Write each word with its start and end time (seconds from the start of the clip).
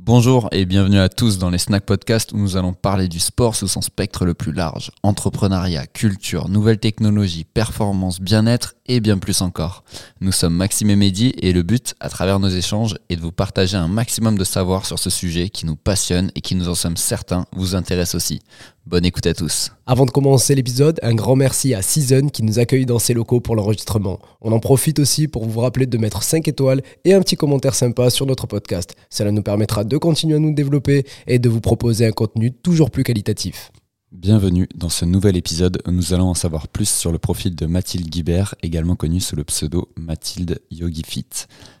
Bonjour 0.00 0.48
et 0.52 0.64
bienvenue 0.64 0.98
à 0.98 1.08
tous 1.08 1.38
dans 1.38 1.50
les 1.50 1.58
Snack 1.58 1.84
Podcast 1.84 2.32
où 2.32 2.38
nous 2.38 2.56
allons 2.56 2.72
parler 2.72 3.08
du 3.08 3.20
sport 3.20 3.54
sous 3.54 3.68
son 3.68 3.82
spectre 3.82 4.24
le 4.24 4.32
plus 4.32 4.52
large. 4.52 4.92
Entrepreneuriat, 5.02 5.86
culture, 5.86 6.48
nouvelles 6.48 6.78
technologies, 6.78 7.44
performance, 7.44 8.20
bien-être 8.20 8.76
et 8.86 9.00
bien 9.00 9.18
plus 9.18 9.42
encore. 9.42 9.84
Nous 10.20 10.32
sommes 10.32 10.54
Maxime 10.54 10.90
et 10.90 10.96
Mehdi 10.96 11.34
et 11.38 11.52
le 11.52 11.62
but, 11.62 11.94
à 12.00 12.08
travers 12.08 12.38
nos 12.38 12.48
échanges, 12.48 12.96
est 13.08 13.16
de 13.16 13.22
vous 13.22 13.32
partager 13.32 13.76
un 13.76 13.88
maximum 13.88 14.38
de 14.38 14.44
savoir 14.44 14.86
sur 14.86 14.98
ce 14.98 15.10
sujet 15.10 15.48
qui 15.48 15.66
nous 15.66 15.76
passionne 15.76 16.30
et 16.34 16.40
qui 16.40 16.54
nous 16.54 16.68
en 16.68 16.74
sommes 16.74 16.96
certains 16.96 17.44
vous 17.52 17.74
intéresse 17.74 18.14
aussi. 18.14 18.40
Bonne 18.86 19.06
écoute 19.06 19.26
à 19.26 19.32
tous. 19.32 19.72
Avant 19.86 20.04
de 20.04 20.10
commencer 20.10 20.54
l'épisode, 20.54 21.00
un 21.02 21.14
grand 21.14 21.36
merci 21.36 21.72
à 21.72 21.80
Season 21.80 22.28
qui 22.28 22.42
nous 22.42 22.58
accueille 22.58 22.84
dans 22.84 22.98
ses 22.98 23.14
locaux 23.14 23.40
pour 23.40 23.56
l'enregistrement. 23.56 24.18
On 24.42 24.52
en 24.52 24.60
profite 24.60 24.98
aussi 24.98 25.26
pour 25.26 25.46
vous 25.46 25.60
rappeler 25.60 25.86
de 25.86 25.96
mettre 25.96 26.22
5 26.22 26.46
étoiles 26.48 26.82
et 27.06 27.14
un 27.14 27.20
petit 27.20 27.36
commentaire 27.36 27.74
sympa 27.74 28.10
sur 28.10 28.26
notre 28.26 28.46
podcast. 28.46 28.94
Cela 29.08 29.32
nous 29.32 29.40
permettra 29.40 29.84
de 29.84 29.96
continuer 29.96 30.36
à 30.36 30.38
nous 30.38 30.52
développer 30.52 31.06
et 31.26 31.38
de 31.38 31.48
vous 31.48 31.62
proposer 31.62 32.04
un 32.04 32.12
contenu 32.12 32.52
toujours 32.52 32.90
plus 32.90 33.04
qualitatif. 33.04 33.72
Bienvenue 34.12 34.68
dans 34.76 34.90
ce 34.90 35.06
nouvel 35.06 35.36
épisode 35.38 35.80
où 35.88 35.90
nous 35.90 36.12
allons 36.12 36.28
en 36.28 36.34
savoir 36.34 36.68
plus 36.68 36.88
sur 36.88 37.10
le 37.10 37.18
profil 37.18 37.56
de 37.56 37.64
Mathilde 37.64 38.08
Guibert, 38.10 38.54
également 38.62 38.96
connue 38.96 39.20
sous 39.20 39.34
le 39.34 39.44
pseudo 39.44 39.88
Mathilde 39.96 40.60
Yogi 40.70 41.02
Fit. 41.06 41.26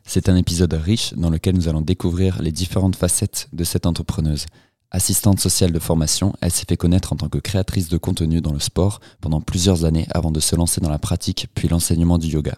C'est 0.04 0.30
un 0.30 0.36
épisode 0.36 0.72
riche 0.72 1.12
dans 1.14 1.30
lequel 1.30 1.54
nous 1.54 1.68
allons 1.68 1.82
découvrir 1.82 2.42
les 2.42 2.50
différentes 2.50 2.96
facettes 2.96 3.48
de 3.52 3.62
cette 3.62 3.86
entrepreneuse. 3.86 4.46
Assistante 4.94 5.40
sociale 5.40 5.72
de 5.72 5.80
formation, 5.80 6.34
elle 6.40 6.52
s'est 6.52 6.66
fait 6.68 6.76
connaître 6.76 7.12
en 7.12 7.16
tant 7.16 7.28
que 7.28 7.38
créatrice 7.38 7.88
de 7.88 7.96
contenu 7.96 8.40
dans 8.40 8.52
le 8.52 8.60
sport 8.60 9.00
pendant 9.20 9.40
plusieurs 9.40 9.84
années 9.84 10.06
avant 10.14 10.30
de 10.30 10.38
se 10.38 10.54
lancer 10.54 10.80
dans 10.80 10.88
la 10.88 11.00
pratique 11.00 11.48
puis 11.52 11.66
l'enseignement 11.66 12.16
du 12.16 12.28
yoga. 12.28 12.54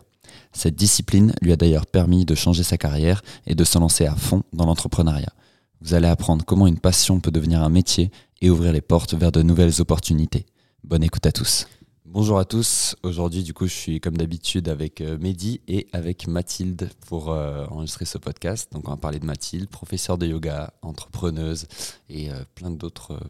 Cette 0.52 0.74
discipline 0.74 1.32
lui 1.40 1.50
a 1.52 1.56
d'ailleurs 1.56 1.86
permis 1.86 2.26
de 2.26 2.34
changer 2.34 2.62
sa 2.62 2.76
carrière 2.76 3.22
et 3.46 3.54
de 3.54 3.64
se 3.64 3.78
lancer 3.78 4.04
à 4.04 4.14
fond 4.14 4.42
dans 4.52 4.66
l'entrepreneuriat. 4.66 5.32
Vous 5.80 5.94
allez 5.94 6.08
apprendre 6.08 6.44
comment 6.44 6.66
une 6.66 6.78
passion 6.78 7.20
peut 7.20 7.30
devenir 7.30 7.62
un 7.62 7.70
métier 7.70 8.10
et 8.42 8.50
ouvrir 8.50 8.74
les 8.74 8.82
portes 8.82 9.14
vers 9.14 9.32
de 9.32 9.40
nouvelles 9.40 9.80
opportunités. 9.80 10.44
Bonne 10.84 11.04
écoute 11.04 11.24
à 11.24 11.32
tous. 11.32 11.66
Bonjour 12.08 12.38
à 12.38 12.44
tous. 12.44 12.94
Aujourd'hui, 13.02 13.42
du 13.42 13.52
coup, 13.52 13.66
je 13.66 13.74
suis 13.74 14.00
comme 14.00 14.16
d'habitude 14.16 14.68
avec 14.68 15.00
euh, 15.00 15.18
Mehdi 15.18 15.60
et 15.66 15.88
avec 15.92 16.28
Mathilde 16.28 16.88
pour 17.08 17.30
euh, 17.30 17.66
enregistrer 17.66 18.04
ce 18.04 18.16
podcast. 18.16 18.72
Donc, 18.72 18.86
on 18.86 18.92
va 18.92 18.96
parler 18.96 19.18
de 19.18 19.26
Mathilde, 19.26 19.68
professeure 19.68 20.16
de 20.16 20.24
yoga, 20.24 20.72
entrepreneuse 20.82 21.66
et 22.08 22.30
euh, 22.30 22.44
plein 22.54 22.70
d'autres 22.70 23.14
euh, 23.14 23.28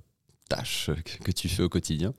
tâches 0.51 0.91
que, 1.07 1.25
que 1.25 1.33
tu 1.33 1.49
fais 1.49 1.63
au 1.63 1.71
quotidien. 1.71 2.13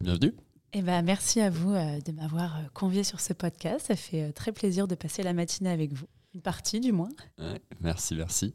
Bienvenue. 0.00 0.34
Eh 0.72 0.80
ben, 0.80 1.02
merci 1.02 1.42
à 1.42 1.50
vous 1.50 1.72
de 1.72 2.12
m'avoir 2.12 2.58
convié 2.72 3.04
sur 3.04 3.20
ce 3.20 3.34
podcast. 3.34 3.86
Ça 3.88 3.96
fait 3.96 4.32
très 4.32 4.52
plaisir 4.52 4.88
de 4.88 4.94
passer 4.94 5.22
la 5.22 5.34
matinée 5.34 5.70
avec 5.70 5.92
vous. 5.92 6.06
Une 6.34 6.42
partie, 6.42 6.80
du 6.80 6.92
moins. 6.92 7.10
Ouais, 7.38 7.60
merci, 7.80 8.14
merci. 8.14 8.54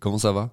Comment 0.00 0.18
ça 0.18 0.32
va? 0.32 0.50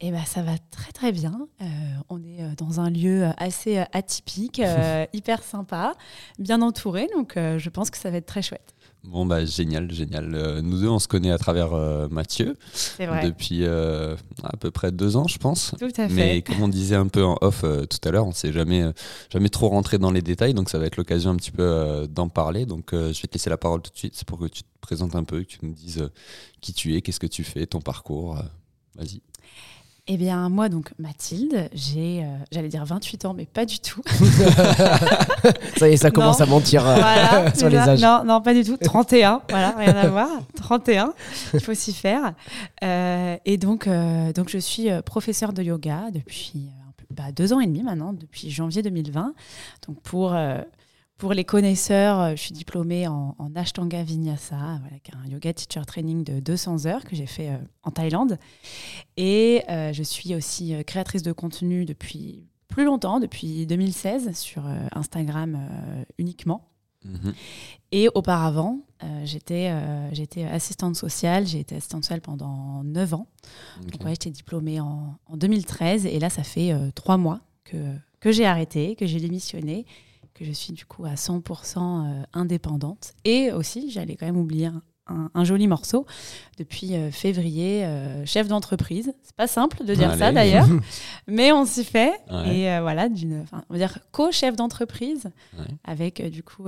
Eh 0.00 0.10
ben, 0.10 0.22
ça 0.26 0.42
va 0.42 0.52
très, 0.70 0.92
très 0.92 1.10
bien. 1.10 1.48
Euh, 1.62 1.64
on 2.10 2.22
est 2.22 2.42
euh, 2.42 2.50
dans 2.58 2.80
un 2.80 2.90
lieu 2.90 3.24
euh, 3.24 3.30
assez 3.38 3.78
atypique, 3.92 4.58
euh, 4.60 5.06
hyper 5.14 5.42
sympa, 5.42 5.94
bien 6.38 6.60
entouré. 6.60 7.08
Donc, 7.16 7.38
euh, 7.38 7.58
je 7.58 7.70
pense 7.70 7.88
que 7.88 7.96
ça 7.96 8.10
va 8.10 8.18
être 8.18 8.26
très 8.26 8.42
chouette. 8.42 8.74
Bon, 9.04 9.24
bah, 9.24 9.46
génial, 9.46 9.90
génial. 9.90 10.60
Nous 10.62 10.80
deux, 10.80 10.88
on 10.88 10.98
se 10.98 11.08
connaît 11.08 11.30
à 11.30 11.38
travers 11.38 11.70
Mathieu 12.10 12.56
vrai. 12.98 13.24
depuis 13.24 13.64
à 13.64 14.56
peu 14.58 14.72
près 14.72 14.90
deux 14.90 15.16
ans, 15.16 15.28
je 15.28 15.38
pense. 15.38 15.76
Tout 15.78 15.86
à 15.96 16.08
fait. 16.08 16.14
Mais 16.14 16.42
comme 16.42 16.60
on 16.60 16.66
disait 16.66 16.96
un 16.96 17.06
peu 17.06 17.24
en 17.24 17.36
off 17.40 17.60
tout 17.60 18.08
à 18.08 18.10
l'heure, 18.10 18.24
on 18.24 18.30
ne 18.30 18.34
s'est 18.34 18.52
jamais, 18.52 18.82
jamais 19.30 19.48
trop 19.48 19.68
rentré 19.68 19.98
dans 19.98 20.10
les 20.10 20.22
détails, 20.22 20.54
donc 20.54 20.68
ça 20.70 20.80
va 20.80 20.86
être 20.86 20.96
l'occasion 20.96 21.30
un 21.30 21.36
petit 21.36 21.52
peu 21.52 22.08
d'en 22.10 22.28
parler. 22.28 22.66
Donc 22.66 22.88
je 22.92 22.98
vais 23.22 23.28
te 23.28 23.34
laisser 23.34 23.48
la 23.48 23.58
parole 23.58 23.80
tout 23.80 23.92
de 23.92 23.96
suite, 23.96 24.14
c'est 24.16 24.26
pour 24.26 24.40
que 24.40 24.46
tu 24.46 24.64
te 24.64 24.68
présentes 24.80 25.14
un 25.14 25.22
peu, 25.22 25.38
que 25.44 25.46
tu 25.46 25.58
nous 25.62 25.72
dises 25.72 26.10
qui 26.60 26.72
tu 26.72 26.96
es, 26.96 27.00
qu'est-ce 27.00 27.20
que 27.20 27.28
tu 27.28 27.44
fais, 27.44 27.64
ton 27.64 27.80
parcours. 27.80 28.42
Vas-y. 28.96 29.20
Eh 30.08 30.16
bien, 30.16 30.48
moi, 30.48 30.68
donc, 30.68 30.92
Mathilde, 31.00 31.68
j'ai, 31.74 32.22
euh, 32.22 32.26
j'allais 32.52 32.68
dire 32.68 32.84
28 32.84 33.24
ans, 33.24 33.34
mais 33.34 33.44
pas 33.44 33.66
du 33.66 33.80
tout. 33.80 34.02
Ça 35.78 35.88
y 35.88 35.92
est, 35.94 35.96
ça 35.96 36.12
commence 36.12 36.38
Non. 36.38 36.44
à 36.44 36.48
mentir 36.48 36.86
euh, 36.86 36.94
Voilà, 36.94 37.54
sur 37.56 37.68
les 37.68 37.76
âges. 37.76 38.00
Non, 38.00 38.22
non, 38.24 38.40
pas 38.40 38.54
du 38.54 38.62
tout. 38.62 38.76
31, 38.76 39.42
voilà, 39.50 39.70
rien 39.76 39.96
à 39.96 40.06
voir. 40.08 40.28
31, 40.56 41.12
il 41.54 41.60
faut 41.60 41.74
s'y 41.74 41.92
faire. 41.92 42.34
Euh, 42.84 43.36
et 43.44 43.56
donc, 43.56 43.88
euh, 43.88 44.32
donc, 44.32 44.48
je 44.48 44.58
suis 44.58 44.88
professeure 45.04 45.52
de 45.52 45.62
yoga 45.62 46.04
depuis 46.12 46.70
bah, 47.10 47.32
deux 47.34 47.52
ans 47.52 47.58
et 47.60 47.66
demi 47.66 47.82
maintenant, 47.82 48.12
depuis 48.12 48.50
janvier 48.50 48.82
2020. 48.82 49.34
Donc, 49.88 50.00
pour, 50.02 50.36
pour 51.18 51.32
les 51.32 51.44
connaisseurs, 51.44 52.20
euh, 52.20 52.30
je 52.32 52.40
suis 52.42 52.52
diplômée 52.52 53.06
en, 53.08 53.34
en 53.38 53.54
Ashtanga 53.54 54.02
Vinyasa, 54.02 54.80
voilà, 54.80 55.24
un 55.24 55.28
yoga 55.28 55.52
teacher 55.52 55.84
training 55.86 56.24
de 56.24 56.40
200 56.40 56.86
heures 56.86 57.04
que 57.04 57.16
j'ai 57.16 57.26
fait 57.26 57.50
euh, 57.50 57.58
en 57.82 57.90
Thaïlande. 57.90 58.38
Et 59.16 59.62
euh, 59.70 59.92
je 59.92 60.02
suis 60.02 60.34
aussi 60.34 60.74
créatrice 60.84 61.22
de 61.22 61.32
contenu 61.32 61.84
depuis 61.84 62.44
plus 62.68 62.84
longtemps, 62.84 63.20
depuis 63.20 63.66
2016, 63.66 64.36
sur 64.36 64.66
euh, 64.66 64.76
Instagram 64.92 65.58
uniquement. 66.18 66.68
Mhm. 67.04 67.34
Et 67.92 68.08
auparavant, 68.14 68.80
j'étais 69.24 69.68
assistante 70.50 70.96
sociale. 70.96 71.46
J'ai 71.46 71.60
été 71.60 71.76
assistante 71.76 72.02
sociale 72.04 72.20
pendant 72.20 72.82
9 72.84 73.14
ans. 73.14 73.26
Donc, 73.82 74.04
ouais, 74.04 74.10
j'étais 74.10 74.30
diplômée 74.30 74.80
en, 74.80 75.16
en 75.26 75.36
2013. 75.36 76.06
Et 76.06 76.18
là, 76.18 76.30
ça 76.30 76.42
fait 76.42 76.72
euh, 76.72 76.90
trois 76.94 77.16
mois 77.16 77.40
que, 77.64 77.94
que 78.20 78.32
j'ai 78.32 78.44
arrêté, 78.44 78.96
que 78.96 79.06
j'ai 79.06 79.20
démissionné, 79.20 79.86
que 80.38 80.44
je 80.44 80.52
suis 80.52 80.72
du 80.72 80.84
coup 80.86 81.04
à 81.06 81.14
100% 81.14 81.78
euh, 81.78 82.22
indépendante. 82.32 83.14
Et 83.24 83.50
aussi, 83.52 83.90
j'allais 83.90 84.16
quand 84.16 84.26
même 84.26 84.36
oublier 84.36 84.66
un, 84.66 84.82
un- 85.08 85.30
un 85.34 85.44
joli 85.44 85.66
morceau. 85.68 86.04
Depuis 86.58 86.94
euh, 86.94 87.10
février, 87.10 87.84
euh, 87.84 88.24
chef 88.26 88.48
d'entreprise. 88.48 89.12
C'est 89.22 89.36
pas 89.36 89.46
simple 89.46 89.84
de 89.84 89.94
dire 89.94 90.14
ça 90.16 90.32
d'ailleurs, 90.32 90.66
mais 91.26 91.52
on 91.52 91.64
s'y 91.64 91.84
fait. 91.84 92.12
Ouais. 92.30 92.56
Et 92.58 92.80
voilà, 92.80 93.08
d'une, 93.08 93.44
on 93.70 93.72
va 93.74 93.78
dire 93.78 93.98
co-chef 94.12 94.56
d'entreprise 94.56 95.30
Ouais. 95.58 95.64
avec 95.84 96.22
du 96.30 96.42
coup, 96.42 96.64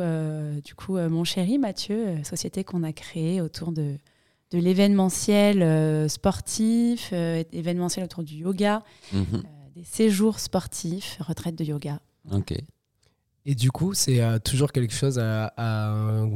du 0.64 0.74
coup 0.74 0.96
mon 0.98 1.24
chéri 1.24 1.58
Mathieu, 1.58 2.22
société 2.24 2.64
qu'on 2.64 2.82
a 2.84 2.92
créée 2.92 3.40
autour 3.40 3.72
de, 3.72 3.96
de 4.50 4.58
l'événementiel 4.58 5.62
euh, 5.62 6.08
sportif, 6.08 7.10
euh, 7.12 7.42
événementiel 7.52 8.04
autour 8.04 8.22
du 8.22 8.36
yoga, 8.36 8.82
Mhm. 9.12 9.24
euh, 9.34 9.38
des 9.74 9.84
séjours 9.84 10.38
sportifs, 10.40 11.18
retraite 11.20 11.54
de 11.56 11.64
yoga. 11.64 12.00
Ok. 12.32 12.54
Et 13.50 13.54
du 13.54 13.70
coup, 13.70 13.94
c'est 13.94 14.20
euh, 14.20 14.38
toujours 14.38 14.72
quelque 14.72 14.92
chose 14.92 15.18
à, 15.18 15.54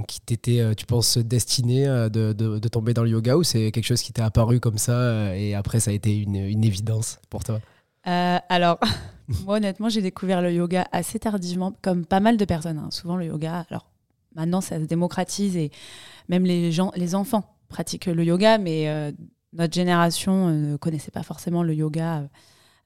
qui 0.08 0.22
t'était, 0.22 0.60
euh, 0.60 0.72
tu 0.72 0.86
penses, 0.86 1.18
destiné 1.18 1.86
euh, 1.86 2.08
de, 2.08 2.32
de- 2.32 2.68
tomber 2.68 2.94
dans 2.94 3.02
le 3.02 3.10
yoga 3.10 3.36
ou 3.36 3.42
c'est 3.42 3.70
quelque 3.70 3.84
chose 3.84 4.00
qui 4.00 4.14
t'est 4.14 4.22
apparu 4.22 4.60
comme 4.60 4.78
ça 4.78 5.36
et 5.36 5.54
après 5.54 5.78
ça 5.78 5.90
a 5.90 5.94
été 5.94 6.16
une, 6.16 6.36
une 6.36 6.64
évidence 6.64 7.20
pour 7.28 7.44
toi? 7.44 7.60
Alors, 8.04 8.80
moi 9.44 9.56
honnêtement, 9.56 9.90
j'ai 9.90 10.00
découvert 10.00 10.40
le 10.40 10.54
yoga 10.54 10.88
assez 10.90 11.18
tardivement, 11.18 11.74
comme 11.82 12.06
pas 12.06 12.20
mal 12.20 12.38
de 12.38 12.46
personnes. 12.46 12.78
hein. 12.78 12.88
Souvent, 12.90 13.16
le 13.16 13.26
yoga, 13.26 13.66
alors 13.68 13.90
maintenant, 14.34 14.62
ça 14.62 14.78
se 14.78 14.84
démocratise 14.84 15.54
et 15.58 15.70
même 16.30 16.44
les 16.46 16.72
gens, 16.72 16.92
les 16.96 17.14
enfants 17.14 17.44
pratiquent 17.68 18.06
le 18.06 18.24
yoga, 18.24 18.56
mais 18.56 19.12
notre 19.52 19.74
génération 19.74 20.48
ne 20.48 20.76
connaissait 20.78 21.10
pas 21.10 21.22
forcément 21.22 21.62
le 21.62 21.74
yoga 21.74 22.22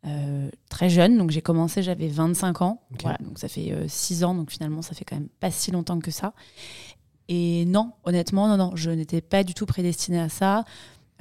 euh, 0.05 0.09
euh, 0.09 0.51
très 0.69 0.91
jeune. 0.91 1.19
Donc, 1.19 1.31
j'ai 1.31 1.43
commencé, 1.43 1.83
j'avais 1.83 2.09
25 2.09 2.63
ans. 2.63 2.81
Voilà, 3.03 3.19
donc 3.21 3.39
ça 3.39 3.49
fait 3.49 3.73
6 3.89 4.25
ans, 4.25 4.35
donc 4.35 4.51
finalement, 4.51 4.83
ça 4.83 4.95
fait 4.95 5.05
quand 5.05 5.17
même 5.17 5.29
pas 5.41 5.51
si 5.51 5.71
longtemps 5.71 5.99
que 5.99 6.11
ça. 6.11 6.33
Et 7.29 7.65
non, 7.67 7.93
honnêtement, 8.05 8.49
non, 8.49 8.57
non, 8.57 8.77
je 8.77 8.91
n'étais 8.91 9.21
pas 9.21 9.43
du 9.43 9.55
tout 9.55 9.67
prédestinée 9.67 10.21
à 10.21 10.29
ça. 10.29 10.65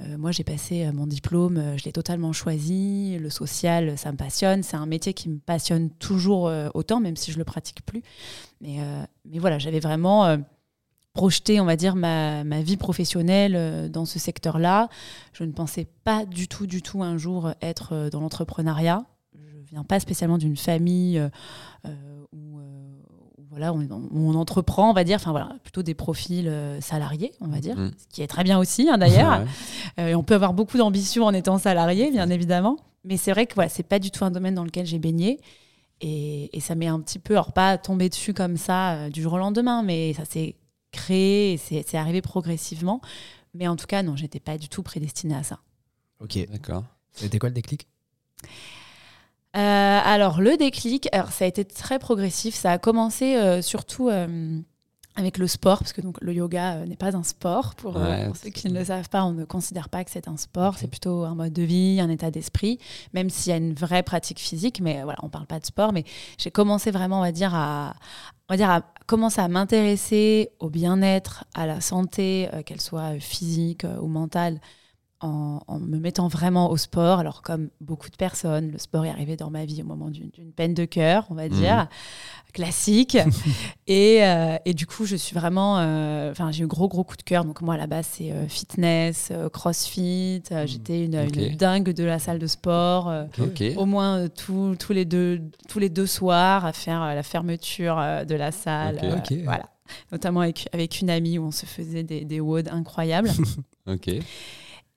Euh, 0.02 0.18
moi, 0.18 0.30
j'ai 0.30 0.44
passé 0.44 0.84
euh, 0.84 0.92
mon 0.92 1.06
diplôme, 1.06 1.56
euh, 1.56 1.76
je 1.78 1.84
l'ai 1.84 1.92
totalement 1.92 2.32
choisi. 2.32 3.16
Le 3.18 3.30
social, 3.30 3.96
ça 3.96 4.12
me 4.12 4.16
passionne. 4.16 4.62
C'est 4.62 4.76
un 4.76 4.86
métier 4.86 5.14
qui 5.14 5.28
me 5.28 5.38
passionne 5.38 5.90
toujours 5.90 6.48
euh, 6.48 6.68
autant, 6.74 7.00
même 7.00 7.16
si 7.16 7.32
je 7.32 7.38
le 7.38 7.44
pratique 7.44 7.84
plus. 7.84 8.02
Mais, 8.60 8.76
euh, 8.80 9.02
mais 9.24 9.38
voilà, 9.38 9.58
j'avais 9.58 9.80
vraiment 9.80 10.36
euh, 11.16 11.20
projeté, 11.20 11.60
on 11.60 11.64
va 11.64 11.76
dire, 11.76 11.94
ma, 11.96 12.44
ma 12.44 12.60
vie 12.62 12.76
professionnelle 12.76 13.54
euh, 13.56 13.88
dans 13.88 14.04
ce 14.04 14.18
secteur-là. 14.18 14.88
Je 15.32 15.44
ne 15.44 15.52
pensais 15.52 15.86
pas 16.04 16.24
du 16.24 16.48
tout, 16.48 16.66
du 16.66 16.82
tout 16.82 17.02
un 17.02 17.18
jour 17.18 17.50
être 17.62 17.90
euh, 17.94 18.10
dans 18.10 18.20
l'entrepreneuriat. 18.20 19.04
Je 19.34 19.70
viens 19.72 19.84
pas 19.84 19.98
spécialement 20.00 20.38
d'une 20.38 20.56
famille 20.56 21.18
euh, 21.18 21.28
euh, 21.86 21.94
où, 22.32 22.58
euh, 22.60 22.62
voilà, 23.50 23.72
on, 23.72 24.34
entreprend, 24.34 24.90
on 24.90 24.92
va 24.92 25.02
dire, 25.02 25.16
enfin 25.16 25.30
voilà, 25.32 25.56
plutôt 25.64 25.82
des 25.82 25.94
profils 25.94 26.46
euh, 26.46 26.80
salariés, 26.80 27.32
on 27.40 27.48
va 27.48 27.58
dire, 27.58 27.76
Mhm. 27.76 27.90
ce 27.98 28.06
qui 28.14 28.22
est 28.22 28.26
très 28.28 28.44
bien 28.44 28.58
aussi, 28.58 28.88
hein, 28.88 28.98
d'ailleurs. 28.98 29.40
Ouais. 29.98 30.04
Euh, 30.04 30.08
et 30.08 30.14
on 30.14 30.22
peut 30.22 30.34
avoir 30.34 30.52
beaucoup 30.52 30.76
d'ambition 30.78 31.24
en 31.24 31.32
étant 31.32 31.58
salarié, 31.58 32.10
bien 32.10 32.28
évidemment. 32.30 32.76
Mais 33.04 33.16
c'est 33.16 33.30
vrai 33.32 33.46
que 33.46 33.54
voilà, 33.54 33.68
c'est 33.70 33.82
pas 33.82 33.98
du 33.98 34.10
tout 34.10 34.24
un 34.24 34.30
domaine 34.30 34.54
dans 34.54 34.64
lequel 34.64 34.84
j'ai 34.86 34.98
baigné. 34.98 35.40
Et, 36.02 36.54
et 36.56 36.60
ça 36.60 36.74
m'est 36.74 36.86
un 36.88 37.00
petit 37.00 37.18
peu, 37.18 37.32
alors 37.34 37.52
pas 37.52 37.78
tombé 37.78 38.08
dessus 38.10 38.34
comme 38.34 38.56
ça 38.58 38.92
euh, 38.94 39.08
du 39.10 39.22
jour 39.22 39.32
au 39.32 39.38
lendemain, 39.38 39.82
mais 39.82 40.12
ça 40.12 40.24
s'est 40.26 40.54
créé 40.96 41.52
et 41.52 41.56
c'est 41.58 41.94
arrivé 41.96 42.22
progressivement. 42.22 43.00
Mais 43.54 43.68
en 43.68 43.76
tout 43.76 43.86
cas, 43.86 44.02
non, 44.02 44.16
j'étais 44.16 44.40
pas 44.40 44.58
du 44.58 44.68
tout 44.68 44.82
prédestinée 44.82 45.36
à 45.36 45.42
ça. 45.42 45.60
Ok. 46.20 46.38
D'accord. 46.50 46.84
C'était 47.12 47.38
quoi 47.38 47.48
le 47.48 47.54
déclic? 47.54 47.86
Euh, 49.56 50.00
alors, 50.04 50.40
le 50.40 50.56
déclic, 50.56 51.08
alors, 51.12 51.30
ça 51.32 51.46
a 51.46 51.48
été 51.48 51.64
très 51.64 51.98
progressif. 51.98 52.54
Ça 52.54 52.72
a 52.72 52.78
commencé 52.78 53.36
euh, 53.36 53.62
surtout 53.62 54.10
euh, 54.10 54.60
avec 55.14 55.38
le 55.38 55.46
sport, 55.46 55.78
parce 55.78 55.94
que 55.94 56.02
donc 56.02 56.18
le 56.20 56.34
yoga 56.34 56.74
euh, 56.74 56.86
n'est 56.86 56.96
pas 56.96 57.16
un 57.16 57.22
sport. 57.22 57.74
Pour, 57.74 57.96
euh, 57.96 58.04
Ouais, 58.04 58.26
pour 58.26 58.36
ceux 58.36 58.50
qui 58.50 58.68
ne 58.68 58.78
le 58.78 58.84
savent 58.84 59.08
pas, 59.08 59.24
on 59.24 59.32
ne 59.32 59.46
considère 59.46 59.88
pas 59.88 60.04
que 60.04 60.10
c'est 60.10 60.28
un 60.28 60.36
sport. 60.36 60.76
C'est 60.76 60.88
plutôt 60.88 61.24
un 61.24 61.34
mode 61.34 61.54
de 61.54 61.62
vie, 61.62 61.98
un 62.02 62.10
état 62.10 62.30
d'esprit, 62.30 62.78
même 63.14 63.30
s'il 63.30 63.50
y 63.50 63.54
a 63.54 63.56
une 63.56 63.72
vraie 63.72 64.02
pratique 64.02 64.40
physique. 64.40 64.80
Mais 64.82 65.02
voilà, 65.02 65.18
on 65.22 65.30
parle 65.30 65.46
pas 65.46 65.58
de 65.58 65.64
sport. 65.64 65.94
Mais 65.94 66.04
j'ai 66.36 66.50
commencé 66.50 66.90
vraiment, 66.90 67.20
on 67.20 67.22
va 67.22 67.32
dire, 67.32 67.54
à, 67.54 67.94
on 68.50 68.52
va 68.52 68.56
dire, 68.58 68.68
à 68.68 68.82
commencer 69.06 69.40
à 69.40 69.48
m'intéresser 69.48 70.50
au 70.58 70.68
bien-être, 70.70 71.44
à 71.54 71.66
la 71.66 71.80
santé, 71.80 72.48
euh, 72.52 72.62
qu'elle 72.62 72.80
soit 72.80 73.18
physique 73.20 73.84
euh, 73.84 73.98
ou 74.00 74.08
mentale, 74.08 74.60
en, 75.20 75.60
en 75.66 75.78
me 75.80 75.98
mettant 75.98 76.28
vraiment 76.28 76.70
au 76.70 76.76
sport. 76.76 77.18
Alors, 77.20 77.42
comme 77.42 77.68
beaucoup 77.80 78.10
de 78.10 78.16
personnes, 78.16 78.70
le 78.70 78.78
sport 78.78 79.04
est 79.06 79.10
arrivé 79.10 79.36
dans 79.36 79.50
ma 79.50 79.64
vie 79.64 79.82
au 79.82 79.86
moment 79.86 80.10
d'une 80.10 80.30
peine 80.54 80.74
de 80.74 80.84
cœur, 80.84 81.26
on 81.30 81.34
va 81.34 81.48
dire, 81.48 81.88
classique. 82.52 83.16
et, 83.86 84.24
euh, 84.24 84.56
et 84.64 84.74
du 84.74 84.86
coup, 84.86 85.04
je 85.06 85.16
suis 85.16 85.34
vraiment. 85.34 85.78
euh, 85.78 86.30
Enfin, 86.30 86.50
j'ai 86.52 86.64
eu 86.64 86.66
gros, 86.66 86.88
gros 86.88 87.04
coup 87.04 87.16
de 87.16 87.22
cœur. 87.22 87.44
Donc, 87.44 87.60
moi, 87.62 87.74
à 87.74 87.78
la 87.78 87.86
base, 87.86 88.06
c'est 88.12 88.32
euh, 88.32 88.46
fitness, 88.48 89.32
crossfit. 89.52 90.42
Euh, 90.52 90.66
J'étais 90.66 91.04
une, 91.04 91.56
dingue 91.56 91.90
de 91.92 92.04
la 92.04 92.18
salle 92.18 92.38
de 92.38 92.46
sport. 92.46 93.12
au 93.76 93.86
moins 93.86 94.18
euh, 94.18 94.28
tous- 94.28 94.76
les 94.92 95.04
deux 95.04 95.40
tous 95.68 95.78
les 95.78 95.88
deux 95.88 96.06
soirs 96.06 96.64
à 96.64 96.72
faire 96.72 97.00
la 97.00 97.22
fermeture 97.22 97.96
de 98.26 98.34
la 98.34 98.52
salle 98.52 98.96
Ok. 98.96 99.04
euh, 99.04 99.16
Ok. 99.18 99.32
voilà 99.44 99.64
notamment 100.10 100.40
avec, 100.40 100.68
avec 100.72 101.00
une 101.00 101.10
amie 101.10 101.38
où 101.38 101.44
on 101.44 101.50
se 101.52 101.64
faisait 101.66 102.02
des, 102.02 102.24
des 102.24 102.40
WOD 102.40 102.68
incroyables 102.72 103.30
Ok. 103.86 104.10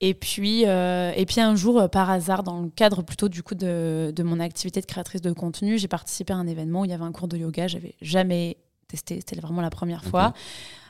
Et 0.02 0.14
puis 0.14 0.66
euh, 0.66 1.12
et 1.16 1.26
puis 1.26 1.42
un 1.42 1.56
jour 1.56 1.80
euh, 1.80 1.88
par 1.88 2.10
hasard 2.10 2.44
dans 2.44 2.62
le 2.62 2.70
cadre 2.70 3.02
plutôt 3.02 3.28
du 3.30 3.44
coup 3.44 3.56
de, 3.56 4.14
de 4.16 4.24
mon 4.24 4.40
activité 4.40 4.80
de 4.82 4.86
créatrice 4.86 5.22
de 5.22 5.32
contenu 5.34 5.78
j'ai 5.78 5.88
participé 5.90 6.32
à 6.34 6.38
un 6.38 6.48
événement 6.48 6.82
où 6.82 6.86
il 6.86 6.92
y 6.92 6.94
avait 6.94 7.04
un 7.04 7.12
cours 7.12 7.28
de 7.28 7.38
yoga. 7.38 7.68
J'avais 7.68 7.96
jamais 8.02 8.58
testé. 8.88 9.16
C'était 9.18 9.40
vraiment 9.42 9.62
la 9.62 9.70
première 9.70 10.04
fois. 10.04 10.34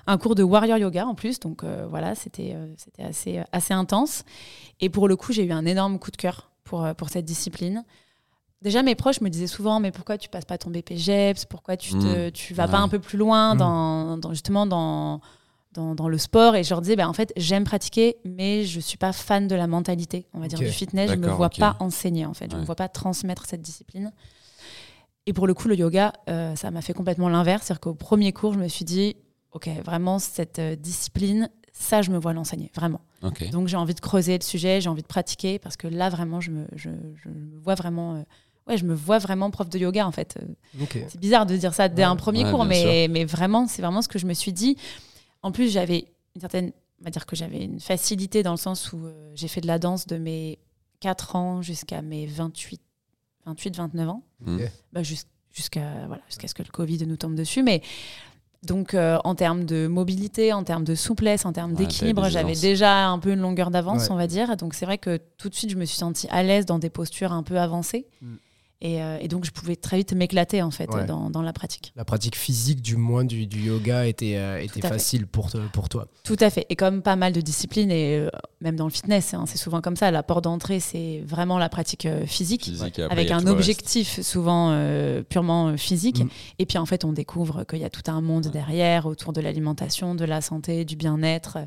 Un 0.07 0.17
cours 0.17 0.33
de 0.35 0.43
warrior 0.43 0.77
yoga 0.77 1.05
en 1.05 1.15
plus. 1.15 1.39
Donc 1.39 1.63
euh, 1.63 1.85
voilà 1.89 2.15
c'était 2.15 2.53
euh, 2.55 2.67
c'était 2.77 3.03
assez 3.03 3.41
assez 3.51 3.73
intense. 3.73 4.23
Et 4.79 4.89
pour 4.89 5.07
le 5.07 5.15
coup 5.15 5.33
j'ai 5.33 5.43
eu 5.43 5.51
un 5.51 5.65
énorme 5.65 5.97
coup 5.99 6.11
de 6.11 6.17
cœur 6.17 6.51
pour 6.63 6.87
pour 6.95 7.09
cette 7.09 7.25
discipline. 7.25 7.83
Déjà, 8.61 8.83
mes 8.83 8.93
proches 8.93 9.21
me 9.21 9.29
disaient 9.29 9.47
souvent, 9.47 9.79
mais 9.79 9.89
pourquoi 9.91 10.17
tu 10.17 10.27
passes 10.27 10.43
pas 10.43 10.57
ton 10.57 10.69
BPGEPS 10.69 11.45
Pourquoi 11.45 11.77
tu 11.77 11.93
te, 11.93 12.29
tu 12.29 12.53
vas 12.53 12.67
pas 12.67 12.79
un 12.79 12.89
peu 12.89 12.99
plus 12.99 13.17
loin 13.17 13.55
Mm. 13.55 13.57
dans, 13.57 14.17
dans- 14.17 14.31
justement 14.33 14.65
dans, 14.65 15.21
dans, 15.73 15.95
dans 15.95 16.07
le 16.09 16.17
sport 16.17 16.55
Et 16.55 16.63
je 16.63 16.69
leur 16.71 16.81
disais, 16.81 16.95
bah, 16.95 17.07
en 17.07 17.13
fait, 17.13 17.31
j'aime 17.37 17.63
pratiquer, 17.63 18.17
mais 18.25 18.65
je 18.65 18.79
suis 18.79 18.97
pas 18.97 19.13
fan 19.13 19.47
de 19.47 19.55
la 19.55 19.67
mentalité, 19.67 20.27
on 20.33 20.39
va 20.39 20.47
dire, 20.47 20.59
du 20.59 20.65
fitness. 20.71 21.11
Je 21.11 21.15
me 21.15 21.21
D'accord, 21.21 21.37
vois 21.37 21.49
pas 21.49 21.75
enseigner, 21.79 22.25
en 22.25 22.33
fait. 22.33 22.49
Je 22.49 22.55
Ouais. 22.55 22.61
me 22.61 22.65
vois 22.65 22.75
pas 22.75 22.87
transmettre 22.89 23.45
cette 23.45 23.61
discipline. 23.61 24.11
Et 25.25 25.33
pour 25.33 25.45
le 25.47 25.53
coup, 25.53 25.67
le 25.67 25.75
yoga, 25.75 26.13
euh, 26.29 26.55
ça 26.55 26.71
m'a 26.71 26.81
fait 26.81 26.93
complètement 26.93 27.29
l'inverse. 27.29 27.65
C'est-à-dire 27.67 27.81
qu'au 27.81 27.93
premier 27.93 28.33
cours, 28.33 28.53
je 28.53 28.59
me 28.59 28.67
suis 28.67 28.85
dit, 28.85 29.15
OK, 29.51 29.69
vraiment, 29.85 30.17
cette 30.17 30.59
euh, 30.59 30.75
discipline, 30.75 31.49
ça, 31.71 32.01
je 32.01 32.09
me 32.11 32.17
vois 32.17 32.33
l'enseigner, 32.33 32.71
vraiment. 32.75 33.01
Donc 33.51 33.67
j'ai 33.67 33.77
envie 33.77 33.93
de 33.93 33.99
creuser 33.99 34.37
le 34.37 34.43
sujet, 34.43 34.81
j'ai 34.81 34.89
envie 34.89 35.01
de 35.01 35.07
pratiquer 35.07 35.59
parce 35.59 35.75
que 35.75 35.87
là 35.87 36.09
vraiment 36.09 36.39
je 36.39 36.51
me, 36.51 36.65
je, 36.75 36.89
je 37.21 37.27
me 37.29 37.57
vois 37.59 37.75
vraiment 37.75 38.15
euh, 38.15 38.21
ouais, 38.67 38.77
je 38.77 38.85
me 38.85 38.93
vois 38.93 39.17
vraiment 39.19 39.51
prof 39.51 39.67
de 39.69 39.77
yoga 39.77 40.07
en 40.07 40.11
fait. 40.13 40.37
C'est 40.89 41.19
bizarre 41.19 41.45
de 41.45 41.55
dire 41.57 41.73
ça 41.73 41.89
dès 41.89 42.03
Ouais. 42.03 42.07
un 42.07 42.15
premier 42.15 42.45
Ouais, 42.45 42.51
cours 42.51 42.63
mais, 42.63 43.07
mais 43.09 43.25
vraiment 43.25 43.67
c'est 43.67 43.81
vraiment 43.81 44.01
ce 44.01 44.07
que 44.07 44.17
je 44.19 44.25
me 44.25 44.33
suis 44.33 44.53
dit. 44.53 44.77
En 45.41 45.51
plus, 45.51 45.71
j'avais 45.71 46.07
une 46.35 46.41
certaine 46.41 46.71
on 47.01 47.05
va 47.05 47.11
dire 47.11 47.25
que 47.25 47.35
j'avais 47.35 47.63
une 47.63 47.79
facilité 47.79 48.43
dans 48.43 48.51
le 48.51 48.57
sens 48.57 48.91
où 48.91 48.97
euh, 49.05 49.31
j'ai 49.33 49.47
fait 49.47 49.61
de 49.61 49.67
la 49.67 49.79
danse 49.79 50.05
de 50.05 50.17
mes 50.17 50.59
4 50.99 51.35
ans 51.37 51.61
jusqu'à 51.61 52.01
mes 52.01 52.25
28 52.25 52.81
28 53.45 53.77
29 53.77 54.09
ans. 54.09 54.23
Mm. 54.41 54.57
Bah, 54.91 55.01
jus- 55.01 55.23
jusqu'à 55.53 56.05
voilà, 56.07 56.21
jusqu'à 56.27 56.47
ce 56.49 56.53
que 56.53 56.61
le 56.63 56.69
Covid 56.71 57.05
nous 57.07 57.15
tombe 57.15 57.35
dessus 57.35 57.63
mais 57.63 57.81
donc, 58.63 58.93
euh, 58.93 59.17
en 59.23 59.35
termes 59.35 59.63
de 59.63 59.87
mobilité, 59.87 60.51
en 60.51 60.65
termes 60.65 60.83
de 60.83 60.93
souplesse, 60.93 61.45
en 61.45 61.53
termes 61.53 61.71
Ouais, 61.71 61.77
d'équilibre, 61.77 62.27
j'avais 62.27 62.55
déjà 62.55 63.07
un 63.07 63.17
peu 63.17 63.31
une 63.31 63.39
longueur 63.39 63.71
d'avance, 63.71 64.03
Ouais. 64.07 64.11
on 64.11 64.15
va 64.17 64.27
dire. 64.27 64.57
Donc, 64.57 64.73
c'est 64.73 64.83
vrai 64.83 64.97
que 64.97 65.17
tout 65.37 65.47
de 65.47 65.55
suite, 65.55 65.69
je 65.69 65.77
me 65.77 65.85
suis 65.85 65.97
sentie 65.97 66.27
à 66.29 66.43
l'aise 66.43 66.65
dans 66.65 66.77
des 66.77 66.89
postures 66.89 67.31
un 67.31 67.41
peu 67.43 67.57
avancées. 67.57 68.05
Mm. 68.21 68.35
Et, 68.81 69.03
euh, 69.03 69.17
et 69.19 69.27
donc, 69.27 69.43
je 69.45 69.51
pouvais 69.51 69.75
très 69.75 69.97
vite 69.97 70.13
m'éclater, 70.13 70.61
en 70.61 70.71
fait, 70.71 70.89
Ouais. 70.93 71.05
dans, 71.05 71.29
dans 71.29 71.41
la 71.41 71.51
pratique. 71.51 71.91
La 71.97 72.05
pratique 72.05 72.37
physique, 72.37 72.81
du 72.81 72.95
moins 72.95 73.25
du, 73.25 73.45
du 73.45 73.59
yoga, 73.59 74.05
était, 74.07 74.37
euh, 74.37 74.59
était 74.61 74.79
à 74.85 74.87
fait. 74.87 74.93
facile 74.95 75.27
pour, 75.27 75.51
te- 75.51 75.57
pour 75.73 75.89
toi. 75.89 76.07
Tout 76.23 76.37
à 76.39 76.49
fait. 76.49 76.65
Et 76.69 76.77
comme 76.77 77.01
pas 77.01 77.17
mal 77.17 77.33
de 77.33 77.41
disciplines, 77.41 77.91
et 77.91 78.15
euh, 78.17 78.29
même 78.61 78.77
dans 78.77 78.85
le 78.85 78.91
fitness, 78.91 79.33
hein, 79.33 79.43
c'est 79.47 79.57
souvent 79.57 79.81
comme 79.81 79.97
ça, 79.97 80.11
la 80.11 80.23
porte 80.23 80.45
d'entrée, 80.45 80.79
c'est 80.79 81.21
vraiment 81.25 81.57
la 81.57 81.67
pratique 81.67 82.05
euh, 82.05 82.25
physique. 82.25 82.63
Physique, 82.63 82.99
et 82.99 83.03
après, 83.03 83.13
avec 83.17 83.31
un 83.31 83.45
objectif 83.47 84.21
souvent 84.21 84.69
euh, 84.71 85.23
purement 85.23 85.75
physique. 85.75 86.23
Mm. 86.23 86.29
Et 86.59 86.65
puis 86.65 86.77
en 86.77 86.85
fait, 86.85 87.03
on 87.03 87.11
découvre 87.11 87.65
qu'il 87.65 87.79
y 87.79 87.83
a 87.85 87.89
tout 87.89 88.09
un 88.09 88.21
monde 88.21 88.47
derrière 88.47 89.07
autour 89.07 89.33
de 89.33 89.41
l'alimentation, 89.41 90.15
de 90.15 90.23
la 90.23 90.39
santé, 90.39 90.85
du 90.85 90.95
bien-être, 90.95 91.57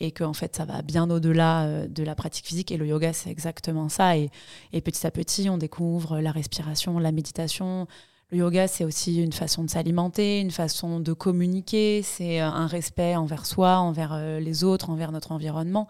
et 0.00 0.12
que 0.12 0.24
en 0.24 0.32
fait, 0.32 0.56
ça 0.56 0.64
va 0.64 0.80
bien 0.80 1.10
au-delà 1.10 1.64
euh, 1.64 1.86
de 1.88 2.02
la 2.02 2.14
pratique 2.14 2.46
physique. 2.46 2.72
Et 2.72 2.78
le 2.78 2.86
yoga, 2.86 3.12
c'est 3.12 3.28
exactement 3.30 3.90
ça. 3.90 4.16
Et, 4.16 4.30
et 4.72 4.80
petit 4.80 5.06
à 5.06 5.10
petit, 5.10 5.50
on 5.50 5.58
découvre 5.58 6.20
la 6.20 6.30
respiration, 6.30 6.53
la 7.00 7.12
méditation. 7.12 7.86
Le 8.30 8.38
yoga, 8.38 8.66
c'est 8.68 8.84
aussi 8.84 9.22
une 9.22 9.32
façon 9.32 9.64
de 9.64 9.70
s'alimenter, 9.70 10.40
une 10.40 10.50
façon 10.50 10.98
de 10.98 11.12
communiquer, 11.12 12.02
c'est 12.02 12.40
euh, 12.40 12.46
un 12.46 12.66
respect 12.66 13.14
envers 13.16 13.46
soi, 13.46 13.76
envers 13.78 14.12
euh, 14.12 14.40
les 14.40 14.64
autres, 14.64 14.90
envers 14.90 15.12
notre 15.12 15.30
environnement. 15.32 15.88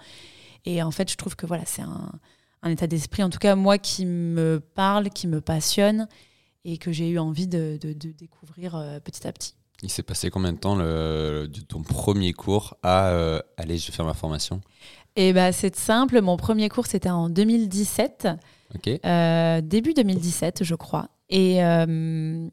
Et 0.67 0.83
en 0.83 0.91
fait, 0.91 1.11
je 1.11 1.17
trouve 1.17 1.37
que 1.37 1.47
voilà, 1.47 1.65
c'est 1.65 1.83
un, 1.83 2.11
un 2.63 2.71
état 2.71 2.87
d'esprit, 2.87 3.23
en 3.23 3.31
tout 3.31 3.39
cas 3.39 3.55
moi, 3.55 3.79
qui 3.79 4.05
me 4.05 4.61
parle, 4.75 5.11
qui 5.11 5.27
me 5.27 5.41
passionne 5.41 6.09
et 6.65 6.77
que 6.79 6.93
j'ai 6.93 7.09
eu 7.09 7.19
envie 7.19 7.47
de, 7.47 7.79
de- 7.81 7.93
de 7.93 8.11
découvrir 8.11 8.75
euh, 8.75 8.99
petit 9.01 9.27
à 9.27 9.33
petit. 9.33 9.55
Il 9.83 9.91
s'est 9.91 10.03
passé 10.03 10.31
combien 10.31 10.53
de 10.53 10.59
temps 10.59 10.77
le, 10.77 11.47
de 11.53 11.61
ton 11.61 11.83
premier 11.83 12.33
cours 12.33 12.77
à 12.83 13.09
euh, 13.09 13.41
allez, 13.59 13.77
je 13.79 13.87
vais 13.89 13.93
faire 13.93 14.07
ma 14.07 14.15
formation? 14.15 14.61
Et 15.17 15.33
bah, 15.33 15.53
c'est 15.53 15.77
simple, 15.77 16.21
mon 16.23 16.37
premier 16.37 16.69
cours, 16.69 16.87
c'était 16.87 17.11
en 17.11 17.29
2017, 17.29 18.29
Euh, 19.05 19.61
début 19.61 19.95
2017, 19.95 20.65
je 20.65 20.75
crois. 20.75 21.09
Et, 21.31 21.63
euh, 21.65 22.49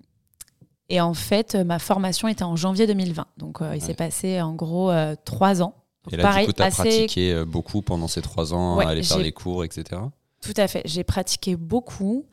et 0.89 1.01
en 1.01 1.13
fait, 1.13 1.55
ma 1.55 1.79
formation 1.79 2.27
était 2.27 2.43
en 2.43 2.55
janvier 2.55 2.87
2020. 2.87 3.25
Donc, 3.37 3.61
euh, 3.61 3.75
il 3.75 3.81
Ouais. 3.81 3.87
s'est 3.87 3.93
passé 3.93 4.41
en 4.41 4.53
gros 4.55 4.91
trois 5.25 5.61
ans. 5.61 5.75
Donc, 6.03 6.13
Et 6.13 6.17
là, 6.17 6.23
pareil, 6.23 6.45
du 6.47 6.53
coup, 6.53 6.57
tu 6.57 6.63
as 6.63 6.65
assez 6.67 6.81
pratiqué 6.83 7.45
beaucoup 7.45 7.81
pendant 7.81 8.07
ces 8.07 8.21
trois 8.21 8.53
ans, 8.53 8.77
Ouais, 8.77 8.85
aller 8.85 9.03
faire 9.03 9.17
les 9.19 9.31
cours, 9.31 9.63
etc. 9.63 10.01
Tout 10.41 10.53
à 10.57 10.67
fait. 10.67 10.81
J'ai 10.85 11.03
pratiqué 11.03 11.55
beaucoup. 11.55 12.25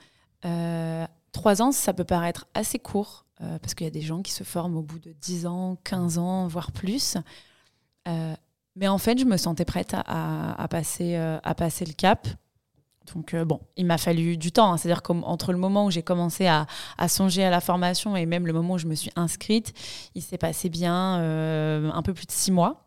Trois 1.32 1.62
ans, 1.62 1.72
ça 1.72 1.92
peut 1.92 2.04
paraître 2.04 2.46
assez 2.54 2.78
court, 2.78 3.26
parce 3.38 3.74
qu'il 3.74 3.84
y 3.84 3.88
a 3.88 3.90
des 3.92 4.00
gens 4.00 4.22
qui 4.22 4.32
se 4.32 4.42
forment 4.44 4.76
au 4.78 4.82
bout 4.82 4.98
de 4.98 5.12
10 5.20 5.46
ans, 5.46 5.76
15 5.84 6.18
ans, 6.18 6.46
voire 6.46 6.72
plus. 6.72 7.16
Mais 8.06 8.88
en 8.88 8.98
fait, 8.98 9.18
je 9.18 9.24
me 9.24 9.36
sentais 9.36 9.64
prête 9.64 9.92
à, 9.94 10.00
à- 10.06 10.62
à 10.62 10.68
passer, 10.68 11.16
à 11.16 11.54
passer 11.54 11.84
le 11.84 11.92
cap. 11.92 12.26
Donc, 13.14 13.34
euh, 13.34 13.44
bon, 13.44 13.60
il 13.76 13.86
m'a 13.86 13.98
fallu 13.98 14.36
du 14.36 14.52
temps. 14.52 14.72
hein. 14.72 14.76
C'est-à-dire 14.76 15.02
qu'entre 15.02 15.52
le 15.52 15.58
moment 15.58 15.86
où 15.86 15.90
j'ai 15.90 16.02
commencé 16.02 16.46
à, 16.46 16.66
à 16.96 17.08
songer 17.08 17.44
à 17.44 17.50
la 17.50 17.60
formation 17.60 18.16
et 18.16 18.26
même 18.26 18.46
le 18.46 18.52
moment 18.52 18.74
où 18.74 18.78
je 18.78 18.86
me 18.86 18.94
suis 18.94 19.10
inscrite, 19.16 19.72
il 20.14 20.22
s'est 20.22 20.38
passé 20.38 20.68
bien 20.68 21.18
euh, 21.20 21.90
un 21.92 22.02
peu 22.02 22.14
plus 22.14 22.26
de 22.26 22.32
six 22.32 22.50
mois. 22.52 22.84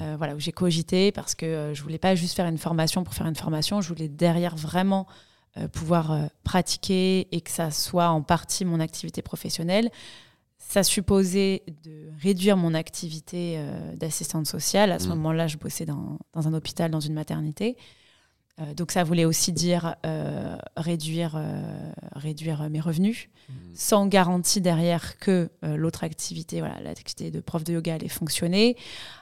Euh, 0.00 0.16
voilà, 0.18 0.34
où 0.34 0.40
j'ai 0.40 0.50
cogité 0.52 1.12
parce 1.12 1.34
que 1.36 1.70
je 1.72 1.82
voulais 1.82 1.98
pas 1.98 2.14
juste 2.16 2.34
faire 2.34 2.46
une 2.46 2.58
formation 2.58 3.04
pour 3.04 3.14
faire 3.14 3.28
une 3.28 3.36
formation, 3.36 3.80
je 3.80 3.88
voulais 3.88 4.08
derrière 4.08 4.56
vraiment 4.56 5.06
pouvoir 5.72 6.16
pratiquer 6.44 7.28
et 7.30 7.40
que 7.42 7.50
ça 7.50 7.70
soit 7.70 8.08
en 8.08 8.22
partie 8.22 8.64
mon 8.64 8.80
activité 8.80 9.20
professionnelle. 9.22 9.90
Ça 10.58 10.82
supposait 10.82 11.62
de 11.84 12.08
réduire 12.22 12.56
mon 12.56 12.72
activité 12.74 13.62
d'assistante 13.96 14.46
sociale. 14.46 14.90
À 14.92 14.98
ce 14.98 15.06
Mm. 15.06 15.10
moment-là, 15.10 15.46
je 15.48 15.58
bossais 15.58 15.84
dans, 15.84 16.18
dans 16.32 16.48
un 16.48 16.54
hôpital, 16.54 16.90
dans 16.90 17.00
une 17.00 17.12
maternité. 17.14 17.76
Euh, 18.60 18.74
donc 18.74 18.92
ça 18.92 19.02
voulait 19.02 19.24
aussi 19.24 19.50
dire 19.52 19.96
euh, 20.04 20.56
réduire, 20.76 21.36
euh, 21.36 21.92
réduire 22.14 22.68
mes 22.68 22.80
revenus, 22.80 23.28
sans 23.74 24.06
garantie 24.06 24.60
derrière 24.60 25.18
que 25.18 25.50
l'autre 25.62 26.04
activité, 26.04 26.60
voilà, 26.60 26.80
l'activité 26.80 27.30
de 27.30 27.40
prof 27.40 27.64
de 27.64 27.74
yoga 27.74 27.94
allait 27.94 28.08
fonctionner. 28.08 28.76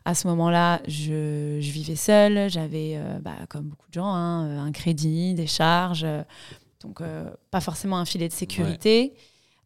À 0.05 0.15
ce 0.15 0.29
moment-là, 0.29 0.81
je, 0.87 1.59
je 1.61 1.71
vivais 1.73 1.97
seule, 1.97 2.49
j'avais, 2.49 3.01
bah, 3.23 3.35
comme 3.49 3.65
beaucoup 3.65 3.89
de 3.89 3.95
gens, 3.95 4.13
hein, 4.13 4.65
un 4.65 4.71
crédit, 4.71 5.35
des 5.35 5.49
charges, 5.49 6.07
donc 6.81 7.03
pas 7.51 7.61
forcément 7.61 7.99
un 7.99 8.05
filet 8.05 8.29
de 8.29 8.33
sécurité. 8.33 9.15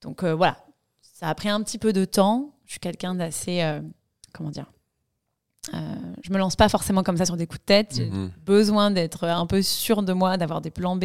Donc 0.00 0.25
voilà, 0.25 0.64
ça 1.02 1.28
a 1.28 1.35
pris 1.35 1.50
un 1.50 1.62
petit 1.62 1.78
peu 1.78 1.92
de 1.92 2.06
temps. 2.06 2.54
Je 2.64 2.73
suis 2.73 2.80
quelqu'un 2.80 3.14
d'assez, 3.14 3.62
comment 4.33 4.50
dire, 4.50 4.73
euh, 5.73 5.94
je 6.23 6.30
me 6.33 6.38
lance 6.38 6.56
pas 6.56 6.68
forcément 6.68 7.02
comme 7.02 7.16
ça 7.16 7.25
sur 7.25 7.37
des 7.37 7.47
coups 7.47 7.61
de 7.61 7.64
tête. 7.64 7.92
J'ai 7.97 8.11
Mhm. 8.11 8.30
besoin 8.44 8.90
d'être 8.90 9.25
un 9.25 9.47
peu 9.47 9.62
sûre 9.62 10.02
de 10.02 10.12
moi, 10.12 10.37
d'avoir 10.37 10.61
des 10.61 10.71
plans 10.71 10.97
B. 10.97 11.04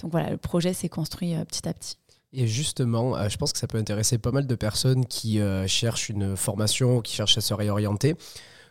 Donc 0.00 0.10
voilà, 0.12 0.30
le 0.30 0.36
projet 0.38 0.72
s'est 0.72 0.88
construit 0.88 1.34
euh, 1.34 1.44
petit 1.44 1.68
à 1.68 1.74
petit. 1.74 1.96
Et 2.32 2.46
justement, 2.46 3.16
euh, 3.16 3.28
je 3.28 3.36
pense 3.36 3.52
que 3.52 3.58
ça 3.58 3.66
peut 3.66 3.78
intéresser 3.78 4.18
pas 4.18 4.30
mal 4.32 4.46
de 4.46 4.54
personnes 4.54 5.06
qui 5.06 5.40
euh, 5.40 5.66
cherchent 5.66 6.08
une 6.08 6.36
formation 6.36 6.98
ou 6.98 7.02
qui 7.02 7.14
cherchent 7.14 7.38
à 7.38 7.40
se 7.40 7.54
réorienter. 7.54 8.14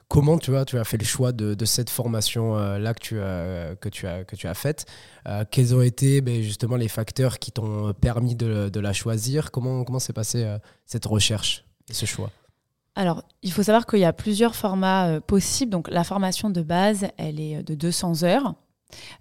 Comment 0.10 0.38
tu 0.38 0.56
as, 0.56 0.64
tu 0.64 0.78
as 0.80 0.84
fait 0.86 0.98
le 0.98 1.04
choix 1.04 1.34
de, 1.34 1.54
de 1.54 1.66
cette 1.66 1.90
formation-là 1.90 2.94
que, 2.94 3.00
tu 3.00 3.20
as, 3.20 3.76
que, 3.76 3.90
tu 3.90 4.08
as, 4.08 4.24
que 4.24 4.38
tu 4.38 4.48
as 4.48 4.54
faite? 4.54 4.86
Euh, 5.28 5.44
Quels 5.52 5.76
ont 5.76 5.82
été 5.82 6.22
ben, 6.22 6.42
justement 6.42 6.78
les 6.78 6.88
facteurs 6.88 7.40
qui 7.40 7.52
t'ont 7.52 7.94
permis 7.94 8.36
de, 8.36 8.70
de 8.70 8.80
la 8.80 8.94
choisir? 8.94 9.52
Comment, 9.52 9.84
comment 9.84 10.00
s'est 10.00 10.14
passée 10.14 10.44
euh, 10.46 10.60
cette 10.86 11.06
recherche 11.06 11.66
et 11.90 11.94
ce 11.94 12.06
choix? 12.06 12.32
Alors, 12.98 13.24
il 13.44 13.52
faut 13.52 13.62
savoir 13.62 13.86
qu'il 13.86 14.00
y 14.00 14.06
a 14.06 14.12
plusieurs 14.12 14.56
formats 14.56 15.08
euh, 15.08 15.20
possibles. 15.20 15.70
Donc, 15.70 15.88
la 15.88 16.04
formation 16.04 16.50
de 16.50 16.64
base, 16.64 17.08
elle 17.18 17.40
est 17.40 17.62
de 17.62 17.76
200 17.76 18.24
heures. 18.24 18.56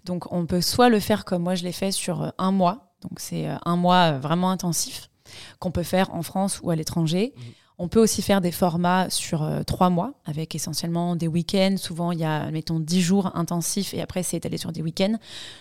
Donc, 0.03 0.31
on 0.33 0.47
peut 0.47 0.61
soit 0.61 0.89
le 0.89 0.99
faire 0.99 1.25
comme 1.25 1.43
moi 1.43 1.53
je 1.53 1.63
l'ai 1.63 1.71
fait 1.71 1.91
sur 1.91 2.23
euh, 2.23 2.29
un 2.39 2.51
mois. 2.51 2.95
Donc, 3.03 3.19
c'est 3.19 3.47
euh, 3.47 3.55
un 3.65 3.75
mois 3.75 4.13
euh, 4.13 4.19
vraiment 4.19 4.49
intensif 4.49 5.11
qu'on 5.59 5.69
peut 5.69 5.83
faire 5.83 6.11
en 6.15 6.23
France 6.23 6.59
ou 6.63 6.71
à 6.71 6.75
l'étranger. 6.75 7.33
Mhm. 7.37 7.43
On 7.79 7.87
peut 7.87 8.01
aussi 8.01 8.23
faire 8.23 8.41
des 8.41 8.51
formats 8.51 9.09
sur 9.11 9.43
euh, 9.43 9.61
trois 9.61 9.91
mois 9.91 10.13
avec 10.25 10.55
essentiellement 10.55 11.15
des 11.15 11.27
week-ends. 11.27 11.75
Souvent, 11.77 12.11
il 12.11 12.19
y 12.19 12.23
a, 12.23 12.49
mettons, 12.49 12.79
10 12.79 13.01
jours 13.01 13.31
intensifs 13.35 13.93
et 13.93 14.01
après, 14.01 14.23
c'est 14.23 14.37
étalé 14.37 14.57
sur 14.57 14.71
des 14.71 14.81
week-ends. 14.81 15.17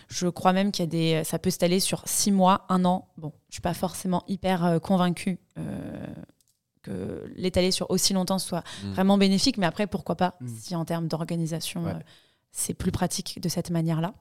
Je 0.08 0.26
crois 0.28 0.54
même 0.54 0.73
qu'il 0.73 0.85
y 0.85 0.88
a 0.88 0.90
des, 0.90 1.25
ça 1.25 1.38
peut 1.38 1.50
s'étaler 1.50 1.78
sur 1.78 2.02
six 2.06 2.32
mois, 2.32 2.64
un 2.70 2.87
an. 2.87 3.08
Bon, 3.18 3.32
je 3.50 3.56
suis 3.56 3.62
pas 3.62 3.75
forcément 3.75 4.25
hyper 4.28 4.64
euh, 4.64 4.78
convaincue 4.78 5.38
euh, 5.58 6.06
que 6.87 7.25
l'étaler 7.37 7.71
sur 7.71 7.90
aussi 7.90 8.12
longtemps 8.14 8.38
soit 8.38 8.62
Mm. 8.85 8.93
vraiment 8.93 9.19
bénéfique. 9.19 9.59
Mais 9.59 9.66
après, 9.66 9.87
pourquoi 9.87 10.14
pas 10.16 10.37
Mm. 10.40 10.49
si 10.59 10.76
en 10.76 10.85
termes 10.85 11.09
d'organisation, 11.09 11.85
Ouais. 11.85 11.93
euh, 11.93 12.00
c'est 12.52 12.75
plus 12.75 12.93
pratique 12.93 13.40
de 13.40 13.49
cette 13.49 13.71
manière-là. 13.71 14.14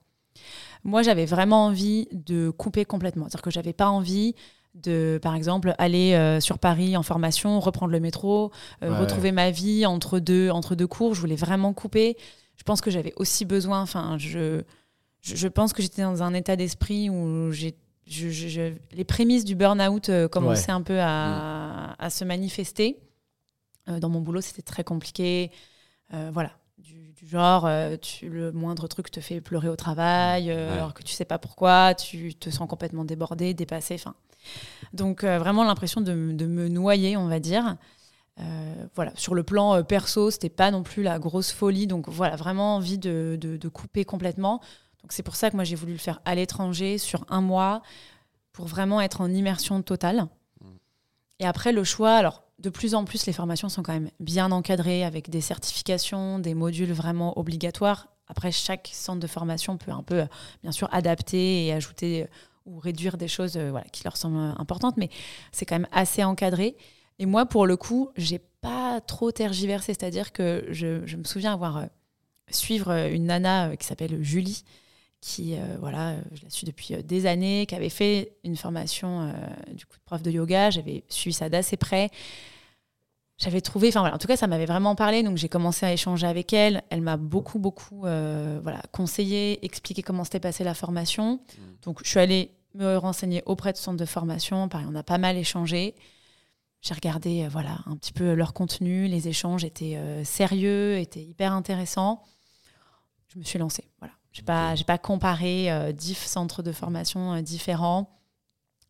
Moi, 0.83 1.01
j'avais 1.01 1.25
vraiment 1.25 1.65
envie 1.65 2.07
de 2.11 2.49
couper 2.49 2.85
complètement. 2.85 3.25
C'est-à-dire 3.25 3.41
que 3.41 3.51
j'avais 3.51 3.73
pas 3.73 3.87
envie 3.89 4.35
de, 4.73 5.17
par 5.21 5.35
exemple, 5.35 5.73
aller 5.77 6.13
euh, 6.13 6.41
sur 6.41 6.59
Paris 6.59 6.97
en 6.97 7.03
formation, 7.03 7.59
reprendre 7.61 7.93
le 7.93 7.99
métro, 8.01 8.51
euh, 8.83 8.91
Ouais. 8.91 8.99
retrouver 8.99 9.31
ma 9.31 9.49
vie 9.51 9.85
entre 9.85 10.19
deux, 10.19 10.49
entre 10.49 10.75
deux 10.75 10.87
cours. 10.87 11.13
Je 11.15 11.21
voulais 11.21 11.37
vraiment 11.37 11.71
couper. 11.73 12.17
Je 12.57 12.63
pense 12.63 12.81
que 12.81 12.91
j'avais 12.91 13.13
aussi 13.15 13.45
besoin, 13.45 13.81
enfin, 13.81 14.17
je, 14.17 14.61
je, 15.21 15.35
je 15.35 15.47
pense 15.47 15.71
que 15.71 15.81
j'étais 15.81 16.01
dans 16.01 16.23
un 16.23 16.33
état 16.33 16.55
d'esprit 16.57 17.09
où 17.09 17.51
j'ai, 17.53 17.75
je- 18.05 18.29
je- 18.29 18.47
je- 18.47 18.73
les 18.91 19.03
prémices 19.03 19.45
du 19.45 19.55
burn-out 19.55 20.09
euh, 20.09 20.27
commençaient 20.27 20.71
un 20.71 20.81
peu 20.81 20.99
à, 20.99 21.93
à 21.97 22.09
se 22.09 22.23
manifester. 22.23 22.99
Euh, 23.89 23.99
dans 23.99 24.09
mon 24.09 24.21
boulot, 24.21 24.41
c'était 24.41 24.61
très 24.61 24.83
compliqué. 24.83 25.51
Euh, 26.13 26.29
voilà. 26.33 26.51
Du, 26.77 27.13
du 27.13 27.27
genre, 27.27 27.67
tu, 28.01 28.29
le 28.29 28.51
moindre 28.51 28.87
truc 28.87 29.09
te 29.09 29.19
fait 29.19 29.41
pleurer 29.41 29.69
au 29.69 29.75
travail, 29.75 30.47
Ouais. 30.49 30.53
alors 30.55 30.93
que 30.93 31.01
tu 31.03 31.13
sais 31.13 31.25
pas 31.25 31.39
pourquoi, 31.39 31.95
tu 31.95 32.35
te 32.35 32.49
sens 32.51 32.67
complètement 32.69 33.05
débordé, 33.05 33.53
dépassé. 33.55 33.95
Enfin, 33.95 34.13
donc 34.93 35.23
vraiment 35.23 35.63
l'impression 35.63 36.01
de, 36.01 36.13
me 36.13 36.67
noyer, 36.67 37.17
on 37.17 37.27
va 37.27 37.39
dire. 37.39 37.75
Voilà, 38.95 39.11
sur 39.15 39.33
le 39.33 39.43
plan 39.43 39.81
perso, 39.83 40.29
c'était 40.29 40.49
pas 40.49 40.69
non 40.69 40.83
plus 40.83 41.01
la 41.01 41.17
grosse 41.17 41.51
folie. 41.51 41.87
Donc 41.87 42.07
voilà, 42.09 42.35
vraiment 42.35 42.75
envie 42.75 42.97
de, 42.99 43.37
de- 43.39 43.57
de 43.57 43.67
couper 43.69 44.05
complètement. 44.05 44.61
Donc 45.05 45.13
c'est 45.13 45.21
pour 45.21 45.35
ça 45.35 45.51
que 45.51 45.55
moi 45.55 45.63
j'ai 45.63 45.75
voulu 45.75 45.91
le 45.91 45.99
faire 45.99 46.19
à 46.25 46.33
l'étranger 46.33 46.97
sur 46.97 47.25
un 47.29 47.39
mois 47.39 47.83
pour 48.53 48.65
vraiment 48.65 49.01
être 49.01 49.21
en 49.21 49.29
immersion 49.29 49.83
totale. 49.83 50.27
Mm. 50.61 50.67
Et 51.41 51.45
après 51.45 51.71
le 51.71 51.83
choix, 51.83 52.15
alors 52.15 52.41
de 52.57 52.71
plus 52.71 52.95
en 52.95 53.05
plus 53.05 53.27
les 53.27 53.33
formations 53.33 53.69
sont 53.69 53.83
quand 53.83 53.93
même 53.93 54.09
bien 54.19 54.51
encadrées 54.51 55.03
avec 55.03 55.29
des 55.29 55.41
certifications, 55.41 56.39
des 56.39 56.55
modules 56.55 56.91
vraiment 56.91 57.37
obligatoires. 57.37 58.07
Après 58.27 58.51
chaque 58.51 58.89
centre 58.91 59.19
de 59.19 59.27
formation 59.27 59.77
peut 59.77 59.91
un 59.91 60.01
peu 60.01 60.25
bien 60.63 60.71
sûr 60.71 60.89
adapter 60.91 61.67
et 61.67 61.73
ajouter 61.73 62.23
euh, 62.23 62.27
ou 62.65 62.79
réduire 62.79 63.17
des 63.17 63.27
choses 63.27 63.57
euh, 63.57 63.69
voilà, 63.69 63.85
qui 63.91 64.03
leur 64.03 64.17
semblent 64.17 64.37
euh, 64.37 64.51
importantes, 64.57 64.97
mais 64.97 65.09
c'est 65.51 65.65
quand 65.65 65.75
même 65.75 65.87
assez 65.91 66.23
encadré. 66.23 66.75
Et 67.19 67.25
moi, 67.25 67.45
pour 67.45 67.67
le 67.67 67.77
coup, 67.77 68.09
j'ai 68.17 68.39
pas 68.61 68.99
trop 69.01 69.31
tergiversé, 69.31 69.93
c'est-à-dire 69.93 70.33
que 70.33 70.65
je, 70.71 71.05
je 71.05 71.15
me 71.15 71.23
souviens 71.23 71.53
avoir 71.53 71.77
euh, 71.77 71.85
suivre 72.49 72.91
une 72.91 73.25
nana 73.25 73.75
qui 73.77 73.85
s'appelle 73.85 74.21
Julie, 74.23 74.63
qui, 75.25 75.55
euh, 75.55 75.77
voilà, 75.79 76.11
euh, 76.11 76.21
je 76.33 76.43
la 76.43 76.51
suis 76.51 76.67
depuis 76.67 76.93
euh, 76.93 77.01
des 77.01 77.25
années, 77.25 77.65
qui 77.65 77.73
avait 77.73 77.89
fait 77.89 78.33
une 78.43 78.55
formation 78.55 79.21
euh, 79.21 79.33
du 79.73 79.83
coup 79.87 79.97
de 79.97 80.03
prof 80.05 80.21
de 80.21 80.29
yoga. 80.29 80.69
J'avais 80.69 81.03
suivi 81.09 81.33
ça 81.33 81.49
d'assez 81.49 81.77
près. 81.77 82.11
J'avais 83.39 83.59
trouvé, 83.59 83.87
enfin 83.87 84.01
voilà, 84.01 84.15
en 84.15 84.17
tout 84.19 84.27
cas, 84.27 84.37
ça 84.37 84.45
m'avait 84.45 84.67
vraiment 84.67 84.93
parlé, 84.93 85.23
donc 85.23 85.37
j'ai 85.37 85.49
commencé 85.49 85.83
à 85.83 85.91
échanger 85.91 86.27
avec 86.27 86.53
elle. 86.53 86.83
Elle 86.91 87.01
m'a 87.01 87.17
beaucoup, 87.17 87.57
beaucoup, 87.57 88.05
euh, 88.05 88.59
voilà, 88.61 88.83
conseillé, 88.91 89.65
expliqué 89.65 90.03
comment 90.03 90.23
s'était 90.23 90.39
passée 90.39 90.63
la 90.63 90.75
formation. 90.75 91.39
Donc, 91.81 92.01
je 92.03 92.09
suis 92.09 92.19
allée 92.19 92.51
me 92.75 92.95
renseigner 92.95 93.41
auprès 93.47 93.73
de 93.73 93.77
centres 93.77 93.97
de 93.97 94.05
formation. 94.05 94.69
Pareil, 94.69 94.87
on 94.89 94.95
a 94.95 95.03
pas 95.03 95.17
mal 95.17 95.37
échangé. 95.37 95.95
J'ai 96.81 96.93
regardé, 96.93 97.47
voilà, 97.49 97.79
un 97.87 97.97
petit 97.97 98.13
peu 98.13 98.35
leur 98.35 98.53
contenu. 98.53 99.07
Les 99.07 99.27
échanges 99.27 99.65
étaient 99.65 99.99
sérieux, 100.23 100.99
étaient 100.99 101.23
hyper 101.23 101.51
intéressants. 101.51 102.21
Je 103.33 103.39
me 103.39 103.43
suis 103.43 103.57
lancée. 103.57 103.85
Voilà. 103.99 104.13
J'ai 104.35 104.41
pas, 104.41 104.75
j'ai 104.75 104.83
pas 104.83 104.97
comparé 104.97 105.71
euh, 105.71 105.93
dix 105.93 106.13
centres 106.17 106.61
de 106.61 106.73
formation 106.73 107.35
euh, 107.35 107.41
différents. 107.41 108.09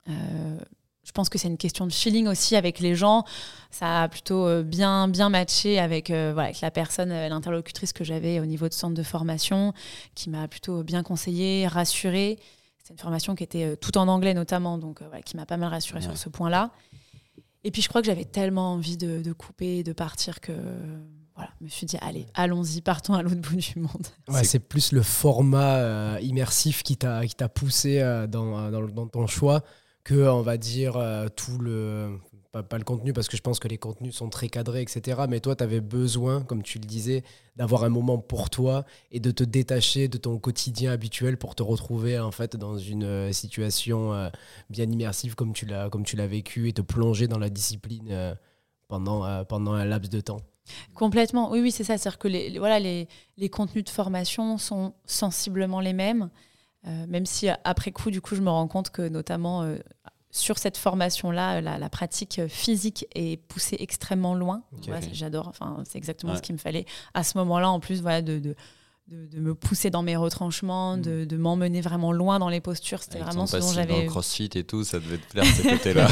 Euh, 0.09 0.57
je 1.03 1.11
pense 1.11 1.29
que 1.29 1.37
c'est 1.37 1.47
une 1.47 1.57
question 1.59 1.85
de 1.85 1.93
feeling 1.93 2.27
aussi 2.27 2.55
avec 2.55 2.79
les 2.79 2.95
gens. 2.95 3.25
Ça 3.69 4.01
a 4.01 4.07
plutôt 4.09 4.47
euh, 4.47 4.63
bien, 4.63 5.07
bien 5.07 5.29
matché 5.29 5.77
avec, 5.77 6.09
voilà, 6.09 6.45
avec 6.45 6.61
la 6.61 6.71
personne, 6.71 7.09
l'interlocutrice 7.09 7.93
que 7.93 8.03
j'avais 8.03 8.39
au 8.39 8.47
niveau 8.47 8.67
de 8.67 8.73
centre 8.73 8.95
de 8.95 9.03
formation, 9.03 9.71
qui 10.15 10.31
m'a 10.31 10.47
plutôt 10.47 10.81
bien 10.81 11.03
conseillé, 11.03 11.67
rassurée. 11.67 12.39
C'est 12.83 12.93
une 12.93 12.99
formation 12.99 13.35
qui 13.35 13.43
était 13.43 13.77
tout 13.77 13.99
en 13.99 14.07
anglais 14.07 14.33
notamment, 14.33 14.79
donc 14.79 15.03
voilà, 15.03 15.21
qui 15.21 15.37
m'a 15.37 15.45
pas 15.45 15.57
mal 15.57 15.69
rassurée 15.69 15.99
Ouais. 15.99 16.05
sur 16.05 16.17
ce 16.17 16.27
point-là. 16.29 16.71
Et 17.63 17.69
puis 17.69 17.83
je 17.83 17.89
crois 17.89 18.01
que 18.01 18.07
j'avais 18.07 18.25
tellement 18.25 18.73
envie 18.73 18.97
de, 18.97 19.21
de 19.21 19.33
couper, 19.33 19.83
de 19.83 19.93
partir 19.93 20.39
que 20.39 20.53
voilà, 21.35 21.51
je 21.59 21.65
me 21.65 21.69
suis 21.69 21.85
dit 21.85 21.97
allez, 22.01 22.25
allons-y, 22.33 22.81
partons 22.81 23.13
à 23.13 23.21
l'autre 23.21 23.41
bout 23.41 23.55
du 23.55 23.79
monde. 23.79 24.07
Ouais, 24.29 24.43
c'est 24.43 24.59
plus 24.59 24.91
le 24.91 25.01
format 25.01 25.77
euh, 25.77 26.19
immersif 26.21 26.83
qui 26.83 26.97
t'a 26.97 27.25
qui 27.25 27.35
t'a 27.35 27.49
poussé 27.49 27.99
euh, 27.99 28.27
dans, 28.27 28.57
euh, 28.57 28.71
dans, 28.71 28.81
dans 28.87 29.07
ton 29.07 29.27
choix 29.27 29.63
que 30.05 30.29
on 30.29 30.41
va 30.41 30.55
dire 30.57 30.95
euh, 30.95 31.27
tout 31.27 31.57
le 31.57 32.19
pas, 32.51 32.63
pas 32.63 32.77
le 32.77 32.83
contenu 32.85 33.11
parce 33.11 33.27
que 33.27 33.35
je 33.35 33.41
pense 33.41 33.59
que 33.59 33.67
les 33.67 33.79
contenus 33.79 34.15
sont 34.15 34.29
très 34.29 34.47
cadrés 34.47 34.81
etc 34.81 35.23
mais 35.27 35.41
toi 35.41 35.55
tu 35.55 35.63
avais 35.63 35.81
besoin 35.81 36.41
comme 36.43 36.61
tu 36.63 36.79
le 36.79 36.85
disais 36.85 37.23
d'avoir 37.57 37.83
un 37.83 37.89
moment 37.89 38.19
pour 38.19 38.49
toi 38.49 38.85
et 39.11 39.19
de 39.19 39.31
te 39.31 39.43
détacher 39.43 40.07
de 40.07 40.17
ton 40.17 40.37
quotidien 40.37 40.91
habituel 40.91 41.37
pour 41.37 41.55
te 41.55 41.63
retrouver 41.63 42.19
en 42.19 42.31
fait 42.31 42.55
dans 42.55 42.77
une 42.77 43.33
situation 43.33 44.13
euh, 44.13 44.29
bien 44.69 44.89
immersive 44.89 45.35
comme 45.35 45.53
tu 45.53 45.65
l'as 45.65 45.89
comme 45.89 46.03
tu 46.03 46.15
l'as 46.15 46.27
vécu 46.27 46.69
et 46.69 46.73
te 46.73 46.81
plonger 46.81 47.27
dans 47.27 47.39
la 47.39 47.49
discipline 47.49 48.09
euh, 48.11 48.35
pendant 48.87 49.25
euh, 49.25 49.43
pendant 49.43 49.73
un 49.73 49.85
laps 49.85 50.11
de 50.11 50.21
temps 50.21 50.41
Complètement, 50.93 51.51
oui, 51.51 51.59
oui, 51.61 51.71
c'est 51.71 51.83
ça. 51.83 51.97
C'est-à-dire 51.97 52.17
que 52.19 52.27
les, 52.27 52.49
les- 52.49 52.59
voilà, 52.59 52.79
les, 52.79 53.07
les 53.37 53.49
contenus 53.49 53.83
de 53.83 53.89
formation 53.89 54.57
sont 54.57 54.93
sensiblement 55.05 55.79
les 55.81 55.93
mêmes, 55.93 56.29
Euh, 56.87 57.07
même 57.07 57.25
si 57.25 57.49
euh, 57.49 57.53
après 57.63 57.91
coup, 57.91 58.11
du 58.11 58.21
coup, 58.21 58.35
je 58.35 58.41
me 58.41 58.49
rends 58.51 58.67
compte 58.67 58.91
que 58.91 59.01
notamment 59.09 59.63
euh, 59.63 59.77
sur 60.29 60.59
cette 60.59 60.77
formation-là, 60.77 61.59
la, 61.59 61.79
la 61.79 61.89
pratique 61.89 62.41
physique 62.47 63.07
est 63.15 63.37
poussée 63.47 63.77
extrêmement 63.79 64.35
loin. 64.35 64.61
Voilà, 64.85 65.01
J'adore, 65.11 65.47
enfin, 65.47 65.81
c'est 65.85 65.97
exactement 65.97 66.33
Ouais. 66.33 66.37
ce 66.37 66.43
qu'il 66.43 66.53
me 66.53 66.59
fallait 66.59 66.85
à 67.15 67.23
ce 67.23 67.39
moment-là, 67.39 67.69
en 67.71 67.79
plus, 67.79 68.01
voilà, 68.03 68.21
de, 68.21 68.37
de, 68.37 68.55
de- 69.07 69.27
de 69.27 69.39
me 69.39 69.53
pousser 69.53 69.89
dans 69.91 70.01
mes 70.01 70.15
retranchements, 70.15 70.97
de, 70.97 71.25
de 71.25 71.37
m'emmener 71.37 71.81
vraiment 71.81 72.11
loin 72.11 72.39
dans 72.39 72.49
les 72.49 72.59
postures. 72.61 73.03
C'était 73.03 73.19
vraiment 73.19 73.45
ce 73.45 73.57
dont 73.57 73.65
dans 73.67 73.73
j'avais 73.73 74.01
le 74.03 74.09
crossfit 74.09 74.49
et 74.55 74.63
tout, 74.63 74.83
ça 74.83 74.99
devait 74.99 75.17
te 75.19 75.31
plaire 75.31 75.45
ces 75.45 75.61
côtés-là. 75.69 76.07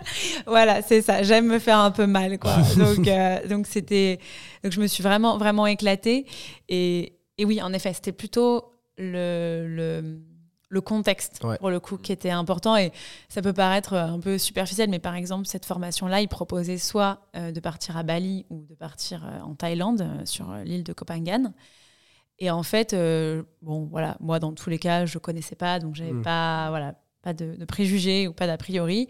voilà, 0.46 0.82
c'est 0.82 1.02
ça. 1.02 1.22
J'aime 1.22 1.46
me 1.46 1.58
faire 1.58 1.78
un 1.78 1.90
peu 1.90 2.06
mal, 2.06 2.38
quoi. 2.38 2.56
donc, 2.76 3.06
euh, 3.06 3.46
donc 3.48 3.66
c'était, 3.66 4.18
donc 4.64 4.72
je 4.72 4.80
me 4.80 4.86
suis 4.86 5.02
vraiment, 5.02 5.36
vraiment 5.38 5.66
éclatée. 5.66 6.26
Et, 6.68 7.18
et 7.36 7.44
oui, 7.44 7.60
en 7.62 7.72
effet, 7.72 7.92
c'était 7.92 8.12
plutôt 8.12 8.64
le, 8.96 9.66
le, 9.68 10.18
le 10.70 10.80
contexte 10.80 11.40
Ouais. 11.44 11.58
pour 11.58 11.70
le 11.70 11.80
coup 11.80 11.98
qui 11.98 12.12
était 12.12 12.30
important. 12.30 12.76
Et 12.76 12.92
ça 13.28 13.42
peut 13.42 13.52
paraître 13.52 13.92
un 13.94 14.20
peu 14.20 14.38
superficiel, 14.38 14.88
mais 14.88 14.98
par 14.98 15.14
exemple, 15.14 15.46
cette 15.46 15.66
formation-là, 15.66 16.20
il 16.22 16.28
proposait 16.28 16.78
soit 16.78 17.20
euh, 17.36 17.52
de 17.52 17.60
partir 17.60 17.96
à 17.98 18.02
Bali 18.02 18.46
ou 18.48 18.64
de 18.68 18.74
partir 18.74 19.24
euh, 19.26 19.40
en 19.42 19.54
Thaïlande, 19.54 20.04
sur 20.24 20.50
l'île 20.64 20.82
de 20.84 20.92
Koh 20.94 21.04
Phangan. 21.06 21.52
Et 22.38 22.50
en 22.50 22.62
fait, 22.62 22.92
euh, 22.94 23.42
bon, 23.62 23.86
voilà, 23.90 24.16
moi, 24.20 24.38
dans 24.38 24.52
tous 24.52 24.70
les 24.70 24.78
cas, 24.78 25.06
je 25.06 25.18
connaissais 25.18 25.56
pas, 25.56 25.78
donc 25.80 25.94
j'avais 25.96 26.12
Mm. 26.12 26.22
pas, 26.22 26.66
voilà, 26.70 26.94
pas 27.22 27.32
de, 27.32 27.56
de 27.56 27.64
préjugés 27.64 28.28
ou 28.28 28.32
pas 28.32 28.46
d'a 28.46 28.56
priori. 28.56 29.08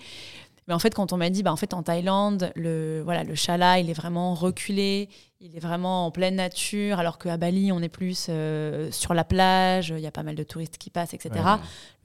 Mais 0.67 0.75
en 0.75 0.79
fait, 0.79 0.95
quand 0.95 1.15
on 1.15 1.17
m'a 1.17 1.31
dit, 1.31 1.43
bah, 1.43 1.51
en 1.53 1.57
fait, 1.57 1.73
en 1.73 1.83
Thaïlande, 1.83 2.53
le, 2.55 3.01
voilà, 3.03 3.25
le 3.25 3.35
chala, 3.35 3.79
il 3.79 3.89
est 3.89 3.95
vraiment 3.95 4.35
reculé, 4.35 5.09
il 5.41 5.57
est 5.57 5.61
vraiment 5.61 6.05
en 6.07 6.11
pleine 6.11 6.35
nature, 6.37 6.99
alors 6.99 7.17
qu'à 7.19 7.39
Bali, 7.39 7.73
on 7.73 7.81
est 7.81 7.89
plus 7.89 8.27
euh, 8.29 8.91
sur 8.91 9.15
la 9.15 9.25
plage, 9.25 9.89
il 9.97 10.01
y 10.01 10.07
a 10.07 10.11
pas 10.11 10.23
mal 10.23 10.35
de 10.35 10.43
touristes 10.43 10.77
qui 10.77 10.91
passent, 10.91 11.15
etc. 11.15 11.31
Ouais. 11.37 11.41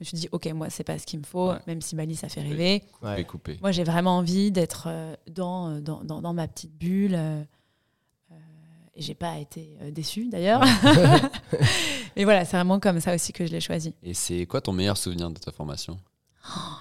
me 0.00 0.04
suis 0.06 0.16
dit, 0.16 0.28
ok, 0.32 0.46
moi, 0.54 0.70
c'est 0.70 0.84
pas 0.84 0.98
ce 0.98 1.04
qu'il 1.04 1.18
me 1.18 1.24
faut, 1.24 1.50
Ouais. 1.50 1.58
même 1.66 1.82
si 1.82 1.94
Bali, 1.94 2.16
ça 2.16 2.30
fait 2.30 2.40
rêver. 2.40 2.82
Ouais. 3.02 3.26
Moi, 3.60 3.70
j'ai 3.70 3.84
vraiment 3.84 4.16
envie 4.18 4.50
d'être 4.50 4.84
euh, 4.88 5.14
dans, 5.30 5.78
dans, 5.82 6.02
dans, 6.02 6.22
dans 6.22 6.32
ma 6.32 6.48
petite 6.48 6.72
bulle. 6.78 7.18
Euh, 8.94 8.98
euh, 8.98 9.00
et 9.00 9.02
j'ai 9.02 9.14
pas 9.14 9.38
été 9.38 9.76
euh, 9.82 9.90
déçue 9.90 10.28
d'ailleurs. 10.28 10.62
Mais 12.16 12.24
voilà, 12.24 12.44
c'est 12.44 12.56
vraiment 12.56 12.80
comme 12.80 13.00
ça 13.00 13.14
aussi 13.14 13.32
que 13.32 13.46
je 13.46 13.52
l'ai 13.52 13.60
choisi. 13.60 13.94
Et 14.02 14.14
c'est 14.14 14.46
quoi 14.46 14.60
ton 14.60 14.72
meilleur 14.72 14.96
souvenir 14.96 15.30
de 15.30 15.38
ta 15.38 15.52
formation? 15.52 15.98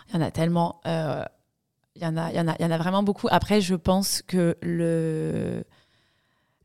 Il 0.09 0.15
y 0.15 0.17
en 0.17 0.21
a 0.21 0.31
tellement. 0.31 0.81
euh, 0.87 1.23
Il 1.95 2.01
y, 2.01 2.05
en 2.05 2.17
a, 2.17 2.31
il, 2.31 2.35
y 2.35 2.39
en 2.39 2.47
a, 2.47 2.55
il 2.59 2.63
y 2.63 2.65
en 2.65 2.71
a 2.71 2.77
vraiment 2.77 3.03
beaucoup. 3.03 3.27
Après, 3.31 3.61
je 3.61 3.75
pense 3.75 4.21
que 4.21 4.57
le, 4.61 5.63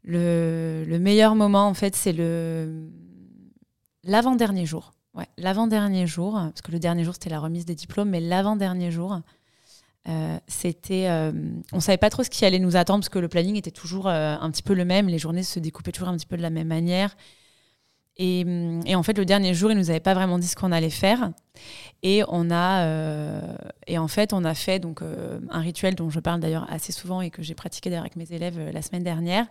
le, 0.03 0.85
le 0.87 0.99
meilleur 0.99 1.35
moment, 1.35 1.67
en 1.67 1.75
fait, 1.75 1.95
c'est 1.95 2.13
le 2.13 2.89
l'avant-dernier 4.05 4.65
jour. 4.67 4.93
Ouais, 5.15 5.27
l'avant-dernier 5.37 6.07
jour, 6.07 6.33
parce 6.35 6.63
que 6.63 6.71
le 6.73 6.79
dernier 6.79 7.05
jour, 7.05 7.15
c'était 7.15 7.31
la 7.31 7.41
remise 7.41 7.65
des 7.65 7.75
diplômes, 7.75 8.09
mais 8.11 8.21
l'avant-dernier 8.21 8.91
jour, 8.91 9.21
Euh, 10.09 10.39
c'était, 10.47 11.09
euh, 11.09 11.33
on 11.73 11.81
savait 11.81 11.99
pas 11.99 12.11
trop 12.11 12.23
ce 12.23 12.31
qui 12.31 12.45
allait 12.45 12.59
nous 12.59 12.77
attendre 12.77 13.01
parce 13.01 13.11
que 13.11 13.19
le 13.19 13.29
planning 13.29 13.57
était 13.57 13.71
toujours 13.71 14.09
euh, 14.09 14.37
un 14.41 14.51
petit 14.51 14.63
peu 14.63 14.75
le 14.75 14.85
même, 14.85 15.09
les 15.09 15.19
journées 15.19 15.43
se 15.43 15.59
découpaient 15.59 15.93
toujours 15.93 16.09
un 16.09 16.17
petit 16.17 16.27
peu 16.27 16.37
de 16.37 16.43
la 16.43 16.51
même 16.51 16.69
manière. 16.69 17.15
Et, 18.19 18.43
hum, 18.45 18.81
et 18.85 18.97
en 18.97 19.03
fait, 19.03 19.17
le 19.17 19.25
dernier 19.25 19.55
jour, 19.55 19.71
ils 19.71 19.79
nous 19.79 19.91
avaient 19.91 20.01
pas 20.01 20.15
vraiment 20.15 20.39
dit 20.39 20.49
ce 20.49 20.57
qu'on 20.57 20.73
allait 20.73 20.91
faire. 20.91 21.31
Et 22.03 22.23
on 22.29 22.51
a, 22.51 22.85
euh, 22.85 23.57
et 23.87 23.99
en 23.99 24.09
fait, 24.09 24.33
on 24.33 24.45
a 24.45 24.55
fait 24.55 24.79
donc 24.79 25.03
euh, 25.03 25.41
un 25.51 25.61
rituel 25.61 25.95
dont 25.95 26.11
je 26.11 26.21
parle 26.21 26.41
d'ailleurs 26.41 26.67
assez 26.71 26.93
souvent 26.93 27.21
et 27.21 27.31
que 27.31 27.43
j'ai 27.43 27.55
pratiqué 27.55 27.91
d'ailleurs 27.91 28.05
avec 28.05 28.17
mes 28.17 28.33
élèves 28.33 28.59
euh, 28.59 28.73
la 28.73 28.83
semaine 28.83 29.03
dernière, 29.03 29.47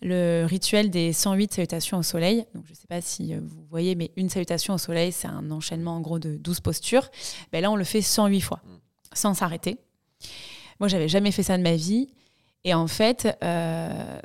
le 0.00 0.44
rituel 0.44 0.90
des 0.90 1.12
108 1.12 1.54
salutations 1.54 1.98
au 1.98 2.02
soleil. 2.02 2.44
Donc, 2.54 2.64
je 2.66 2.74
sais 2.74 2.86
pas 2.86 3.00
si 3.00 3.34
euh, 3.34 3.40
vous 3.42 3.64
voyez, 3.70 3.94
mais 3.94 4.10
une 4.16 4.28
salutation 4.28 4.74
au 4.74 4.78
soleil, 4.78 5.12
c'est 5.12 5.28
un 5.28 5.50
enchaînement 5.50 5.96
en 5.96 6.00
gros 6.00 6.18
de 6.18 6.36
12 6.36 6.60
postures. 6.60 7.10
Ben 7.50 7.62
là, 7.62 7.70
on 7.70 7.76
le 7.76 7.84
fait 7.84 8.02
108 8.02 8.40
fois, 8.40 8.60
sans 9.14 9.34
s'arrêter. 9.34 9.78
Moi, 10.80 10.88
j'avais 10.88 11.08
jamais 11.08 11.30
fait 11.32 11.42
ça 11.42 11.56
de 11.58 11.62
ma 11.62 11.76
vie. 11.76 12.08
Et 12.64 12.74
en 12.74 12.86
fait, 12.86 13.36
euh, 13.42 14.18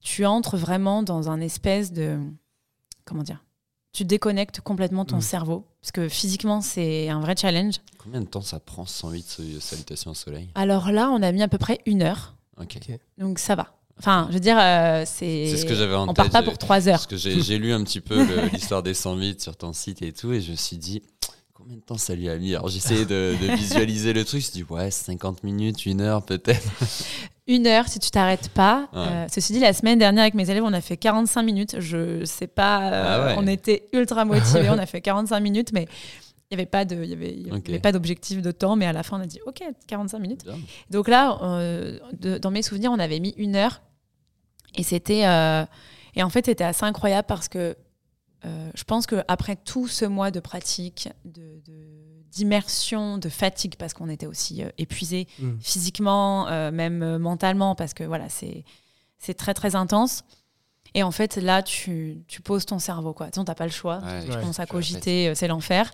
tu 0.00 0.24
entres 0.26 0.56
vraiment 0.56 1.02
dans 1.02 1.30
un 1.30 1.40
espèce 1.40 1.92
de. 1.92 2.18
Comment 3.04 3.22
dire 3.22 3.44
Tu 3.92 4.04
déconnectes 4.04 4.60
complètement 4.60 5.04
ton 5.04 5.16
Mm. 5.18 5.22
cerveau. 5.22 5.66
Parce 5.82 5.92
que 5.92 6.08
physiquement, 6.08 6.60
c'est 6.60 7.08
un 7.08 7.20
vrai 7.20 7.34
challenge. 7.36 7.76
Combien 7.98 8.20
de 8.20 8.26
temps 8.26 8.40
ça 8.42 8.60
prend 8.60 8.86
108 8.86 9.26
sa- 9.26 9.60
salutations 9.60 10.10
au 10.12 10.14
soleil? 10.14 10.48
Alors 10.54 10.92
là, 10.92 11.10
on 11.10 11.22
a 11.22 11.32
mis 11.32 11.42
à 11.42 11.48
peu 11.48 11.58
près 11.58 11.80
une 11.86 12.02
heure. 12.02 12.36
Ok. 12.60 12.78
Donc 13.18 13.38
ça 13.38 13.54
va. 13.54 13.74
Enfin, 13.98 14.26
je 14.28 14.34
veux 14.34 14.40
dire, 14.40 14.56
euh, 14.58 15.02
c'est. 15.06 15.46
C'est 15.48 15.56
ce 15.58 15.66
que 15.66 15.74
j'avais 15.74 15.94
en 15.94 16.04
On 16.04 16.14
tête. 16.14 16.16
part 16.16 16.30
pas 16.30 16.42
pour 16.42 16.56
trois 16.56 16.88
heures. 16.88 16.94
Parce 16.94 17.06
que 17.06 17.16
j'ai 17.16 17.58
lu 17.58 17.72
un 17.72 17.82
petit 17.84 18.00
peu 18.00 18.16
l'histoire 18.52 18.82
des 18.82 18.94
108 18.94 19.42
sur 19.42 19.56
ton 19.56 19.72
site 19.74 20.00
et 20.02 20.12
tout, 20.12 20.32
et 20.32 20.40
je 20.40 20.52
me 20.52 20.56
suis 20.56 20.78
dit, 20.78 21.02
combien 21.70 21.80
de 21.80 21.84
temps 21.86 21.98
ça 21.98 22.14
lui 22.14 22.28
a 22.28 22.36
mis 22.36 22.54
Alors 22.54 22.68
j'essayais 22.68 23.04
de, 23.04 23.34
de 23.40 23.54
visualiser 23.56 24.12
le 24.12 24.24
truc, 24.24 24.40
je 24.40 24.46
me 24.48 24.52
suis 24.52 24.64
dit, 24.64 24.72
ouais, 24.72 24.90
50 24.90 25.44
minutes, 25.44 25.86
une 25.86 26.00
heure 26.00 26.22
peut-être. 26.24 26.68
Une 27.46 27.66
heure 27.66 27.88
si 27.88 27.98
tu 27.98 28.10
t'arrêtes 28.12 28.48
pas. 28.50 28.88
Ouais. 28.92 28.98
Euh, 29.00 29.26
ceci 29.28 29.52
dit, 29.52 29.58
la 29.58 29.72
semaine 29.72 29.98
dernière 29.98 30.22
avec 30.22 30.34
mes 30.34 30.48
élèves, 30.48 30.62
on 30.62 30.72
a 30.72 30.80
fait 30.80 30.96
45 30.96 31.42
minutes. 31.42 31.80
Je 31.80 32.24
sais 32.24 32.46
pas, 32.46 32.92
euh, 32.92 33.04
Ah 33.04 33.26
ouais. 33.26 33.34
on 33.38 33.46
était 33.48 33.88
ultra 33.92 34.24
motivés. 34.24 34.68
on 34.70 34.78
a 34.78 34.86
fait 34.86 35.00
45 35.00 35.40
minutes, 35.40 35.72
mais 35.72 35.88
il 36.48 36.56
n'y 36.56 36.62
avait 36.62 36.70
pas 36.70 36.84
de, 36.84 37.02
y 37.04 37.12
avait, 37.12 37.34
y 37.34 37.50
avait 37.50 37.80
pas 37.80 37.90
d'objectif 37.90 38.40
de 38.40 38.52
temps. 38.52 38.76
Mais 38.76 38.86
à 38.86 38.92
la 38.92 39.02
fin, 39.02 39.18
on 39.18 39.22
a 39.22 39.26
dit 39.26 39.40
OK, 39.46 39.64
45 39.88 40.18
minutes. 40.20 40.44
Bien. 40.44 40.58
Donc 40.90 41.08
là, 41.08 41.40
euh, 41.42 41.98
de- 42.20 42.38
dans 42.38 42.52
mes 42.52 42.62
souvenirs, 42.62 42.92
on 42.92 43.00
avait 43.00 43.18
mis 43.18 43.34
une 43.36 43.56
heure. 43.56 43.82
Et 44.76 44.84
c'était. 44.84 45.26
euh, 45.26 45.64
et 46.14 46.22
en 46.22 46.30
fait, 46.30 46.46
c'était 46.46 46.62
assez 46.62 46.84
incroyable 46.84 47.26
parce 47.26 47.48
que 47.48 47.74
euh, 48.44 48.70
je 48.74 48.84
pense 48.84 49.06
qu'après 49.06 49.56
tout 49.56 49.86
ce 49.88 50.04
mois 50.04 50.30
de 50.30 50.40
pratique, 50.40 51.08
de- 51.24 51.60
de- 51.66 52.24
d'immersion, 52.30 53.18
de, 53.18 53.28
fatigue, 53.28 53.74
parce 53.76 53.92
qu'on 53.92 54.08
était 54.08 54.26
aussi 54.26 54.62
euh, 54.62 54.68
épuisés 54.78 55.26
Mm. 55.40 55.58
physiquement, 55.60 56.48
euh, 56.48 56.70
même 56.70 57.18
mentalement, 57.18 57.74
parce 57.74 57.92
que 57.94 58.04
voilà, 58.04 58.28
c'est 58.28 58.64
c'est 59.18 59.34
très 59.34 59.52
très 59.52 59.74
intense. 59.76 60.22
Et 60.94 61.02
en 61.02 61.10
fait, 61.10 61.36
là, 61.36 61.62
tu, 61.62 62.22
tu 62.26 62.40
poses 62.40 62.64
ton 62.66 62.78
cerveau, 62.78 63.12
quoi. 63.12 63.30
Tu 63.30 63.38
n'as 63.38 63.54
pas 63.54 63.66
le 63.66 63.70
choix. 63.70 63.98
Ouais, 63.98 64.24
tu 64.24 64.30
Ouais, 64.30 64.40
commences 64.40 64.58
à 64.58 64.66
cogiter, 64.66 65.32
c'est 65.36 65.46
l'enfer. 65.46 65.92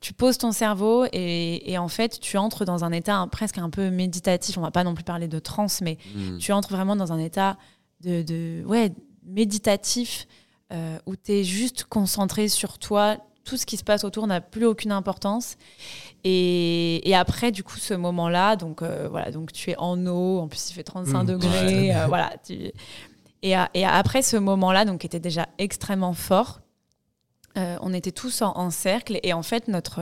Tu 0.00 0.12
poses 0.12 0.38
ton 0.38 0.50
cerveau 0.50 1.04
et, 1.12 1.70
et 1.70 1.78
en 1.78 1.86
fait, 1.88 2.18
tu 2.20 2.36
entres 2.36 2.64
dans 2.64 2.84
un 2.84 2.90
état 2.90 3.16
un- 3.16 3.28
presque 3.28 3.58
un 3.58 3.70
peu 3.70 3.90
méditatif. 3.90 4.56
On 4.58 4.60
va 4.62 4.70
pas 4.72 4.82
non 4.82 4.94
plus 4.94 5.04
parler 5.04 5.28
de 5.28 5.38
transe, 5.38 5.82
mais 5.82 5.98
Hmm. 6.14 6.38
tu 6.38 6.52
entres 6.52 6.70
vraiment 6.70 6.96
dans 6.96 7.12
un 7.12 7.18
état 7.18 7.56
de, 8.00 8.22
de 8.22 8.64
ouais, 8.66 8.92
méditatif 9.24 10.26
euh, 10.72 10.98
où 11.06 11.16
tu 11.16 11.32
es 11.32 11.44
juste 11.44 11.84
concentré 11.84 12.48
sur 12.48 12.78
toi. 12.78 13.16
Tout 13.44 13.56
ce 13.58 13.66
qui 13.66 13.76
se 13.76 13.84
passe 13.84 14.04
autour 14.04 14.26
n'a 14.26 14.40
plus 14.40 14.64
aucune 14.64 14.92
importance. 14.92 15.56
Et, 16.24 17.06
et 17.08 17.14
après, 17.14 17.52
du 17.52 17.62
coup, 17.62 17.76
ce 17.76 17.92
moment-là, 17.94 18.56
donc 18.56 18.80
euh, 18.82 19.06
voilà, 19.10 19.30
donc 19.30 19.52
tu 19.52 19.70
es 19.70 19.76
en 19.76 20.06
eau, 20.06 20.38
en 20.38 20.48
plus 20.48 20.70
il 20.70 20.72
fait 20.72 20.82
35 20.84 21.22
Mmh. 21.22 21.26
degrés, 21.26 21.88
Ouais. 21.90 21.94
euh, 21.94 22.06
voilà. 22.06 22.32
tu- 22.44 22.72
et, 23.42 23.54
à- 23.54 23.68
et 23.74 23.84
après 23.84 24.22
ce 24.22 24.38
moment-là, 24.38 24.86
donc 24.86 25.00
qui 25.00 25.06
était 25.06 25.20
déjà 25.20 25.46
extrêmement 25.58 26.14
fort, 26.14 26.60
euh, 27.58 27.76
on 27.82 27.92
était 27.92 28.10
tous 28.12 28.40
en, 28.40 28.56
en 28.56 28.70
cercle 28.70 29.20
et 29.22 29.34
en 29.34 29.42
fait 29.42 29.68
notre, 29.68 30.00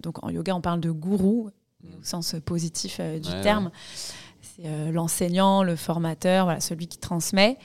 donc 0.00 0.22
en 0.24 0.30
yoga 0.30 0.54
on 0.54 0.60
parle 0.60 0.80
de 0.80 0.90
gourou 0.92 1.50
au 1.84 2.02
sens 2.04 2.36
positif 2.44 3.00
du 3.00 3.28
Ouais, 3.28 3.40
terme. 3.42 3.70
C'est 4.40 4.92
l'enseignant, 4.92 5.64
le 5.64 5.74
formateur, 5.74 6.44
voilà, 6.44 6.60
celui 6.60 6.86
qui 6.86 6.98
transmet. 6.98 7.58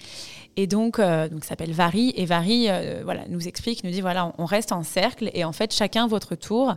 Et 0.60 0.68
donc, 0.68 1.00
euh, 1.00 1.30
donc 1.30 1.46
ça 1.46 1.52
s'appelle 1.52 1.72
Vari. 1.72 2.12
Et 2.18 2.26
Vari 2.26 2.66
euh, 2.68 3.00
voilà, 3.06 3.22
nous 3.30 3.48
explique, 3.48 3.86
nous 3.86 3.92
dit 3.92 4.02
voilà, 4.02 4.34
on, 4.38 4.44
reste 4.44 4.74
en 4.74 4.84
cercle 4.84 5.32
et 5.34 5.46
en 5.46 5.54
fait, 5.54 5.74
chacun 5.74 6.06
votre 6.06 6.36
tour, 6.36 6.76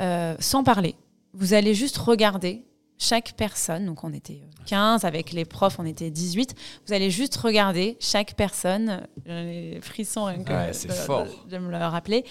euh, 0.00 0.36
sans 0.38 0.62
parler. 0.62 0.94
Vous 1.34 1.52
allez 1.52 1.74
juste 1.74 1.96
regarder 1.98 2.62
chaque 2.96 3.32
personne. 3.36 3.86
Donc, 3.86 4.04
on 4.04 4.12
était 4.12 4.42
15, 4.66 5.04
avec 5.04 5.32
les 5.32 5.44
profs, 5.44 5.80
on 5.80 5.84
était 5.84 6.10
18. 6.10 6.54
Vous 6.86 6.94
allez 6.94 7.10
juste 7.10 7.34
regarder 7.38 7.96
chaque 7.98 8.34
personne. 8.34 9.04
J'ai 9.26 9.72
les 9.74 9.80
frissons 9.80 10.26
rien 10.26 10.44
que 10.44 10.52
Ouais, 10.52 10.70
de- 10.70 10.92
fort. 10.92 11.24
de- 11.24 11.50
de 11.50 11.58
me 11.58 11.72
le 11.72 11.76
rappeler. 11.78 12.24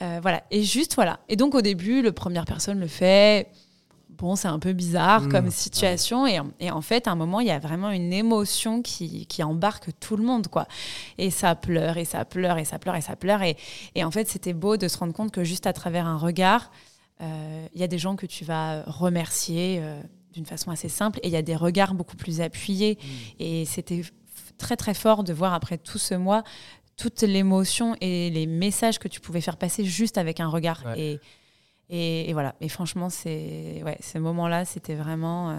Voilà. 0.00 0.42
Et 0.50 0.62
juste, 0.62 0.94
voilà. 0.94 1.20
Et 1.28 1.36
donc, 1.36 1.54
au 1.54 1.60
début, 1.60 2.00
le 2.00 2.10
première 2.12 2.46
personne 2.46 2.80
le 2.80 2.88
fait. 2.88 3.48
Bon, 4.22 4.36
c'est 4.36 4.46
un 4.46 4.60
peu 4.60 4.72
bizarre 4.72 5.22
Mmh. 5.22 5.28
comme 5.28 5.50
situation. 5.50 6.28
Et, 6.28 6.38
et 6.60 6.70
en 6.70 6.80
fait, 6.80 7.08
à 7.08 7.10
un 7.10 7.16
moment, 7.16 7.40
il 7.40 7.48
y 7.48 7.50
a 7.50 7.58
vraiment 7.58 7.90
une 7.90 8.12
émotion 8.12 8.80
qui, 8.80 9.26
qui 9.26 9.42
embarque 9.42 9.88
tout 9.98 10.16
le 10.16 10.22
monde, 10.22 10.46
quoi. 10.46 10.68
Et 11.18 11.30
ça 11.30 11.56
pleure, 11.56 11.96
et 11.96 12.04
ça 12.04 12.24
pleure, 12.24 12.56
et 12.56 12.64
ça 12.64 12.78
pleure, 12.78 12.94
et 12.94 13.00
ça 13.00 13.16
pleure. 13.16 13.42
Et, 13.42 13.56
et 13.96 14.04
en 14.04 14.12
fait, 14.12 14.28
c'était 14.28 14.52
beau 14.52 14.76
de 14.76 14.86
se 14.86 14.96
rendre 14.96 15.12
compte 15.12 15.32
que 15.32 15.42
juste 15.42 15.66
à 15.66 15.72
travers 15.72 16.06
un 16.06 16.16
regard, 16.16 16.70
euh, 17.20 17.66
il 17.74 17.80
y 17.80 17.84
a 17.84 17.88
des 17.88 17.98
gens 17.98 18.14
que 18.14 18.26
tu 18.26 18.44
vas 18.44 18.82
remercier 18.84 19.80
euh, 19.80 20.00
d'une 20.32 20.46
façon 20.46 20.70
assez 20.70 20.88
simple. 20.88 21.18
Et 21.24 21.26
il 21.26 21.32
y 21.32 21.36
a 21.36 21.42
des 21.42 21.56
regards 21.56 21.94
beaucoup 21.94 22.16
plus 22.16 22.40
appuyés. 22.40 23.00
Et 23.40 23.64
c'était 23.64 24.02
très, 24.56 24.76
très 24.76 24.94
fort 24.94 25.24
de 25.24 25.32
voir 25.32 25.52
après 25.52 25.78
tout 25.78 25.98
ce 25.98 26.14
mois 26.14 26.44
toute 26.96 27.22
l'émotion 27.22 27.96
et 28.00 28.30
les 28.30 28.46
messages 28.46 28.98
que 28.98 29.08
tu 29.08 29.18
pouvais 29.18 29.40
faire 29.40 29.56
passer 29.56 29.84
juste 29.84 30.18
avec 30.18 30.38
un 30.38 30.48
regard. 30.48 30.84
Ouais. 30.86 31.00
Et, 31.00 31.20
et, 31.88 32.30
et 32.30 32.32
voilà. 32.32 32.54
Et 32.60 32.68
franchement, 32.68 33.10
c'est 33.10 33.82
ouais, 33.84 33.98
ce 34.00 34.18
moment-là, 34.18 34.64
c'était 34.64 34.94
vraiment. 34.94 35.50
euh, 35.50 35.54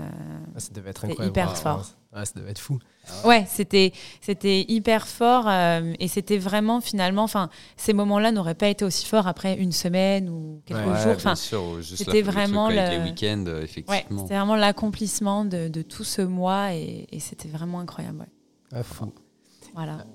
Ah, 0.56 0.60
ça 0.60 0.74
devait 0.74 0.90
être 0.90 1.06
incroyable. 1.06 1.32
hyper 1.38 1.50
Ah, 1.52 1.56
fort. 1.56 1.86
ah, 2.14 2.26
ça 2.26 2.34
devait 2.40 2.52
être 2.52 2.60
fou. 2.60 2.80
Ouais, 3.26 3.46
c'était 3.48 3.92
c'était 4.22 4.66
hyper 4.68 5.08
fort 5.08 5.48
euh, 5.48 5.94
et 6.00 6.08
c'était 6.08 6.38
vraiment 6.38 6.80
finalement, 6.82 7.24
enfin, 7.24 7.50
ces 7.76 7.92
moments-là 7.94 8.32
n'auraient 8.32 8.56
pas 8.56 8.70
été 8.70 8.86
aussi 8.86 9.06
forts 9.06 9.28
après 9.28 9.58
une 9.58 9.74
semaine 9.74 10.30
ou 10.30 10.62
quelques 10.66 10.88
Ouais, 10.88 11.02
jours. 11.04 11.16
Enfin, 11.18 11.36
c'était 11.36 12.22
le 12.22 12.32
vraiment 12.32 12.70
le- 12.70 13.04
week-ends, 13.04 13.44
euh, 13.48 13.58
ouais, 13.60 13.64
effectivement. 13.64 14.22
c'était 14.24 14.36
vraiment 14.38 14.56
l'accomplissement 14.56 15.44
de, 15.46 15.68
de 15.68 15.82
tout 15.82 16.06
ce 16.06 16.22
mois 16.22 16.74
et, 16.74 17.08
et 17.12 17.20
c'était 17.20 17.50
vraiment 17.50 17.80
incroyable. 17.82 18.20
ouais. 18.20 18.28
Ah, 18.72 18.84
fou. 18.84 19.14
Voilà. 19.74 20.06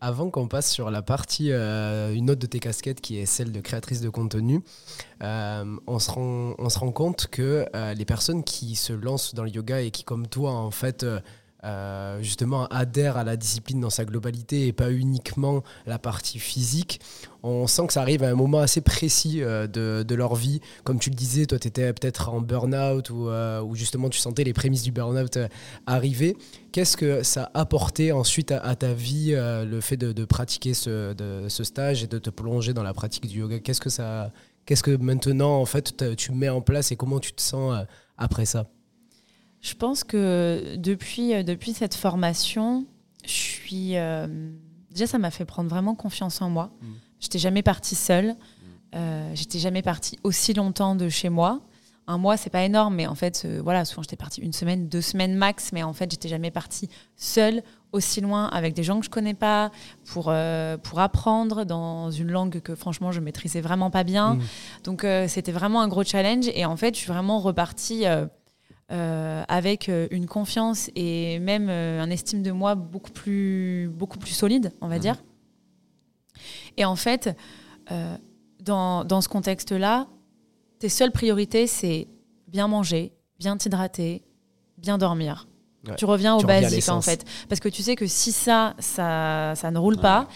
Avant 0.00 0.30
qu'on 0.30 0.48
passe 0.48 0.70
sur 0.70 0.90
la 0.90 1.02
partie, 1.02 1.52
euh, 1.52 2.14
une 2.14 2.30
autre 2.30 2.40
de 2.40 2.46
tes 2.46 2.58
casquettes 2.58 3.00
qui 3.00 3.18
est 3.18 3.26
celle 3.26 3.52
de 3.52 3.60
créatrice 3.60 4.00
de 4.00 4.08
contenu, 4.08 4.62
euh, 5.22 5.76
on, 5.86 5.98
se 5.98 6.10
rend, 6.10 6.54
on 6.58 6.68
se 6.70 6.78
rend 6.78 6.90
compte 6.90 7.26
que 7.26 7.66
euh, 7.74 7.94
les 7.94 8.04
personnes 8.04 8.44
qui 8.44 8.76
se 8.76 8.92
lancent 8.92 9.34
dans 9.34 9.42
le 9.42 9.50
yoga 9.50 9.80
et 9.82 9.90
qui, 9.90 10.04
comme 10.04 10.26
toi, 10.26 10.52
en 10.52 10.70
fait, 10.70 11.04
euh, 11.64 12.20
justement 12.20 12.66
adhèrent 12.66 13.16
à 13.16 13.24
la 13.24 13.36
discipline 13.36 13.80
dans 13.80 13.88
sa 13.88 14.04
globalité 14.04 14.66
et 14.66 14.72
pas 14.74 14.90
uniquement 14.90 15.62
la 15.86 15.98
partie 15.98 16.38
physique, 16.38 17.00
on 17.42 17.66
sent 17.66 17.86
que 17.86 17.94
ça 17.94 18.02
arrive 18.02 18.22
à 18.22 18.28
un 18.28 18.34
moment 18.34 18.58
assez 18.58 18.82
précis 18.82 19.42
euh, 19.42 19.66
de, 19.66 20.14
leur 20.14 20.34
vie. 20.34 20.60
Comme 20.84 20.98
tu 20.98 21.08
le 21.08 21.16
disais, 21.16 21.46
toi, 21.46 21.58
tu 21.58 21.68
étais 21.68 21.90
peut-être 21.94 22.28
en 22.28 22.42
burn-out 22.42 23.08
ou, 23.08 23.28
euh, 23.28 23.62
ou 23.62 23.74
justement 23.74 24.10
tu 24.10 24.18
sentais 24.18 24.44
les 24.44 24.52
prémices 24.52 24.82
du 24.82 24.92
burn-out 24.92 25.38
arriver. 25.86 26.36
Qu'est-ce 26.72 26.98
que 26.98 27.22
ça 27.22 27.50
a 27.54 27.60
apporté 27.60 28.12
ensuite 28.12 28.52
à, 28.52 28.76
ta 28.76 28.92
vie, 28.92 29.32
le 29.34 29.80
fait 29.80 29.96
de, 29.96 30.24
pratiquer 30.24 30.74
ce, 30.74 31.14
ce 31.48 31.64
stage 31.64 32.02
et 32.02 32.06
de 32.06 32.18
te 32.18 32.30
plonger 32.30 32.74
dans 32.74 32.82
la 32.82 32.92
pratique 32.92 33.26
du 33.26 33.40
yoga? 33.40 33.58
Qu'est-ce 33.60 33.80
que 33.80 33.90
ça, 33.90 34.32
qu'est-ce 34.66 34.82
que 34.82 34.96
maintenant 34.96 35.60
en 35.60 35.66
fait 35.66 36.14
tu 36.16 36.32
mets 36.32 36.48
en 36.48 36.60
place 36.60 36.92
et 36.92 36.96
comment 36.96 37.20
tu 37.20 37.32
te 37.32 37.40
sens 37.40 37.84
après 38.18 38.44
ça? 38.44 38.66
Je 39.64 39.72
pense 39.72 40.04
que 40.04 40.76
depuis, 40.76 41.32
euh, 41.34 41.42
depuis 41.42 41.72
cette 41.72 41.94
formation, 41.94 42.84
je 43.24 43.32
suis. 43.32 43.96
euh, 43.96 44.26
déjà, 44.90 45.06
ça 45.06 45.18
m'a 45.18 45.30
fait 45.30 45.46
prendre 45.46 45.70
vraiment 45.70 45.94
confiance 45.94 46.42
en 46.42 46.50
moi. 46.50 46.70
Mm. 46.82 46.86
J'étais 47.18 47.38
jamais 47.38 47.62
partie 47.62 47.94
seule. 47.94 48.36
Euh, 48.94 49.30
j'étais 49.34 49.58
jamais 49.58 49.80
partie 49.80 50.18
aussi 50.22 50.52
longtemps 50.52 50.94
de 50.94 51.08
chez 51.08 51.30
moi. 51.30 51.62
Un 52.06 52.18
mois, 52.18 52.36
c'est 52.36 52.50
pas 52.50 52.62
énorme, 52.62 52.96
mais 52.96 53.06
en 53.06 53.14
fait, 53.14 53.44
euh, 53.46 53.62
voilà, 53.64 53.86
souvent 53.86 54.02
j'étais 54.02 54.16
partie 54.16 54.42
une 54.42 54.52
semaine, 54.52 54.86
deux 54.86 55.00
semaines 55.00 55.34
max, 55.34 55.72
mais 55.72 55.82
en 55.82 55.94
fait, 55.94 56.10
j'étais 56.10 56.28
jamais 56.28 56.50
partie 56.50 56.90
seule, 57.16 57.62
aussi 57.92 58.20
loin, 58.20 58.48
avec 58.48 58.74
des 58.74 58.82
gens 58.82 59.00
que 59.00 59.06
je 59.06 59.10
connais 59.10 59.32
pas, 59.32 59.70
pour, 60.04 60.26
euh, 60.28 60.76
pour 60.76 61.00
apprendre 61.00 61.64
dans 61.64 62.10
une 62.10 62.30
langue 62.30 62.60
que 62.60 62.74
franchement, 62.74 63.12
je 63.12 63.20
maîtrisais 63.20 63.62
vraiment 63.62 63.90
pas 63.90 64.04
bien. 64.04 64.34
Mm. 64.34 64.42
Donc, 64.84 65.06
c'était 65.28 65.52
vraiment 65.52 65.80
un 65.80 65.88
gros 65.88 66.04
challenge. 66.04 66.50
Et 66.54 66.66
en 66.66 66.76
fait, 66.76 66.94
je 66.94 67.00
suis 67.00 67.10
vraiment 67.10 67.38
repartie 67.38 68.04
euh, 68.92 69.42
avec 69.48 69.88
euh, 69.88 70.06
une 70.10 70.26
confiance 70.26 70.90
et 70.94 71.38
même 71.38 71.68
euh, 71.70 72.00
un 72.02 72.10
estime 72.10 72.42
de 72.42 72.50
moi 72.52 72.74
beaucoup 72.74 73.10
plus, 73.10 73.88
beaucoup 73.92 74.18
plus 74.18 74.32
solide, 74.32 74.72
on 74.80 74.88
va 74.88 74.96
Mhm. 74.96 75.00
dire. 75.00 75.16
Et 76.76 76.84
en 76.84 76.96
fait, 76.96 77.36
euh, 77.90 78.16
dans, 78.60 79.04
dans 79.04 79.20
ce 79.20 79.28
contexte-là, 79.28 80.06
tes 80.78 80.88
seules 80.88 81.12
priorités, 81.12 81.66
c'est 81.66 82.08
bien 82.48 82.68
manger, 82.68 83.12
bien 83.38 83.56
t'hydrater, 83.56 84.22
bien 84.78 84.98
dormir. 84.98 85.46
Ouais. 85.86 85.94
Tu 85.96 86.04
reviens 86.06 86.34
au 86.34 86.40
basique 86.42 86.88
en 86.88 87.00
fait. 87.02 87.24
Parce 87.48 87.60
que 87.60 87.68
tu 87.68 87.82
sais 87.82 87.94
que 87.94 88.06
si 88.06 88.32
ça, 88.32 88.74
ça, 88.78 89.52
ça 89.54 89.70
ne 89.70 89.78
roule 89.78 89.98
pas, 89.98 90.28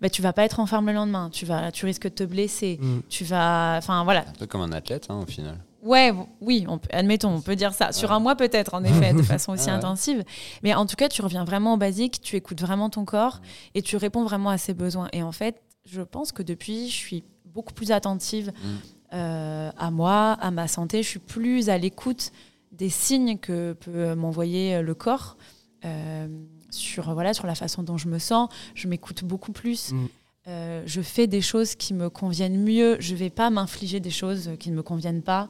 bah, 0.00 0.10
tu 0.10 0.20
vas 0.20 0.32
pas 0.32 0.44
être 0.44 0.58
en 0.58 0.66
forme 0.66 0.86
le 0.86 0.92
lendemain. 0.94 1.30
Tu, 1.30 1.46
vas, 1.46 1.70
tu 1.70 1.86
risques 1.86 2.04
de 2.04 2.08
te 2.08 2.24
blesser. 2.24 2.78
Mm. 2.82 2.98
Tu 3.08 3.24
vas. 3.24 3.76
Enfin 3.78 4.02
voilà. 4.04 4.20
Un 4.28 4.32
peu 4.38 4.46
comme 4.46 4.62
un 4.62 4.72
athlète, 4.72 5.06
hein, 5.08 5.20
au 5.22 5.26
final. 5.26 5.58
Ouais, 5.86 6.12
oui, 6.40 6.64
on 6.68 6.78
peut- 6.78 6.88
admettons, 6.92 7.30
on 7.30 7.40
peut 7.40 7.56
dire 7.56 7.72
ça. 7.72 7.92
Sur 7.92 8.12
un 8.12 8.18
mois 8.18 8.34
peut-être, 8.36 8.74
en 8.74 8.82
effet, 8.84 9.12
de 9.14 9.22
façon 9.22 9.52
aussi 9.52 9.66
ouais. 9.66 9.72
intensive. 9.72 10.24
Mais 10.62 10.74
en 10.74 10.84
tout 10.86 10.96
cas, 10.96 11.08
tu 11.08 11.22
reviens 11.22 11.44
vraiment 11.44 11.74
au 11.74 11.76
basique, 11.76 12.20
tu 12.20 12.36
écoutes 12.36 12.60
vraiment 12.60 12.90
ton 12.90 13.04
corps 13.04 13.40
et 13.74 13.82
tu 13.82 13.96
réponds 13.96 14.24
vraiment 14.24 14.50
à 14.50 14.58
ses 14.58 14.74
besoins. 14.74 15.08
Et 15.12 15.22
en 15.22 15.32
fait, 15.32 15.62
je 15.84 16.02
pense 16.02 16.32
que 16.32 16.42
depuis, 16.42 16.88
je 16.88 16.94
suis 16.96 17.24
beaucoup 17.44 17.72
plus 17.72 17.92
attentive 17.92 18.52
Mm. 18.62 18.68
euh, 19.14 19.70
à 19.78 19.90
moi, 19.90 20.32
à 20.40 20.50
ma 20.50 20.66
santé. 20.68 21.02
Je 21.02 21.08
suis 21.08 21.18
plus 21.20 21.68
à 21.70 21.78
l'écoute 21.78 22.32
des 22.72 22.90
signes 22.90 23.38
que 23.38 23.72
peut 23.74 24.14
m'envoyer 24.14 24.82
le 24.82 24.94
corps 24.94 25.36
euh, 25.84 26.26
sur, 26.70 27.14
voilà, 27.14 27.32
sur 27.32 27.46
la 27.46 27.54
façon 27.54 27.82
dont 27.82 27.96
je 27.96 28.08
me 28.08 28.18
sens. 28.18 28.48
Je 28.74 28.88
m'écoute 28.88 29.22
beaucoup 29.24 29.52
plus. 29.52 29.92
Mm. 29.92 30.06
Euh, 30.48 30.82
je 30.86 31.00
fais 31.00 31.26
des 31.26 31.40
choses 31.40 31.74
qui 31.74 31.92
me 31.94 32.08
conviennent 32.10 32.62
mieux. 32.62 32.96
Je 33.00 33.14
vais 33.16 33.30
pas 33.30 33.50
m'infliger 33.50 33.98
des 34.00 34.10
choses 34.10 34.50
qui 34.60 34.70
ne 34.70 34.76
me 34.76 34.82
conviennent 34.82 35.22
pas. 35.22 35.48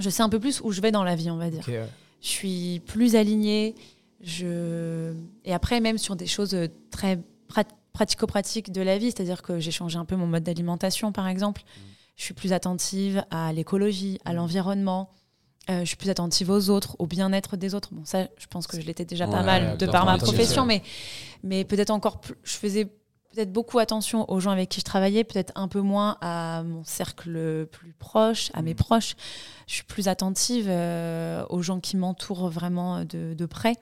Je 0.00 0.10
sais 0.10 0.22
un 0.22 0.28
peu 0.28 0.40
plus 0.40 0.60
où 0.62 0.72
je 0.72 0.80
vais 0.80 0.90
dans 0.90 1.04
la 1.04 1.14
vie, 1.14 1.30
on 1.30 1.36
va 1.36 1.50
dire. 1.50 1.66
Ouais. 1.68 1.86
Je 2.20 2.28
suis 2.28 2.80
plus 2.86 3.14
alignée. 3.16 3.74
Je... 4.22 5.14
Et 5.44 5.52
après, 5.54 5.80
même 5.80 5.96
sur 5.98 6.16
des 6.16 6.26
choses 6.26 6.54
euh, 6.54 6.68
très 6.90 7.18
prat- 7.48 7.64
pratico-pratiques 7.92 8.70
de 8.72 8.82
la 8.82 8.98
vie, 8.98 9.06
c'est-à-dire 9.06 9.42
que 9.42 9.58
j'ai 9.58 9.70
changé 9.70 9.96
un 9.98 10.04
peu 10.04 10.16
mon 10.16 10.26
mode 10.26 10.42
d'alimentation, 10.42 11.12
par 11.12 11.28
exemple. 11.28 11.62
Je 12.16 12.24
suis 12.24 12.34
plus 12.34 12.52
attentive 12.52 13.24
à 13.30 13.52
l'écologie, 13.52 14.18
à 14.26 14.32
l'environnement. 14.34 15.10
Euh, 15.70 15.80
je 15.80 15.84
suis 15.86 15.96
plus 15.96 16.10
attentive 16.10 16.50
aux 16.50 16.68
autres, 16.68 16.96
au 16.98 17.06
bien-être 17.06 17.56
des 17.56 17.74
autres. 17.74 17.90
Bon, 17.92 18.04
ça, 18.04 18.28
je 18.36 18.46
pense 18.46 18.66
que 18.66 18.78
je 18.78 18.84
l'étais 18.86 19.04
déjà 19.06 19.26
pas 19.26 19.42
mal 19.42 19.78
de 19.78 19.86
par 19.86 20.04
ma 20.04 20.18
profession, 20.18 20.66
mais, 20.66 20.82
mais 21.42 21.64
peut-être 21.64 21.90
encore 21.90 22.20
plus. 22.20 22.34
Je 22.44 22.56
faisais 22.56 22.88
peut-être 23.32 23.52
beaucoup 23.52 23.78
attention 23.78 24.30
aux 24.30 24.40
gens 24.40 24.50
avec 24.50 24.68
qui 24.68 24.80
je 24.80 24.84
travaillais, 24.84 25.24
peut-être 25.24 25.52
un 25.54 25.68
peu 25.68 25.80
moins 25.80 26.16
à 26.20 26.62
mon 26.64 26.84
cercle 26.84 27.66
plus 27.70 27.92
proche, 27.92 28.50
à 28.54 28.62
mes 28.62 28.74
proches. 28.74 29.14
Je 29.66 29.74
suis 29.74 29.84
plus 29.84 30.08
attentive 30.08 30.66
euh, 30.68 31.44
aux 31.48 31.62
gens 31.62 31.80
qui 31.80 31.96
m'entourent 31.96 32.48
vraiment 32.50 33.04
de, 33.04 33.34
de 33.34 33.46
près. 33.46 33.76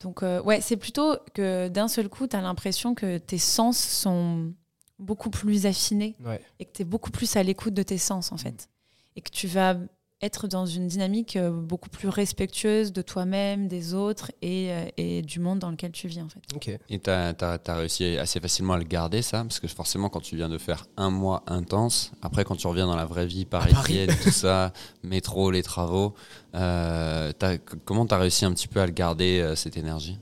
Donc, 0.00 0.22
euh, 0.22 0.40
ouais, 0.42 0.60
c'est 0.60 0.76
plutôt 0.76 1.16
que 1.34 1.68
d'un 1.68 1.88
seul 1.88 2.08
coup, 2.08 2.26
tu 2.28 2.36
as 2.36 2.40
l'impression 2.40 2.94
que 2.94 3.18
tes 3.18 3.38
sens 3.38 3.78
sont 3.78 4.52
beaucoup 4.98 5.30
plus 5.30 5.66
affinés 5.66 6.14
Ouais. 6.24 6.40
et 6.60 6.64
que 6.66 6.72
tu 6.72 6.82
es 6.82 6.84
beaucoup 6.84 7.10
plus 7.10 7.36
à 7.36 7.42
l'écoute 7.42 7.74
de 7.74 7.82
tes 7.82 7.98
sens, 7.98 8.30
en 8.30 8.36
fait. 8.36 8.68
Et 9.16 9.20
que 9.20 9.30
tu 9.30 9.46
vas 9.48 9.76
être 10.20 10.48
dans 10.48 10.66
une 10.66 10.88
dynamique 10.88 11.36
euh, 11.36 11.50
beaucoup 11.50 11.88
plus 11.88 12.08
respectueuse 12.08 12.92
de 12.92 13.02
toi-même, 13.02 13.68
des 13.68 13.94
autres 13.94 14.32
et, 14.42 14.72
euh, 14.72 14.88
et 14.96 15.22
du 15.22 15.38
monde 15.38 15.60
dans 15.60 15.70
lequel 15.70 15.92
tu 15.92 16.08
vis, 16.08 16.20
en 16.20 16.28
fait. 16.28 16.40
Ok. 16.54 16.70
Et 16.88 16.98
tu 16.98 17.10
as, 17.10 17.58
réussi 17.68 18.18
assez 18.18 18.40
facilement 18.40 18.74
à 18.74 18.78
le 18.78 18.84
garder, 18.84 19.22
ça? 19.22 19.42
Parce 19.42 19.60
que 19.60 19.68
forcément, 19.68 20.08
quand 20.08 20.20
tu 20.20 20.34
viens 20.34 20.48
de 20.48 20.58
faire 20.58 20.86
un 20.96 21.10
mois 21.10 21.44
intense, 21.46 22.10
après, 22.20 22.44
quand 22.44 22.56
tu 22.56 22.66
reviens 22.66 22.86
dans 22.86 22.96
la 22.96 23.04
vraie 23.04 23.26
vie 23.26 23.44
parisienne, 23.44 24.10
tout 24.22 24.30
ça, 24.30 24.72
métro, 25.04 25.50
les 25.52 25.62
travaux, 25.62 26.14
euh, 26.54 27.32
t'as- 27.38 27.58
comment 27.58 28.04
tu 28.04 28.14
as 28.14 28.18
réussi 28.18 28.44
un 28.44 28.52
petit 28.52 28.68
peu 28.68 28.80
à 28.80 28.86
le 28.86 28.92
garder, 28.92 29.40
euh, 29.40 29.54
cette 29.54 29.76
énergie? 29.76 30.18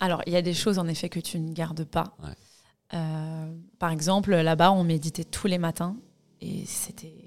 Alors, 0.00 0.22
il 0.26 0.32
y 0.32 0.36
a 0.36 0.42
des 0.42 0.54
choses, 0.54 0.78
en 0.78 0.88
effet, 0.88 1.08
que 1.08 1.20
tu 1.20 1.38
ne 1.38 1.52
gardes 1.52 1.84
pas. 1.84 2.16
Ouais. 2.22 2.34
Euh, 2.94 3.52
par 3.78 3.90
exemple, 3.90 4.34
là-bas, 4.34 4.72
on 4.72 4.82
méditait 4.82 5.24
tous 5.24 5.46
les 5.46 5.58
matins 5.58 5.96
et 6.40 6.64
c'était 6.66 7.17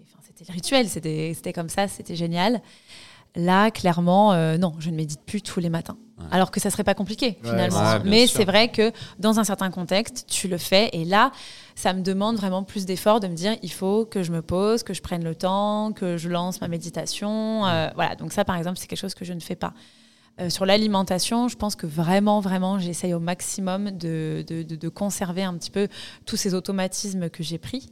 c'était 0.41 0.51
le 0.51 0.55
rituel, 0.55 0.89
c'était 1.35 1.53
comme 1.53 1.69
ça, 1.69 1.87
c'était 1.87 2.15
génial. 2.15 2.61
Là, 3.35 3.71
clairement, 3.71 4.33
euh, 4.33 4.57
non, 4.57 4.73
je 4.79 4.89
ne 4.89 4.95
médite 4.95 5.21
plus 5.25 5.41
tous 5.41 5.61
les 5.61 5.69
matins. 5.69 5.97
Ouais. 6.17 6.25
Alors 6.31 6.51
que 6.51 6.59
ça 6.59 6.69
serait 6.69 6.83
pas 6.83 6.93
compliqué, 6.95 7.37
Ouais, 7.43 7.49
finalement. 7.49 7.79
ouais, 7.93 7.99
Mais 8.03 8.27
c'est 8.27 8.43
vrai 8.43 8.67
que 8.69 8.91
dans 9.19 9.39
un 9.39 9.45
certain 9.45 9.71
contexte, 9.71 10.25
tu 10.27 10.49
le 10.49 10.57
fais. 10.57 10.89
Et 10.91 11.05
là, 11.05 11.31
ça 11.75 11.93
me 11.93 12.01
demande 12.01 12.35
vraiment 12.35 12.63
plus 12.63 12.85
d'efforts 12.85 13.21
de 13.21 13.27
me 13.27 13.33
dire 13.33 13.55
il 13.63 13.71
faut 13.71 14.05
que 14.05 14.21
je 14.21 14.31
me 14.33 14.41
pose, 14.41 14.83
que 14.83 14.93
je 14.93 15.01
prenne 15.01 15.23
le 15.23 15.33
temps, 15.33 15.93
que 15.93 16.17
je 16.17 16.27
lance 16.27 16.59
ma 16.59 16.67
méditation. 16.67 17.65
Euh, 17.67 17.89
voilà, 17.95 18.15
donc 18.15 18.33
ça, 18.33 18.43
par 18.43 18.57
exemple, 18.57 18.77
c'est 18.77 18.87
quelque 18.87 18.99
chose 18.99 19.15
que 19.15 19.23
je 19.25 19.33
ne 19.33 19.39
fais 19.39 19.55
pas. 19.55 19.73
Euh, 20.41 20.49
sur 20.49 20.65
l'alimentation, 20.65 21.47
je 21.47 21.55
pense 21.55 21.75
que 21.77 21.87
vraiment, 21.87 22.41
vraiment, 22.41 22.79
j'essaye 22.79 23.13
au 23.13 23.19
maximum 23.19 23.91
de, 23.91 24.43
de, 24.47 24.63
de- 24.63 24.75
de 24.75 24.89
conserver 24.89 25.43
un 25.43 25.53
petit 25.55 25.71
peu 25.71 25.87
tous 26.25 26.35
ces 26.35 26.53
automatismes 26.53 27.29
que 27.29 27.43
j'ai 27.43 27.57
pris. 27.57 27.89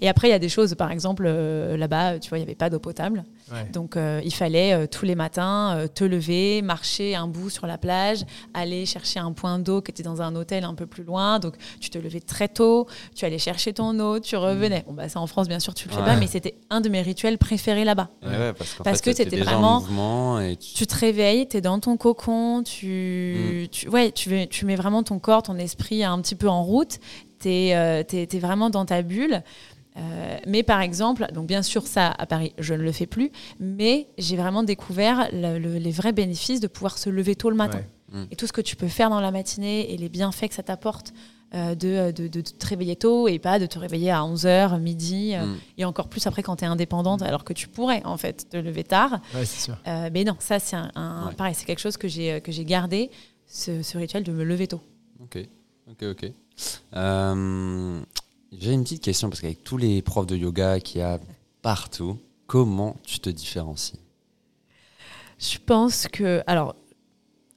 Et 0.00 0.08
après, 0.08 0.28
il 0.28 0.30
y 0.32 0.34
a 0.34 0.38
des 0.38 0.48
choses, 0.48 0.74
par 0.74 0.90
exemple, 0.90 1.24
euh, 1.26 1.76
là-bas, 1.76 2.18
tu 2.18 2.28
vois, 2.28 2.38
il 2.38 2.40
n'y 2.42 2.46
avait 2.46 2.54
pas 2.56 2.68
d'eau 2.68 2.78
potable. 2.80 3.24
Ouais. 3.52 3.68
Donc, 3.72 3.96
euh, 3.96 4.20
il 4.24 4.32
fallait 4.34 4.72
euh, 4.72 4.86
tous 4.86 5.04
les 5.04 5.14
matins 5.14 5.86
te 5.94 6.02
lever, 6.04 6.62
marcher 6.62 7.14
un 7.14 7.28
bout 7.28 7.48
sur 7.50 7.66
la 7.66 7.78
plage, 7.78 8.24
aller 8.54 8.86
chercher 8.86 9.20
un 9.20 9.32
point 9.32 9.58
d'eau 9.58 9.82
qui 9.82 9.90
était 9.92 10.02
dans 10.02 10.20
un 10.22 10.34
hôtel 10.34 10.64
un 10.64 10.74
peu 10.74 10.86
plus 10.86 11.04
loin. 11.04 11.38
Donc, 11.38 11.54
tu 11.80 11.90
te 11.90 11.98
levais 11.98 12.20
très 12.20 12.48
tôt, 12.48 12.86
tu 13.14 13.24
allais 13.24 13.38
chercher 13.38 13.72
ton 13.72 13.98
eau, 14.00 14.18
tu 14.20 14.36
revenais. 14.36 14.84
Bon, 14.86 14.94
bah, 14.94 15.08
ça, 15.08 15.20
en 15.20 15.26
France, 15.26 15.46
bien 15.48 15.60
sûr, 15.60 15.74
tu 15.74 15.88
le 15.88 15.94
fais 15.94 16.00
Ouais. 16.00 16.06
pas, 16.06 16.16
mais 16.16 16.26
c'était 16.26 16.56
un 16.70 16.80
de 16.80 16.88
mes 16.88 17.02
rituels 17.02 17.38
préférés 17.38 17.84
là-bas. 17.84 18.08
Ouais, 18.22 18.28
ouais, 18.30 18.52
parce 18.52 18.74
qu'en 18.74 18.84
Parce 18.84 19.00
fait, 19.00 19.14
que 19.24 19.28
déjà 19.30 19.44
vraiment- 19.44 20.40
et 20.40 20.56
tu... 20.56 20.74
Tu 20.74 20.86
te 20.86 20.96
réveilles, 20.96 21.46
tu 21.48 21.56
es 21.58 21.60
dans 21.60 21.78
ton 21.78 21.96
cocon, 21.96 22.62
tu, 22.64 23.68
tu, 23.70 23.88
ouais, 23.88 24.10
tu, 24.12 24.28
vais- 24.28 24.46
tu 24.46 24.64
mets 24.66 24.76
vraiment 24.76 25.02
ton 25.02 25.18
corps, 25.18 25.42
ton 25.42 25.56
esprit 25.56 26.04
un 26.04 26.20
petit 26.20 26.34
peu 26.34 26.48
en 26.48 26.62
route, 26.62 26.98
tu 27.44 28.16
es, 28.16 28.38
vraiment 28.38 28.70
dans 28.70 28.84
ta 28.84 29.02
bulle. 29.02 29.42
Euh, 29.96 30.38
mais 30.46 30.64
par 30.64 30.80
exemple, 30.80 31.26
donc 31.32 31.46
bien 31.46 31.62
sûr 31.62 31.86
ça 31.86 32.10
à 32.18 32.26
Paris, 32.26 32.52
je 32.58 32.74
ne 32.74 32.82
le 32.82 32.90
fais 32.90 33.06
plus, 33.06 33.30
mais 33.60 34.08
j'ai 34.18 34.36
vraiment 34.36 34.64
découvert 34.64 35.28
le- 35.32 35.58
le- 35.58 35.78
les 35.78 35.92
vrais 35.92 36.12
bénéfices 36.12 36.58
de 36.58 36.66
pouvoir 36.66 36.98
se 36.98 37.08
lever 37.10 37.36
tôt 37.36 37.48
le 37.48 37.54
matin. 37.56 37.78
Ouais. 38.12 38.20
Mm. 38.22 38.26
Et 38.32 38.36
tout 38.36 38.48
ce 38.48 38.52
que 38.52 38.60
tu 38.60 38.74
peux 38.74 38.88
faire 38.88 39.08
dans 39.08 39.20
la 39.20 39.30
matinée 39.30 39.92
et 39.92 39.96
les 39.96 40.08
bienfaits 40.08 40.48
que 40.48 40.54
ça 40.54 40.64
t'apporte 40.64 41.12
euh, 41.54 41.76
de, 41.76 42.10
de, 42.10 42.26
de 42.26 42.40
te 42.40 42.66
réveiller 42.66 42.96
tôt 42.96 43.28
et 43.28 43.38
pas 43.38 43.60
de 43.60 43.66
te 43.66 43.78
réveiller 43.78 44.10
à 44.10 44.22
11h, 44.22 44.80
midi, 44.80 45.34
euh, 45.36 45.46
Mm. 45.46 45.56
et 45.78 45.84
encore 45.84 46.08
plus 46.08 46.26
après 46.26 46.42
quand 46.42 46.56
tu 46.56 46.64
es 46.64 46.66
indépendante, 46.66 47.22
alors 47.22 47.44
que 47.44 47.52
tu 47.52 47.68
pourrais 47.68 48.02
en 48.04 48.16
fait 48.16 48.48
te 48.50 48.56
lever 48.56 48.82
tard. 48.82 49.20
Ouais, 49.32 49.44
c'est 49.44 49.60
sûr. 49.66 49.76
Euh, 49.86 50.10
mais 50.12 50.24
non, 50.24 50.34
ça 50.40 50.58
c'est 50.58 50.74
un, 50.74 50.90
un- 50.96 51.28
Ouais. 51.28 51.34
pareil, 51.34 51.54
c'est 51.54 51.64
quelque 51.66 51.78
chose 51.78 51.96
que 51.96 52.08
j'ai 52.08 52.40
que 52.40 52.50
j'ai 52.50 52.64
gardé, 52.64 53.12
ce, 53.46 53.82
ce 53.82 53.96
rituel 53.96 54.24
de 54.24 54.32
me 54.32 54.42
lever 54.42 54.66
tôt. 54.66 54.80
Ok, 55.22 55.38
ok, 55.88 56.02
ok. 56.10 56.32
Euh, 56.94 58.00
J'ai 58.52 58.72
une 58.72 58.84
petite 58.84 59.02
question 59.02 59.28
parce 59.28 59.40
qu'avec 59.40 59.64
tous 59.64 59.76
les 59.76 60.00
profs 60.02 60.26
de 60.26 60.36
yoga 60.36 60.78
qu'il 60.80 61.00
y 61.00 61.02
a 61.04 61.18
partout, 61.62 62.18
comment 62.46 62.96
tu 63.04 63.18
te 63.20 63.30
différencies? 63.30 63.98
Je 65.38 65.58
pense 65.64 66.06
que, 66.12 66.42
alors, 66.46 66.76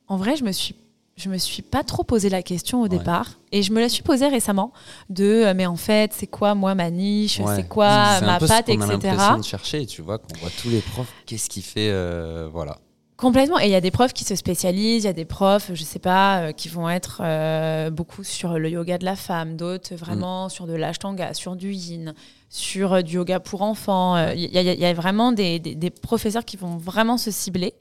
en 0.07 0.17
vrai, 0.17 0.35
je 0.35 0.43
me 0.43 0.51
suis 0.51 0.75
je 1.15 1.29
me 1.29 1.37
suis 1.39 1.63
pas 1.63 1.83
trop 1.83 2.03
posé 2.03 2.29
la 2.29 2.43
question 2.43 2.79
au 2.81 2.83
Ouais. 2.83 2.89
départ 2.89 3.39
et 3.51 3.63
je 3.63 3.73
me 3.73 3.79
la 3.79 3.89
suis 3.89 4.03
posée 4.03 4.27
récemment 4.27 4.71
de 5.09 5.23
euh, 5.47 5.53
mais 5.55 5.65
en 5.65 5.75
fait 5.75 6.13
c'est 6.13 6.27
quoi 6.27 6.53
moi 6.53 6.75
ma 6.75 6.91
niche 6.91 7.39
Ouais. 7.39 7.55
c'est 7.55 7.67
quoi 7.67 8.21
ma 8.21 8.37
patte 8.39 8.67
qu'on 8.67 8.81
a 8.81 8.85
etc 8.93 8.99
l'impression 9.15 9.37
de 9.39 9.43
chercher, 9.43 9.85
tu 9.87 10.03
vois, 10.03 10.19
qu'on 10.19 10.35
voit 10.39 10.51
tous 10.61 10.69
les 10.69 10.79
profs, 10.79 11.11
qu'est-ce 11.25 11.49
qu'il 11.49 11.63
fait, 11.63 11.89
euh, 11.89 12.47
voilà. 12.53 12.77
Complètement. 13.17 13.59
Et 13.59 13.65
il 13.65 13.71
y 13.71 13.75
a 13.75 13.81
des 13.81 13.89
profs 13.91 14.13
qui 14.13 14.23
se 14.23 14.35
spécialisent, 14.35 15.03
il 15.03 15.07
y 15.07 15.09
a 15.09 15.13
des 15.13 15.25
profs, 15.25 15.71
je 15.73 15.83
sais 15.83 15.97
pas, 15.99 16.39
euh, 16.41 16.51
qui 16.51 16.69
vont 16.69 16.87
être 16.87 17.21
euh, 17.23 17.89
beaucoup 17.89 18.23
sur 18.23 18.59
le 18.59 18.69
yoga 18.69 18.99
de 18.99 19.05
la 19.05 19.15
femme, 19.15 19.57
d'autres 19.57 19.95
vraiment 19.95 20.49
sur 20.49 20.67
de 20.67 20.73
l'ashtanga, 20.75 21.33
sur 21.33 21.55
du 21.55 21.73
yin, 21.73 22.13
sur 22.49 22.93
euh, 22.93 23.01
du 23.01 23.15
yoga 23.15 23.39
pour 23.39 23.63
enfants. 23.63 24.17
Il 24.33 24.39
y, 24.41 24.57
a- 24.57 24.61
il 24.61 24.79
y 24.79 24.85
a 24.85 24.93
vraiment 24.93 25.31
des, 25.31 25.57
des- 25.59 25.73
des 25.73 25.89
professeurs 25.89 26.45
qui 26.45 26.57
vont 26.57 26.77
vraiment 26.77 27.17
se 27.17 27.31
cibler. 27.31 27.73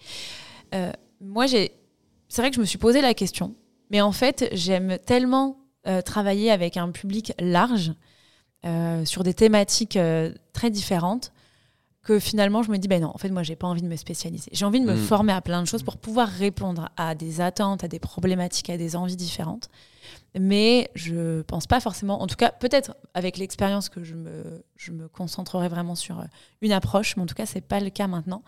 Moi, 1.20 1.46
j'ai, 1.46 1.72
c'est 2.28 2.40
vrai 2.42 2.50
que 2.50 2.56
je 2.56 2.60
me 2.60 2.66
suis 2.66 2.78
posé 2.78 3.00
la 3.02 3.14
question, 3.14 3.54
mais 3.90 4.00
en 4.00 4.12
fait, 4.12 4.48
j'aime 4.52 4.98
tellement 5.06 5.58
travailler 6.04 6.50
avec 6.50 6.76
un 6.76 6.90
public 6.90 7.32
large 7.40 7.92
sur 9.04 9.22
des 9.22 9.32
thématiques 9.34 9.98
très 10.52 10.70
différentes 10.70 11.32
que 12.06 12.18
finalement 12.20 12.62
je 12.62 12.70
me 12.70 12.78
dis 12.78 12.86
ben 12.88 13.02
non 13.02 13.10
en 13.12 13.18
fait 13.18 13.30
moi 13.30 13.42
j'ai 13.42 13.56
pas 13.56 13.66
envie 13.66 13.82
de 13.82 13.88
me 13.88 13.96
spécialiser. 13.96 14.48
J'ai 14.52 14.64
envie 14.64 14.80
de 14.80 14.86
me 14.86 14.94
Mm. 14.94 14.98
former 14.98 15.32
à 15.32 15.40
plein 15.40 15.60
de 15.60 15.66
choses 15.66 15.82
pour 15.82 15.96
pouvoir 15.96 16.28
répondre 16.28 16.88
à 16.96 17.14
des 17.14 17.40
attentes 17.40 17.82
à 17.84 17.88
des 17.88 17.98
problématiques 17.98 18.70
à 18.70 18.76
des 18.76 18.94
envies 18.96 19.16
différentes. 19.16 19.68
Mais 20.38 20.90
je 20.94 21.42
pense 21.42 21.66
pas 21.66 21.80
forcément 21.80 22.22
en 22.22 22.26
tout 22.26 22.36
cas 22.36 22.50
peut-être 22.50 22.94
avec 23.14 23.38
l'expérience 23.38 23.88
que 23.88 24.04
je 24.04 24.14
me, 24.14 24.64
je 24.76 24.92
me 24.92 25.08
concentrerai 25.08 25.68
vraiment 25.68 25.94
sur 25.96 26.20
euh, 26.20 26.24
une 26.62 26.72
approche 26.72 27.16
mais 27.16 27.22
en 27.24 27.26
tout 27.26 27.34
cas 27.34 27.46
c'est 27.46 27.60
pas 27.60 27.80
le 27.80 27.90
cas 27.90 28.06
maintenant. 28.06 28.42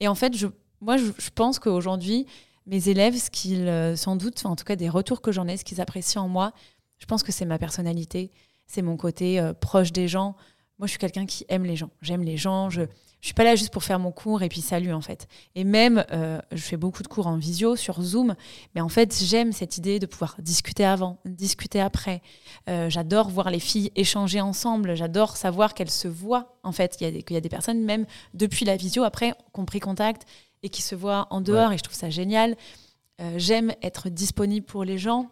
Et 0.00 0.06
en 0.08 0.14
fait 0.14 0.36
je, 0.36 0.46
moi 0.80 0.96
je, 0.96 1.06
je 1.18 1.30
pense 1.34 1.58
qu'aujourd'hui 1.58 2.26
mes 2.66 2.88
élèves 2.88 3.16
ce 3.16 3.28
qu'ils 3.30 3.66
euh, 3.68 3.96
sans 3.96 4.16
doute 4.16 4.34
enfin, 4.38 4.50
en 4.50 4.56
tout 4.56 4.64
cas 4.64 4.76
des 4.76 4.88
retours 4.88 5.20
que 5.20 5.32
j'en 5.32 5.48
ai 5.48 5.56
ce 5.56 5.64
qu'ils 5.64 5.80
apprécient 5.80 6.22
en 6.22 6.28
moi 6.28 6.52
je 6.98 7.06
pense 7.06 7.22
que 7.24 7.32
c'est 7.32 7.44
ma 7.44 7.58
personnalité. 7.58 8.30
C'est 8.66 8.80
mon 8.82 8.96
côté 8.96 9.38
euh, 9.40 9.52
proche 9.52 9.92
des 9.92 10.08
gens 10.08 10.36
moi, 10.78 10.86
je 10.86 10.90
suis 10.90 10.98
quelqu'un 10.98 11.26
qui 11.26 11.44
aime 11.48 11.64
les 11.64 11.76
gens. 11.76 11.90
J'aime 12.02 12.22
les 12.22 12.36
gens. 12.36 12.70
Je 12.70 12.82
je 13.20 13.28
suis 13.28 13.34
pas 13.34 13.44
là 13.44 13.56
juste 13.56 13.72
pour 13.72 13.82
faire 13.84 13.98
mon 13.98 14.12
cours 14.12 14.42
et 14.42 14.50
puis 14.50 14.60
salut 14.60 14.92
en 14.92 15.00
fait. 15.00 15.28
Et 15.54 15.64
même, 15.64 16.04
euh, 16.12 16.38
je 16.52 16.60
fais 16.60 16.76
beaucoup 16.76 17.02
de 17.02 17.08
cours 17.08 17.26
en 17.26 17.38
visio 17.38 17.74
sur 17.74 18.02
Zoom, 18.02 18.34
mais 18.74 18.82
en 18.82 18.90
fait, 18.90 19.18
j'aime 19.24 19.50
cette 19.52 19.78
idée 19.78 19.98
de 19.98 20.04
pouvoir 20.04 20.36
discuter 20.40 20.84
avant, 20.84 21.18
discuter 21.24 21.80
après. 21.80 22.20
Euh, 22.68 22.90
j'adore 22.90 23.30
voir 23.30 23.48
les 23.48 23.60
filles 23.60 23.90
échanger 23.96 24.42
ensemble. 24.42 24.94
J'adore 24.94 25.38
savoir 25.38 25.72
qu'elles 25.72 25.88
se 25.90 26.06
voient. 26.06 26.58
En 26.64 26.72
fait, 26.72 26.96
il 27.00 27.04
y, 27.04 27.06
a 27.06 27.10
des- 27.12 27.22
qu'il 27.22 27.32
y 27.32 27.38
a 27.38 27.40
des 27.40 27.48
personnes 27.48 27.82
même 27.82 28.04
depuis 28.34 28.66
la 28.66 28.76
visio 28.76 29.04
après 29.04 29.30
qui 29.54 29.60
ont 29.60 29.64
pris 29.64 29.80
contact 29.80 30.26
et 30.62 30.68
qui 30.68 30.82
se 30.82 30.94
voient 30.94 31.26
en 31.30 31.40
dehors 31.40 31.72
et 31.72 31.78
je 31.78 31.82
trouve 31.82 31.96
ça 31.96 32.10
génial. 32.10 32.56
Euh, 33.22 33.36
j'aime 33.38 33.72
être 33.82 34.10
disponible 34.10 34.66
pour 34.66 34.84
les 34.84 34.98
gens. 34.98 35.30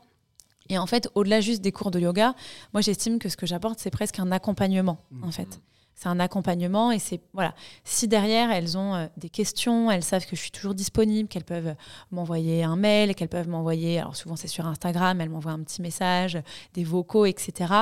Et 0.68 0.78
en 0.78 0.86
fait, 0.86 1.08
au-delà 1.14 1.40
juste 1.40 1.62
des 1.62 1.72
cours 1.72 1.90
de 1.90 2.00
yoga, 2.00 2.34
moi 2.72 2.80
j'estime 2.80 3.18
que 3.18 3.28
ce 3.28 3.36
que 3.36 3.46
j'apporte, 3.46 3.78
c'est 3.78 3.90
presque 3.90 4.18
un 4.18 4.32
accompagnement, 4.32 4.98
en 5.22 5.30
fait. 5.30 5.60
C'est 5.94 6.08
un 6.08 6.18
accompagnement 6.18 6.90
et 6.90 6.98
c'est 6.98 7.20
voilà. 7.32 7.54
Si 7.84 8.08
derrière 8.08 8.50
elles 8.50 8.76
ont 8.76 8.94
euh, 8.94 9.06
des 9.18 9.28
questions, 9.28 9.90
elles 9.90 10.02
savent 10.02 10.26
que 10.26 10.34
je 10.34 10.40
suis 10.40 10.50
toujours 10.50 10.74
disponible, 10.74 11.28
qu'elles 11.28 11.44
peuvent 11.44 11.76
m'envoyer 12.10 12.64
un 12.64 12.76
mail, 12.76 13.14
qu'elles 13.14 13.28
peuvent 13.28 13.48
m'envoyer, 13.48 14.00
alors 14.00 14.16
souvent 14.16 14.34
c'est 14.34 14.48
sur 14.48 14.66
Instagram, 14.66 15.20
elles 15.20 15.28
m'envoient 15.28 15.52
un 15.52 15.62
petit 15.62 15.82
message, 15.82 16.38
des 16.74 16.82
vocaux, 16.82 17.26
etc. 17.26 17.72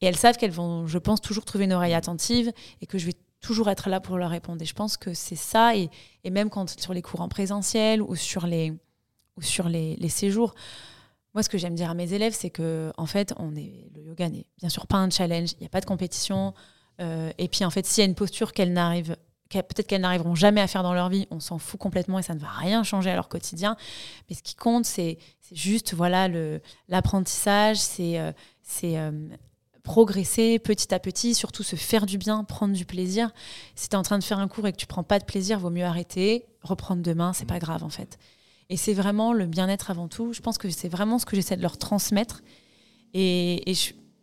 Et 0.00 0.06
elles 0.06 0.16
savent 0.16 0.36
qu'elles 0.36 0.52
vont, 0.52 0.86
je 0.86 0.98
pense, 0.98 1.20
toujours 1.20 1.44
trouver 1.44 1.64
une 1.64 1.72
oreille 1.72 1.94
attentive 1.94 2.52
et 2.82 2.86
que 2.86 2.98
je 2.98 3.06
vais 3.06 3.14
toujours 3.40 3.68
être 3.70 3.88
là 3.88 4.00
pour 4.00 4.18
leur 4.18 4.30
répondre. 4.30 4.60
Et 4.62 4.66
je 4.66 4.74
pense 4.74 4.96
que 4.96 5.14
c'est 5.14 5.34
ça. 5.34 5.76
Et, 5.76 5.90
et 6.24 6.30
même 6.30 6.50
quand 6.50 6.78
sur 6.78 6.92
les 6.92 7.02
cours 7.02 7.20
en 7.20 7.28
présentiel 7.28 8.02
ou 8.02 8.14
sur 8.16 8.46
les, 8.46 8.72
ou 9.36 9.42
sur 9.42 9.68
les, 9.68 9.96
les 9.96 10.08
séjours, 10.08 10.54
moi, 11.36 11.42
ce 11.42 11.50
que 11.50 11.58
j'aime 11.58 11.74
dire 11.74 11.90
à 11.90 11.94
mes 11.94 12.14
élèves, 12.14 12.32
c'est 12.32 12.48
que 12.48 12.94
en 12.96 13.04
fait, 13.04 13.34
on 13.36 13.54
est, 13.54 13.90
le 13.94 14.02
yoga 14.04 14.30
n'est 14.30 14.46
bien 14.58 14.70
sûr 14.70 14.86
pas 14.86 14.96
un 14.96 15.10
challenge, 15.10 15.50
il 15.52 15.60
n'y 15.60 15.66
a 15.66 15.68
pas 15.68 15.82
de 15.82 15.84
compétition. 15.84 16.54
Euh, 16.98 17.30
et 17.36 17.48
puis, 17.48 17.62
en 17.66 17.68
fait, 17.68 17.84
s'il 17.84 18.00
y 18.00 18.06
a 18.06 18.08
une 18.08 18.14
posture 18.14 18.54
qu'elles 18.54 18.72
n'arrivent, 18.72 19.18
peut-être 19.50 19.86
qu'elles 19.86 20.00
n'arriveront 20.00 20.34
jamais 20.34 20.62
à 20.62 20.66
faire 20.66 20.82
dans 20.82 20.94
leur 20.94 21.10
vie, 21.10 21.26
on 21.30 21.38
s'en 21.38 21.58
fout 21.58 21.78
complètement 21.78 22.18
et 22.18 22.22
ça 22.22 22.32
ne 22.32 22.38
va 22.38 22.48
rien 22.48 22.82
changer 22.84 23.10
à 23.10 23.14
leur 23.16 23.28
quotidien. 23.28 23.76
Mais 24.30 24.34
ce 24.34 24.42
qui 24.42 24.54
compte, 24.54 24.86
c'est 24.86 25.18
juste 25.52 25.92
voilà 25.92 26.26
l'apprentissage, 26.88 27.76
c'est 27.76 28.18
euh, 28.18 28.32
c'est 28.62 28.96
euh, 28.96 29.12
progresser 29.82 30.58
petit 30.58 30.94
à 30.94 30.98
petit, 30.98 31.34
surtout 31.34 31.62
se 31.62 31.76
faire 31.76 32.06
du 32.06 32.16
bien, 32.16 32.44
prendre 32.44 32.72
du 32.72 32.86
plaisir. 32.86 33.30
Si 33.74 33.90
tu 33.90 33.94
es 33.94 33.98
en 33.98 34.02
train 34.02 34.18
de 34.18 34.24
faire 34.24 34.38
un 34.38 34.48
cours 34.48 34.66
et 34.68 34.72
que 34.72 34.78
tu 34.78 34.86
prends 34.86 35.04
pas 35.04 35.18
de 35.18 35.26
plaisir, 35.26 35.58
vaut 35.58 35.68
mieux 35.68 35.84
arrêter, 35.84 36.46
reprendre 36.62 37.02
demain, 37.02 37.34
c'est 37.34 37.44
pas 37.44 37.58
grave 37.58 37.84
en 37.84 37.90
fait. 37.90 38.18
Et 38.68 38.76
c'est 38.76 38.94
vraiment 38.94 39.32
le 39.32 39.46
bien-être 39.46 39.90
avant 39.90 40.08
tout. 40.08 40.32
Je 40.32 40.40
pense 40.40 40.58
que 40.58 40.68
c'est 40.70 40.88
vraiment 40.88 41.18
ce 41.18 41.26
que 41.26 41.36
j'essaie 41.36 41.56
de 41.56 41.62
leur 41.62 41.78
transmettre. 41.78 42.42
Et, 43.14 43.72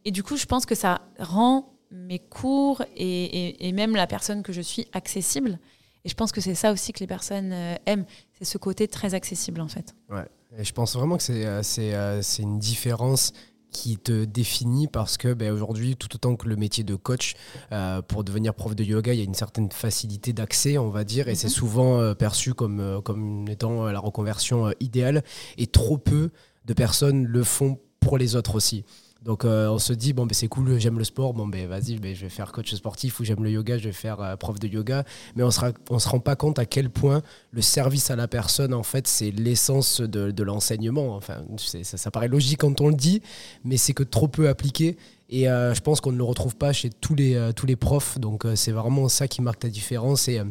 et, 0.05 0.11
du 0.11 0.21
coup, 0.23 0.35
je 0.37 0.45
pense 0.45 0.65
que 0.65 0.75
ça 0.75 1.01
rend 1.17 1.73
mes 1.91 2.19
cours 2.19 2.81
et, 2.95 3.67
et- 3.67 3.71
même 3.71 3.95
la 3.95 4.07
personne 4.07 4.43
que 4.43 4.51
je 4.51 4.61
suis 4.61 4.87
accessible. 4.93 5.59
Et 6.05 6.09
je 6.09 6.15
pense 6.15 6.31
que 6.31 6.41
c'est 6.41 6.55
ça 6.55 6.71
aussi 6.73 6.91
que 6.91 6.99
les 6.99 7.07
personnes 7.07 7.51
euh, 7.53 7.75
aiment. 7.85 8.05
C'est 8.33 8.45
ce 8.45 8.57
côté 8.57 8.87
très 8.87 9.13
accessible 9.13 9.61
en 9.61 9.67
fait. 9.69 9.95
Ouais. 10.09 10.25
Et 10.57 10.63
je 10.63 10.73
pense 10.73 10.95
vraiment 10.95 11.17
que 11.17 11.23
c'est 11.23 11.45
euh, 11.45 11.61
euh, 11.79 12.21
c'est 12.21 12.43
une 12.43 12.59
différence 12.59 13.31
qui 13.73 13.97
te 13.97 14.23
définit 14.23 14.87
parce 14.87 15.17
que 15.17 15.33
ben, 15.33 15.51
aujourd'hui, 15.51 15.97
tout 15.97 16.15
autant 16.15 16.37
que 16.37 16.47
le 16.47 16.55
métier 16.55 16.85
de 16.85 16.95
coach, 16.95 17.33
euh, 17.73 18.01
pour 18.01 18.23
devenir 18.23 18.53
prof 18.53 18.75
de 18.75 18.83
yoga, 18.83 19.13
il 19.13 19.17
y 19.17 19.21
a 19.21 19.25
une 19.25 19.33
certaine 19.33 19.69
facilité 19.71 20.31
d'accès, 20.31 20.77
on 20.77 20.89
va 20.89 21.03
dire, 21.03 21.27
et 21.27 21.35
c'est 21.35 21.49
souvent 21.49 21.99
euh, 21.99 22.13
perçu 22.13 22.53
comme, 22.53 22.79
euh, 22.79 23.01
comme 23.01 23.49
étant 23.49 23.87
la 23.87 23.99
reconversion 23.99 24.71
idéale, 24.79 25.23
et 25.57 25.67
trop 25.67 25.97
peu 25.97 26.29
de 26.65 26.73
personnes 26.73 27.25
le 27.25 27.43
font 27.43 27.79
pour 27.99 28.17
les 28.17 28.35
autres 28.35 28.55
aussi. 28.55 28.85
Donc 29.23 29.45
euh, 29.45 29.69
on 29.69 29.79
se 29.79 29.93
dit, 29.93 30.11
bon, 30.11 30.25
ben, 30.25 30.33
c'est 30.33 30.49
cool, 30.49 30.77
j'aime 30.79 30.97
le 30.97 31.05
sport, 31.05 31.33
bon, 31.33 31.47
ben, 31.47 31.65
vas-y, 31.67 31.97
ben, 31.97 32.13
je 32.13 32.21
vais 32.21 32.29
faire 32.29 32.51
coach 32.51 32.73
sportif, 32.73 33.19
ou 33.19 33.23
j'aime 33.23 33.43
le 33.43 33.51
yoga, 33.51 33.77
je 33.77 33.85
vais 33.85 33.93
faire 33.93 34.19
euh, 34.21 34.35
prof 34.35 34.59
de 34.59 34.67
yoga, 34.67 35.05
mais 35.35 35.43
on 35.43 35.47
ne 35.47 35.71
on 35.89 35.99
se 35.99 36.09
rend 36.09 36.19
pas 36.19 36.35
compte 36.35 36.59
à 36.59 36.65
quel 36.65 36.89
point 36.89 37.21
le 37.51 37.61
service 37.61 38.11
à 38.11 38.17
la 38.17 38.27
personne, 38.27 38.73
en 38.73 38.83
fait, 38.83 39.07
c'est 39.07 39.31
l'essence 39.31 40.01
de, 40.01 40.43
l'enseignement. 40.43 41.15
Enfin, 41.15 41.37
ça, 41.57 41.97
ça 41.97 42.11
paraît 42.11 42.27
logique 42.27 42.59
quand 42.59 42.81
on 42.81 42.89
le 42.89 42.95
dit, 42.95 43.21
mais 43.63 43.77
c'est 43.77 43.93
que 43.93 44.03
trop 44.03 44.27
peu 44.27 44.49
appliqué. 44.49 44.97
Et 45.29 45.49
euh, 45.49 45.73
je 45.73 45.79
pense 45.79 46.01
qu'on 46.01 46.11
ne 46.11 46.17
le 46.17 46.23
retrouve 46.23 46.57
pas 46.57 46.73
chez 46.73 46.89
tous 46.89 47.15
les, 47.15 47.51
tous 47.55 47.65
les 47.65 47.77
profs. 47.77 48.19
Donc, 48.19 48.45
c'est 48.55 48.73
vraiment 48.73 49.07
ça 49.07 49.29
qui 49.29 49.41
marque 49.41 49.63
la 49.63 49.69
différence. 49.69 50.27
Et, 50.27 50.41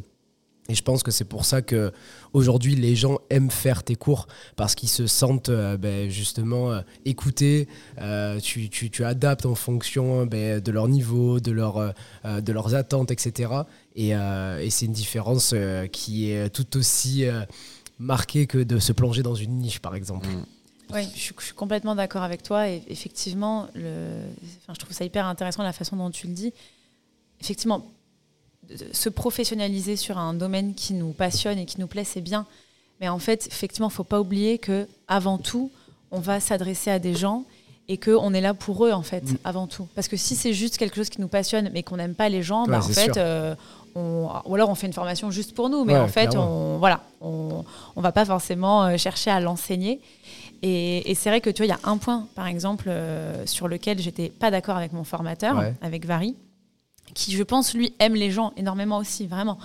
et 0.73 0.75
je 0.75 0.83
pense 0.83 1.03
que 1.03 1.11
c'est 1.11 1.25
pour 1.27 1.45
ça 1.45 1.61
que 1.61 1.93
aujourd'hui 2.33 2.75
les 2.75 2.97
gens 2.97 3.19
aiment 3.29 3.51
faire 3.51 3.83
tes 3.85 3.95
cours 3.95 4.27
parce 4.57 4.75
qu'ils 4.75 4.89
se 4.89 5.07
sentent 5.07 5.51
euh, 5.51 5.77
ben, 5.77 6.09
justement 6.11 6.73
euh, 6.73 6.81
écoutés. 7.05 7.69
Euh, 8.01 8.41
tu, 8.41 8.71
tu- 8.71 8.89
tu 8.91 9.05
adaptes 9.05 9.45
en 9.45 9.55
fonction 9.55 10.25
ben, 10.27 10.61
de 10.61 10.73
leur 10.73 10.89
niveau, 10.89 11.39
de, 11.41 11.53
leur, 11.53 11.93
de 12.25 12.53
leurs 12.53 12.75
attentes, 12.75 13.11
etc. 13.11 13.53
Et, 13.95 14.15
euh, 14.17 14.59
et 14.61 14.71
c'est 14.71 14.87
une 14.87 14.93
différence 14.93 15.53
euh, 15.55 15.87
qui 15.87 16.31
est 16.31 16.49
tout 16.49 16.77
aussi 16.79 17.27
euh, 17.27 17.43
marquée 17.99 18.47
que 18.47 18.59
de 18.59 18.79
se 18.79 18.93
plonger 18.93 19.23
dans 19.23 19.35
une 19.35 19.59
niche, 19.59 19.79
par 19.81 19.95
exemple. 19.95 20.27
Mm. 20.27 20.45
Oui, 20.95 21.03
je 21.15 21.21
suis, 21.21 21.35
je 21.39 21.45
suis 21.45 21.55
complètement 21.55 21.95
d'accord 21.95 22.23
avec 22.23 22.43
toi. 22.43 22.69
Et 22.69 22.83
effectivement, 22.89 23.69
le, 23.75 24.23
enfin, 24.63 24.73
je 24.75 24.79
trouve 24.79 24.93
ça 24.95 25.05
hyper 25.05 25.27
intéressant 25.27 25.63
la 25.63 25.73
façon 25.73 25.97
dont 25.97 26.11
tu 26.11 26.27
le 26.27 26.33
dis. 26.35 26.53
Effectivement, 27.41 27.85
se 28.93 29.09
professionnaliser 29.09 29.97
sur 29.97 30.19
un 30.19 30.35
domaine 30.35 30.75
qui 30.75 30.95
nous 30.95 31.13
passionne 31.13 31.59
et 31.59 31.67
qui 31.67 31.81
nous 31.81 31.87
plaît, 31.87 32.05
c'est 32.05 32.21
bien. 32.21 32.47
Mais 33.01 33.09
en 33.09 33.19
fait, 33.19 33.47
effectivement, 33.49 33.89
il 33.89 33.93
faut 33.93 34.05
pas 34.05 34.21
oublier 34.21 34.59
que 34.59 34.87
avant 35.09 35.39
tout, 35.39 35.71
on 36.11 36.21
va 36.21 36.41
s'adresser 36.41 36.91
à 36.91 36.99
des 36.99 37.15
gens 37.15 37.45
et 37.89 37.97
qu'on 37.99 38.33
est 38.33 38.41
là 38.41 38.55
pour 38.55 38.87
eux, 38.87 38.93
en 38.93 39.03
fait, 39.03 39.25
Mm. 39.33 39.37
avant 39.45 39.67
tout. 39.67 39.89
Parce 39.95 40.07
que 40.09 40.17
si 40.17 40.37
c'est 40.37 40.53
juste 40.53 40.77
quelque 40.79 40.95
chose 40.97 41.09
qui 41.11 41.21
nous 41.21 41.29
passionne, 41.29 41.71
mais 41.73 41.83
qu'on 41.83 41.97
n'aime 41.97 42.15
pas 42.15 42.29
les 42.29 42.43
gens, 42.43 42.65
bah, 42.67 42.79
en 42.79 42.83
fait, 42.83 43.17
euh, 43.17 43.55
on, 43.97 44.29
ou 44.47 44.55
alors 44.55 44.71
on 44.71 44.75
fait 44.77 44.87
une 44.87 44.93
formation 44.93 45.31
juste 45.33 45.55
pour 45.55 45.69
nous, 45.69 45.85
mais 45.85 45.95
Ouais, 45.95 45.99
en 45.99 46.09
fait, 46.09 46.29
clairement. 46.29 46.75
on 46.75 46.79
voilà, 46.79 47.01
on, 47.21 47.65
on 47.97 48.01
va 48.01 48.13
pas 48.13 48.25
forcément 48.25 48.85
euh, 48.85 48.97
chercher 48.97 49.31
à 49.33 49.41
l'enseigner. 49.41 50.01
Et, 50.63 51.11
et 51.11 51.15
c'est 51.17 51.29
vrai 51.29 51.41
que 51.41 51.51
tu 51.51 51.59
vois, 51.59 51.67
il 51.67 51.71
y 51.71 51.73
a 51.87 51.91
un 51.91 51.99
point, 51.99 52.29
par 52.37 52.47
exemple, 52.47 52.85
euh, 52.89 53.45
sur 53.47 53.67
lequel 53.67 53.99
j'étais 53.99 54.29
pas 54.29 54.53
d'accord 54.53 54.77
avec 54.77 54.93
mon 54.93 55.03
formateur, 55.05 55.57
Ouais. 55.59 55.75
avec 55.83 56.07
Vary, 56.07 56.37
qui, 57.15 57.33
je 57.33 57.43
pense, 57.43 57.75
lui, 57.75 57.93
aime 57.99 58.15
les 58.15 58.31
gens 58.31 58.53
énormément 58.57 58.97
aussi, 58.99 59.27
vraiment. 59.27 59.59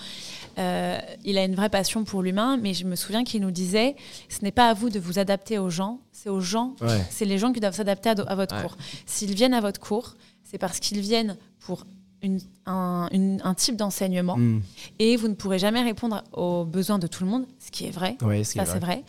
Euh, 0.57 0.97
il 1.23 1.37
a 1.37 1.45
une 1.45 1.55
vraie 1.55 1.69
passion 1.69 2.03
pour 2.03 2.21
l'humain, 2.21 2.57
mais 2.57 2.73
je 2.73 2.85
me 2.85 2.95
souviens 2.95 3.23
qu'il 3.23 3.41
nous 3.41 3.51
disait 3.51 3.95
ce 4.27 4.43
n'est 4.43 4.51
pas 4.51 4.69
à 4.69 4.73
vous 4.73 4.89
de 4.89 4.99
vous 4.99 5.19
adapter 5.19 5.57
aux 5.59 5.69
gens, 5.69 5.99
c'est 6.11 6.29
aux 6.29 6.41
gens, 6.41 6.75
Ouais. 6.81 7.01
c'est 7.09 7.25
les 7.25 7.37
gens 7.37 7.53
qui 7.53 7.59
doivent 7.59 7.75
s'adapter 7.75 8.09
à, 8.09 8.35
votre 8.35 8.55
Ouais. 8.55 8.61
cours. 8.63 8.75
S'ils 9.05 9.33
viennent 9.33 9.53
à 9.53 9.61
votre 9.61 9.79
cours, 9.79 10.15
c'est 10.43 10.57
parce 10.57 10.79
qu'ils 10.79 10.99
viennent 10.99 11.37
pour 11.59 11.85
une- 12.23 12.39
un, 12.65 13.07
une- 13.11 13.39
un 13.43 13.53
type 13.53 13.75
d'enseignement 13.75 14.35
Mm. 14.35 14.61
et 14.97 15.15
vous 15.17 15.27
ne 15.27 15.35
pourrez 15.35 15.59
jamais 15.59 15.83
répondre 15.83 16.23
aux 16.33 16.65
besoins 16.65 16.97
de 16.97 17.05
tout 17.05 17.23
le 17.23 17.29
monde, 17.29 17.45
ce 17.59 17.69
qui 17.69 17.85
est 17.85 17.91
vrai. 17.91 18.17
Ce 18.19 18.25
est 18.33 18.43
c'est 18.43 18.59
vrai. 18.65 18.79
vrai. 18.79 19.03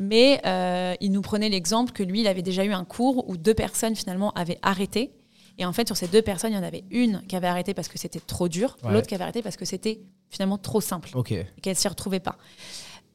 Mais 0.00 0.40
euh, 0.44 0.94
il 1.00 1.12
nous 1.12 1.22
prenait 1.22 1.48
l'exemple 1.48 1.92
que 1.92 2.02
lui, 2.02 2.20
il 2.20 2.26
avait 2.26 2.42
déjà 2.42 2.64
eu 2.64 2.72
un 2.72 2.84
cours 2.84 3.28
où 3.30 3.36
deux 3.36 3.54
personnes, 3.54 3.94
finalement, 3.94 4.32
avaient 4.32 4.58
arrêté. 4.62 5.12
Et 5.58 5.64
en 5.66 5.72
fait, 5.72 5.86
sur 5.88 5.96
ces 5.96 6.06
deux 6.08 6.22
personnes, 6.22 6.52
il 6.52 6.54
y 6.54 6.58
en 6.58 6.62
avait 6.62 6.84
une 6.90 7.22
qui 7.26 7.34
avait 7.36 7.48
arrêté 7.48 7.74
parce 7.74 7.88
que 7.88 7.98
c'était 7.98 8.20
trop 8.20 8.48
dur, 8.48 8.76
Ouais. 8.84 8.92
l'autre 8.92 9.06
qui 9.08 9.14
avait 9.14 9.24
arrêté 9.24 9.42
parce 9.42 9.56
que 9.56 9.64
c'était 9.64 10.00
finalement 10.30 10.56
trop 10.58 10.80
simple 10.80 11.10
Ok. 11.14 11.32
et 11.32 11.46
qu'elle 11.60 11.74
s'y 11.76 11.88
retrouvait 11.88 12.20
pas. 12.20 12.38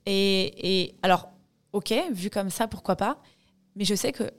Et, 0.05 0.83
et 0.83 0.95
alors, 1.01 1.29
ok, 1.71 1.93
vu 2.11 2.29
comme 2.29 2.49
ça, 2.49 2.67
pourquoi 2.67 2.95
pas. 2.97 3.21
Mais 3.75 3.85
je 3.85 3.95
sais 3.95 4.11
que 4.11 4.29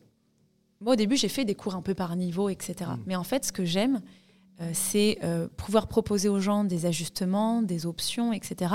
moi, 0.81 0.93
au 0.93 0.97
début, 0.97 1.17
j'ai 1.17 1.29
fait 1.29 1.45
des 1.47 1.55
cours 1.55 1.75
un 1.75 1.83
peu 1.83 1.95
par 1.95 2.15
niveau, 2.17 2.49
etc. 2.51 2.91
Mm. 2.91 3.03
Mais 3.07 3.17
en 3.17 3.25
fait, 3.25 3.45
ce 3.47 3.53
que 3.53 3.65
j'aime, 3.65 4.03
c'est 4.73 5.19
euh, 5.25 5.49
pouvoir 5.57 5.89
proposer 5.89 6.29
aux 6.29 6.39
gens 6.39 6.65
des 6.65 6.87
ajustements, 6.87 7.61
des 7.61 7.87
options, 7.87 8.33
etc. 8.33 8.75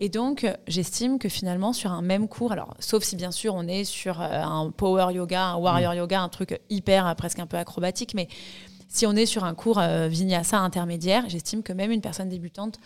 Et 0.00 0.08
donc, 0.08 0.44
euh, 0.44 0.54
j'estime 0.66 1.18
que 1.18 1.28
finalement, 1.28 1.72
sur 1.72 1.92
un 1.92 2.02
même 2.02 2.26
cours, 2.26 2.52
alors, 2.52 2.74
sauf 2.80 3.04
si 3.04 3.14
bien 3.14 3.30
sûr 3.30 3.54
on 3.54 3.68
est 3.68 3.84
sur 3.84 4.20
euh, 4.20 4.42
un 4.42 4.70
power 4.70 5.14
yoga, 5.14 5.44
un 5.44 5.56
warrior 5.56 5.94
yoga, 5.94 6.20
un 6.20 6.28
truc 6.28 6.60
hyper, 6.68 7.06
euh, 7.06 7.14
presque 7.14 7.38
un 7.38 7.46
peu 7.46 7.56
acrobatique, 7.56 8.14
mais 8.14 8.28
si 8.88 9.06
on 9.06 9.12
est 9.12 9.26
sur 9.26 9.44
un 9.44 9.54
cours 9.54 9.78
euh, 9.78 10.08
vinyasa 10.08 10.58
intermédiaire, 10.58 11.28
j'estime 11.28 11.62
que 11.62 11.72
même 11.72 11.90
une 11.90 12.00
personne 12.00 12.28
débutante, 12.28 12.78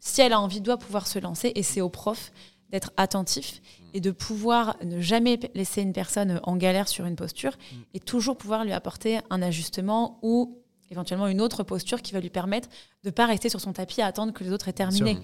si 0.00 0.20
elle 0.20 0.32
a 0.32 0.40
envie, 0.40 0.60
doit 0.60 0.78
pouvoir 0.78 1.06
se 1.06 1.18
lancer. 1.18 1.52
Et 1.54 1.62
c'est 1.62 1.80
au 1.80 1.88
prof 1.88 2.30
d'être 2.70 2.92
attentif 2.96 3.62
et 3.94 4.00
de 4.00 4.10
pouvoir 4.10 4.76
ne 4.84 5.00
jamais 5.00 5.38
laisser 5.54 5.82
une 5.82 5.92
personne 5.92 6.40
en 6.42 6.56
galère 6.56 6.88
sur 6.88 7.06
une 7.06 7.16
posture 7.16 7.52
et 7.94 8.00
toujours 8.00 8.36
pouvoir 8.36 8.64
lui 8.64 8.72
apporter 8.72 9.20
un 9.30 9.40
ajustement 9.40 10.18
ou 10.22 10.58
éventuellement 10.90 11.26
une 11.28 11.40
autre 11.40 11.62
posture 11.62 12.02
qui 12.02 12.12
va 12.12 12.20
lui 12.20 12.30
permettre 12.30 12.68
de 13.02 13.08
ne 13.08 13.10
pas 13.10 13.26
rester 13.26 13.48
sur 13.48 13.60
son 13.60 13.72
tapis 13.72 14.00
à 14.02 14.06
attendre 14.06 14.32
que 14.32 14.44
les 14.44 14.52
autres 14.52 14.68
aient 14.68 14.72
terminé. 14.72 15.18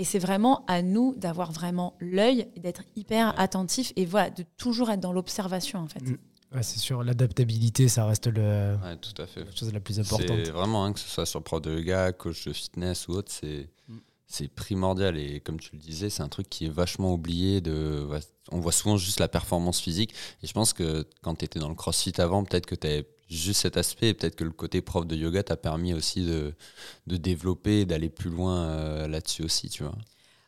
Et 0.00 0.04
c'est 0.04 0.18
vraiment 0.20 0.64
à 0.66 0.80
nous 0.82 1.14
d'avoir 1.16 1.50
vraiment 1.50 1.94
l'œil 1.98 2.46
et 2.54 2.60
d'être 2.60 2.82
hyper 2.94 3.38
attentif 3.38 3.92
et 3.96 4.06
voilà, 4.06 4.30
de 4.30 4.44
toujours 4.56 4.90
être 4.90 5.00
dans 5.00 5.12
l'observation 5.12 5.80
en 5.80 5.88
fait. 5.88 6.02
Mm. 6.02 6.18
Ouais, 6.54 6.62
c'est 6.62 6.78
sûr, 6.78 7.02
l'adaptabilité, 7.02 7.88
ça 7.88 8.06
reste 8.06 8.26
le, 8.28 8.78
Ouais, 8.82 8.96
tout 8.96 9.20
à 9.20 9.26
fait. 9.26 9.44
la 9.44 9.54
chose 9.54 9.72
la 9.72 9.80
plus 9.80 9.98
importante. 10.00 10.38
C'est 10.44 10.50
vraiment, 10.50 10.84
hein, 10.84 10.92
que 10.94 11.00
ce 11.00 11.08
soit 11.08 11.26
sur 11.26 11.42
prof 11.42 11.60
de 11.60 11.76
yoga, 11.76 12.12
coach 12.12 12.46
de 12.46 12.52
fitness 12.52 13.08
ou 13.08 13.12
autre, 13.12 13.30
c'est 13.30 13.68
Mm. 13.88 13.96
c'est 14.26 14.48
primordial. 14.48 15.16
Et 15.18 15.40
comme 15.40 15.58
tu 15.58 15.70
le 15.72 15.78
disais, 15.78 16.10
c'est 16.10 16.22
un 16.22 16.28
truc 16.28 16.48
qui 16.48 16.66
est 16.66 16.70
vachement 16.70 17.12
oublié. 17.14 17.60
De, 17.60 18.06
on 18.52 18.60
voit 18.60 18.72
souvent 18.72 18.96
juste 18.96 19.20
la 19.20 19.28
performance 19.28 19.80
physique. 19.80 20.14
Et 20.42 20.46
je 20.46 20.52
pense 20.52 20.72
que 20.72 21.06
quand 21.22 21.34
tu 21.34 21.44
étais 21.44 21.58
dans 21.58 21.68
le 21.68 21.74
crossfit 21.74 22.18
avant, 22.18 22.44
peut-être 22.44 22.66
que 22.66 22.74
tu 22.74 22.86
avais 22.86 23.06
juste 23.28 23.60
cet 23.62 23.76
aspect. 23.76 24.14
Peut-être 24.14 24.36
que 24.36 24.44
le 24.44 24.50
côté 24.50 24.80
prof 24.82 25.06
de 25.06 25.14
yoga 25.16 25.42
t'a 25.42 25.56
permis 25.56 25.94
aussi 25.94 26.24
de, 26.24 26.54
de 27.06 27.16
développer, 27.16 27.84
d'aller 27.84 28.08
plus 28.08 28.30
loin 28.30 28.64
euh, 28.68 29.08
là-dessus 29.08 29.42
aussi, 29.42 29.68
tu 29.68 29.82
vois. 29.82 29.94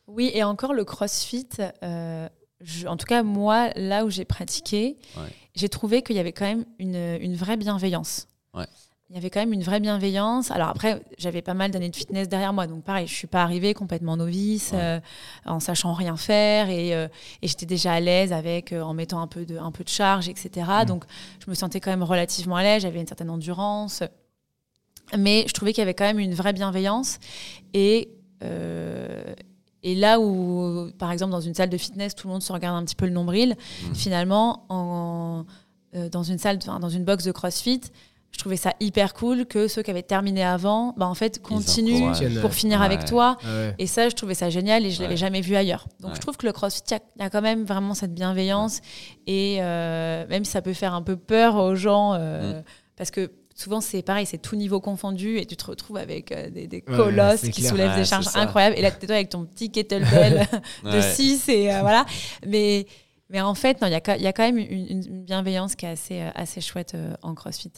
Oui, 0.06 0.30
et 0.34 0.42
encore 0.42 0.72
le 0.74 0.84
crossfit, 0.84 1.46
euh, 1.82 2.28
je- 2.60 2.86
en 2.86 2.96
tout 2.96 3.06
cas, 3.06 3.22
moi, 3.22 3.70
là 3.76 4.04
où 4.04 4.10
j'ai 4.10 4.24
pratiqué, 4.24 4.96
Ouais. 5.16 5.28
j'ai 5.54 5.68
trouvé 5.68 6.02
qu'il 6.02 6.16
y 6.16 6.18
avait 6.18 6.32
quand 6.32 6.46
même 6.46 6.64
une, 6.78 6.96
une 7.20 7.36
vraie 7.36 7.56
bienveillance. 7.56 8.26
Ouais. 8.54 8.66
Il 9.10 9.16
y 9.16 9.18
avait 9.18 9.28
quand 9.28 9.40
même 9.40 9.52
une 9.52 9.64
vraie 9.64 9.80
bienveillance. 9.80 10.52
Alors 10.52 10.68
après, 10.68 11.02
j'avais 11.18 11.42
pas 11.42 11.52
mal 11.54 11.72
d'années 11.72 11.88
de 11.88 11.96
fitness 11.96 12.28
derrière 12.28 12.52
moi, 12.52 12.68
donc 12.68 12.84
pareil, 12.84 13.08
je 13.08 13.14
suis 13.14 13.26
pas 13.26 13.42
arrivée 13.42 13.74
complètement 13.74 14.16
novice, 14.16 14.70
Ouais. 14.70 14.78
euh, 14.80 15.00
en 15.46 15.58
sachant 15.58 15.94
rien 15.94 16.16
faire, 16.16 16.70
et, 16.70 16.94
euh, 16.94 17.08
et 17.42 17.48
j'étais 17.48 17.66
déjà 17.66 17.92
à 17.94 17.98
l'aise 18.00 18.32
avec, 18.32 18.72
euh, 18.72 18.82
en 18.82 18.94
mettant 18.94 19.20
un 19.20 19.26
peu 19.26 19.44
de, 19.44 19.58
un 19.58 19.72
peu 19.72 19.82
de 19.82 19.88
charge, 19.88 20.28
etc. 20.28 20.64
Donc 20.86 21.04
je 21.44 21.50
me 21.50 21.56
sentais 21.56 21.80
quand 21.80 21.90
même 21.90 22.04
relativement 22.04 22.54
à 22.54 22.62
l'aise, 22.62 22.82
j'avais 22.82 23.00
une 23.00 23.06
certaine 23.08 23.30
endurance, 23.30 24.04
mais 25.18 25.44
je 25.48 25.52
trouvais 25.54 25.72
qu'il 25.72 25.80
y 25.80 25.82
avait 25.82 25.94
quand 25.94 26.04
même 26.04 26.20
une 26.20 26.34
vraie 26.34 26.52
bienveillance. 26.52 27.18
Et 27.74 28.10
euh, 28.44 29.34
et 29.82 29.94
là 29.96 30.20
où, 30.20 30.90
par 30.98 31.10
exemple, 31.10 31.32
dans 31.32 31.40
une 31.40 31.54
salle 31.54 31.70
de 31.70 31.76
fitness, 31.78 32.14
tout 32.14 32.26
le 32.28 32.32
monde 32.34 32.42
se 32.42 32.52
regarde 32.52 32.76
un 32.80 32.84
petit 32.84 32.94
peu 32.94 33.06
le 33.06 33.12
nombril, 33.12 33.56
Mhm. 33.88 33.94
finalement, 33.94 34.66
en, 34.68 35.46
dans 36.12 36.22
une 36.22 36.38
salle, 36.38 36.58
dans 36.58 36.88
une 36.90 37.04
box 37.04 37.24
de 37.24 37.32
CrossFit, 37.32 37.80
je 38.32 38.38
trouvais 38.38 38.56
ça 38.56 38.72
hyper 38.80 39.12
cool 39.14 39.44
que 39.46 39.68
ceux 39.68 39.82
qui 39.82 39.90
avaient 39.90 40.02
terminé 40.02 40.42
avant, 40.44 40.94
bah, 40.96 41.06
en 41.06 41.14
fait, 41.14 41.42
continuent 41.42 42.12
pour 42.40 42.54
finir 42.54 42.80
Ouais. 42.80 42.86
avec 42.86 43.04
toi. 43.04 43.36
Ah 43.42 43.46
ouais. 43.46 43.74
Et 43.78 43.86
ça, 43.86 44.08
je 44.08 44.14
trouvais 44.14 44.34
ça 44.34 44.48
génial 44.50 44.86
et 44.86 44.90
je 44.90 44.98
Ouais. 44.98 45.04
l'avais 45.04 45.16
jamais 45.16 45.40
vu 45.40 45.56
ailleurs. 45.56 45.86
Donc 46.00 46.10
Ouais. 46.12 46.16
je 46.16 46.20
trouve 46.22 46.36
que 46.36 46.46
le 46.46 46.52
CrossFit, 46.52 46.82
il 46.88 46.92
y 46.92 46.94
a- 46.94 47.00
il 47.16 47.22
y, 47.22 47.24
a 47.24 47.30
quand 47.30 47.42
même 47.42 47.64
vraiment 47.64 47.92
cette 47.94 48.14
bienveillance. 48.14 48.80
Et 49.26 49.58
euh, 49.60 50.26
même 50.28 50.44
si 50.44 50.52
ça 50.52 50.62
peut 50.62 50.72
faire 50.72 50.94
un 50.94 51.02
peu 51.02 51.16
peur 51.16 51.56
aux 51.56 51.74
gens, 51.74 52.14
euh, 52.14 52.60
Mm. 52.60 52.64
parce 52.96 53.10
que 53.10 53.30
souvent 53.54 53.82
c'est 53.82 54.00
pareil, 54.02 54.24
c'est 54.24 54.38
tout 54.38 54.56
niveau 54.56 54.80
confondu 54.80 55.36
et 55.36 55.44
tu 55.44 55.54
te 55.56 55.66
retrouves 55.66 55.98
avec 55.98 56.32
euh, 56.32 56.48
des, 56.48 56.80
colosses 56.80 57.42
qui 57.42 57.50
clair. 57.60 57.70
soulèvent 57.70 57.90
Ouais, 57.90 57.96
des 57.96 58.04
charges 58.06 58.28
incroyables. 58.36 58.76
Et 58.78 58.80
là, 58.80 58.90
tu 58.90 59.04
es 59.04 59.06
toi 59.06 59.16
avec 59.16 59.28
ton 59.28 59.44
petit 59.44 59.70
kettlebell 59.70 60.46
de 60.84 60.88
Ouais. 60.88 61.02
6 61.14 61.46
et 61.50 61.70
euh, 61.74 61.80
voilà. 61.80 62.06
Mais, 62.46 62.86
mais 63.28 63.40
en 63.42 63.54
fait, 63.54 63.80
non, 63.82 63.88
il 63.88 63.92
y, 63.92 63.96
a 63.96 64.00
quand- 64.00 64.14
il 64.16 64.22
y 64.22 64.26
a 64.26 64.32
quand 64.32 64.44
même 64.44 64.56
une, 64.58 64.86
une 65.08 65.24
bienveillance 65.24 65.74
qui 65.76 65.84
est 65.84 65.90
assez, 65.90 66.20
assez 66.34 66.60
chouette 66.62 66.92
euh, 66.94 67.12
en 67.22 67.34
CrossFit. 67.34 67.70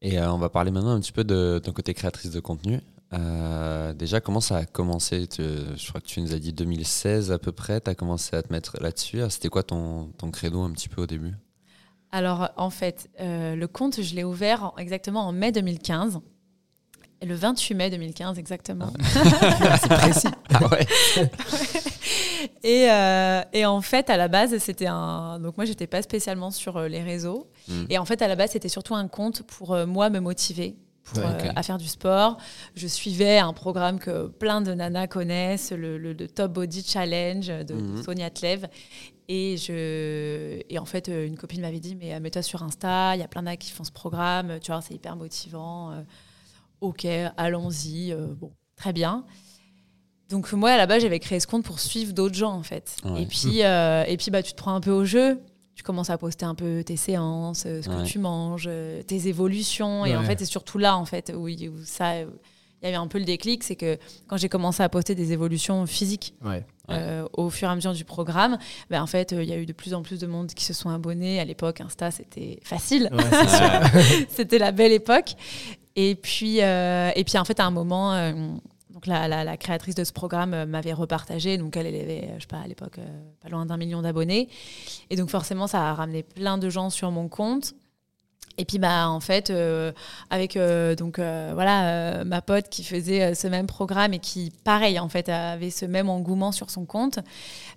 Et 0.00 0.18
euh, 0.18 0.30
on 0.32 0.38
va 0.38 0.48
parler 0.48 0.70
maintenant 0.70 0.92
un 0.92 1.00
petit 1.00 1.12
peu 1.12 1.24
de 1.24 1.60
ton 1.62 1.72
côté 1.72 1.94
créatrice 1.94 2.30
de 2.30 2.40
contenu. 2.40 2.80
Euh, 3.14 3.94
déjà, 3.94 4.20
comment 4.20 4.40
ça 4.40 4.58
a 4.58 4.64
commencé? 4.66 5.26
Je 5.38 5.88
crois 5.88 6.00
que 6.00 6.06
tu 6.06 6.20
nous 6.20 6.34
as 6.34 6.38
dit 6.38 6.52
2016 6.52 7.32
à 7.32 7.38
peu 7.38 7.52
près, 7.52 7.80
tu 7.80 7.90
as 7.90 7.94
commencé 7.94 8.36
à 8.36 8.42
te 8.42 8.52
mettre 8.52 8.80
là-dessus. 8.80 9.22
Ah, 9.22 9.30
C'était 9.30 9.48
quoi 9.48 9.62
ton, 9.62 10.08
ton 10.18 10.30
credo 10.30 10.60
un 10.62 10.70
petit 10.72 10.88
peu 10.88 11.02
au 11.02 11.06
début? 11.06 11.34
Alors, 12.12 12.50
en 12.56 12.70
fait, 12.70 13.10
euh, 13.20 13.54
le 13.54 13.66
compte, 13.66 14.00
je 14.02 14.14
l'ai 14.14 14.24
ouvert 14.24 14.64
en- 14.64 14.76
exactement 14.78 15.26
en 15.26 15.32
mai 15.32 15.52
2015. 15.52 16.20
Le 17.24 17.34
28 17.34 17.74
mai 17.74 17.90
2015, 17.90 18.38
exactement. 18.38 18.92
C'est 19.82 19.88
précis. 19.88 20.28
Ah 20.50 20.66
ouais 20.68 20.86
Et, 22.62 22.90
euh, 22.90 23.42
et 23.52 23.66
en 23.66 23.80
fait, 23.80 24.08
à 24.10 24.16
la 24.16 24.28
base, 24.28 24.56
c'était 24.58 24.86
un. 24.86 25.38
Donc, 25.40 25.56
moi, 25.56 25.64
j'étais 25.66 25.86
pas 25.86 26.00
spécialement 26.02 26.50
sur 26.50 26.76
euh, 26.76 26.88
les 26.88 27.02
réseaux. 27.02 27.48
Mm. 27.68 27.84
Et 27.90 27.98
en 27.98 28.04
fait, 28.04 28.22
à 28.22 28.28
la 28.28 28.36
base, 28.36 28.50
c'était 28.52 28.68
surtout 28.68 28.94
un 28.94 29.08
compte 29.08 29.42
pour 29.42 29.74
euh, 29.74 29.86
moi 29.86 30.10
me 30.10 30.20
motiver. 30.20 30.76
Pour, 31.04 31.18
Ouais, 31.18 31.24
euh, 31.24 31.52
à 31.56 31.62
faire 31.62 31.78
du 31.78 31.86
sport. 31.88 32.36
Je 32.76 32.86
suivais 32.86 33.38
un 33.38 33.52
programme 33.54 33.98
que 33.98 34.26
plein 34.28 34.60
de 34.60 34.74
nanas 34.74 35.06
connaissent, 35.06 35.72
le, 35.72 35.96
le- 35.98 36.12
le 36.12 36.28
Top 36.28 36.52
Body 36.52 36.84
Challenge 36.86 37.46
de 37.48 37.74
Mhm. 37.74 38.02
Sonia 38.02 38.30
Tlev. 38.30 38.66
Et, 39.28 39.56
je, 39.56 40.60
et 40.68 40.78
en 40.78 40.84
fait, 40.84 41.08
une 41.08 41.36
copine 41.36 41.60
m'avait 41.62 41.80
dit 41.80 41.94
Mais 41.96 42.18
mets-toi 42.20 42.42
sur 42.42 42.62
Insta, 42.62 43.14
il 43.16 43.20
y 43.20 43.24
a 43.24 43.28
plein 43.28 43.42
nanas 43.42 43.56
qui 43.56 43.70
font 43.72 43.84
ce 43.84 43.92
programme, 43.92 44.58
tu 44.60 44.70
vois, 44.70 44.80
c'est 44.82 44.94
hyper 44.94 45.16
motivant. 45.16 45.92
Ok, 46.80 47.06
allons-y. 47.36 48.12
euh, 48.12 48.26
bon, 48.34 48.52
très 48.76 48.92
bien. 48.92 49.24
Donc, 50.28 50.52
moi, 50.52 50.70
à 50.72 50.76
la 50.76 50.86
base, 50.86 51.02
j'avais 51.02 51.20
créé 51.20 51.40
ce 51.40 51.46
compte 51.46 51.64
pour 51.64 51.80
suivre 51.80 52.12
d'autres 52.12 52.34
gens, 52.34 52.52
en 52.52 52.62
fait. 52.62 52.96
Ouais. 53.04 53.22
Et 53.22 53.26
puis, 53.26 53.62
euh, 53.64 54.04
et 54.06 54.16
puis 54.18 54.30
bah, 54.30 54.42
tu 54.42 54.52
te 54.52 54.56
prends 54.58 54.74
un 54.74 54.80
peu 54.80 54.90
au 54.90 55.04
jeu. 55.04 55.40
Tu 55.74 55.82
commences 55.82 56.10
à 56.10 56.18
poster 56.18 56.44
un 56.44 56.54
peu 56.56 56.82
tes 56.84 56.96
séances, 56.96 57.64
euh, 57.66 57.80
ce 57.82 57.88
Ouais. 57.88 58.02
que 58.02 58.08
tu 58.08 58.18
manges, 58.18 58.68
tes 59.06 59.28
évolutions. 59.28 60.04
Et 60.04 60.16
en 60.16 60.22
fait, 60.24 60.38
c'est 60.40 60.44
surtout 60.44 60.76
là, 60.78 60.96
en 60.96 61.04
fait, 61.04 61.32
où, 61.34 61.48
ça. 61.84 62.14
Il 62.80 62.84
y 62.84 62.86
avait 62.86 62.96
un 62.96 63.08
peu 63.08 63.18
le 63.18 63.24
déclic, 63.24 63.64
c'est 63.64 63.74
que 63.74 63.98
quand 64.28 64.36
j'ai 64.36 64.48
commencé 64.48 64.84
à 64.84 64.88
poster 64.88 65.16
des 65.16 65.32
évolutions 65.32 65.84
physiques 65.86 66.34
euh, 66.90 67.26
au 67.32 67.50
fur 67.50 67.66
et 67.68 67.72
à 67.72 67.74
mesure 67.74 67.92
du 67.92 68.04
programme, 68.04 68.56
ben, 68.88 69.02
en 69.02 69.06
fait, 69.08 69.32
euh, 69.32 69.42
il 69.42 69.48
y 69.48 69.52
a 69.52 69.56
eu 69.56 69.66
de 69.66 69.72
plus 69.72 69.94
en 69.94 70.02
plus 70.02 70.20
de 70.20 70.28
monde 70.28 70.46
qui 70.54 70.64
se 70.64 70.72
sont 70.72 70.88
abonnés. 70.88 71.40
À 71.40 71.44
l'époque, 71.44 71.80
Insta, 71.80 72.12
c'était 72.12 72.60
facile. 72.62 73.10
C'était 74.28 74.58
la 74.58 74.70
belle 74.70 74.92
époque. 74.92 75.34
Et 76.00 76.14
puis, 76.14 76.62
euh, 76.62 77.10
et 77.16 77.24
puis 77.24 77.36
en 77.38 77.44
fait, 77.44 77.58
à 77.58 77.66
un 77.66 77.72
moment, 77.72 78.12
euh, 78.14 78.32
la, 79.04 79.56
créatrice 79.56 79.96
de 79.96 80.04
ce 80.04 80.12
programme 80.12 80.54
euh, 80.54 80.64
m'avait 80.64 80.92
repartagé. 80.92 81.58
Donc, 81.58 81.76
elle, 81.76 81.86
elle 81.86 82.00
avait, 82.00 82.34
je 82.36 82.42
sais 82.42 82.46
pas, 82.46 82.60
à 82.60 82.68
l'époque, 82.68 83.00
pas 83.40 83.48
loin 83.48 83.66
d'un 83.66 83.76
million 83.76 84.00
d'abonnés. 84.00 84.48
Et 85.10 85.16
donc, 85.16 85.28
forcément, 85.28 85.66
ça 85.66 85.90
a 85.90 85.94
ramené 85.94 86.22
plein 86.22 86.56
de 86.56 86.70
gens 86.70 86.88
sur 86.88 87.10
mon 87.10 87.28
compte. 87.28 87.74
Et 88.60 88.64
puis, 88.64 88.78
bah, 88.80 89.08
en 89.08 89.20
fait, 89.20 89.50
euh, 89.50 89.92
avec 90.30 90.56
euh, 90.56 90.96
donc, 90.96 91.18
euh, 91.20 91.52
voilà, 91.54 91.88
euh, 92.20 92.24
ma 92.24 92.42
pote 92.42 92.68
qui 92.68 92.82
faisait 92.82 93.22
euh, 93.22 93.34
ce 93.34 93.46
même 93.46 93.68
programme 93.68 94.12
et 94.14 94.18
qui, 94.18 94.52
pareil, 94.64 94.98
en 94.98 95.08
fait, 95.08 95.28
avait 95.28 95.70
ce 95.70 95.84
même 95.86 96.08
engouement 96.10 96.50
sur 96.50 96.68
son 96.70 96.84
compte, 96.84 97.20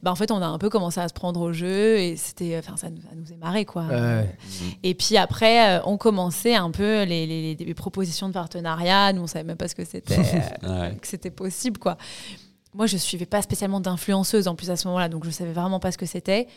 bah, 0.02 0.12
en 0.12 0.16
fait, 0.16 0.32
on 0.32 0.42
a 0.42 0.46
un 0.48 0.58
peu 0.58 0.70
commencé 0.70 1.00
à 1.00 1.08
se 1.08 1.14
prendre 1.14 1.40
au 1.40 1.54
jeu 1.54 1.98
et 2.00 2.16
c'était, 2.18 2.58
enfin, 2.58 2.78
ça, 2.78 2.90
nous- 2.90 3.02
ça 3.02 3.10
nous 3.16 3.32
est 3.32 3.38
marré, 3.38 3.64
quoi. 3.64 3.84
Ouais. 3.84 4.36
Et 4.82 4.96
puis 4.96 5.18
après, 5.18 5.78
euh, 5.78 5.82
on 5.86 5.98
commençait 5.98 6.56
un 6.56 6.72
peu 6.72 7.04
les, 7.04 7.28
les- 7.28 7.56
les 7.56 7.74
propositions 7.76 8.28
de 8.28 8.34
partenariat. 8.34 9.14
Nous, 9.14 9.22
on 9.22 9.28
savait 9.28 9.44
même 9.46 9.58
pas 9.58 9.68
ce 9.68 9.76
que 9.76 9.86
c'était, 9.86 10.18
euh, 10.64 10.82
Ouais. 10.90 10.96
que 11.00 11.08
c'était 11.08 11.30
possible, 11.32 11.78
quoi. 11.78 11.96
Moi, 12.74 12.88
je 12.88 12.98
suivais 12.98 13.26
pas 13.28 13.42
spécialement 13.44 13.82
d'influenceuse 13.82 14.48
en 14.48 14.56
plus 14.56 14.72
à 14.72 14.78
ce 14.78 14.88
moment-là, 14.88 15.10
donc 15.10 15.26
je 15.26 15.30
savais 15.30 15.54
vraiment 15.54 15.80
pas 15.80 15.92
ce 15.92 15.98
que 16.00 16.06
c'était, 16.08 16.48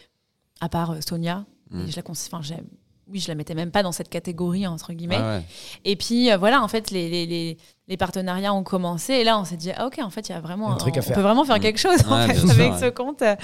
à 0.62 0.68
part 0.70 0.92
euh, 0.92 1.00
Sonia. 1.06 1.44
Mm. 1.70 1.88
Et 1.88 1.90
je 1.90 1.96
la 1.96 2.02
enfin, 2.08 2.40
j'aime- 2.40 2.64
oui, 3.10 3.20
je 3.20 3.28
la 3.28 3.34
mettais 3.34 3.54
même 3.54 3.70
pas 3.70 3.82
dans 3.82 3.92
cette 3.92 4.08
catégorie 4.08 4.66
entre 4.66 4.92
guillemets. 4.92 5.18
Ah 5.18 5.36
ouais. 5.38 5.42
Et 5.84 5.96
puis 5.96 6.30
euh, 6.30 6.36
voilà, 6.36 6.62
en 6.62 6.68
fait, 6.68 6.90
les, 6.90 7.08
les, 7.10 7.26
les, 7.26 7.58
les 7.88 7.96
partenariats 7.96 8.52
ont 8.54 8.62
commencé 8.62 9.12
et 9.14 9.24
là, 9.24 9.38
on 9.38 9.44
s'est 9.44 9.56
dit, 9.58 9.70
ah, 9.76 9.86
ok, 9.86 9.98
en 10.02 10.10
fait, 10.10 10.28
il 10.28 10.32
y 10.32 10.34
a 10.34 10.40
vraiment 10.40 10.70
Un 10.72 10.76
truc 10.76 10.96
à 10.96 11.00
on 11.00 11.02
faire. 11.02 11.14
peut 11.16 11.22
vraiment 11.22 11.44
faire 11.44 11.56
Mm. 11.56 11.60
quelque 11.60 11.78
chose 11.80 11.98
en 12.08 12.14
Ouais, 12.16 12.26
fait, 12.28 12.32
bien 12.32 12.40
sûr, 12.54 12.60
avec 12.62 12.72
ouais. 12.72 12.80
ce 12.80 12.90
compte. 12.90 13.22
Euh, 13.22 13.36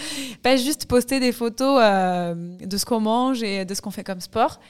Pas 0.42 0.56
juste 0.56 0.86
poster 0.86 1.20
des 1.20 1.32
photos 1.32 1.78
euh, 1.82 2.34
de 2.58 2.76
ce 2.76 2.84
qu'on 2.86 3.00
mange 3.00 3.42
et 3.42 3.64
de 3.64 3.74
ce 3.74 3.82
qu'on 3.82 3.90
fait 3.90 4.04
comme 4.04 4.20
sport. 4.20 4.60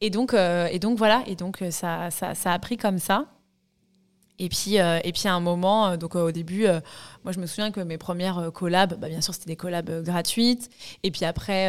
Et 0.00 0.10
donc, 0.10 0.34
euh, 0.34 0.68
et 0.70 0.78
donc 0.78 0.96
voilà, 0.98 1.22
et 1.26 1.34
donc 1.34 1.62
ça, 1.70 2.10
ça, 2.12 2.34
ça 2.36 2.52
a 2.52 2.58
pris 2.60 2.76
comme 2.76 2.98
ça. 2.98 3.24
Et 4.38 4.48
puis, 4.48 4.78
euh, 4.78 5.00
et 5.02 5.10
puis 5.12 5.26
à 5.26 5.34
un 5.34 5.40
moment, 5.40 5.88
euh, 5.88 5.96
donc 5.96 6.14
euh, 6.14 6.28
au 6.28 6.30
début, 6.30 6.66
euh, 6.66 6.78
moi 7.24 7.32
je 7.32 7.40
me 7.40 7.46
souviens 7.46 7.72
que 7.72 7.80
mes 7.80 7.98
premières 7.98 8.38
euh, 8.38 8.50
collabs, 8.52 8.94
bah, 9.00 9.08
bien 9.08 9.20
sûr 9.20 9.34
c'était 9.34 9.46
des 9.50 9.56
collabs 9.56 9.90
euh, 9.90 10.00
gratuites. 10.02 10.70
Et 11.02 11.10
puis 11.10 11.24
après, 11.24 11.66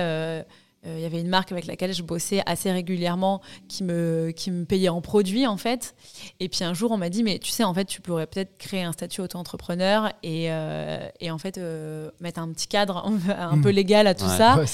euh, 0.86 0.90
euh, 0.90 0.96
il 0.98 1.02
y 1.02 1.06
avait 1.06 1.20
une 1.20 1.28
marque 1.28 1.52
avec 1.52 1.66
laquelle 1.66 1.94
je 1.94 2.04
bossais 2.04 2.42
assez 2.46 2.72
régulièrement 2.72 3.42
qui 3.68 3.84
me, 3.84 4.32
qui 4.36 4.50
me 4.50 4.64
payait 4.66 4.90
en 4.90 5.02
produits 5.02 5.46
en 5.46 5.58
fait. 5.58 5.94
Et 6.40 6.48
puis 6.50 6.64
un 6.64 6.74
jour 6.74 6.92
on 6.92 6.98
m'a 6.98 7.10
dit 7.10 7.22
mais 7.24 7.38
tu 7.40 7.52
sais 7.52 7.64
en 7.66 7.74
fait 7.74 7.86
tu 7.86 8.00
pourrais 8.02 8.28
peut-être 8.28 8.58
créer 8.58 8.84
un 8.84 8.92
statut 8.94 9.22
auto-entrepreneur 9.22 10.12
et, 10.24 10.52
euh, 10.52 11.08
et 11.20 11.32
en 11.32 11.38
fait 11.38 11.58
euh, 11.58 12.10
mettre 12.22 12.40
un 12.40 12.50
petit 12.54 12.68
cadre 12.68 13.06
un 13.38 13.62
peu 13.62 13.70
légal 13.70 14.08
à 14.08 14.14
tout 14.16 14.26
Ouais. 14.26 14.38
ça. 14.38 14.58
Ouais. 14.58 14.66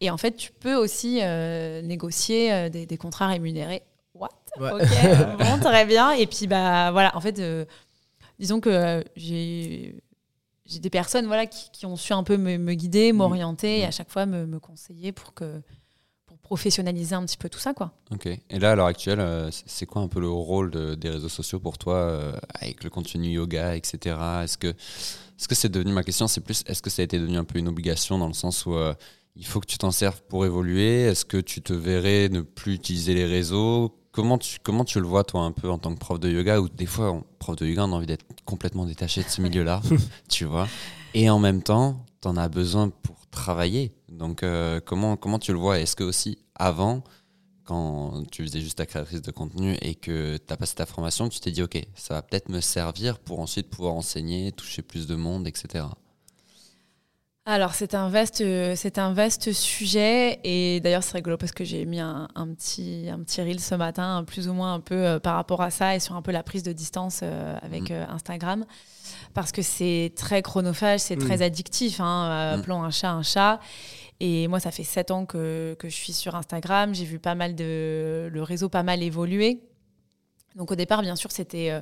Et 0.00 0.10
en 0.10 0.16
fait, 0.16 0.32
tu 0.36 0.50
peux 0.58 0.74
aussi 0.74 1.20
euh, 1.22 1.80
négocier 1.82 2.52
euh, 2.52 2.68
des, 2.68 2.86
des 2.86 2.96
contrats 2.96 3.28
rémunérés. 3.28 3.82
What? 4.16 4.30
Ouais. 4.58 4.72
Ok, 4.72 4.80
bon, 5.38 5.60
très 5.60 5.86
bien. 5.86 6.10
Et 6.10 6.26
puis, 6.26 6.48
bah 6.48 6.90
voilà, 6.90 7.16
en 7.16 7.20
fait, 7.20 7.38
euh, 7.38 7.64
disons 8.40 8.58
que 8.58 8.68
euh, 8.68 9.02
j'ai 9.14 9.94
j'ai 10.72 10.80
des 10.80 10.90
personnes 10.90 11.26
voilà, 11.26 11.46
qui, 11.46 11.70
qui 11.72 11.86
ont 11.86 11.96
su 11.96 12.12
un 12.12 12.22
peu 12.22 12.36
me, 12.36 12.56
me 12.58 12.74
guider, 12.74 13.12
m'orienter 13.12 13.80
et 13.80 13.84
à 13.84 13.90
chaque 13.90 14.10
fois 14.10 14.26
me, 14.26 14.46
me 14.46 14.58
conseiller 14.60 15.12
pour, 15.12 15.34
que, 15.34 15.62
pour 16.26 16.38
professionnaliser 16.38 17.14
un 17.14 17.24
petit 17.24 17.36
peu 17.36 17.48
tout 17.48 17.58
ça. 17.58 17.74
quoi. 17.74 17.92
Ok. 18.10 18.26
Et 18.26 18.58
là, 18.58 18.72
à 18.72 18.74
l'heure 18.76 18.86
actuelle, 18.86 19.20
euh, 19.20 19.50
c'est- 19.50 19.64
c'est 19.66 19.86
quoi 19.86 20.02
un 20.02 20.08
peu 20.08 20.20
le 20.20 20.28
rôle 20.30 20.70
de- 20.70 20.94
des 20.94 21.10
réseaux 21.10 21.28
sociaux 21.28 21.60
pour 21.60 21.78
toi 21.78 21.94
euh, 21.96 22.32
avec 22.54 22.84
le 22.84 22.90
contenu 22.90 23.28
yoga, 23.30 23.76
etc. 23.76 24.16
Est-ce 24.44 24.58
que 24.58 24.68
est-ce 25.38 25.48
que 25.48 25.54
c'est 25.56 25.68
devenu 25.70 25.92
ma 25.92 26.04
question 26.04 26.28
C'est 26.28 26.40
plus 26.40 26.62
est-ce 26.66 26.82
que 26.82 26.90
ça 26.90 27.02
a 27.02 27.04
été 27.04 27.18
devenu 27.18 27.36
un 27.36 27.44
peu 27.44 27.58
une 27.58 27.66
obligation 27.68 28.18
dans 28.18 28.28
le 28.28 28.32
sens 28.34 28.64
où 28.66 28.74
euh, 28.74 28.94
il 29.34 29.44
faut 29.46 29.58
que 29.60 29.66
tu 29.66 29.76
t'en 29.78 29.90
serves 29.90 30.22
pour 30.28 30.44
évoluer? 30.46 31.02
Est-ce 31.02 31.24
que 31.24 31.38
tu 31.38 31.62
te 31.62 31.72
verrais 31.72 32.28
ne 32.28 32.42
plus 32.42 32.74
utiliser 32.74 33.14
les 33.14 33.24
réseaux? 33.26 33.98
Comment 34.12 34.36
tu, 34.38 34.58
comment 34.62 34.84
tu 34.84 35.00
le 35.00 35.06
vois, 35.06 35.24
toi, 35.24 35.40
un 35.42 35.52
peu 35.52 35.70
en 35.70 35.78
tant 35.78 35.94
que 35.94 35.98
prof 35.98 36.20
de 36.20 36.28
yoga 36.30 36.60
Ou 36.60 36.68
des 36.68 36.86
fois, 36.86 37.12
on- 37.12 37.24
prof 37.38 37.56
de 37.56 37.66
yoga, 37.66 37.84
on 37.86 37.92
a 37.92 37.96
envie 37.96 38.06
d'être 38.06 38.26
complètement 38.44 38.84
détaché 38.84 39.22
de 39.22 39.28
ce 39.28 39.40
milieu-là, 39.42 39.80
tu 40.28 40.44
vois 40.44 40.68
Et 41.14 41.30
en 41.30 41.38
même 41.38 41.62
temps, 41.62 42.04
tu 42.20 42.28
en 42.28 42.36
as 42.36 42.48
besoin 42.48 42.90
pour 42.90 43.26
travailler. 43.30 43.92
Donc, 44.10 44.42
euh, 44.42 44.80
comment, 44.84 45.16
comment 45.16 45.38
tu 45.38 45.52
le 45.52 45.58
vois? 45.58 45.80
Est-ce 45.80 45.96
que 45.96 46.04
aussi, 46.04 46.36
avant, 46.54 47.02
quand 47.64 48.24
tu 48.30 48.42
faisais 48.42 48.60
juste 48.60 48.76
ta 48.78 48.84
créatrice 48.86 49.22
de 49.22 49.30
contenu 49.30 49.76
et 49.80 49.94
que 49.94 50.36
tu 50.36 50.52
as 50.52 50.56
passé 50.58 50.74
ta 50.74 50.84
formation, 50.84 51.28
tu 51.30 51.40
t'es 51.40 51.50
dit, 51.50 51.62
OK, 51.62 51.80
ça 51.94 52.14
va 52.14 52.22
peut-être 52.22 52.50
me 52.50 52.60
servir 52.60 53.18
pour 53.18 53.40
ensuite 53.40 53.70
pouvoir 53.70 53.94
enseigner, 53.94 54.52
toucher 54.52 54.82
plus 54.82 55.06
de 55.06 55.14
monde, 55.14 55.46
etc. 55.46 55.86
Alors 57.44 57.74
c'est 57.74 57.94
un 57.96 58.08
vaste, 58.08 58.40
euh, 58.40 58.74
c'est 58.76 58.98
un 58.98 59.12
vaste 59.12 59.52
sujet 59.52 60.38
et 60.44 60.78
d'ailleurs 60.80 61.02
c'est 61.02 61.16
rigolo 61.16 61.36
parce 61.36 61.50
que 61.50 61.64
j'ai 61.64 61.84
mis 61.86 61.98
un, 61.98 62.28
un 62.36 62.54
petit, 62.54 63.08
un 63.10 63.18
petit 63.18 63.42
reel 63.42 63.58
ce 63.58 63.74
matin, 63.74 64.22
plus 64.24 64.46
ou 64.48 64.52
moins 64.52 64.74
un 64.74 64.78
peu 64.80 64.94
euh, 64.94 65.18
par 65.18 65.34
rapport 65.34 65.60
à 65.60 65.72
ça 65.72 65.96
et 65.96 65.98
sur 65.98 66.14
un 66.14 66.22
peu 66.22 66.30
la 66.30 66.44
prise 66.44 66.62
de 66.62 66.72
distance 66.72 67.18
euh, 67.24 67.56
avec 67.62 67.90
Mm. 67.90 67.94
euh, 67.94 68.06
Instagram 68.10 68.64
parce 69.34 69.50
que 69.50 69.60
c'est 69.60 70.12
très 70.14 70.40
chronophage, 70.40 71.00
c'est 71.00 71.16
Mm. 71.16 71.18
très 71.26 71.42
addictif. 71.42 71.98
Hein, 71.98 72.28
Mm. 72.54 72.60
appelons 72.60 72.82
un 72.84 72.92
chat 72.92 73.10
un 73.10 73.24
chat. 73.24 73.58
Et 74.20 74.46
moi 74.46 74.60
ça 74.60 74.70
fait 74.70 74.84
sept 74.84 75.10
ans 75.10 75.26
que, 75.26 75.74
que 75.80 75.88
je 75.88 75.96
suis 75.96 76.12
sur 76.12 76.36
Instagram, 76.36 76.94
j'ai 76.94 77.04
vu 77.06 77.18
pas 77.18 77.34
mal 77.34 77.56
de 77.56 78.28
le 78.32 78.42
réseau 78.44 78.68
pas 78.68 78.84
mal 78.84 79.02
évoluer. 79.02 79.58
Donc 80.54 80.70
au 80.70 80.76
départ 80.76 81.02
bien 81.02 81.16
sûr 81.16 81.32
c'était 81.32 81.72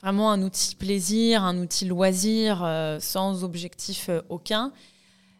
vraiment 0.00 0.30
un 0.30 0.42
outil 0.42 0.76
plaisir, 0.76 1.42
un 1.42 1.58
outil 1.58 1.86
loisir 1.86 2.64
sans 3.00 3.42
objectif 3.42 4.10
aucun. 4.28 4.72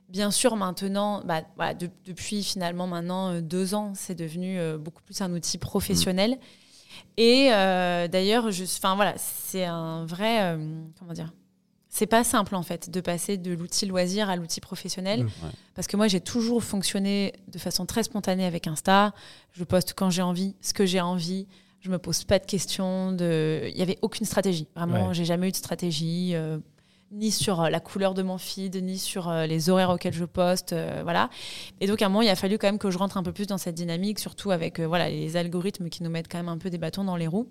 Bien 0.09 0.31
sûr, 0.31 0.57
maintenant, 0.57 1.23
bah, 1.25 1.43
voilà, 1.57 1.75
de- 1.75 1.91
depuis 2.07 2.43
finalement 2.43 2.87
maintenant 2.87 3.33
euh, 3.35 3.41
deux 3.43 3.75
ans, 3.75 3.93
c'est 3.95 4.15
devenu 4.15 4.59
euh, 4.59 4.79
beaucoup 4.79 5.03
plus 5.03 5.21
un 5.21 5.33
outil 5.33 5.59
professionnel. 5.59 6.39
Et 7.17 7.51
euh, 7.53 8.09
d'ailleurs, 8.09 8.47
enfin 8.47 8.95
voilà, 8.97 9.15
c'est 9.19 9.65
un 9.65 10.07
vrai, 10.07 10.43
euh, 10.43 10.83
comment 10.99 11.13
dire, 11.13 11.33
c'est 11.91 12.07
pas 12.07 12.25
simple 12.25 12.55
en 12.55 12.63
fait 12.63 12.91
de 12.91 13.01
passer 13.01 13.37
de 13.37 13.53
l'outil 13.53 13.87
loisir 13.87 14.31
à 14.31 14.37
l'outil 14.37 14.61
professionnel, 14.61 15.25
Mm. 15.25 15.27
Ouais. 15.27 15.51
parce 15.75 15.87
que 15.87 15.97
moi 15.97 16.07
j'ai 16.09 16.21
toujours 16.21 16.63
fonctionné 16.65 17.35
de 17.53 17.59
façon 17.59 17.85
très 17.87 18.03
spontanée 18.03 18.45
avec 18.47 18.67
Insta. 18.67 19.13
Je 19.53 19.65
poste 19.65 19.93
quand 19.95 20.09
j'ai 20.11 20.23
envie, 20.23 20.55
ce 20.63 20.73
que 20.73 20.87
j'ai 20.87 21.01
envie. 21.01 21.47
Je 21.81 21.91
me 21.91 21.99
pose 21.99 22.25
pas 22.25 22.39
de 22.39 22.47
questions. 22.47 23.13
De, 23.13 23.69
il 23.71 23.77
y 23.77 23.83
avait 23.83 23.99
aucune 24.03 24.27
stratégie. 24.27 24.67
Vraiment, 24.75 25.09
Ouais. 25.09 25.15
j'ai 25.15 25.25
jamais 25.25 25.49
eu 25.49 25.53
de 25.53 25.57
stratégie. 25.57 26.31
euh, 26.35 26.59
ni 27.11 27.31
sur 27.31 27.63
euh, 27.63 27.71
la 27.71 27.81
couleur 27.81 28.13
de 28.15 28.23
mon 28.23 28.37
feed, 28.39 28.77
ni 28.83 28.99
sur 28.99 29.29
euh, 29.29 29.47
les 29.47 29.71
horaires 29.71 29.91
auxquels 29.91 30.13
je 30.13 30.25
poste, 30.27 30.73
euh, 30.75 31.01
voilà. 31.03 31.31
Et 31.81 31.87
donc 31.87 32.03
à 32.03 32.07
un 32.07 32.09
moment, 32.09 32.23
il 32.23 32.29
a 32.29 32.37
fallu 32.37 32.59
quand 32.59 32.67
même 32.69 32.79
que 32.79 32.91
je 32.91 32.99
rentre 32.99 33.17
un 33.17 33.23
peu 33.23 33.33
plus 33.33 33.47
dans 33.47 33.59
cette 33.59 33.75
dynamique, 33.75 34.19
surtout 34.19 34.51
avec 34.51 34.79
euh, 34.79 34.87
voilà 34.87 35.09
les 35.09 35.37
algorithmes 35.37 35.89
qui 35.89 36.03
nous 36.03 36.11
mettent 36.11 36.29
quand 36.31 36.39
même 36.39 36.49
un 36.51 36.59
peu 36.59 36.69
des 36.71 36.79
bâtons 36.79 37.05
dans 37.05 37.17
les 37.17 37.27
roues. 37.27 37.49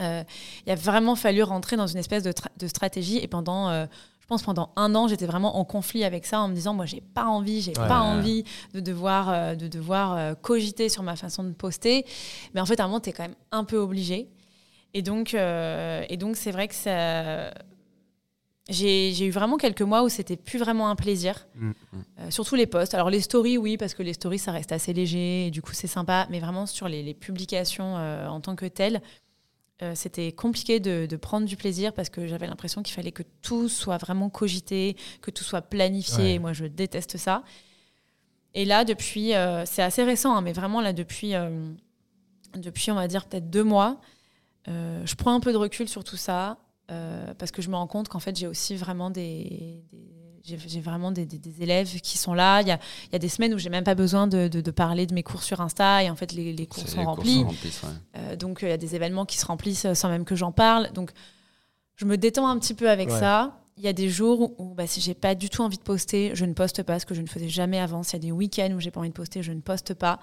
Euh, 0.00 0.22
il 0.66 0.72
a 0.72 0.74
vraiment 0.74 1.14
fallu 1.16 1.42
rentrer 1.42 1.76
dans 1.76 1.86
une 1.86 1.98
espèce 1.98 2.22
de, 2.22 2.32
tra- 2.32 2.48
de 2.58 2.66
stratégie 2.66 3.16
et 3.18 3.28
pendant, 3.28 3.70
je 3.72 4.26
pense 4.26 4.42
pendant 4.42 4.70
un 4.76 4.94
an, 4.94 5.08
j'étais 5.08 5.24
vraiment 5.24 5.56
en 5.58 5.64
conflit 5.64 6.04
avec 6.04 6.26
ça 6.26 6.40
en 6.40 6.48
me 6.48 6.54
disant 6.54 6.74
moi 6.74 6.84
j'ai 6.84 7.00
pas 7.00 7.24
envie, 7.24 7.62
j'ai 7.62 7.70
Ouais. 7.78 7.88
pas 7.88 8.00
envie 8.00 8.44
de 8.74 8.80
devoir, 8.80 9.30
euh, 9.30 9.54
de 9.54 9.68
devoir 9.68 10.16
euh, 10.18 10.34
cogiter 10.34 10.90
sur 10.90 11.02
ma 11.02 11.16
façon 11.16 11.44
de 11.44 11.52
poster, 11.52 12.04
mais 12.52 12.60
en 12.60 12.66
fait 12.66 12.78
à 12.80 12.84
un 12.84 12.88
moment 12.88 13.00
tu 13.00 13.08
es 13.08 13.12
quand 13.14 13.22
même 13.22 13.36
un 13.52 13.64
peu 13.64 13.78
obligé. 13.78 14.28
Et 14.92 15.00
donc, 15.02 15.32
euh, 15.32 16.04
et 16.10 16.16
donc 16.18 16.36
c'est 16.36 16.50
vrai 16.50 16.68
que 16.68 16.74
ça, 16.74 17.52
j'ai 18.68 19.24
eu 19.24 19.30
vraiment 19.30 19.58
quelques 19.58 19.82
mois 19.82 20.02
où 20.02 20.08
c'était 20.08 20.36
plus 20.36 20.58
vraiment 20.58 20.88
un 20.88 20.96
plaisir. 20.96 21.46
Mm. 21.54 21.70
Euh, 22.18 22.30
surtout 22.30 22.56
les 22.56 22.66
posts. 22.66 22.94
Alors 22.94 23.10
les 23.10 23.20
stories, 23.20 23.58
oui, 23.58 23.76
parce 23.76 23.94
que 23.94 24.02
les 24.02 24.12
stories, 24.12 24.40
ça 24.40 24.52
reste 24.52 24.72
assez 24.72 24.92
léger 24.92 25.46
et 25.46 25.50
du 25.50 25.62
coup 25.62 25.72
c'est 25.72 25.86
sympa. 25.86 26.26
Mais 26.30 26.40
vraiment 26.40 26.66
sur 26.66 26.88
les, 26.88 27.02
les 27.02 27.14
publications 27.14 27.96
euh, 27.96 28.26
en 28.26 28.40
tant 28.40 28.56
que 28.56 28.66
telles, 28.66 29.00
euh, 29.82 29.92
c'était 29.94 30.32
compliqué 30.32 30.80
de, 30.80 31.06
de 31.06 31.16
prendre 31.16 31.46
du 31.46 31.56
plaisir 31.56 31.92
parce 31.92 32.08
que 32.08 32.26
j'avais 32.26 32.46
l'impression 32.46 32.82
qu'il 32.82 32.94
fallait 32.94 33.12
que 33.12 33.22
tout 33.42 33.68
soit 33.68 33.98
vraiment 33.98 34.30
cogité, 34.30 34.96
que 35.22 35.30
tout 35.30 35.44
soit 35.44 35.62
planifié. 35.62 36.24
Ouais. 36.24 36.34
Et 36.34 36.38
moi, 36.40 36.52
je 36.52 36.64
déteste 36.64 37.18
ça. 37.18 37.44
Et 38.54 38.64
là, 38.64 38.84
depuis, 38.84 39.32
c'est 39.66 39.82
assez 39.82 40.02
récent, 40.02 40.34
hein, 40.34 40.40
mais 40.40 40.54
vraiment 40.54 40.80
là, 40.80 40.94
depuis, 40.94 41.34
depuis, 42.54 42.90
on 42.90 42.94
va 42.94 43.06
dire 43.06 43.26
peut-être 43.26 43.50
deux 43.50 43.64
mois, 43.64 44.00
je 44.66 45.14
prends 45.14 45.34
un 45.34 45.40
peu 45.40 45.52
de 45.52 45.58
recul 45.58 45.90
sur 45.90 46.04
tout 46.04 46.16
ça 46.16 46.56
euh, 46.90 47.34
parce 47.34 47.50
que 47.50 47.62
je 47.62 47.68
me 47.70 47.76
rends 47.76 47.86
compte 47.86 48.08
qu'en 48.08 48.20
fait, 48.20 48.36
j'ai 48.36 48.46
aussi 48.46 48.76
vraiment 48.76 49.10
des, 49.10 49.82
des- 49.92 50.58
j'ai 50.68 50.80
vraiment 50.80 51.10
des, 51.10 51.26
des- 51.26 51.38
des 51.38 51.62
élèves 51.62 52.00
qui 52.00 52.16
sont 52.18 52.32
là. 52.32 52.60
Il 52.62 52.68
y 52.68 52.70
a, 52.70 52.78
il 53.08 53.12
y 53.12 53.16
a 53.16 53.18
des 53.18 53.28
semaines 53.28 53.52
où 53.52 53.58
j'ai 53.58 53.70
même 53.70 53.82
pas 53.82 53.96
besoin 53.96 54.28
de, 54.28 54.46
de- 54.46 54.60
de 54.60 54.70
parler 54.70 55.06
de 55.06 55.12
mes 55.14 55.24
cours 55.24 55.42
sur 55.42 55.60
Insta 55.60 56.04
et 56.04 56.10
en 56.10 56.14
fait, 56.14 56.32
les, 56.32 56.52
les 56.52 56.66
cours 56.66 56.86
sont 56.86 56.98
les 56.98 57.04
cours 57.04 57.14
remplis. 57.16 57.34
sont 57.40 57.46
remplis, 57.46 57.78
ouais. 57.82 57.90
Euh, 58.18 58.36
donc 58.36 58.60
il 58.62 58.68
y 58.68 58.72
a 58.72 58.76
des 58.76 58.94
événements 58.94 59.24
qui 59.26 59.38
se 59.38 59.46
remplissent 59.46 59.86
euh, 59.86 59.94
sans 59.94 60.08
même 60.08 60.24
que 60.24 60.36
j'en 60.36 60.52
parle. 60.52 60.92
Donc 60.92 61.10
je 61.96 62.04
me 62.04 62.16
détends 62.16 62.46
un 62.46 62.58
petit 62.58 62.74
peu 62.74 62.88
avec 62.88 63.08
Ouais. 63.10 63.18
ça. 63.18 63.60
Il 63.78 63.82
y 63.84 63.88
a 63.88 63.92
des 63.92 64.08
jours 64.08 64.58
où 64.58 64.72
bah, 64.74 64.86
si 64.86 65.00
j'ai 65.02 65.14
pas 65.14 65.34
du 65.34 65.50
tout 65.50 65.62
envie 65.62 65.76
de 65.78 65.82
poster, 65.82 66.30
je 66.34 66.44
ne 66.46 66.54
poste 66.54 66.82
pas, 66.84 66.98
ce 67.00 67.04
que 67.06 67.14
je 67.14 67.20
ne 67.20 67.26
faisais 67.26 67.48
jamais 67.48 67.78
avant. 67.80 68.02
S'il 68.04 68.14
y 68.14 68.16
a 68.16 68.26
des 68.26 68.32
week-ends 68.32 68.70
où 68.74 68.80
j'ai 68.80 68.90
pas 68.90 69.00
envie 69.00 69.10
de 69.10 69.14
poster, 69.14 69.42
je 69.42 69.52
ne 69.52 69.60
poste 69.60 69.92
pas. 69.94 70.18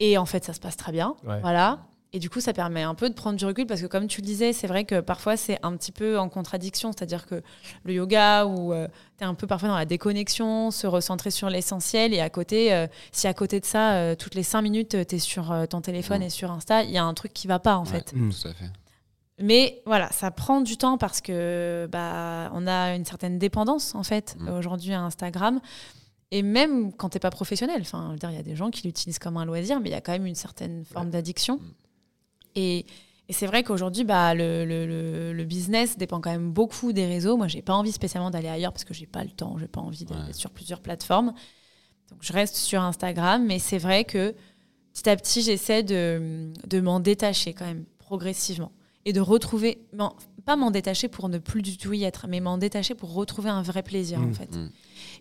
Et 0.00 0.18
en 0.18 0.26
fait, 0.26 0.44
ça 0.44 0.52
se 0.52 0.60
passe 0.60 0.76
très 0.76 0.92
bien. 0.92 1.16
Ouais. 1.24 1.40
Voilà. 1.40 1.80
Et 2.14 2.18
du 2.18 2.28
coup, 2.28 2.40
ça 2.40 2.52
permet 2.52 2.82
un 2.82 2.94
peu 2.94 3.08
de 3.08 3.14
prendre 3.14 3.38
du 3.38 3.46
recul 3.46 3.66
parce 3.66 3.80
que, 3.80 3.86
comme 3.86 4.06
tu 4.06 4.20
le 4.20 4.26
disais, 4.26 4.52
c'est 4.52 4.66
vrai 4.66 4.84
que 4.84 5.00
parfois 5.00 5.38
c'est 5.38 5.58
un 5.62 5.74
petit 5.78 5.92
peu 5.92 6.18
en 6.18 6.28
contradiction. 6.28 6.92
C'est-à-dire 6.92 7.26
que 7.26 7.42
le 7.84 7.94
yoga, 7.94 8.44
où 8.46 8.74
tu 8.74 9.24
es 9.24 9.26
un 9.26 9.32
peu 9.34 9.46
parfois 9.46 9.70
dans 9.70 9.76
la 9.76 9.86
déconnexion, 9.86 10.70
se 10.70 10.86
recentrer 10.86 11.30
sur 11.30 11.48
l'essentiel, 11.48 12.12
et 12.12 12.20
à 12.20 12.28
côté, 12.28 12.74
euh, 12.74 12.86
si 13.12 13.26
à 13.28 13.32
côté 13.34 13.60
de 13.60 13.64
ça, 13.64 13.94
euh, 13.94 14.14
toutes 14.14 14.34
les 14.34 14.42
cinq 14.42 14.60
minutes, 14.60 14.90
tu 15.08 15.14
es 15.14 15.18
sur 15.18 15.52
euh, 15.52 15.64
ton 15.64 15.80
téléphone 15.80 16.20
Mm. 16.20 16.24
et 16.24 16.30
sur 16.30 16.50
Insta, 16.50 16.82
il 16.84 16.90
y 16.90 16.98
a 16.98 17.04
un 17.04 17.14
truc 17.14 17.32
qui 17.32 17.46
va 17.46 17.58
pas 17.58 17.76
en 17.76 17.84
Ouais, 17.84 17.90
fait. 17.92 18.12
Mm. 18.14 18.30
Tout 18.30 18.48
à 18.48 18.52
fait. 18.52 18.70
Mais 19.40 19.80
voilà, 19.86 20.12
ça 20.12 20.30
prend 20.30 20.60
du 20.60 20.76
temps 20.76 20.98
parce 20.98 21.22
que 21.22 21.88
bah, 21.90 22.50
on 22.54 22.66
a 22.66 22.94
une 22.94 23.06
certaine 23.06 23.38
dépendance 23.38 23.94
en 23.94 24.02
fait 24.02 24.36
Mm. 24.38 24.48
aujourd'hui 24.50 24.92
à 24.92 25.00
Instagram. 25.00 25.60
Et 26.30 26.42
même 26.42 26.92
quand 26.92 27.08
t'es 27.10 27.18
pas 27.18 27.30
professionnel, 27.30 27.80
enfin, 27.82 28.14
il 28.22 28.34
y 28.34 28.38
a 28.38 28.42
des 28.42 28.56
gens 28.56 28.70
qui 28.70 28.86
l'utilisent 28.86 29.18
comme 29.18 29.36
un 29.38 29.44
loisir, 29.44 29.80
mais 29.80 29.88
il 29.88 29.92
y 29.92 29.96
a 29.96 30.00
quand 30.00 30.12
même 30.12 30.26
une 30.26 30.34
certaine 30.34 30.84
forme 30.84 31.10
d'addiction. 31.10 31.58
Et, 32.54 32.86
et 33.28 33.32
c'est 33.32 33.46
vrai 33.46 33.62
qu'aujourd'hui, 33.62 34.04
bah, 34.04 34.34
le, 34.34 34.64
le- 34.64 34.86
le- 34.86 35.32
le 35.32 35.44
business 35.44 35.96
dépend 35.96 36.20
quand 36.20 36.30
même 36.30 36.52
beaucoup 36.52 36.92
des 36.92 37.06
réseaux. 37.06 37.36
Moi, 37.36 37.48
j'ai 37.48 37.62
pas 37.62 37.74
envie 37.74 37.92
spécialement 37.92 38.30
d'aller 38.30 38.48
ailleurs 38.48 38.72
parce 38.72 38.84
que 38.84 38.94
j'ai 38.94 39.06
pas 39.06 39.24
le 39.24 39.30
temps, 39.30 39.56
j'ai 39.58 39.68
pas 39.68 39.80
envie 39.80 40.04
d'être 40.04 40.26
Ouais. 40.26 40.32
sur 40.32 40.50
plusieurs 40.50 40.80
plateformes. 40.80 41.32
Donc, 42.10 42.18
je 42.20 42.32
reste 42.32 42.56
sur 42.56 42.82
Instagram, 42.82 43.44
mais 43.46 43.58
c'est 43.58 43.78
vrai 43.78 44.04
que 44.04 44.34
petit 44.92 45.08
à 45.08 45.16
petit, 45.16 45.40
j'essaie 45.42 45.82
de, 45.82 46.52
de 46.66 46.80
m'en 46.80 47.00
détacher 47.00 47.54
quand 47.54 47.64
même 47.64 47.84
progressivement 47.98 48.72
et 49.04 49.12
de 49.12 49.20
retrouver, 49.20 49.80
pas 50.44 50.54
m'en 50.56 50.70
détacher 50.70 51.08
pour 51.08 51.28
ne 51.28 51.38
plus 51.38 51.62
du 51.62 51.76
tout 51.78 51.92
y 51.92 52.04
être, 52.04 52.26
mais 52.28 52.38
m'en 52.40 52.58
détacher 52.58 52.94
pour 52.94 53.14
retrouver 53.14 53.48
un 53.50 53.62
vrai 53.62 53.82
plaisir 53.82 54.18
en 54.20 54.26
Mm. 54.26 54.34
fait. 54.34 54.54
Mm. 54.54 54.70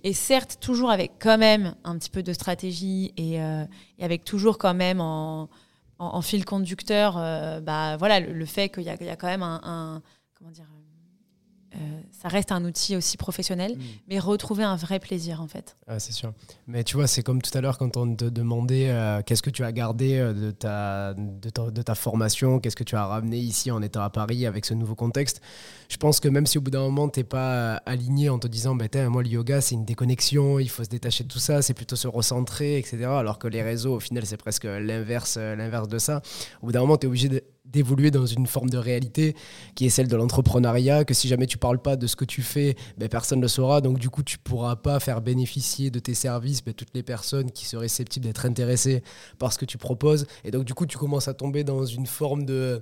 Et 0.03 0.13
certes, 0.13 0.57
toujours 0.59 0.91
avec 0.91 1.13
quand 1.19 1.37
même 1.37 1.75
un 1.83 1.97
petit 1.97 2.09
peu 2.09 2.21
de 2.23 2.33
stratégie 2.33 3.13
et, 3.17 3.41
euh, 3.41 3.63
et 3.97 4.03
avec 4.03 4.23
toujours 4.25 4.57
quand 4.57 4.73
même 4.73 4.99
en, 4.99 5.49
en, 6.01 6.21
fil 6.21 6.45
conducteur, 6.45 7.17
euh, 7.17 7.59
bah 7.61 7.97
voilà, 7.97 8.19
le, 8.19 8.45
fait 8.45 8.69
qu'il 8.69 8.83
y, 8.83 8.85
y 8.85 8.89
a 9.09 9.15
quand 9.15 9.27
même 9.27 9.43
un, 9.43 9.61
un- 9.63 10.01
comment 10.35 10.51
dire, 10.51 10.65
euh, 11.75 11.77
ça 12.11 12.27
reste 12.27 12.51
un 12.51 12.63
outil 12.65 12.95
aussi 12.95 13.17
professionnel, 13.17 13.75
Mm. 13.77 13.81
mais 14.09 14.19
retrouver 14.19 14.63
un 14.63 14.75
vrai 14.75 14.99
plaisir 14.99 15.41
en 15.41 15.47
fait. 15.47 15.77
Ah, 15.87 15.99
c'est 15.99 16.11
sûr. 16.11 16.33
Mais 16.67 16.83
tu 16.83 16.95
vois, 16.95 17.07
c'est 17.07 17.23
comme 17.23 17.41
tout 17.41 17.55
à 17.57 17.61
l'heure 17.61 17.77
quand 17.77 17.97
on 17.97 18.15
te 18.15 18.25
demandait 18.25 18.89
euh, 18.89 19.21
qu'est-ce 19.25 19.41
que 19.41 19.49
tu 19.49 19.63
as 19.63 19.71
gardé 19.71 20.17
euh, 20.17 20.33
de 20.33 20.51
ta, 20.51 21.13
de 21.13 21.49
ta, 21.49 21.69
de 21.71 21.81
ta 21.81 21.95
formation, 21.95 22.59
qu'est-ce 22.59 22.75
que 22.75 22.83
tu 22.83 22.95
as 22.95 23.05
ramené 23.05 23.37
ici 23.37 23.71
en 23.71 23.81
étant 23.81 24.01
à 24.01 24.09
Paris 24.09 24.45
avec 24.45 24.65
ce 24.65 24.73
nouveau 24.73 24.95
contexte. 24.95 25.41
Je 25.89 25.97
pense 25.97 26.19
que 26.19 26.29
même 26.29 26.45
si 26.45 26.57
au 26.57 26.61
bout 26.61 26.71
d'un 26.71 26.81
moment, 26.81 27.09
tu 27.09 27.19
n'es 27.19 27.23
pas 27.25 27.75
aligné 27.85 28.29
en 28.29 28.39
te 28.39 28.47
disant, 28.47 28.75
bah, 28.75 28.85
moi, 29.09 29.23
le 29.23 29.29
yoga, 29.29 29.59
c'est 29.61 29.75
une 29.75 29.85
déconnexion, 29.85 30.59
il 30.59 30.69
faut 30.69 30.83
se 30.83 30.89
détacher 30.89 31.23
de 31.25 31.29
tout 31.29 31.39
ça, 31.39 31.61
c'est 31.61 31.73
plutôt 31.73 31.95
se 31.95 32.07
recentrer, 32.07 32.77
etc. 32.77 33.05
Alors 33.05 33.39
que 33.39 33.47
les 33.47 33.61
réseaux, 33.61 33.95
au 33.95 33.99
final, 33.99 34.25
c'est 34.25 34.37
presque 34.37 34.63
l'inverse 34.65 35.37
l'inverse 35.37 35.87
de 35.87 35.97
ça. 35.99 36.21
Au 36.61 36.67
bout 36.67 36.71
d'un 36.71 36.79
moment, 36.81 36.97
tu 36.97 37.05
es 37.05 37.07
obligé 37.07 37.29
de- 37.29 37.43
d'évoluer 37.71 38.11
dans 38.11 38.25
une 38.25 38.47
forme 38.47 38.69
de 38.69 38.77
réalité 38.77 39.35
qui 39.75 39.85
est 39.85 39.89
celle 39.89 40.07
de 40.07 40.15
l'entrepreneuriat, 40.15 41.05
que 41.05 41.13
si 41.13 41.27
jamais 41.27 41.47
tu 41.47 41.57
parles 41.57 41.81
pas 41.81 41.95
de 41.95 42.07
ce 42.07 42.15
que 42.15 42.25
tu 42.25 42.41
fais, 42.41 42.75
ben, 42.97 43.09
personne 43.09 43.39
ne 43.39 43.43
le 43.43 43.47
saura. 43.47 43.81
Donc 43.81 43.99
du 43.99 44.09
coup, 44.09 44.23
tu 44.23 44.37
pourras 44.37 44.75
pas 44.75 44.99
faire 44.99 45.21
bénéficier 45.21 45.89
de 45.91 45.99
tes 45.99 46.13
services 46.13 46.63
ben, 46.63 46.73
toutes 46.73 46.93
les 46.93 47.03
personnes 47.03 47.51
qui 47.51 47.65
seraient 47.65 47.87
susceptibles 47.87 48.25
d'être 48.25 48.45
intéressées 48.45 49.03
par 49.39 49.53
ce 49.53 49.57
que 49.57 49.65
tu 49.65 49.77
proposes. 49.77 50.27
Et 50.43 50.51
donc 50.51 50.65
du 50.65 50.73
coup, 50.73 50.85
tu 50.85 50.97
commences 50.97 51.27
à 51.27 51.33
tomber 51.33 51.63
dans 51.63 51.85
une 51.85 52.07
forme 52.07 52.45
de, 52.45 52.81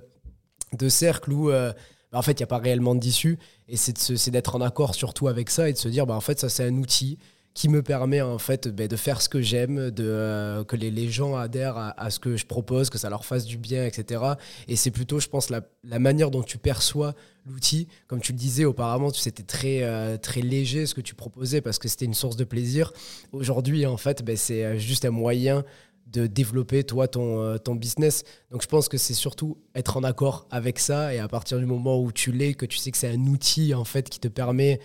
de 0.78 0.88
cercle 0.88 1.32
où... 1.32 1.50
euh, 1.50 1.72
ben, 2.12 2.18
en 2.18 2.22
fait, 2.22 2.32
il 2.32 2.38
n'y 2.38 2.44
a 2.44 2.48
pas 2.48 2.58
réellement 2.58 2.94
d'issue. 2.94 3.38
Et 3.68 3.76
c'est 3.76 4.30
d'être 4.30 4.56
en 4.56 4.60
accord 4.60 4.94
surtout 4.94 5.28
avec 5.28 5.48
ça 5.50 5.68
et 5.68 5.72
de 5.72 5.78
se 5.78 5.88
dire, 5.88 6.06
ben, 6.06 6.14
en 6.14 6.20
fait, 6.20 6.40
ça, 6.40 6.48
c'est 6.48 6.64
un 6.64 6.76
outil 6.76 7.18
qui 7.54 7.68
me 7.68 7.82
permet 7.82 8.20
en 8.20 8.38
fait 8.38 8.68
ben, 8.68 8.86
de 8.86 8.96
faire 8.96 9.20
ce 9.20 9.28
que 9.28 9.40
j'aime, 9.40 9.90
de 9.90 10.04
euh, 10.06 10.64
que 10.64 10.76
les, 10.76 11.08
gens 11.08 11.34
adhèrent 11.34 11.76
à, 11.76 12.10
ce 12.10 12.20
que 12.20 12.36
je 12.36 12.46
propose, 12.46 12.90
que 12.90 12.98
ça 12.98 13.10
leur 13.10 13.24
fasse 13.24 13.44
du 13.44 13.58
bien, 13.58 13.84
etc. 13.84 14.22
Et 14.68 14.76
c'est 14.76 14.90
plutôt, 14.90 15.18
je 15.18 15.28
pense, 15.28 15.50
la, 15.50 15.62
manière 15.98 16.30
dont 16.30 16.42
tu 16.42 16.58
perçois 16.58 17.14
l'outil. 17.46 17.88
Comme 18.06 18.20
tu 18.20 18.32
le 18.32 18.38
disais 18.38 18.64
auparavant, 18.64 19.10
c'était 19.12 19.42
très, 19.42 19.82
euh, 19.82 20.16
très 20.16 20.42
léger 20.42 20.86
ce 20.86 20.94
que 20.94 21.00
tu 21.00 21.14
proposais 21.14 21.60
parce 21.60 21.78
que 21.78 21.88
c'était 21.88 22.04
une 22.04 22.14
source 22.14 22.36
de 22.36 22.44
plaisir. 22.44 22.92
Aujourd'hui, 23.32 23.84
en 23.84 23.96
fait, 23.96 24.22
ben, 24.24 24.36
c'est 24.36 24.64
euh, 24.64 24.78
juste 24.78 25.04
un 25.04 25.10
moyen 25.10 25.64
de 26.06 26.26
développer 26.26 26.82
toi 26.82 27.08
ton, 27.08 27.56
ton 27.58 27.76
business. 27.76 28.24
Donc 28.50 28.62
je 28.62 28.66
pense 28.66 28.88
que 28.88 28.98
c'est 28.98 29.14
surtout 29.14 29.58
être 29.76 29.96
en 29.96 30.02
accord 30.02 30.48
avec 30.50 30.80
ça 30.80 31.14
et 31.14 31.20
à 31.20 31.28
partir 31.28 31.58
du 31.58 31.66
moment 31.66 32.00
où 32.00 32.10
tu 32.10 32.32
l'es, 32.32 32.54
que 32.54 32.66
tu 32.66 32.78
sais 32.78 32.90
que 32.90 32.98
c'est 32.98 33.10
un 33.10 33.26
outil 33.26 33.74
en 33.74 33.84
fait 33.84 34.08
qui 34.08 34.18
te 34.18 34.26
permet 34.26 34.80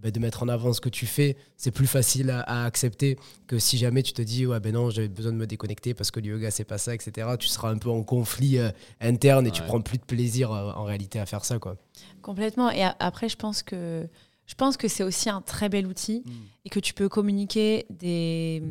ben, 0.00 0.10
de 0.12 0.18
mettre 0.20 0.42
en 0.42 0.48
avant 0.48 0.72
ce 0.72 0.80
que 0.80 0.88
tu 0.88 1.06
fais, 1.06 1.36
c'est 1.56 1.70
plus 1.72 1.86
facile 1.86 2.30
à, 2.30 2.40
à 2.40 2.64
accepter 2.64 3.16
que 3.46 3.58
si 3.58 3.78
jamais 3.78 4.02
tu 4.02 4.12
te 4.12 4.22
dis 4.22 4.46
ouais 4.46 4.60
ben 4.60 4.72
non 4.72 4.90
j'avais 4.90 5.08
besoin 5.08 5.32
de 5.32 5.36
me 5.36 5.46
déconnecter 5.46 5.92
parce 5.94 6.10
que 6.10 6.20
le 6.20 6.26
yoga 6.28 6.50
c'est 6.50 6.64
pas 6.64 6.78
ça 6.78 6.94
etc. 6.94 7.28
Tu 7.38 7.48
seras 7.48 7.70
un 7.70 7.78
peu 7.78 7.90
en 7.90 8.02
conflit 8.04 8.58
euh, 8.58 8.70
interne 9.00 9.46
et 9.46 9.50
tu 9.50 9.62
prends 9.62 9.80
plus 9.80 9.98
de 9.98 10.04
plaisir 10.04 10.52
euh, 10.52 10.70
en 10.72 10.84
réalité 10.84 11.18
à 11.18 11.26
faire 11.26 11.44
ça 11.44 11.58
quoi. 11.58 11.76
Complètement. 12.22 12.70
Et 12.70 12.82
a- 12.82 12.96
après, 13.00 13.28
je 13.28 13.36
pense 13.36 13.62
que 13.62 14.06
Je 14.46 14.54
pense 14.54 14.76
que 14.78 14.88
c'est 14.88 15.02
aussi 15.02 15.28
un 15.28 15.42
très 15.42 15.68
bel 15.68 15.86
outil 15.86 16.22
Mm. 16.24 16.30
et 16.64 16.68
que 16.70 16.80
tu 16.80 16.94
peux 16.94 17.08
communiquer 17.10 17.84
des, 17.90 18.62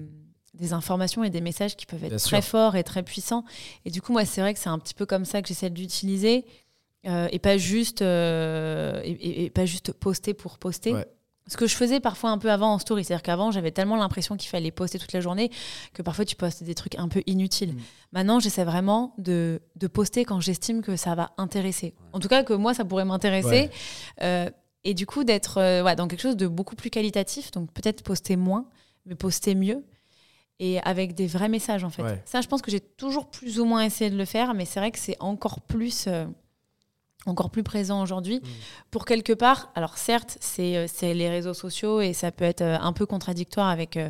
des 0.55 0.73
informations 0.73 1.23
et 1.23 1.29
des 1.29 1.41
messages 1.41 1.75
qui 1.75 1.85
peuvent 1.85 2.03
être 2.03 2.09
Bien 2.09 2.17
très 2.17 2.41
sûr. 2.41 2.49
forts 2.49 2.75
et 2.75 2.83
très 2.83 3.03
puissants. 3.03 3.43
Et 3.85 3.91
du 3.91 4.01
coup, 4.01 4.11
moi, 4.11 4.25
c'est 4.25 4.41
vrai 4.41 4.53
que 4.55 4.59
c'est 4.59 4.69
un 4.69 4.79
petit 4.79 4.95
peu 4.95 5.05
comme 5.05 5.23
ça 5.25 5.41
que 5.43 5.47
j'essaie 5.49 5.69
d'utiliser 5.69 6.45
euh, 7.05 7.27
et 7.31 7.37
pas 7.37 7.57
juste 7.59 8.01
euh, 8.01 9.01
et, 9.03 9.11
et- 9.11 9.43
et 9.45 9.49
pas 9.51 9.65
juste 9.67 9.91
poster 9.93 10.33
pour 10.33 10.57
poster. 10.57 10.93
Ouais. 10.93 11.05
Ce 11.47 11.57
que 11.57 11.67
je 11.67 11.75
faisais 11.75 11.99
parfois 11.99 12.31
un 12.31 12.37
peu 12.37 12.51
avant 12.51 12.73
en 12.73 12.79
story, 12.79 13.03
c'est-à-dire 13.03 13.23
qu'avant 13.23 13.51
j'avais 13.51 13.71
tellement 13.71 13.95
l'impression 13.95 14.35
qu'il 14.35 14.49
fallait 14.49 14.71
poster 14.71 14.99
toute 14.99 15.13
la 15.13 15.21
journée 15.21 15.49
que 15.93 16.01
parfois 16.01 16.25
tu 16.25 16.35
postes 16.35 16.63
des 16.63 16.75
trucs 16.75 16.95
un 16.95 17.07
peu 17.07 17.23
inutiles. 17.25 17.73
Mm. 17.73 17.79
Maintenant, 18.13 18.39
j'essaie 18.39 18.65
vraiment 18.65 19.13
de, 19.17 19.61
de 19.75 19.87
poster 19.87 20.25
quand 20.25 20.39
j'estime 20.39 20.81
que 20.81 20.95
ça 20.95 21.15
va 21.15 21.31
intéresser. 21.37 21.93
En 22.13 22.19
tout 22.19 22.27
cas, 22.27 22.43
que 22.43 22.53
moi 22.53 22.73
ça 22.73 22.85
pourrait 22.85 23.05
m'intéresser. 23.05 23.49
Ouais. 23.49 23.71
Euh, 24.23 24.49
et 24.83 24.93
du 24.93 25.05
coup, 25.05 25.23
d'être 25.23 25.57
euh, 25.57 25.83
ouais, 25.83 25.95
dans 25.95 26.07
quelque 26.07 26.21
chose 26.21 26.37
de 26.37 26.47
beaucoup 26.47 26.75
plus 26.75 26.89
qualitatif, 26.89 27.51
donc 27.51 27.71
peut-être 27.73 28.03
poster 28.03 28.35
moins, 28.35 28.65
mais 29.05 29.15
poster 29.15 29.55
mieux 29.55 29.83
et 30.59 30.79
avec 30.81 31.13
des 31.13 31.27
vrais 31.27 31.49
messages 31.49 31.83
en 31.83 31.89
fait. 31.89 32.03
Ça, 32.25 32.41
je 32.41 32.47
pense 32.47 32.61
que 32.61 32.71
j'ai 32.71 32.79
toujours 32.79 33.29
plus 33.29 33.59
ou 33.59 33.65
moins 33.65 33.83
essayé 33.83 34.09
de 34.09 34.17
le 34.17 34.25
faire, 34.25 34.53
mais 34.53 34.65
c'est 34.65 34.79
vrai 34.79 34.91
que 34.91 34.99
c'est 34.99 35.17
encore 35.19 35.61
plus, 35.61 36.05
euh, 36.07 36.25
encore 37.27 37.49
plus 37.49 37.63
présent 37.63 38.01
aujourd'hui. 38.01 38.41
Pour 38.91 39.05
quelque 39.05 39.33
part, 39.33 39.71
alors 39.75 39.97
certes, 39.97 40.37
c'est 40.39 40.77
euh, 40.77 40.85
c'est 40.87 41.13
les 41.13 41.29
réseaux 41.29 41.53
sociaux 41.53 42.01
et 42.01 42.13
ça 42.13 42.31
peut 42.31 42.45
être 42.45 42.61
euh, 42.61 42.77
un 42.79 42.93
peu 42.93 43.05
contradictoire 43.05 43.67
avec, 43.67 43.97
euh, 43.97 44.09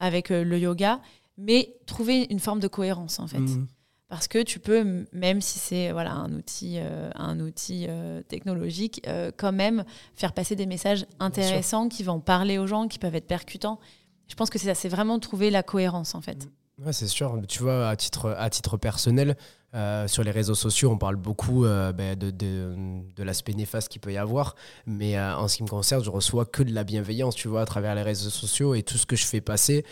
avec 0.00 0.30
le 0.30 0.58
yoga, 0.58 1.00
mais 1.38 1.74
trouver 1.86 2.26
une 2.30 2.40
forme 2.40 2.60
de 2.60 2.68
cohérence 2.68 3.18
en 3.18 3.26
fait. 3.26 3.38
Mm. 3.38 3.66
Parce 4.08 4.28
que 4.28 4.40
tu 4.42 4.60
peux, 4.60 5.04
même 5.12 5.40
si 5.40 5.58
c'est 5.58 5.90
voilà, 5.90 6.12
un 6.12 6.32
outil, 6.32 6.76
euh, 6.78 7.10
un 7.16 7.40
outil 7.40 7.86
euh, 7.88 8.22
technologique, 8.22 9.02
euh, 9.08 9.32
quand 9.36 9.50
même 9.50 9.84
faire 10.14 10.32
passer 10.32 10.54
des 10.54 10.66
messages 10.66 11.06
intéressants 11.18 11.88
qui 11.88 12.04
vont 12.04 12.20
parler 12.20 12.58
aux 12.58 12.68
gens, 12.68 12.86
qui 12.86 13.00
peuvent 13.00 13.16
être 13.16 13.26
percutants. 13.26 13.80
Je 14.28 14.36
pense 14.36 14.48
que 14.48 14.60
c'est 14.60 14.66
ça, 14.66 14.74
c'est 14.76 14.88
vraiment 14.88 15.18
trouver 15.18 15.50
la 15.50 15.64
cohérence 15.64 16.14
en 16.14 16.20
fait. 16.20 16.48
Ouais, 16.84 16.92
c'est 16.92 17.08
sûr. 17.08 17.40
Tu 17.48 17.62
vois, 17.62 17.88
à 17.88 17.96
titre, 17.96 18.36
à 18.38 18.48
titre 18.48 18.76
personnel, 18.76 19.36
euh, 19.76 20.08
sur 20.08 20.24
les 20.24 20.30
réseaux 20.30 20.54
sociaux, 20.54 20.90
on 20.90 20.96
parle 20.96 21.16
beaucoup 21.16 21.66
euh, 21.66 21.92
ben, 21.92 22.18
de, 22.18 23.22
l'aspect 23.22 23.52
néfaste 23.52 23.88
qu'il 23.88 24.00
peut 24.00 24.12
y 24.12 24.16
avoir. 24.16 24.56
Mais 24.86 25.18
euh, 25.18 25.36
en 25.36 25.48
ce 25.48 25.58
qui 25.58 25.62
me 25.62 25.68
concerne, 25.68 26.02
je 26.02 26.10
reçois 26.10 26.46
que 26.46 26.62
de 26.62 26.72
la 26.72 26.82
bienveillance, 26.82 27.34
tu 27.34 27.48
vois, 27.48 27.60
à 27.60 27.66
travers 27.66 27.94
les 27.94 28.02
réseaux 28.02 28.30
sociaux. 28.30 28.74
Et 28.74 28.82
tout 28.82 28.96
ce 28.96 29.04
que 29.04 29.16
je 29.16 29.26
fais 29.26 29.40
passer 29.40 29.84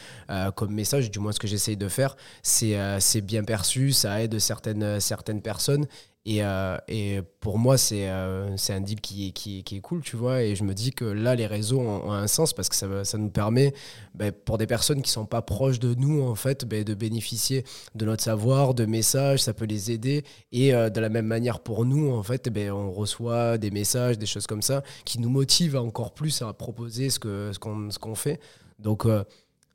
comme 0.57 0.73
message, 0.73 1.11
du 1.11 1.19
moins 1.19 1.33
ce 1.33 1.39
que 1.39 1.47
j'essaye 1.47 1.77
de 1.77 1.89
faire, 1.89 2.17
c'est 2.43 2.77
c'est 3.01 3.21
bien 3.21 3.45
perçu, 3.45 3.93
ça 3.93 4.23
aide 4.23 4.39
certaines, 4.39 5.01
certaines 5.01 5.43
personnes. 5.43 5.87
Et, 6.27 6.43
euh, 6.43 6.79
et 6.89 7.21
pour 7.41 7.59
moi, 7.59 7.77
c'est 7.77 8.09
euh, 8.09 8.57
un 8.71 8.81
deal 8.81 9.03
qui 9.03 9.29
est, 9.29 9.81
cool, 9.81 10.01
tu 10.01 10.17
vois. 10.17 10.43
Et 10.43 10.57
je 10.57 10.65
me 10.65 10.73
dis 10.73 10.91
que 10.91 11.05
là, 11.05 11.35
les 11.35 11.47
réseaux 11.47 11.81
ont, 11.81 12.13
un 12.13 12.27
sens 12.29 12.55
parce 12.55 12.71
que 12.71 12.77
ça, 13.05 13.19
nous 13.19 13.29
permet, 13.29 13.75
ben, 14.15 14.33
pour 14.33 14.57
des 14.57 14.67
personnes 14.67 15.03
qui 15.03 15.11
sont 15.11 15.27
pas 15.27 15.43
proches 15.43 15.79
de 15.79 15.95
nous, 15.95 16.23
en 16.23 16.35
fait, 16.35 16.65
ben, 16.65 16.83
de 16.83 16.95
bénéficier 16.95 17.65
de 17.95 18.07
notre 18.07 18.23
savoir, 18.23 18.73
de 18.73 18.87
messages, 18.87 19.43
ça 19.43 19.53
peut 19.53 19.67
les 19.67 19.91
aider. 19.91 20.25
Et 20.51 20.75
euh, 20.75 20.89
de 20.89 20.99
la 20.99 21.11
même 21.11 21.27
manière, 21.27 21.61
pour 21.61 21.85
nous, 21.85 22.11
en 22.11 22.23
fait, 22.23 22.49
ben, 22.49 22.73
on 22.73 22.91
reçoit 22.91 23.59
des 23.59 23.71
messages, 23.71 24.19
des 24.19 24.27
choses 24.27 24.47
comme 24.47 24.63
ça, 24.63 24.83
qui 25.05 25.21
nous 25.21 25.31
motivent 25.31 25.77
encore 25.77 26.15
plus 26.15 26.41
à 26.41 26.51
proposer 26.55 27.11
ce 27.11 27.19
qu'on 27.19 28.15
fait. 28.15 28.41
Donc, 28.79 29.07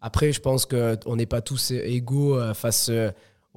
après, 0.01 0.31
je 0.31 0.41
pense 0.41 0.65
qu'on 0.65 1.15
n'est 1.15 1.27
pas 1.27 1.41
tous 1.41 1.71
égaux 1.71 2.39
face 2.55 2.89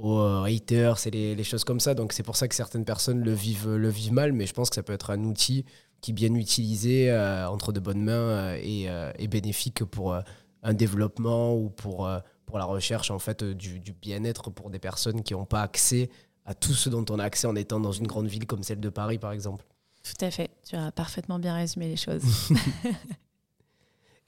aux 0.03 0.19
euh, 0.19 0.45
haters 0.45 1.07
et 1.07 1.11
les, 1.11 1.35
les 1.35 1.45
choses 1.45 1.65
comme 1.65 1.81
ça. 1.81 1.95
Donc, 1.95 2.13
c'est 2.13 2.25
pour 2.25 2.37
ça 2.37 2.49
que 2.49 2.55
certaines 2.55 2.85
personnes 2.85 3.21
le 3.21 3.33
vivent, 3.33 3.71
le 3.71 3.89
vivent 3.89 4.13
mal. 4.13 4.33
Mais 4.33 4.47
je 4.47 4.53
pense 4.53 4.69
que 4.69 4.75
ça 4.75 4.83
peut 4.83 4.93
être 4.93 5.11
un 5.11 5.25
outil 5.25 5.65
qui, 6.01 6.13
bien 6.13 6.35
utilisé, 6.35 7.11
euh, 7.11 7.49
entre 7.49 7.73
de 7.73 7.81
bonnes 7.81 8.03
mains, 8.03 8.55
est, 8.57 8.89
euh, 8.89 9.13
bénéfique 9.31 9.85
pour 9.85 10.19
un 10.65 10.75
développement 10.75 11.57
ou 11.57 11.71
pour, 11.71 12.11
pour 12.45 12.59
la 12.59 12.65
recherche 12.65 13.11
en 13.11 13.19
fait, 13.19 13.45
du, 13.45 13.81
du 13.81 13.93
bien-être 13.93 14.51
pour 14.51 14.71
des 14.71 14.81
personnes 14.81 15.23
qui 15.23 15.35
n'ont 15.35 15.45
pas 15.45 15.63
accès 15.63 16.11
à 16.45 16.55
tout 16.55 16.75
ce 16.75 16.89
dont 16.89 17.05
on 17.11 17.19
a 17.21 17.25
accès 17.25 17.47
en 17.47 17.55
étant 17.55 17.79
dans 17.79 17.93
une 17.93 18.09
grande 18.09 18.27
ville 18.27 18.47
comme 18.47 18.65
celle 18.65 18.81
de 18.81 18.89
Paris, 18.89 19.19
par 19.19 19.33
exemple. 19.33 19.65
Tout 20.03 20.25
à 20.25 20.31
fait. 20.33 20.51
Tu 20.69 20.75
as 20.75 20.91
parfaitement 20.91 21.39
bien 21.39 21.55
résumé 21.55 21.89
les 21.89 21.97
choses. 21.97 22.25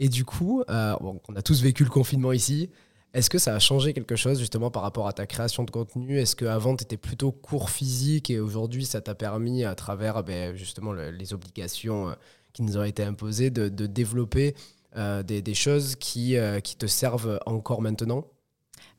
Et 0.00 0.08
du 0.08 0.24
coup, 0.24 0.62
euh, 0.68 0.96
bon, 1.00 1.20
on 1.28 1.36
a 1.36 1.42
tous 1.42 1.62
vécu 1.62 1.84
le 1.84 1.90
confinement 1.90 2.32
ici. 2.32 2.70
Est-ce 3.14 3.30
que 3.30 3.38
ça 3.38 3.54
a 3.54 3.58
changé 3.60 3.92
quelque 3.92 4.16
chose 4.16 4.40
justement 4.40 4.70
par 4.72 4.82
rapport 4.82 5.06
à 5.06 5.12
ta 5.12 5.24
création 5.26 5.62
de 5.62 5.70
contenu? 5.70 6.18
Est-ce 6.18 6.34
qu'avant, 6.34 6.74
tu 6.76 6.82
étais 6.82 6.96
plutôt 6.96 7.30
cours 7.30 7.70
physique 7.70 8.28
et 8.28 8.40
aujourd'hui, 8.40 8.84
ça 8.84 9.00
t'a 9.00 9.14
permis, 9.14 9.64
à 9.64 9.76
travers 9.76 10.24
ben, 10.24 10.54
justement 10.56 10.92
le- 10.92 11.12
les 11.12 11.32
obligations 11.32 12.08
euh, 12.08 12.14
qui 12.52 12.62
nous 12.62 12.76
ont 12.76 12.82
été 12.82 13.04
imposées, 13.04 13.50
de, 13.50 13.68
de 13.68 13.86
développer 13.86 14.56
euh, 14.96 15.22
des, 15.22 15.42
des 15.42 15.54
choses 15.54 15.94
qui, 15.94 16.36
euh, 16.36 16.58
qui 16.58 16.76
te 16.76 16.86
servent 16.86 17.38
encore 17.46 17.82
maintenant? 17.82 18.26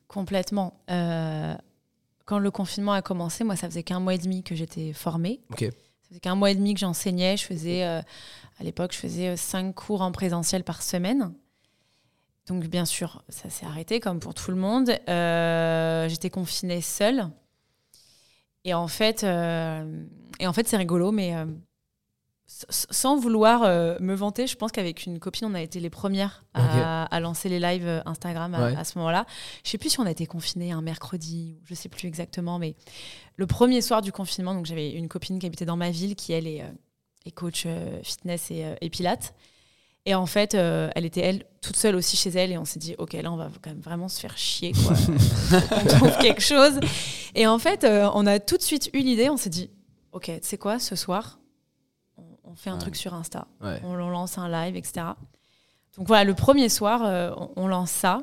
Complètement. 0.08 0.80
Euh, 0.90 1.54
quand 2.24 2.38
le 2.38 2.50
confinement 2.50 2.92
a 2.92 3.02
commencé, 3.02 3.44
moi, 3.44 3.54
ça 3.54 3.68
faisait 3.68 3.82
qu'un 3.82 4.00
mois 4.00 4.14
et 4.14 4.18
demi 4.18 4.42
que 4.42 4.54
j'étais 4.54 4.94
formée. 4.94 5.40
Ça 5.58 6.08
faisait 6.08 6.20
qu'un 6.20 6.34
mois 6.36 6.50
et 6.50 6.54
demi 6.54 6.72
que 6.72 6.80
j'enseignais. 6.80 7.36
Je 7.36 7.44
faisais, 7.44 7.82
à 7.82 8.02
l'époque, 8.60 8.92
je 8.92 8.98
faisais 8.98 9.36
cinq 9.36 9.74
cours 9.74 10.00
en 10.00 10.10
présentiel 10.12 10.64
par 10.64 10.82
semaine. 10.82 11.32
Donc, 12.46 12.64
bien 12.66 12.84
sûr, 12.84 13.22
ça 13.28 13.50
s'est 13.50 13.66
arrêté, 13.66 13.98
comme 14.00 14.20
pour 14.20 14.32
tout 14.34 14.50
le 14.52 14.56
monde. 14.56 14.90
Euh, 15.08 16.08
j'étais 16.08 16.30
confinée 16.30 16.80
seule. 16.80 17.28
Et 18.64 18.74
en 18.74 18.88
fait, 18.88 19.22
euh, 19.24 20.04
et 20.40 20.46
en 20.48 20.52
fait 20.52 20.66
c'est 20.66 20.76
rigolo, 20.76 21.12
mais 21.12 21.36
euh, 21.36 21.44
sans 22.48 23.16
vouloir 23.16 23.60
me 24.00 24.12
vanter, 24.14 24.46
je 24.48 24.56
pense 24.56 24.72
qu'avec 24.72 25.06
une 25.06 25.18
copine, 25.20 25.46
on 25.48 25.54
a 25.54 25.60
été 25.62 25.78
les 25.78 25.90
premières 25.90 26.44
à, 26.54 27.04
à 27.04 27.20
lancer 27.20 27.48
les 27.48 27.60
lives 27.60 28.02
Instagram 28.06 28.54
à, 28.54 28.66
Ouais. 28.66 28.76
à 28.76 28.82
ce 28.84 28.98
moment-là. 28.98 29.24
Je 29.64 29.70
sais 29.70 29.78
plus 29.78 29.90
si 29.90 30.00
on 30.00 30.06
a 30.06 30.10
été 30.10 30.26
confinés 30.26 30.72
un 30.72 30.82
mercredi, 30.82 31.60
je 31.64 31.74
sais 31.74 31.88
plus 31.88 32.06
exactement, 32.08 32.58
mais 32.58 32.74
le 33.36 33.46
premier 33.46 33.80
soir 33.82 34.02
du 34.02 34.10
confinement, 34.10 34.52
donc 34.54 34.66
j'avais 34.66 34.90
une 34.92 35.08
copine 35.08 35.38
qui 35.38 35.46
habitait 35.46 35.64
dans 35.64 35.76
ma 35.76 35.90
ville, 35.90 36.16
qui 36.16 36.32
elle 36.32 36.46
est, 36.48 36.64
est 37.24 37.30
coach 37.32 37.66
fitness 38.02 38.50
et, 38.50 38.74
et 38.80 38.90
pilates. 38.90 39.32
Et 40.08 40.14
en 40.14 40.26
fait, 40.26 40.54
euh, 40.54 40.88
elle 40.94 41.04
était 41.04 41.20
elle 41.20 41.44
toute 41.60 41.76
seule 41.76 41.96
aussi 41.96 42.16
chez 42.16 42.30
elle, 42.30 42.52
et 42.52 42.58
on 42.58 42.64
s'est 42.64 42.78
dit, 42.78 42.94
ok, 42.96 43.12
là 43.14 43.32
on 43.32 43.36
va 43.36 43.50
quand 43.60 43.70
même 43.70 43.80
vraiment 43.80 44.08
se 44.08 44.20
faire 44.20 44.38
chier, 44.38 44.72
quoi. 44.72 44.96
on 45.82 45.84
trouve 45.86 46.16
quelque 46.18 46.40
chose. 46.42 46.78
Et 47.34 47.46
en 47.48 47.58
fait, 47.58 47.82
euh, 47.84 48.08
on 48.14 48.24
a 48.26 48.38
tout 48.38 48.56
de 48.56 48.62
suite 48.62 48.88
eu 48.94 49.00
l'idée, 49.00 49.28
on 49.30 49.36
s'est 49.36 49.50
dit, 49.50 49.68
ok, 50.12 50.30
sais 50.42 50.58
quoi, 50.58 50.78
ce 50.78 50.94
soir, 50.94 51.40
on, 52.16 52.22
on 52.44 52.54
fait 52.54 52.70
un 52.70 52.74
Ouais. 52.74 52.80
truc 52.80 52.94
sur 52.96 53.14
Insta 53.14 53.48
Ouais. 53.60 53.80
on 53.84 53.94
lance 53.96 54.38
un 54.38 54.48
live, 54.48 54.76
etc. 54.76 55.06
Donc 55.98 56.06
voilà, 56.06 56.22
le 56.24 56.34
premier 56.34 56.68
soir, 56.68 57.02
euh, 57.04 57.32
on, 57.36 57.50
on 57.56 57.66
lance 57.68 57.90
ça. 57.90 58.20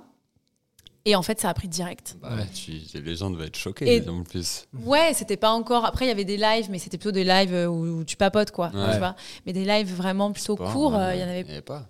Et 1.06 1.16
en 1.18 1.22
fait, 1.22 1.40
ça 1.42 1.50
a 1.50 1.54
pris 1.54 1.68
direct. 1.68 2.16
Bah 2.22 2.34
ouais, 2.36 2.48
tu- 2.54 2.80
les 3.00 3.16
gens 3.18 3.30
devaient 3.30 3.48
être 3.48 3.58
choqués 3.58 3.98
Et- 3.98 4.08
en 4.10 4.24
plus. 4.24 4.66
Ouais, 4.74 5.12
c'était 5.14 5.36
pas 5.36 5.52
encore. 5.52 5.84
Après, 5.84 6.06
il 6.06 6.08
y 6.08 6.12
avait 6.12 6.24
des 6.24 6.38
lives, 6.38 6.68
mais 6.70 6.80
c'était 6.80 6.98
plutôt 6.98 7.12
des 7.12 7.26
lives 7.26 7.54
euh, 7.54 7.68
où, 7.68 8.00
où 8.00 8.04
tu 8.06 8.16
papotes, 8.16 8.52
quoi. 8.52 8.68
Ouais. 8.74 8.94
Tu 8.94 8.98
vois 9.00 9.16
mais 9.46 9.52
des 9.52 9.66
lives 9.66 9.94
vraiment 9.94 10.32
plutôt 10.32 10.56
Pas, 10.56 10.72
courts, 10.72 10.94
ouais, 10.94 11.00
euh, 11.00 11.16
il 11.16 11.20
y 11.20 11.24
en 11.24 11.28
avait 11.28 11.40
avait 11.50 11.62
pas. 11.62 11.90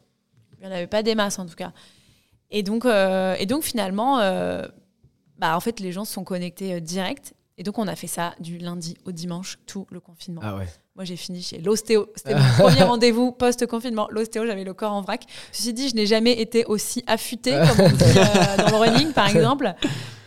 il 0.60 0.68
n'y 0.68 0.74
en 0.74 0.76
avait 0.76 0.88
pas 0.88 1.04
des 1.04 1.14
masses 1.14 1.38
en 1.38 1.46
tout 1.46 1.56
cas. 1.56 1.72
Et 2.50 2.64
donc, 2.64 2.86
euh, 2.86 3.36
et 3.38 3.46
donc 3.46 3.64
finalement, 3.64 4.20
euh, 4.20 4.64
bah, 5.38 5.56
en 5.56 5.60
fait, 5.60 5.80
les 5.80 5.92
gens 5.92 6.06
se 6.06 6.14
sont 6.14 6.24
connectés 6.24 6.82
direct. 6.82 7.34
Et 7.58 7.64
donc, 7.64 7.78
on 7.78 7.88
a 7.88 7.96
fait 7.96 8.08
ça 8.08 8.34
du 8.40 8.58
lundi 8.58 8.98
au 9.06 9.12
dimanche, 9.12 9.60
tout 9.68 9.86
le 9.92 10.00
confinement. 10.00 10.42
Ah 10.44 10.56
ouais. 10.56 10.68
Moi, 10.96 11.06
j'ai 11.06 11.16
fini 11.16 11.42
chez 11.42 11.60
l'ostéo. 11.60 12.08
C'était 12.16 12.34
mon 12.34 12.42
premier 12.58 12.82
rendez-vous 12.84 13.32
post-confinement. 13.32 14.08
L'ostéo, 14.10 14.46
j'avais 14.48 14.64
le 14.64 14.74
corps 14.74 14.94
en 14.94 15.02
vrac. 15.02 15.26
Ceci 15.52 15.72
dit, 15.74 15.90
je 15.90 15.96
n'ai 15.96 16.08
jamais 16.08 16.32
été 16.40 16.66
aussi 16.66 17.04
affûtée, 17.06 17.52
comme 17.52 17.86
on 17.86 17.90
dit 17.90 18.04
euh, 18.04 18.58
dans 18.58 18.70
le 18.70 18.76
running, 18.78 19.14
par 19.14 19.28
exemple. 19.28 19.74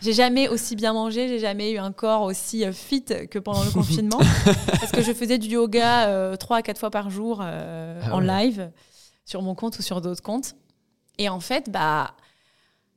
J'ai 0.01 0.13
jamais 0.13 0.47
aussi 0.47 0.75
bien 0.77 0.93
mangé, 0.93 1.27
j'ai 1.27 1.39
jamais 1.39 1.71
eu 1.71 1.77
un 1.79 1.91
corps 1.91 2.21
aussi 2.21 2.63
euh, 2.63 2.71
fit 2.71 3.03
que 3.03 3.39
pendant 3.39 3.63
le 3.63 3.71
confinement. 3.71 4.19
parce 4.79 4.91
que 4.91 5.01
je 5.01 5.11
faisais 5.11 5.37
du 5.37 5.49
yoga 5.49 6.07
euh, 6.07 6.35
trois 6.37 6.57
à 6.57 6.61
quatre 6.61 6.79
fois 6.79 6.91
par 6.91 7.09
jour 7.09 7.39
euh, 7.41 7.99
Ah 8.05 8.15
en 8.15 8.19
ouais. 8.25 8.45
live, 8.45 8.71
sur 9.25 9.41
mon 9.41 9.55
compte 9.55 9.77
ou 9.79 9.81
sur 9.81 9.99
d'autres 9.99 10.21
comptes. 10.23 10.55
Et 11.17 11.27
en 11.29 11.39
fait, 11.39 11.69
bah, 11.69 12.11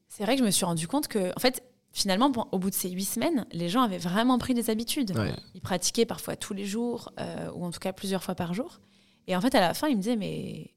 c'est 0.09 0.25
vrai 0.25 0.35
que 0.35 0.41
je 0.41 0.45
me 0.45 0.51
suis 0.51 0.65
rendu 0.65 0.87
compte 0.87 1.09
que, 1.09 1.31
en 1.37 1.41
fait, 1.41 1.63
finalement, 1.93 2.33
au 2.53 2.59
bout 2.59 2.71
de 2.71 2.75
ces 2.75 2.91
huit 2.91 3.05
semaines, 3.05 3.47
les 3.53 3.69
gens 3.69 3.83
avaient 3.83 3.99
vraiment 3.99 4.39
pris 4.39 4.55
des 4.55 4.71
habitudes. 4.71 5.17
Ouais. 5.17 5.33
Ils 5.55 5.61
pratiquaient 5.61 6.07
parfois 6.07 6.37
tous 6.37 6.55
les 6.55 6.65
jours, 6.65 7.13
euh, 7.19 7.51
ou 7.55 7.65
en 7.65 7.71
tout 7.71 7.81
cas 7.81 7.93
plusieurs 7.93 8.23
fois 8.23 8.35
par 8.35 8.55
jour. 8.55 8.81
Et 9.27 9.37
en 9.37 9.41
fait, 9.41 9.55
à 9.55 9.61
la 9.61 9.75
fin, 9.75 9.89
ils 9.89 9.97
me 9.97 10.03
disaient, 10.03 10.17
mais 10.17 10.71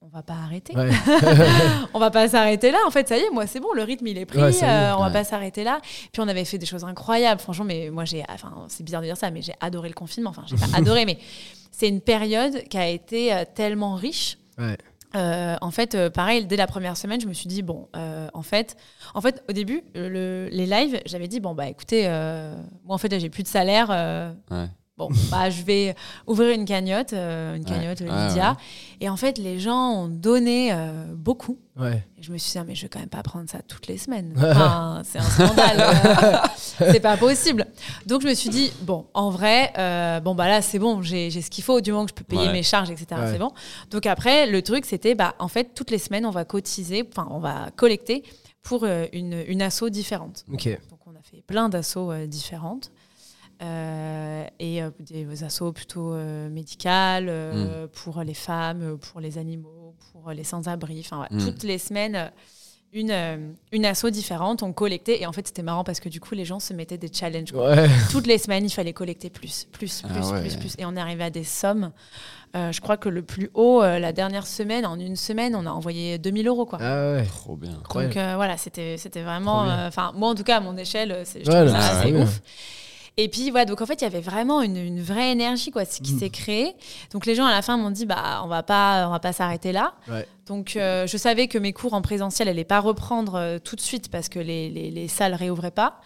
on 0.00 0.08
va 0.08 0.22
pas 0.22 0.34
arrêter. 0.34 0.74
Ouais. 0.76 0.90
on 1.94 1.98
va 1.98 2.10
pas 2.10 2.28
s'arrêter 2.28 2.70
là. 2.70 2.78
En 2.86 2.90
fait, 2.90 3.08
ça 3.08 3.16
y 3.16 3.20
est, 3.20 3.30
moi, 3.30 3.46
c'est 3.46 3.60
bon, 3.60 3.72
le 3.72 3.82
rythme, 3.82 4.06
il 4.06 4.18
est 4.18 4.26
pris. 4.26 4.38
Ouais, 4.38 4.50
est. 4.50 4.62
euh, 4.62 4.96
on 4.96 5.00
va 5.00 5.10
pas 5.10 5.24
s'arrêter 5.24 5.64
là. 5.64 5.80
Puis 6.12 6.20
on 6.20 6.28
avait 6.28 6.44
fait 6.44 6.58
des 6.58 6.66
choses 6.66 6.84
incroyables. 6.84 7.40
Franchement, 7.40 7.64
mais 7.64 7.90
moi, 7.90 8.04
j'ai, 8.04 8.22
enfin, 8.28 8.66
c'est 8.68 8.84
bizarre 8.84 9.00
de 9.00 9.06
dire 9.06 9.16
ça, 9.16 9.30
mais 9.30 9.42
j'ai 9.42 9.54
adoré 9.60 9.88
le 9.88 9.94
confinement. 9.94 10.30
Enfin, 10.30 10.44
j'ai 10.46 10.56
pas 10.56 10.66
adoré, 10.76 11.04
mais 11.04 11.18
c'est 11.72 11.88
une 11.88 12.00
période 12.00 12.64
qui 12.68 12.78
a 12.78 12.88
été 12.88 13.32
euh, 13.32 13.44
tellement 13.54 13.94
riche. 13.94 14.38
Ouais. 14.58 14.76
Euh, 15.16 15.56
en 15.62 15.70
fait, 15.70 15.94
euh, 15.94 16.10
pareil, 16.10 16.46
dès 16.46 16.56
la 16.56 16.66
première 16.66 16.96
semaine, 16.96 17.20
je 17.20 17.26
me 17.26 17.32
suis 17.32 17.48
dit 17.48 17.62
bon, 17.62 17.88
euh, 17.96 18.28
en 18.34 18.42
fait, 18.42 18.76
au 19.48 19.52
début, 19.52 19.82
le- 19.94 20.48
les 20.52 20.66
lives, 20.66 21.00
j'avais 21.06 21.28
dit 21.28 21.40
bon 21.40 21.54
bah 21.54 21.66
écoutez, 21.68 22.02
moi 22.84 22.94
en 22.94 22.98
fait 22.98 23.18
j'ai 23.18 23.30
plus 23.30 23.42
de 23.42 23.48
salaire. 23.48 23.90
Bon, 24.98 25.08
bah, 25.30 25.48
je 25.48 25.62
vais 25.62 25.94
ouvrir 26.26 26.50
une 26.50 26.64
cagnotte, 26.66 27.12
euh, 27.14 27.56
une 27.56 27.64
cagnotte 27.64 28.00
Ouais, 28.00 28.06
Lydia. 28.28 28.50
ouais. 28.50 28.56
Et 29.00 29.08
en 29.08 29.16
fait, 29.16 29.38
les 29.38 29.58
gens 29.60 29.92
ont 29.92 30.08
donné 30.08 30.72
euh, 30.72 31.04
beaucoup. 31.14 31.56
Ouais. 31.78 32.04
Et 32.18 32.22
je 32.22 32.32
me 32.32 32.38
suis 32.38 32.50
dit, 32.52 32.58
ah, 32.58 32.64
mais 32.66 32.74
je 32.74 32.82
vais 32.82 32.88
quand 32.88 32.98
même 32.98 33.08
pas 33.08 33.22
prendre 33.22 33.48
ça 33.48 33.60
toutes 33.62 33.86
les 33.86 33.96
semaines. 33.96 34.34
Enfin, 34.36 35.02
c'est 35.04 35.18
un 35.20 35.22
scandale. 35.22 35.80
euh, 35.80 36.36
c'est 36.92 37.00
pas 37.00 37.16
possible. 37.16 37.66
Donc, 38.06 38.22
je 38.22 38.26
me 38.28 38.34
suis 38.34 38.50
dit, 38.50 38.72
bon, 38.82 39.06
en 39.14 39.30
vrai, 39.30 39.72
euh, 39.78 40.18
bon, 40.20 40.34
bah 40.34 40.48
là, 40.48 40.60
c'est 40.60 40.78
bon, 40.80 41.00
j'ai 41.02 41.30
ce 41.30 41.48
qu'il 41.50 41.62
faut 41.62 41.80
du 41.80 41.92
moment 41.92 42.04
que 42.04 42.10
je 42.10 42.14
peux 42.14 42.24
payer 42.24 42.46
Ouais. 42.48 42.52
mes 42.52 42.62
charges, 42.64 42.90
etc. 42.90 43.06
Ouais. 43.12 43.32
C'est 43.32 43.38
bon. 43.38 43.52
Donc, 43.90 44.04
après, 44.06 44.46
le 44.48 44.60
truc, 44.62 44.84
c'était, 44.84 45.14
bah, 45.14 45.34
en 45.38 45.48
fait, 45.48 45.72
toutes 45.74 45.90
les 45.92 45.98
semaines, 45.98 46.26
on 46.26 46.30
va 46.30 46.44
cotiser, 46.44 47.08
enfin, 47.08 47.28
on 47.30 47.38
va 47.38 47.70
collecter 47.76 48.24
pour 48.62 48.82
euh, 48.84 49.06
une, 49.12 49.44
une 49.46 49.62
asso 49.62 49.84
différente. 49.88 50.44
Ok. 50.52 50.66
Donc, 50.90 50.98
on 51.06 51.12
a 51.12 51.22
fait 51.22 51.42
plein 51.46 51.68
d'assauts 51.68 52.10
euh, 52.10 52.26
différentes. 52.26 52.90
Euh, 53.60 54.44
et 54.60 54.82
euh, 54.82 54.90
des 55.00 55.42
assos 55.42 55.72
plutôt 55.72 56.12
euh, 56.14 56.48
médicales 56.48 57.26
euh, 57.28 57.86
Mm. 57.86 57.88
pour 57.88 58.22
les 58.22 58.34
femmes, 58.34 58.98
pour 58.98 59.20
les 59.20 59.36
animaux, 59.36 59.94
pour 60.12 60.30
les 60.30 60.44
sans-abri. 60.44 61.00
Enfin, 61.00 61.22
ouais, 61.22 61.26
Mm. 61.36 61.44
toutes 61.44 61.62
les 61.64 61.78
semaines, 61.78 62.30
une, 62.92 63.10
euh, 63.10 63.36
une 63.72 63.84
asso 63.84 64.06
différente, 64.10 64.62
on 64.62 64.72
collectait. 64.72 65.20
Et 65.20 65.26
en 65.26 65.32
fait, 65.32 65.46
c'était 65.48 65.62
marrant 65.64 65.82
parce 65.82 65.98
que 65.98 66.08
du 66.08 66.20
coup, 66.20 66.34
les 66.36 66.44
gens 66.44 66.60
se 66.60 66.72
mettaient 66.72 66.98
des 66.98 67.10
challenges. 67.12 67.52
Ouais. 67.52 67.88
Toutes 68.12 68.28
les 68.28 68.38
semaines, 68.38 68.64
il 68.64 68.70
fallait 68.70 68.92
collecter 68.92 69.28
plus, 69.28 69.66
plus, 69.72 70.02
Ah 70.04 70.08
plus, 70.14 70.30
ouais. 70.30 70.40
plus, 70.40 70.56
plus. 70.56 70.74
Et 70.78 70.84
on 70.86 70.94
est 70.94 71.00
arrivé 71.00 71.24
à 71.24 71.30
des 71.30 71.44
sommes. 71.44 71.90
Euh, 72.56 72.70
je 72.72 72.80
crois 72.80 72.96
que 72.96 73.08
le 73.10 73.22
plus 73.22 73.50
haut, 73.54 73.82
euh, 73.82 73.98
la 73.98 74.12
dernière 74.12 74.46
semaine, 74.46 74.86
en 74.86 74.98
une 75.00 75.16
semaine, 75.16 75.54
on 75.56 75.66
a 75.66 75.70
envoyé 75.70 76.16
2000 76.18 76.46
euros. 76.46 76.64
Quoi. 76.64 76.78
Ah 76.80 77.12
ouais. 77.14 77.24
Trop 77.26 77.56
bien. 77.56 77.72
Donc 77.92 78.16
euh, 78.16 78.34
voilà, 78.36 78.56
c'était 78.56 78.96
c'était 78.98 79.22
vraiment. 79.22 79.68
Euh, 79.68 79.88
Enfin, 79.88 80.12
moi 80.14 80.28
en 80.30 80.34
tout 80.36 80.44
cas, 80.44 80.56
à 80.58 80.60
mon 80.60 80.76
échelle, 80.76 81.22
c'est- 81.24 81.44
je 81.44 81.50
Ouais, 81.50 81.56
trouve 81.64 81.74
non, 81.74 81.80
ça 81.80 81.80
c'est 81.82 81.88
assez 81.96 82.02
trop 82.08 82.12
bien. 82.12 82.22
ouf. 82.22 82.40
Et 83.20 83.28
puis 83.28 83.50
voilà, 83.50 83.64
donc 83.66 83.80
en 83.82 83.86
fait, 83.86 84.00
il 84.00 84.04
y 84.04 84.06
avait 84.06 84.20
vraiment 84.20 84.62
une, 84.62 84.76
une 84.76 85.02
vraie 85.02 85.32
énergie 85.32 85.70
quoi, 85.72 85.84
qui 85.84 86.14
Mm. 86.14 86.18
s'est 86.20 86.30
créée. 86.30 86.72
Donc 87.12 87.26
les 87.26 87.34
gens 87.34 87.44
à 87.46 87.50
la 87.50 87.62
fin 87.62 87.76
m'ont 87.76 87.90
dit 87.90 88.06
bah 88.06 88.40
on 88.44 88.46
va 88.46 88.62
pas 88.62 89.06
on 89.08 89.10
va 89.10 89.18
pas 89.18 89.32
s'arrêter 89.32 89.72
là. 89.72 89.94
Ouais. 90.08 90.24
Donc 90.46 90.76
euh, 90.76 91.06
je 91.06 91.16
savais 91.16 91.48
que 91.48 91.58
mes 91.58 91.72
cours 91.72 91.94
en 91.94 92.00
présentiel 92.00 92.48
allaient 92.48 92.62
pas 92.64 92.78
reprendre 92.80 93.34
euh, 93.34 93.58
tout 93.58 93.74
de 93.76 93.80
suite 93.80 94.08
parce 94.10 94.28
que 94.28 94.38
les, 94.38 94.70
les, 94.70 94.90
les 94.92 95.08
salles 95.08 95.34
réouvraient 95.34 95.72
pas. 95.72 96.00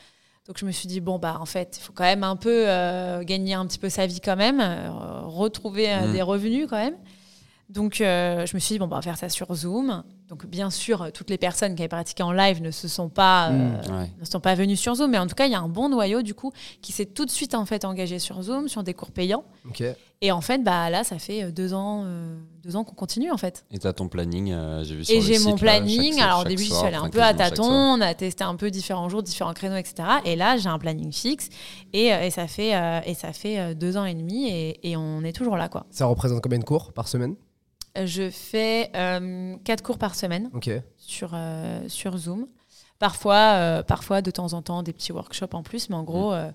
Donc 0.49 0.57
je 0.59 0.65
me 0.65 0.73
suis 0.73 0.89
dit 0.89 1.01
bon 1.01 1.19
bah 1.19 1.37
en 1.39 1.45
fait, 1.47 1.77
il 1.79 1.83
faut 1.85 1.93
quand 1.93 2.03
même 2.05 2.25
un 2.25 2.35
peu 2.37 2.65
euh, 2.67 3.23
gagner 3.25 3.53
un 3.55 3.67
petit 3.67 3.79
peu 3.79 3.91
sa 3.91 4.07
vie 4.07 4.21
quand 4.21 4.37
même, 4.37 4.61
retrouver 5.27 5.93
euh, 5.93 6.09
Mm. 6.09 6.13
des 6.15 6.23
revenus 6.23 6.67
quand 6.69 6.79
même. 6.79 6.97
Donc, 7.69 7.95
je 8.01 8.55
me 8.55 8.59
suis 8.61 8.75
dit, 8.75 8.79
bon, 8.79 8.87
bah, 8.87 8.97
on 8.97 8.99
va 8.99 9.03
faire 9.03 9.17
ça 9.17 9.31
sur 9.31 9.55
Zoom. 9.55 10.03
Donc, 10.33 10.47
bien 10.47 10.71
sûr, 10.71 11.11
toutes 11.13 11.29
les 11.29 11.37
personnes 11.37 11.75
qui 11.75 11.83
avaient 11.83 11.89
pratiqué 11.89 12.23
en 12.23 12.33
live 12.33 12.63
ne 12.63 12.71
se 12.71 12.89
sont 12.89 13.11
pas, 13.11 13.51
euh, 13.51 13.53
Mm. 13.53 13.95
Ouais. 14.01 14.11
ne 14.19 14.25
sont 14.25 14.41
pas 14.41 14.55
venues 14.55 14.77
sur 14.79 14.95
Zoom. 14.95 15.11
Mais 15.11 15.19
en 15.19 15.27
tout 15.27 15.35
cas, 15.35 15.45
il 15.45 15.53
y 15.53 15.55
a 15.55 15.61
un 15.61 15.69
bon 15.69 15.91
noyau, 15.91 16.23
du 16.23 16.33
coup, 16.33 16.53
qui 16.81 16.91
s'est 16.93 17.05
tout 17.05 17.27
de 17.27 17.31
suite, 17.31 17.55
en 17.55 17.67
fait, 17.67 17.85
engagé 17.85 18.19
sur 18.19 18.41
Zoom, 18.41 18.67
sur 18.67 18.83
des 18.83 18.95
cours 18.95 19.11
payants. 19.11 19.45
Et 20.23 20.33
en 20.33 20.41
fait, 20.41 20.65
bah, 20.65 20.89
là, 20.89 21.05
ça 21.05 21.19
fait 21.19 21.43
euh, 21.43 21.51
deux 21.51 21.75
ans, 21.75 22.05
euh, 22.07 22.39
deux 22.65 22.77
ans 22.77 22.85
qu'on 22.85 22.95
continue, 22.95 23.31
en 23.31 23.37
fait. 23.37 23.67
Et 23.73 23.79
t'as 23.79 23.93
ton 23.93 24.09
planning, 24.09 24.53
euh, 24.53 24.83
j'ai 24.85 24.95
vu 24.95 25.05
sur 25.05 25.15
Et 25.17 25.21
j'ai 25.21 25.39
mon 25.41 25.51
là, 25.51 25.57
planning. 25.59 26.15
chaque- 26.15 26.23
Alors, 26.25 26.41
au 26.41 26.45
début, 26.45 26.63
je 26.63 26.69
soir, 26.69 26.79
suis 26.79 26.89
allée 26.89 26.97
un 26.97 27.11
peu 27.11 27.21
à 27.23 27.35
tâtons. 27.35 27.65
On 27.71 28.01
a 28.01 28.15
testé 28.15 28.43
un 28.43 28.55
peu 28.57 28.71
différents 28.71 29.11
jours, 29.11 29.23
différents 29.23 29.53
créneaux, 29.53 29.77
etc. 29.77 29.95
Et 30.25 30.35
là, 30.37 30.57
j'ai 30.57 30.71
un 30.71 30.79
planning 30.79 31.13
fixe. 31.13 31.51
Et, 31.93 32.15
euh, 32.15 32.23
et 32.23 32.31
ça 32.31 32.47
fait, 32.47 32.75
euh, 32.75 33.01
et 33.05 33.13
ça 33.13 33.35
fait 33.35 33.59
euh, 33.59 33.75
deux 33.75 33.99
ans 33.99 34.07
et 34.07 34.15
demi. 34.15 34.49
Et, 34.49 34.91
et 34.93 34.97
on 34.97 35.23
est 35.25 35.33
toujours 35.35 35.59
là, 35.59 35.69
quoi. 35.69 35.85
Ça 35.91 36.07
représente 36.07 36.41
combien 36.41 36.59
de 36.61 36.65
cours 36.65 36.93
par 36.95 37.07
semaine? 37.09 37.35
Je 38.05 38.31
fais 38.31 38.91
euh, 38.97 39.57
quatre 39.65 39.83
cours 39.83 39.99
par 39.99 40.15
semaine. 40.15 40.51
Sur, 40.97 41.33
euh, 41.35 41.87
sur 41.89 42.17
Zoom. 42.17 42.47
Parfois, 42.99 43.55
euh, 43.57 43.83
parfois, 43.83 44.23
de 44.23 44.31
temps 44.31 44.53
en 44.55 44.63
temps, 44.63 44.83
des 44.83 44.93
petits 44.93 45.13
workshops 45.13 45.55
en 45.55 45.63
plus, 45.63 45.91
mais 45.91 45.97
en 45.97 46.05
gros, 46.05 46.33
euh, 46.33 46.51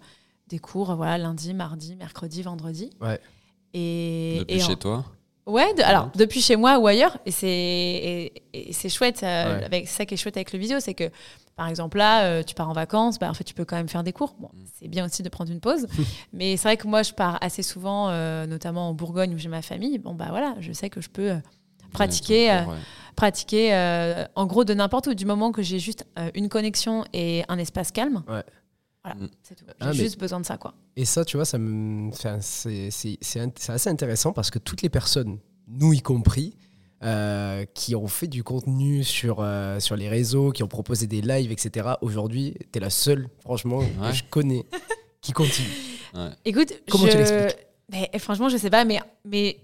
des 0.47 0.59
cours 0.59 0.95
voilà, 0.95 1.17
lundi, 1.17 1.53
mardi, 1.53 1.95
mercredi, 1.95 2.41
vendredi. 2.41 2.89
Ouais. 3.01 3.19
Et, 3.73 4.38
Depuis 4.39 4.55
et 4.57 4.63
en- 4.63 4.67
chez 4.67 4.75
toi 4.77 5.05
Ouais, 5.45 5.73
de- 5.75 5.81
alors 5.83 6.09
depuis 6.15 6.41
chez 6.41 6.55
moi 6.57 6.77
ou 6.79 6.88
ailleurs, 6.88 7.17
et 7.25 7.31
c'est 7.31 7.47
et, 7.47 8.33
et 8.53 8.73
c'est 8.73 8.89
chouette. 8.89 9.23
euh, 9.23 9.59
Ouais. 9.59 9.63
avec 9.65 9.88
c'est 9.88 9.95
ça 9.97 10.05
qui 10.05 10.13
est 10.13 10.17
chouette 10.17 10.35
avec 10.38 10.51
le 10.51 10.59
vidéo, 10.59 10.79
c'est 10.81 10.93
que 10.93 11.09
par 11.57 11.67
exemple 11.67 11.97
là, 11.97 12.23
euh, 12.23 12.43
tu 12.43 12.55
pars 12.55 12.69
en 12.69 12.73
vacances, 12.73 13.19
bah 13.19 13.29
en 13.29 13.33
fait 13.33 13.43
tu 13.43 13.53
peux 13.53 13.65
quand 13.65 13.75
même 13.75 13.89
faire 13.89 14.03
des 14.03 14.13
cours. 14.13 14.35
Bon, 14.39 14.49
c'est 14.79 14.87
bien 14.87 15.05
aussi 15.05 15.23
de 15.23 15.27
prendre 15.29 15.51
une 15.51 15.59
pause, 15.59 15.85
mais 16.33 16.55
c'est 16.55 16.69
vrai 16.69 16.77
que 16.77 16.87
moi 16.87 17.03
je 17.03 17.11
pars 17.11 17.37
assez 17.41 17.63
souvent, 17.63 18.07
euh, 18.09 18.45
notamment 18.47 18.87
en 18.89 18.93
Bourgogne 18.93 19.35
où 19.35 19.37
j'ai 19.37 19.49
ma 19.49 19.61
famille. 19.61 19.97
Bon 19.97 20.13
bah 20.15 20.27
voilà, 20.29 20.55
je 20.61 20.71
sais 20.71 20.89
que 20.89 21.01
je 21.01 21.09
peux 21.09 21.31
euh, 21.31 21.37
pratiquer, 21.91 22.55
cours, 22.63 22.73
ouais. 22.73 22.79
pratiquer 23.15 23.73
euh, 23.73 24.25
en 24.35 24.45
gros 24.45 24.63
de 24.63 24.73
n'importe 24.73 25.07
où, 25.07 25.13
du 25.13 25.25
moment 25.25 25.51
que 25.51 25.61
j'ai 25.61 25.79
juste 25.79 26.05
euh, 26.19 26.29
une 26.35 26.47
connexion 26.47 27.03
et 27.11 27.43
un 27.49 27.57
espace 27.57 27.91
calme. 27.91 28.23
Ouais. 28.29 28.43
Voilà, 29.03 29.21
Mm. 29.21 29.29
c'est 29.41 29.55
tout. 29.55 29.63
J'ai 29.67 29.73
Ah, 29.79 29.87
mais- 29.87 29.93
juste 29.93 30.19
besoin 30.19 30.39
de 30.41 30.45
ça 30.45 30.57
quoi. 30.57 30.73
Et 30.97 31.05
ça, 31.05 31.23
tu 31.23 31.37
vois, 31.37 31.45
ça 31.45 31.57
me... 31.57 32.09
enfin, 32.09 32.39
c'est 32.41 32.89
assez 33.69 33.89
intéressant 33.89 34.33
parce 34.33 34.51
que 34.51 34.59
toutes 34.59 34.81
les 34.81 34.89
personnes, 34.89 35.37
nous 35.67 35.93
y 35.93 36.01
compris, 36.01 36.57
euh, 37.03 37.65
qui 37.73 37.95
ont 37.95 38.07
fait 38.07 38.27
du 38.27 38.43
contenu 38.43 39.03
sur, 39.03 39.37
euh, 39.39 39.79
sur 39.79 39.95
les 39.95 40.09
réseaux, 40.09 40.51
qui 40.51 40.63
ont 40.63 40.67
proposé 40.67 41.05
des 41.07 41.21
lives, 41.21 41.51
etc., 41.51 41.89
aujourd'hui, 42.01 42.55
tu 42.71 42.77
es 42.77 42.81
la 42.81 42.89
seule, 42.89 43.27
franchement, 43.41 43.79
que 43.81 44.11
je 44.13 44.23
connais 44.29 44.65
qui 45.21 45.31
continue. 45.31 45.67
Écoute, 46.45 46.73
Comment 46.89 47.05
je... 47.05 47.11
tu 47.11 47.17
l'expliques 47.17 47.57
Mais, 47.91 48.09
franchement, 48.19 48.49
je 48.49 48.57
sais 48.57 48.69
pas, 48.71 48.83
mais, 48.85 48.99
mais 49.25 49.57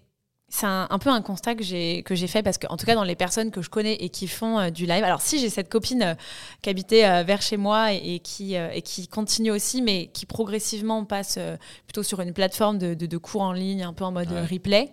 c'est 0.49 0.67
un, 0.67 0.85
un 0.91 0.99
peu 0.99 1.09
un 1.09 1.23
constat 1.23 1.55
que 1.55 1.63
j'ai 1.63 2.03
que 2.03 2.13
j'ai 2.13 2.27
fait 2.27 2.43
parce 2.43 2.59
que, 2.59 2.67
en 2.67 2.77
tout 2.77 2.85
cas, 2.85 2.93
dans 2.93 3.03
les 3.03 3.15
personnes 3.15 3.49
que 3.49 3.63
je 3.63 3.71
connais 3.71 3.95
et 3.95 4.09
qui 4.09 4.27
font 4.27 4.59
euh, 4.59 4.69
du 4.69 4.85
live. 4.85 5.03
Alors, 5.03 5.19
si 5.21 5.39
j'ai 5.39 5.49
cette 5.49 5.67
copine 5.69 6.03
euh, 6.03 6.13
qui 6.61 6.69
habitait 6.69 7.05
euh, 7.05 7.23
vers 7.23 7.41
chez 7.41 7.57
moi 7.57 7.91
et, 7.91 8.15
et 8.15 8.19
qui 8.19 8.55
euh, 8.55 8.69
et 8.71 8.83
qui 8.83 9.07
continue 9.07 9.49
aussi, 9.49 9.81
mais 9.81 10.11
qui 10.13 10.27
progressivement 10.27 11.05
passe 11.05 11.35
euh, 11.39 11.57
plutôt 11.87 12.03
sur 12.03 12.21
une 12.21 12.33
plateforme 12.33 12.77
de, 12.77 12.93
de- 12.93 13.07
de 13.07 13.17
cours 13.17 13.41
en 13.41 13.51
ligne, 13.53 13.81
un 13.81 13.93
peu 13.93 14.03
en 14.03 14.11
mode 14.11 14.29
Ouais. 14.31 14.41
replay. 14.45 14.91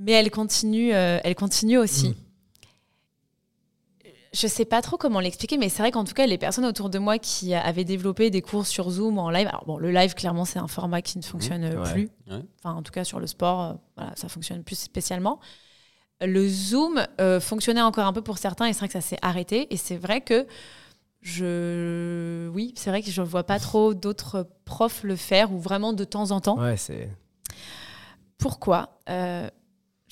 Mais 0.00 0.12
elle 0.12 0.30
continue, 0.30 0.94
euh, 0.94 1.18
elle 1.24 1.34
continue 1.34 1.78
aussi. 1.78 2.10
Mm. 2.10 2.14
Je 4.34 4.46
sais 4.46 4.66
pas 4.66 4.82
trop 4.82 4.98
comment 4.98 5.20
l'expliquer, 5.20 5.56
mais 5.56 5.68
c'est 5.70 5.82
vrai 5.82 5.90
qu'en 5.90 6.04
tout 6.04 6.12
cas, 6.12 6.26
les 6.26 6.36
personnes 6.36 6.66
autour 6.66 6.90
de 6.90 6.98
moi 6.98 7.18
qui 7.18 7.54
avaient 7.54 7.84
développé 7.84 8.28
des 8.30 8.42
cours 8.42 8.66
sur 8.66 8.90
Zoom 8.90 9.18
en 9.18 9.30
live, 9.30 9.48
alors 9.48 9.64
bon, 9.64 9.78
le 9.78 9.90
live, 9.90 10.14
clairement, 10.14 10.44
c'est 10.44 10.58
un 10.58 10.68
format 10.68 11.00
qui 11.00 11.16
ne 11.18 11.22
fonctionne 11.24 11.64
euh, 11.64 11.82
Ouais. 11.82 11.92
plus. 11.92 12.10
Ouais. 12.30 12.42
Enfin, 12.62 12.74
en 12.76 12.82
tout 12.82 12.92
cas, 12.92 13.04
sur 13.04 13.20
le 13.20 13.26
sport, 13.26 13.60
euh, 13.62 13.72
voilà, 13.96 14.12
ça 14.16 14.28
fonctionne 14.28 14.62
plus 14.62 14.78
spécialement. 14.78 15.40
Le 16.20 16.46
Zoom 16.46 17.02
euh, 17.20 17.40
fonctionnait 17.40 17.80
encore 17.80 18.06
un 18.06 18.12
peu 18.12 18.22
pour 18.22 18.38
certains 18.38 18.66
et 18.66 18.72
c'est 18.74 18.80
vrai 18.80 18.88
que 18.88 18.92
ça 18.92 19.00
s'est 19.00 19.18
arrêté. 19.22 19.72
Et 19.72 19.76
c'est 19.78 19.96
vrai 19.96 20.20
que 20.20 20.46
je. 21.22 22.48
Oui, 22.52 22.74
c'est 22.76 22.90
vrai 22.90 23.02
que 23.02 23.10
je 23.10 23.22
ne 23.22 23.26
vois 23.26 23.44
pas 23.44 23.58
trop 23.58 23.94
d'autres 23.94 24.46
profs 24.64 25.04
le 25.04 25.16
faire 25.16 25.52
ou 25.52 25.58
vraiment 25.58 25.92
de 25.94 26.04
temps 26.04 26.30
en 26.32 26.40
temps. 26.40 26.58
Ouais, 26.58 26.76
c'est. 26.76 27.08
Pourquoi? 28.36 28.98
Euh, 29.08 29.48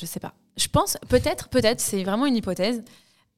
Je 0.01 0.07
sais 0.07 0.21
pas. 0.21 0.35
Je 0.57 0.69
pense, 0.69 0.97
peut-être, 1.09 1.49
peut-être, 1.49 1.81
c'est 1.81 2.03
vraiment 2.05 2.27
une 2.27 2.37
hypothèse. 2.37 2.83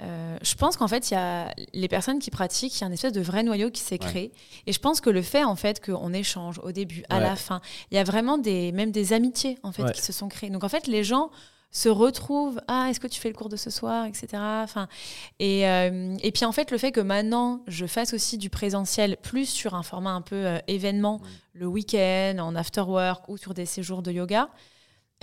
Euh, 0.01 0.37
je 0.43 0.55
pense 0.55 0.77
qu'en 0.77 0.87
fait, 0.87 1.11
il 1.11 1.15
y 1.15 1.17
a 1.17 1.53
les 1.75 1.89
personnes 1.89 2.21
qui 2.21 2.31
pratiquent, 2.31 2.77
il 2.77 2.81
y 2.83 2.85
a 2.85 2.87
une 2.87 2.93
espèce 2.93 3.13
de 3.13 3.21
vrai 3.21 3.43
noyau 3.43 3.71
qui 3.71 3.81
s'est 3.81 3.95
Ouais. 4.01 4.09
créé. 4.09 4.33
Et 4.67 4.73
je 4.73 4.79
pense 4.79 5.01
que 5.01 5.11
le 5.11 5.23
fait, 5.23 5.43
en 5.43 5.57
fait, 5.57 5.85
qu'on 5.85 6.13
échange 6.13 6.61
au 6.63 6.71
début, 6.71 7.03
à 7.09 7.17
Ouais. 7.17 7.25
la 7.25 7.35
fin, 7.37 7.61
il 7.91 7.97
y 7.97 7.99
a 7.99 8.05
vraiment 8.05 8.39
des, 8.39 8.71
même 8.73 8.93
des 8.93 9.13
amitiés, 9.13 9.59
en 9.65 9.73
fait, 9.73 9.83
Ouais. 9.83 9.93
qui 9.93 10.03
se 10.03 10.13
sont 10.13 10.29
créées. 10.29 10.51
Donc, 10.51 10.63
en 10.63 10.69
fait, 10.69 10.87
les 10.87 11.03
gens 11.03 11.31
se 11.71 11.91
retrouvent 11.91 12.63
ah 12.67 12.87
est-ce 12.89 12.99
que 12.99 13.07
tu 13.07 13.21
fais 13.21 13.29
le 13.29 13.35
cours 13.35 13.51
de 13.51 13.57
ce 13.57 13.69
soir? 13.69 14.07
etc 14.07 14.27
enfin 14.37 14.89
et, 15.39 15.69
euh, 15.69 16.17
et 16.23 16.33
puis 16.33 16.47
en 16.47 16.51
fait 16.53 16.71
le 16.71 16.79
fait 16.79 16.93
que 16.93 17.01
maintenant 17.01 17.63
je 17.67 17.85
fasse 17.85 18.15
aussi 18.15 18.39
du 18.39 18.49
présentiel 18.49 19.19
plus 19.19 19.45
sur 19.45 19.75
un 19.75 19.83
format 19.83 20.13
un 20.13 20.23
peu 20.23 20.35
euh, 20.47 20.59
événement 20.67 21.21
le 21.53 21.67
week-end 21.67 22.37
en 22.41 22.57
after 22.57 22.81
work 22.81 23.29
ou 23.29 23.37
sur 23.37 23.53
des 23.53 23.67
séjours 23.67 24.01
de 24.01 24.11
yoga 24.11 24.49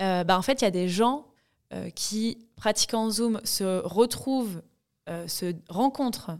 euh, 0.02 0.24
bah, 0.24 0.38
en 0.38 0.42
fait 0.42 0.60
il 0.60 0.64
y 0.64 0.68
a 0.68 0.70
des 0.72 0.88
gens 0.88 1.26
euh, 1.72 1.90
qui 1.90 2.38
pratiquant 2.56 3.10
Zoom 3.10 3.40
se 3.44 3.80
retrouvent 3.84 4.62
euh, 5.08 5.26
se 5.28 5.54
rencontrent 5.68 6.32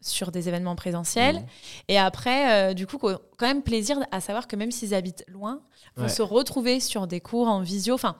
sur 0.00 0.30
des 0.30 0.48
événements 0.48 0.76
présentiels 0.76 1.36
Mhm. 1.36 1.46
et 1.88 1.98
après 1.98 2.70
euh, 2.70 2.74
du 2.74 2.86
coup 2.86 2.98
quand 2.98 3.18
même 3.46 3.62
plaisir 3.62 3.98
à 4.10 4.20
savoir 4.20 4.46
que 4.46 4.56
même 4.56 4.70
s'ils 4.70 4.94
habitent 4.94 5.24
loin 5.28 5.60
vont 5.96 6.04
Ouais. 6.04 6.08
se 6.10 6.20
retrouver 6.22 6.80
sur 6.80 7.06
des 7.06 7.20
cours 7.20 7.48
en 7.48 7.60
visio 7.60 7.94
enfin 7.94 8.16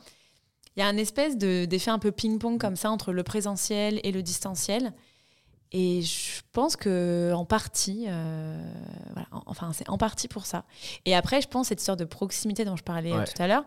il 0.77 0.81
y 0.81 0.83
a 0.83 0.87
un 0.89 0.97
espèce 0.97 1.37
de- 1.37 1.67
d'effet 1.67 1.91
un 1.91 1.99
peu 1.99 2.11
ping-pong 2.11 2.59
comme 2.59 2.77
ça 2.77 2.91
entre 2.91 3.13
le 3.13 3.23
présentiel 3.23 4.01
et 4.03 4.11
le 4.11 4.23
distanciel. 4.23 4.93
Et 5.71 6.03
je 6.03 6.41
pense 6.53 6.75
que 6.77 7.33
en 7.35 7.45
partie, 7.45 8.07
euh, 8.09 8.73
voilà, 9.13 9.29
en- 9.33 9.43
enfin 9.47 9.73
c'est 9.73 9.89
en 9.89 9.99
partie 9.99 10.27
pour 10.29 10.47
ça. 10.47 10.65
Et 11.05 11.15
après, 11.15 11.41
je 11.41 11.47
pense 11.49 11.69
cette 11.69 11.79
histoire 11.81 11.97
de 11.97 12.05
proximité 12.05 12.65
dont 12.65 12.75
je 12.77 12.83
parlais 12.83 13.13
Ouais. 13.13 13.25
tout 13.25 13.41
à 13.41 13.47
l'heure. 13.47 13.65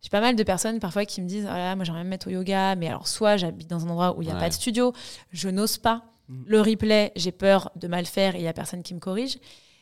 J'ai 0.00 0.10
pas 0.10 0.20
mal 0.20 0.36
de 0.36 0.42
personnes 0.44 0.78
parfois 0.78 1.04
qui 1.04 1.20
me 1.20 1.26
disent 1.26 1.44
là 1.44 1.56
là, 1.58 1.76
moi 1.76 1.84
j'aimerais 1.84 2.04
me 2.04 2.08
mettre 2.08 2.28
au 2.28 2.30
yoga, 2.30 2.76
mais 2.76 2.86
alors 2.88 3.08
soit 3.08 3.36
j'habite 3.36 3.68
dans 3.68 3.84
un 3.84 3.88
endroit 3.90 4.16
où 4.16 4.22
il 4.22 4.26
n'y 4.26 4.30
a 4.30 4.34
Ouais. 4.34 4.40
pas 4.40 4.48
de 4.48 4.54
studio, 4.54 4.92
je 5.32 5.48
n'ose 5.48 5.78
pas. 5.78 6.04
Mm. 6.28 6.42
Le 6.46 6.60
replay, 6.60 7.12
j'ai 7.16 7.32
peur 7.32 7.70
de 7.76 7.88
mal 7.88 8.06
faire 8.06 8.36
et 8.36 8.38
il 8.38 8.44
y 8.44 8.48
a 8.48 8.52
personne 8.52 8.82
qui 8.82 8.94
me 8.94 9.00
corrige. 9.00 9.38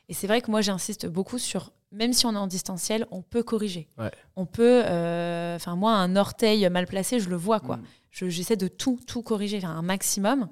Et 0.09 0.15
c'est 0.15 0.27
vrai 0.27 0.41
que 0.41 0.51
moi 0.51 0.61
j'insiste 0.63 1.07
beaucoup 1.07 1.39
sur 1.39 1.73
même 1.93 2.13
si 2.13 2.27
on 2.27 2.33
est 2.35 2.39
en 2.39 2.47
distanciel, 2.47 3.07
on 3.11 3.23
peut 3.23 3.43
corriger. 3.43 3.89
Ouais. 3.99 4.11
On 4.37 4.45
peut, 4.47 4.83
euh, 4.87 5.57
enfin 5.57 5.77
moi 5.77 5.93
un 5.93 6.17
orteil 6.17 6.69
mal 6.71 6.87
placé, 6.87 7.21
je 7.21 7.29
le 7.29 7.37
vois 7.37 7.61
quoi. 7.61 7.77
Mm. 7.77 7.83
Je- 8.11 8.29
J'essaie 8.29 8.57
de 8.57 8.69
tout, 8.69 8.99
tout 9.07 9.23
corriger, 9.23 9.63
un 9.65 9.83
maximum. 9.83 10.49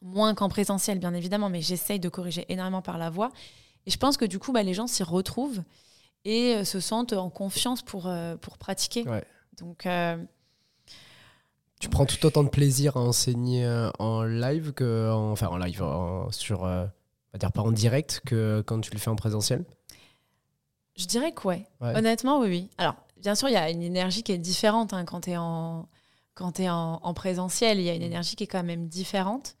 Moins 0.00 0.34
qu'en 0.34 0.48
présentiel, 0.48 1.00
bien 1.00 1.12
évidemment, 1.14 1.48
mais 1.50 1.60
j'essaye 1.60 1.98
de 1.98 2.08
corriger 2.08 2.44
énormément 2.48 2.82
par 2.82 2.98
la 2.98 3.10
voix. 3.10 3.32
Et 3.86 3.90
je 3.90 3.96
pense 3.98 4.16
que 4.16 4.24
du 4.24 4.38
coup, 4.38 4.52
bah, 4.52 4.62
les 4.62 4.72
gens 4.74 4.86
s'y 4.86 5.02
retrouvent. 5.02 5.62
Et 6.30 6.56
euh, 6.56 6.64
se 6.64 6.78
sentent 6.80 7.12
en 7.12 7.30
confiance 7.30 7.82
pour, 7.82 8.06
euh, 8.06 8.36
pour 8.36 8.58
pratiquer. 8.58 9.02
Ouais. 9.08 9.24
Donc, 9.58 9.86
euh, 9.86 10.16
Tu 11.80 11.88
prends 11.88 12.06
tout 12.06 12.24
autant 12.26 12.44
de 12.44 12.48
plaisir 12.48 12.96
à 12.96 13.00
enseigner 13.00 13.66
en 13.98 14.22
live 14.24 14.72
que 14.72 15.10
en, 15.12 15.30
enfin 15.32 15.46
en 15.48 15.56
live 15.56 15.82
en- 15.82 16.30
sur 16.32 16.62
on 16.62 16.90
va 17.32 17.38
dire 17.38 17.52
pas 17.52 17.62
en 17.62 17.72
direct 17.72 18.20
que 18.26 18.62
quand 18.66 18.80
tu 18.80 18.90
le 18.90 18.98
fais 18.98 19.10
en 19.10 19.16
présentiel? 19.16 19.64
je 20.96 21.06
dirais 21.06 21.30
que 21.32 21.46
ouais. 21.46 21.64
Ouais. 21.80 21.96
Honnêtement, 21.96 22.40
oui, 22.40 22.48
oui. 22.48 22.70
Alors, 22.76 22.96
bien 23.22 23.36
sûr, 23.36 23.48
il 23.48 23.52
y 23.52 23.56
a 23.56 23.70
une 23.70 23.82
énergie 23.82 24.24
qui 24.24 24.32
est 24.32 24.38
différente 24.38 24.92
hein, 24.92 25.04
quand 25.04 25.20
tu 25.20 25.30
es, 25.30 25.36
en, 25.36 25.88
quand 26.34 26.50
t'es 26.52 26.68
en, 26.68 26.98
en 27.00 27.14
présentiel. 27.14 27.78
Il 27.78 27.84
y 27.84 27.90
a 27.90 27.94
une 27.94 28.02
énergie 28.02 28.34
qui 28.34 28.42
est 28.42 28.48
quand 28.48 28.64
même 28.64 28.88
différente. 28.88 29.54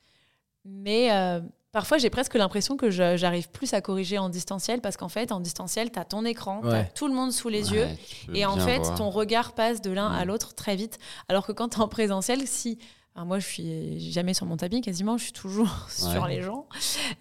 Mais 0.64 1.12
euh, 1.12 1.40
parfois, 1.72 1.98
j'ai 1.98 2.10
presque 2.10 2.34
l'impression 2.34 2.76
que 2.76 2.90
j'arrive 2.90 3.50
plus 3.50 3.74
à 3.74 3.80
corriger 3.80 4.18
en 4.18 4.28
distanciel 4.28 4.80
parce 4.80 4.96
qu'en 4.96 5.08
fait, 5.08 5.32
en 5.32 5.40
distanciel, 5.40 5.90
tu 5.92 5.98
as 5.98 6.04
ton 6.04 6.24
écran, 6.24 6.60
tu 6.62 6.68
as 6.68 6.84
tout 6.84 7.08
le 7.08 7.14
monde 7.14 7.32
sous 7.32 7.48
les 7.48 7.72
yeux. 7.72 7.84
Ouais, 7.84 7.98
Et 8.40 8.46
en 8.46 8.56
fait, 8.56 8.78
voir. 8.78 8.94
ton 8.96 9.10
regard 9.10 9.52
passe 9.54 9.80
de 9.80 9.90
l'un 9.90 10.10
à 10.10 10.24
Mm. 10.24 10.28
l'autre 10.28 10.54
très 10.54 10.76
vite. 10.76 10.98
Alors 11.28 11.46
que 11.46 11.52
quand 11.52 11.68
tu 11.70 11.78
es 11.78 11.80
en 11.80 11.88
présentiel, 11.88 12.46
si. 12.46 12.78
enfin, 13.14 13.24
moi, 13.24 13.38
je 13.38 13.46
suis 13.46 14.10
jamais 14.12 14.32
sur 14.34 14.46
mon 14.46 14.56
tapis, 14.56 14.80
quasiment, 14.80 15.16
je 15.18 15.24
suis 15.24 15.32
toujours 15.32 15.68
sur 15.90 16.26
les 16.26 16.42
gens. 16.42 16.66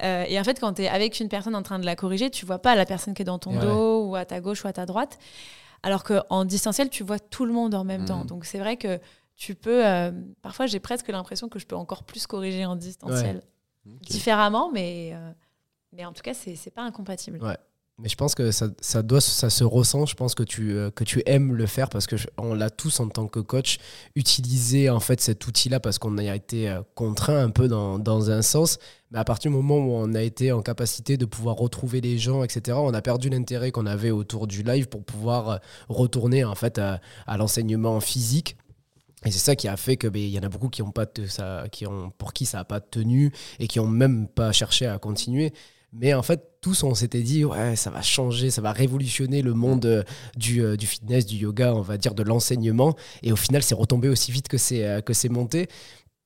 Euh, 0.04 0.24
et 0.28 0.40
en 0.40 0.44
fait, 0.44 0.60
quand 0.60 0.74
tu 0.74 0.84
es 0.84 0.88
avec 0.88 1.20
une 1.20 1.30
personne 1.30 1.56
en 1.56 1.64
train 1.64 1.80
de 1.80 1.86
la 1.86 1.96
corriger, 1.96 2.30
tu 2.30 2.46
vois 2.46 2.60
pas 2.60 2.76
la 2.76 2.86
personne 2.86 3.14
qui 3.14 3.22
est 3.24 3.26
dans 3.26 3.40
ton 3.40 3.58
dos 3.60 4.06
ou 4.06 4.16
à 4.16 4.26
ta 4.26 4.40
gauche 4.42 4.64
ou 4.64 4.68
à 4.68 4.74
ta 4.74 4.86
droite. 4.86 5.18
Alors 5.84 6.04
qu'en 6.04 6.46
distanciel, 6.46 6.90
tu 6.90 7.04
vois 7.04 7.20
tout 7.20 7.46
le 7.46 7.54
monde 7.54 7.74
en 7.76 7.84
même 7.84 8.04
Mm. 8.04 8.06
temps. 8.06 8.26
Donc 8.26 8.46
c'est 8.46 8.60
vrai 8.60 8.78
que 8.78 9.00
tu 9.36 9.54
peux. 9.56 9.86
euh, 9.86 10.12
parfois, 10.42 10.66
j'ai 10.66 10.80
presque 10.80 11.08
l'impression 11.10 11.50
que 11.50 11.60
je 11.60 11.66
peux 11.68 11.76
encore 11.76 12.04
plus 12.04 12.26
corriger 12.28 12.66
en 12.66 12.76
distanciel. 12.76 13.42
Différemment, 14.02 14.72
mais, 14.72 15.12
euh, 15.14 15.32
mais 15.94 16.06
en 16.06 16.14
tout 16.14 16.22
cas, 16.22 16.34
c'est 16.34 16.72
pas 16.74 16.84
incompatible. 16.84 17.40
Ouais. 17.44 17.58
Mais 18.00 18.10
je 18.10 18.16
pense 18.16 18.36
que 18.36 18.52
ça, 18.52 18.68
ça 18.80 19.02
doit, 19.02 19.22
ça 19.22 19.50
se 19.50 19.64
ressent. 19.64 20.06
Je 20.06 20.14
pense 20.14 20.36
que 20.36 20.44
tu, 20.44 20.72
euh, 20.74 20.92
que 20.92 21.04
tu 21.04 21.24
aimes 21.26 21.56
le 21.56 21.66
faire 21.66 21.90
parce 21.90 22.06
que 22.06 22.16
je- 22.16 22.28
on 22.38 22.54
l'a 22.54 22.70
tous 22.70 23.00
en 23.00 23.10
tant 23.10 23.26
que 23.28 23.40
coach 23.40 23.80
utilisé 24.16 24.90
en 24.92 25.00
fait 25.00 25.20
cet 25.20 25.48
outil-là 25.48 25.80
parce 25.80 25.98
qu'on 25.98 26.18
a 26.20 26.36
été 26.36 26.70
euh, 26.70 26.82
contraint 26.94 27.40
un 27.44 27.50
peu 27.50 27.68
dans, 27.68 27.98
dans 27.98 28.30
un 28.30 28.44
sens. 28.44 28.78
Mais 29.10 29.18
à 29.18 29.24
partir 29.24 29.50
du 29.50 29.58
moment 29.58 29.78
où 29.78 29.92
on 29.94 30.14
a 30.14 30.22
été 30.22 30.52
en 30.52 30.62
capacité 30.62 31.18
de 31.18 31.26
pouvoir 31.26 31.56
retrouver 31.56 32.00
les 32.02 32.20
gens, 32.20 32.44
etc., 32.44 32.78
on 32.80 32.94
a 32.94 33.02
perdu 33.02 33.30
l'intérêt 33.30 33.72
qu'on 33.72 33.88
avait 33.88 34.12
autour 34.12 34.46
du 34.46 34.62
live 34.62 34.88
pour 34.90 35.04
pouvoir 35.04 35.60
retourner 35.90 36.44
en 36.44 36.54
fait 36.56 36.78
à, 36.78 37.00
à 37.26 37.38
l'enseignement 37.38 38.00
physique. 38.00 38.58
Et 39.28 39.32
c'est 39.32 39.40
ça 39.40 39.58
qui 39.58 39.68
a 39.68 39.76
fait 39.76 39.98
que 39.98 40.08
ben, 40.08 40.22
il 40.22 40.30
y 40.30 40.40
en 40.40 40.44
a 40.44 40.50
beaucoup 40.50 40.70
qui 40.70 40.82
ont 40.82 40.92
pas 40.92 41.06
ça, 41.28 41.66
qui 41.70 41.86
ont 41.86 42.12
pour 42.18 42.32
qui 42.32 42.46
ça 42.46 42.60
a 42.60 42.64
pas 42.64 42.80
tenu 42.80 43.34
et 43.60 43.68
qui 43.68 43.80
ont 43.82 43.88
même 43.88 44.28
pas 44.28 44.54
cherché 44.54 44.88
à 44.88 44.98
continuer. 45.00 45.52
Mais 45.92 46.14
en 46.14 46.24
fait, 46.24 46.42
tous, 46.62 46.84
on 46.84 46.96
s'était 46.96 47.22
dit, 47.22 47.44
ouais, 47.44 47.76
ça 47.76 47.90
va 47.90 48.02
changer, 48.02 48.52
ça 48.52 48.62
va 48.62 48.72
révolutionner 48.72 49.42
le 49.42 49.54
monde 49.54 49.86
euh, 49.86 50.04
du, 50.36 50.62
euh, 50.62 50.78
du 50.78 50.86
fitness, 50.86 51.26
du 51.26 51.36
yoga, 51.36 51.74
on 51.74 51.82
va 51.82 51.98
dire, 51.98 52.14
de 52.14 52.24
l'enseignement. 52.24 52.96
Et 53.22 53.32
au 53.32 53.36
final, 53.36 53.64
c'est 53.64 53.76
retombé 53.76 54.08
aussi 54.08 54.32
vite 54.32 54.48
que 54.48 54.58
c'est 54.58 54.86
euh, 54.86 55.02
que 55.02 55.14
c'est 55.14 55.30
monté. 55.30 55.68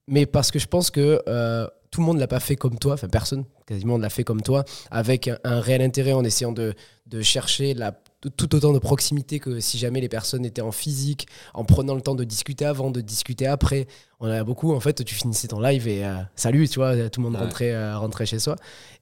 Mais 0.08 0.26
parce 0.26 0.52
que 0.52 0.60
je 0.60 0.68
pense 0.68 0.92
que 0.92 1.22
euh, 1.28 1.68
tout 1.90 2.02
le 2.02 2.06
monde 2.06 2.18
ne 2.18 2.22
l'a 2.22 2.28
pas 2.28 2.40
fait 2.40 2.56
comme 2.56 2.78
toi, 2.78 2.94
enfin 2.94 3.08
personne 3.08 3.46
quasiment 3.66 3.98
ne 3.98 4.04
l'a 4.04 4.10
fait 4.10 4.24
comme 4.24 4.42
toi, 4.42 4.64
avec 4.92 5.28
un, 5.28 5.38
un 5.44 5.60
réel 5.60 5.82
intérêt 5.82 6.14
en 6.14 6.24
essayant 6.24 6.52
de, 6.52 6.74
de 7.08 7.22
chercher 7.22 7.74
la, 7.74 8.00
tout 8.30 8.56
autant 8.56 8.72
de 8.74 8.80
proximité 8.80 9.40
que 9.40 9.60
si 9.60 9.78
jamais 9.78 10.00
les 10.02 10.10
personnes 10.10 10.46
étaient 10.46 10.62
en 10.62 10.72
physique, 10.72 11.28
en 11.54 11.64
prenant 11.66 11.96
le 11.96 12.02
temps 12.02 12.16
de 12.16 12.24
discuter 12.24 12.66
avant, 12.66 12.92
de 12.92 13.02
discuter 13.02 13.48
après. 13.48 13.88
On 14.20 14.30
a 14.30 14.44
beaucoup, 14.44 14.74
en 14.74 14.80
fait, 14.80 15.04
tu 15.04 15.16
finissais 15.16 15.48
ton 15.48 15.60
live 15.60 15.88
et 15.88 16.06
euh, 16.06 16.16
salut, 16.36 16.68
tu 16.70 16.80
vois, 16.80 17.10
tout 17.10 17.20
le 17.22 17.26
monde 17.30 17.36
Ouais. 17.36 17.42
rentrait, 17.46 17.72
euh, 17.74 17.98
rentrait 17.98 18.26
chez 18.26 18.40
soi. 18.40 18.56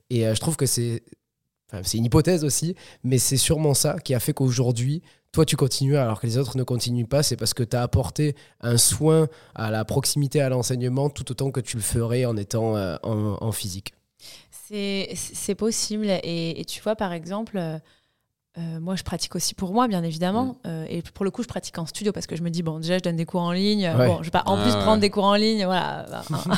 Et 0.09 0.25
euh, 0.25 0.33
je 0.35 0.39
trouve 0.39 0.55
que 0.55 0.65
c'est. 0.65 1.03
enfin, 1.71 1.81
c'est 1.83 1.97
une 1.97 2.05
hypothèse 2.05 2.43
aussi, 2.45 2.75
mais 3.03 3.17
c'est 3.17 3.37
sûrement 3.37 3.73
ça 3.73 3.99
qui 3.99 4.13
a 4.13 4.19
fait 4.19 4.33
qu'aujourd'hui, 4.33 5.01
toi, 5.31 5.45
tu 5.45 5.55
continues 5.57 5.97
alors 5.97 6.19
que 6.19 6.25
les 6.25 6.37
autres 6.39 6.57
ne 6.57 6.63
continuent 6.63 7.05
pas. 7.05 7.21
C'est 7.21 7.35
parce 7.35 7.53
que 7.53 7.61
tu 7.63 7.75
as 7.75 7.83
apporté 7.83 8.35
un 8.61 8.77
soin 8.77 9.27
à 9.53 9.69
la 9.69 9.85
proximité, 9.85 10.41
à 10.41 10.49
l'enseignement, 10.49 11.09
tout 11.11 11.29
autant 11.29 11.51
que 11.51 11.59
tu 11.59 11.75
le 11.75 11.83
ferais 11.83 12.25
en 12.25 12.35
étant 12.37 12.75
euh, 12.77 12.95
en, 13.03 13.37
en 13.39 13.51
physique. 13.51 13.93
C'est 14.67 15.09
c'est 15.15 15.55
possible. 15.55 16.07
Et, 16.23 16.59
et 16.59 16.65
tu 16.65 16.81
vois, 16.81 16.95
par 16.95 17.13
exemple, 17.13 17.59
euh, 18.59 18.79
moi, 18.79 18.95
je 18.95 19.03
pratique 19.03 19.35
aussi 19.35 19.55
pour 19.55 19.73
moi, 19.73 19.87
bien 19.87 20.03
évidemment. 20.03 20.45
Mm. 20.45 20.55
Euh, 20.67 20.85
et 20.89 21.01
pour 21.01 21.23
le 21.25 21.31
coup, 21.31 21.41
je 21.43 21.47
pratique 21.47 21.77
en 21.77 21.85
studio 21.85 22.11
parce 22.11 22.27
que 22.27 22.35
je 22.35 22.43
me 22.43 22.49
dis, 22.49 22.61
bon, 22.61 22.79
déjà, 22.79 22.97
je 22.97 23.03
donne 23.03 23.15
des 23.15 23.25
cours 23.25 23.41
en 23.41 23.51
ligne. 23.53 23.87
Ouais. 23.87 24.07
Bon, 24.07 24.17
je 24.19 24.25
vais 24.25 24.31
pas 24.31 24.43
en 24.45 24.57
Ah, 24.57 24.61
plus 24.63 24.73
ouais. 24.73 24.81
prendre 24.81 24.99
des 25.01 25.09
cours 25.09 25.25
en 25.25 25.35
ligne. 25.35 25.65
Voilà, 25.65 26.05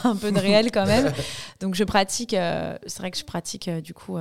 un, 0.03 0.09
un 0.09 0.15
peu 0.15 0.31
de 0.31 0.39
réel 0.39 0.71
quand 0.71 0.85
même. 0.85 1.13
Donc, 1.61 1.75
je 1.75 1.83
pratique. 1.83 2.33
euh, 2.33 2.77
c'est 2.87 2.99
vrai 2.99 3.11
que 3.11 3.17
je 3.17 3.23
pratique, 3.25 3.69
du 3.69 3.93
coup. 3.93 4.17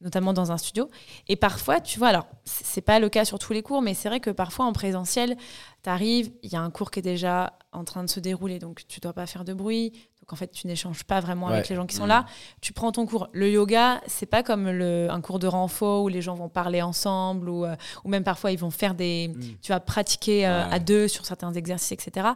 notamment 0.00 0.32
dans 0.32 0.50
un 0.50 0.56
studio. 0.56 0.88
Et 1.28 1.36
parfois, 1.36 1.78
tu 1.80 1.98
vois, 1.98 2.08
alors, 2.08 2.26
c'est 2.44 2.80
pas 2.80 2.98
le 2.98 3.10
cas 3.10 3.26
sur 3.26 3.38
tous 3.38 3.52
les 3.52 3.62
cours, 3.62 3.82
mais 3.82 3.92
c'est 3.92 4.08
vrai 4.08 4.18
que 4.20 4.30
parfois 4.30 4.64
en 4.64 4.72
présentiel, 4.72 5.36
tu 5.82 5.90
arrives, 5.90 6.30
il 6.42 6.50
y 6.50 6.56
a 6.56 6.60
un 6.62 6.70
cours 6.70 6.90
qui 6.90 7.00
est 7.00 7.02
déjà 7.02 7.52
en 7.72 7.84
train 7.84 8.02
de 8.02 8.08
se 8.08 8.18
dérouler, 8.18 8.58
donc 8.58 8.80
tu 8.88 8.98
dois 9.00 9.12
pas 9.12 9.26
faire 9.26 9.44
de 9.44 9.52
bruit. 9.52 9.92
Donc 10.30 10.34
en 10.34 10.36
fait, 10.36 10.52
tu 10.52 10.68
n'échanges 10.68 11.02
pas 11.02 11.18
vraiment 11.18 11.48
avec 11.48 11.68
les 11.68 11.74
gens 11.74 11.86
qui 11.86 11.96
sont 11.96 12.04
Mhm. 12.04 12.08
là. 12.10 12.26
Tu 12.60 12.72
prends 12.72 12.92
ton 12.92 13.04
cours. 13.04 13.28
Le 13.32 13.50
yoga, 13.50 14.00
c'est 14.06 14.26
pas 14.26 14.44
comme 14.44 14.70
le, 14.70 15.08
un 15.10 15.20
cours 15.20 15.40
de 15.40 15.48
renfort 15.48 16.04
où 16.04 16.08
les 16.08 16.22
gens 16.22 16.34
vont 16.36 16.48
parler 16.48 16.82
ensemble 16.82 17.48
ou, 17.48 17.64
euh, 17.64 17.74
ou 18.04 18.08
même 18.08 18.22
parfois 18.22 18.52
ils 18.52 18.58
vont 18.58 18.70
faire 18.70 18.94
des. 18.94 19.32
Tu 19.60 19.72
vas 19.72 19.80
pratiquer 19.80 20.46
euh, 20.46 20.66
Ouais. 20.68 20.72
à 20.74 20.78
deux 20.78 21.08
sur 21.08 21.26
certains 21.26 21.52
exercices, 21.52 21.90
etc. 21.90 22.28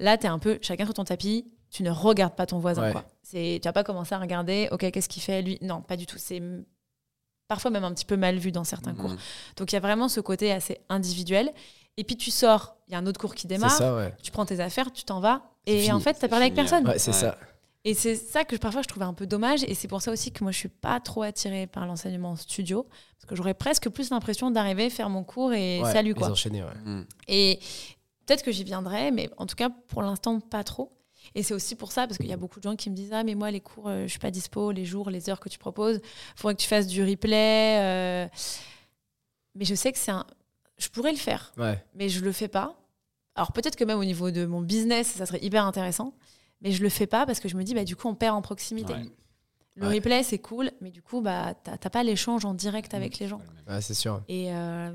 Là, 0.00 0.18
tu 0.18 0.26
es 0.26 0.28
un 0.28 0.38
peu 0.38 0.58
chacun 0.60 0.84
sur 0.84 0.92
ton 0.94 1.04
tapis. 1.04 1.46
Tu 1.70 1.82
ne 1.82 1.90
regardes 1.90 2.34
pas 2.34 2.44
ton 2.46 2.58
voisin. 2.58 2.82
Ouais. 2.82 2.92
Quoi. 2.92 3.04
C'est, 3.22 3.58
tu 3.62 3.66
vas 3.68 3.72
pas 3.72 3.84
commencer 3.84 4.14
à 4.14 4.18
regarder, 4.18 4.68
ok, 4.72 4.90
qu'est-ce 4.90 5.08
qu'il 5.08 5.22
fait 5.22 5.40
lui? 5.40 5.56
Non, 5.62 5.80
pas 5.80 5.96
du 5.96 6.04
tout. 6.04 6.18
C'est 6.18 6.36
m- 6.38 6.64
parfois 7.48 7.70
même 7.70 7.84
un 7.84 7.92
petit 7.94 8.04
peu 8.04 8.16
mal 8.16 8.36
vu 8.38 8.52
dans 8.52 8.64
certains 8.64 8.92
cours. 8.94 9.10
Mhm. 9.10 9.18
Donc 9.56 9.72
il 9.72 9.76
y 9.76 9.78
a 9.78 9.80
vraiment 9.80 10.08
ce 10.08 10.20
côté 10.20 10.52
assez 10.52 10.78
individuel. 10.88 11.52
Et 12.00 12.04
puis 12.04 12.16
tu 12.16 12.30
sors, 12.30 12.76
il 12.88 12.92
y 12.92 12.94
a 12.94 12.98
un 12.98 13.06
autre 13.06 13.20
cours 13.20 13.34
qui 13.34 13.46
démarre, 13.46 13.70
ça, 13.70 13.94
ouais. 13.94 14.14
tu 14.22 14.30
prends 14.30 14.46
tes 14.46 14.58
affaires, 14.60 14.90
tu 14.90 15.04
t'en 15.04 15.20
vas. 15.20 15.42
Et 15.66 15.80
fini, 15.80 15.92
en 15.92 16.00
fait, 16.00 16.14
tu 16.14 16.20
c'est 16.20 16.26
as 16.26 16.28
parlé 16.28 16.46
avec 16.46 16.54
personne. 16.54 16.86
Ouais, 16.88 16.98
c'est 16.98 17.10
Ouais. 17.10 17.16
ça. 17.16 17.36
Et 17.84 17.92
c'est 17.94 18.14
ça 18.16 18.44
que 18.44 18.56
parfois 18.56 18.80
je 18.82 18.88
trouvais 18.88 19.04
un 19.04 19.12
peu 19.12 19.26
dommage. 19.26 19.62
Et 19.64 19.74
c'est 19.74 19.86
pour 19.88 20.00
ça 20.00 20.10
aussi 20.10 20.32
que 20.32 20.42
moi 20.42 20.50
je 20.52 20.56
suis 20.58 20.68
pas 20.68 20.98
trop 21.00 21.22
attirée 21.22 21.66
par 21.66 21.86
l'enseignement 21.86 22.30
en 22.30 22.36
studio. 22.36 22.86
Parce 23.18 23.26
que 23.28 23.36
j'aurais 23.36 23.52
presque 23.52 23.88
plus 23.90 24.08
l'impression 24.10 24.50
d'arriver, 24.50 24.88
faire 24.88 25.10
mon 25.10 25.24
cours 25.24 25.52
et 25.52 25.80
Ouais, 25.82 25.92
salut 25.92 26.14
quoi. 26.14 26.30
enchaîner, 26.30 26.62
ouais. 26.62 26.74
Mhm. 26.84 27.06
Et 27.28 27.58
peut-être 28.26 28.42
que 28.42 28.52
j'y 28.52 28.64
viendrai, 28.64 29.10
mais 29.10 29.28
en 29.36 29.44
tout 29.46 29.56
cas 29.56 29.68
pour 29.88 30.00
l'instant 30.00 30.40
pas 30.40 30.64
trop. 30.64 30.92
Et 31.34 31.42
c'est 31.42 31.52
aussi 31.54 31.74
pour 31.74 31.92
ça, 31.92 32.06
parce 32.06 32.16
qu'il 32.16 32.28
y 32.28 32.32
a 32.32 32.36
beaucoup 32.38 32.60
de 32.60 32.64
gens 32.64 32.76
qui 32.76 32.88
me 32.88 32.94
disent 32.96 33.12
Ah, 33.12 33.24
mais 33.24 33.34
moi, 33.34 33.50
les 33.50 33.60
cours, 33.60 33.88
euh, 33.88 34.04
je 34.04 34.08
suis 34.08 34.18
pas 34.18 34.30
dispo, 34.30 34.72
les 34.72 34.86
jours, 34.86 35.10
les 35.10 35.28
heures 35.28 35.38
que 35.40 35.50
tu 35.50 35.58
proposes, 35.58 35.96
il 36.02 36.40
faudrait 36.40 36.54
que 36.54 36.62
tu 36.62 36.66
fasses 36.68 36.86
du 36.86 37.04
replay. 37.04 37.78
euh. 37.78 38.28
Mais 39.54 39.64
je 39.66 39.74
sais 39.74 39.92
que 39.92 39.98
c'est 39.98 40.10
un. 40.12 40.24
Je 40.80 40.88
pourrais 40.88 41.12
le 41.12 41.18
faire, 41.18 41.52
Ouais. 41.58 41.84
mais 41.94 42.08
je 42.08 42.20
le 42.24 42.32
fais 42.32 42.48
pas. 42.48 42.76
Alors 43.34 43.52
peut-être 43.52 43.76
que 43.76 43.84
même 43.84 43.98
au 43.98 44.04
niveau 44.04 44.30
de 44.30 44.46
mon 44.46 44.60
business, 44.62 45.06
ça 45.08 45.26
serait 45.26 45.42
hyper 45.44 45.64
intéressant, 45.64 46.14
mais 46.62 46.72
je 46.72 46.82
le 46.82 46.88
fais 46.88 47.06
pas 47.06 47.26
parce 47.26 47.38
que 47.38 47.48
je 47.48 47.56
me 47.56 47.62
dis, 47.62 47.74
bah, 47.74 47.84
du 47.84 47.96
coup, 47.96 48.08
on 48.08 48.14
perd 48.14 48.34
en 48.34 48.42
proximité. 48.42 48.94
Ouais. 48.94 49.04
Le 49.76 49.86
Ouais. 49.86 49.94
replay, 49.94 50.22
c'est 50.24 50.38
cool, 50.38 50.70
mais 50.80 50.90
du 50.90 51.00
coup, 51.02 51.20
bah, 51.20 51.54
t'as 51.62 51.76
t'as 51.78 51.90
pas 51.90 52.02
l'échange 52.02 52.44
en 52.44 52.54
direct 52.54 52.92
avec 52.94 53.18
les 53.18 53.28
gens. 53.28 53.40
Ouais, 53.68 53.80
c'est 53.80 53.94
sûr. 53.94 54.22
Et, 54.28 54.52
euh, 54.52 54.90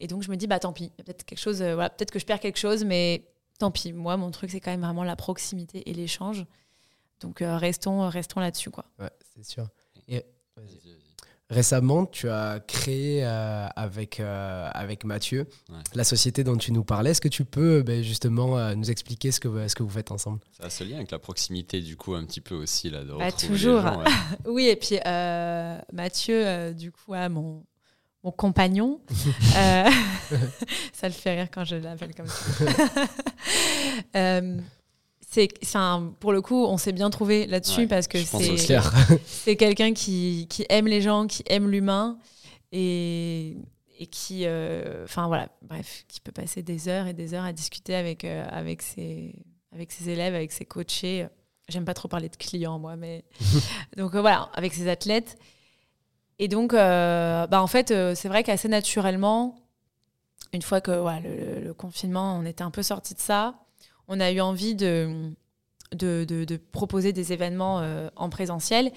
et 0.00 0.06
donc, 0.08 0.22
je 0.22 0.30
me 0.30 0.36
dis, 0.36 0.46
bah 0.46 0.58
tant 0.58 0.72
pis, 0.72 0.90
peut-être 0.96 1.24
quelque 1.24 1.38
chose, 1.38 1.62
euh, 1.62 1.74
voilà, 1.74 1.88
peut-être 1.90 2.10
que 2.10 2.18
je 2.18 2.26
perds 2.26 2.40
quelque 2.40 2.58
chose, 2.58 2.84
mais 2.84 3.24
tant 3.58 3.70
pis. 3.70 3.92
Moi, 3.92 4.16
mon 4.16 4.30
truc, 4.30 4.50
c'est 4.50 4.60
quand 4.60 4.70
même 4.72 4.82
vraiment 4.82 5.04
la 5.04 5.16
proximité 5.16 5.88
et 5.88 5.94
l'échange. 5.94 6.44
Donc, 7.20 7.40
euh, 7.42 7.56
restons, 7.56 8.08
restons 8.08 8.40
là-dessus, 8.40 8.70
quoi. 8.70 8.84
Ouais, 8.98 9.10
c'est 9.34 9.44
sûr. 9.44 9.68
Et 10.08 10.24
Vas-y, 10.56 10.66
vas-y. 10.66 11.05
Récemment, 11.50 12.06
tu 12.06 12.28
as 12.28 12.60
créé 12.66 13.24
euh, 13.24 13.66
avec, 13.76 14.20
euh, 14.20 14.68
avec 14.72 15.04
Mathieu 15.04 15.46
Ouais. 15.70 15.76
la 15.94 16.04
société 16.04 16.42
dont 16.44 16.56
tu 16.56 16.72
nous 16.72 16.84
parlais. 16.84 17.10
Est-ce 17.10 17.20
que 17.20 17.28
tu 17.28 17.44
peux 17.44 17.82
ben, 17.82 18.02
justement 18.02 18.58
euh, 18.58 18.74
nous 18.74 18.90
expliquer 18.90 19.30
ce 19.32 19.40
que, 19.40 19.68
ce 19.68 19.74
que 19.74 19.82
vous 19.82 19.90
faites 19.90 20.10
ensemble? 20.10 20.40
Ça 20.58 20.66
a 20.66 20.70
ce 20.70 20.84
lien 20.84 20.96
avec 20.96 21.10
la 21.10 21.18
proximité, 21.18 21.80
du 21.80 21.96
coup, 21.96 22.14
un 22.14 22.24
petit 22.24 22.40
peu 22.40 22.54
aussi, 22.54 22.90
là, 22.90 23.02
de 23.04 23.12
Bah, 23.12 23.26
retrouver 23.26 23.46
toujours. 23.52 23.76
les 23.80 23.86
gens, 23.86 23.98
ouais. 23.98 24.04
Oui, 24.46 24.66
et 24.66 24.76
puis 24.76 24.98
euh, 25.06 25.78
Mathieu, 25.92 26.46
euh, 26.46 26.72
du 26.72 26.90
coup, 26.92 27.14
mon, 27.14 27.64
mon 28.24 28.30
compagnon, 28.32 29.00
euh, 29.56 29.90
ça 30.92 31.06
le 31.08 31.14
fait 31.14 31.36
rire 31.36 31.48
quand 31.52 31.64
je 31.64 31.76
l'appelle 31.76 32.14
comme 32.14 32.26
ça. 32.26 32.64
C'est, 35.28 35.48
pour 36.20 36.32
le 36.32 36.40
coup, 36.40 36.64
on 36.64 36.78
s'est 36.78 36.92
bien 36.92 37.10
trouvé 37.10 37.46
là-dessus 37.46 37.80
Ouais, 37.80 37.86
parce 37.88 38.06
que 38.06 38.18
c'est, 38.18 38.56
c'est 39.26 39.56
quelqu'un 39.56 39.92
qui, 39.92 40.46
qui 40.48 40.64
aime 40.68 40.86
les 40.86 41.02
gens, 41.02 41.26
qui 41.26 41.42
aime 41.46 41.68
l'humain 41.68 42.18
et, 42.70 43.56
et 43.98 44.06
qui, 44.06 44.46
euh, 44.46 45.04
enfin 45.04 45.26
voilà, 45.26 45.48
bref, 45.62 46.04
qui 46.08 46.20
peut 46.20 46.32
passer 46.32 46.62
des 46.62 46.88
heures 46.88 47.06
et 47.08 47.12
des 47.12 47.34
heures 47.34 47.44
à 47.44 47.52
discuter 47.52 47.94
avec, 47.96 48.24
euh, 48.24 48.46
avec, 48.50 48.82
ses, 48.82 49.34
avec 49.72 49.90
ses 49.92 50.08
élèves, 50.10 50.34
avec 50.34 50.52
ses 50.52 50.64
coachés. 50.64 51.26
J'aime 51.68 51.84
pas 51.84 51.94
trop 51.94 52.08
parler 52.08 52.28
de 52.28 52.36
clients, 52.36 52.78
moi, 52.78 52.94
mais. 52.96 53.24
donc 53.96 54.14
euh, 54.14 54.20
voilà, 54.20 54.48
avec 54.54 54.74
ses 54.74 54.88
athlètes. 54.88 55.36
Et 56.38 56.48
donc, 56.48 56.72
bah, 56.72 57.48
en 57.50 57.66
fait, 57.66 57.88
c'est 58.14 58.28
vrai 58.28 58.44
qu'assez 58.44 58.68
naturellement, 58.68 59.56
une 60.52 60.62
fois 60.62 60.80
que 60.82 60.90
voilà, 60.90 61.20
le, 61.20 61.60
le 61.60 61.74
confinement, 61.74 62.36
on 62.38 62.44
était 62.44 62.62
un 62.62 62.70
peu 62.70 62.82
sorti 62.82 63.14
de 63.14 63.20
ça, 63.20 63.54
on 64.08 64.20
a 64.20 64.30
eu 64.30 64.40
envie 64.40 64.74
de, 64.74 65.32
proposer 66.72 67.12
des 67.12 67.32
événements 67.32 67.80
euh, 67.80 68.08
en 68.16 68.28
présentiel, 68.28 68.92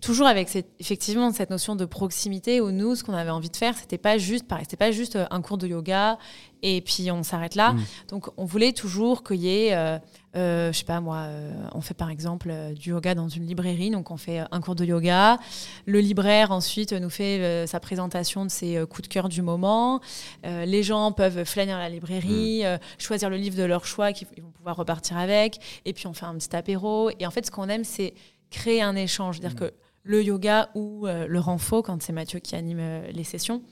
toujours 0.00 0.26
avec 0.26 0.48
cette, 0.48 0.68
effectivement 0.78 1.32
cette 1.32 1.50
notion 1.50 1.76
de 1.76 1.84
proximité 1.84 2.60
où 2.60 2.70
nous, 2.70 2.94
ce 2.94 3.04
qu'on 3.04 3.14
avait 3.14 3.30
envie 3.30 3.50
de 3.50 3.56
faire, 3.56 3.76
c'était 3.76 3.98
pas 3.98 4.18
juste, 4.18 4.46
pareil, 4.46 4.64
c'était 4.64 4.76
pas 4.76 4.92
juste 4.92 5.16
euh, 5.16 5.26
un 5.30 5.42
cours 5.42 5.58
de 5.58 5.66
yoga 5.66 6.18
et 6.62 6.80
puis 6.80 7.10
on 7.10 7.22
s'arrête 7.22 7.54
là. 7.54 7.72
Mm. 7.72 7.84
Donc 8.08 8.30
on 8.36 8.44
voulait 8.44 8.72
toujours 8.72 9.22
qu'il 9.22 9.36
y 9.36 9.48
ait, 9.48 9.74
euh, 9.74 9.98
euh, 10.36 10.72
je 10.72 10.78
sais 10.78 10.84
pas 10.84 11.00
moi, 11.00 11.16
euh, 11.18 11.52
on 11.72 11.80
fait 11.80 11.94
par 11.94 12.10
exemple 12.10 12.48
euh, 12.50 12.72
du 12.72 12.90
yoga 12.90 13.14
dans 13.14 13.28
une 13.28 13.46
librairie, 13.46 13.90
donc 13.90 14.10
on 14.10 14.16
fait 14.16 14.42
un 14.50 14.60
cours 14.60 14.74
de 14.74 14.84
yoga. 14.84 15.38
Le 15.86 16.00
libraire 16.00 16.50
ensuite 16.50 16.92
nous 16.92 17.10
fait 17.10 17.66
sa 17.66 17.80
présentation 17.80 18.44
de 18.44 18.50
ses 18.50 18.84
coups 18.88 19.08
de 19.08 19.12
cœur 19.12 19.28
du 19.28 19.42
moment. 19.42 20.00
Les 20.44 20.82
gens 20.82 21.12
peuvent 21.12 21.44
flâner 21.44 21.72
dans 21.72 21.78
la 21.78 21.88
librairie, 21.88 22.64
euh, 22.64 22.78
choisir 22.98 23.30
le 23.30 23.36
livre 23.36 23.56
de 23.56 23.62
leur 23.64 23.84
choix 23.84 24.12
qu'ils 24.12 24.28
ils 24.36 24.42
vont 24.42 24.50
pouvoir 24.50 24.76
repartir 24.76 25.16
avec, 25.16 25.58
et 25.84 25.92
puis 25.92 26.06
on 26.06 26.12
fait 26.12 26.26
un 26.26 26.34
petit 26.34 26.54
apéro. 26.54 27.10
Et 27.18 27.26
en 27.26 27.30
fait, 27.30 27.46
ce 27.46 27.50
qu'on 27.50 27.68
aime, 27.68 27.84
c'est 27.84 28.14
créer 28.50 28.82
un 28.82 28.96
échange, 28.96 29.38
c'est-à-dire 29.38 29.58
que 29.58 29.72
le 30.02 30.22
yoga 30.22 30.70
ou 30.74 31.06
euh, 31.06 31.26
le 31.26 31.40
renfo, 31.40 31.82
quand 31.82 32.02
c'est 32.02 32.12
Mathieu 32.12 32.38
qui 32.40 32.56
anime 32.56 32.78
euh, 32.80 33.10
les 33.12 33.24
sessions, 33.24 33.62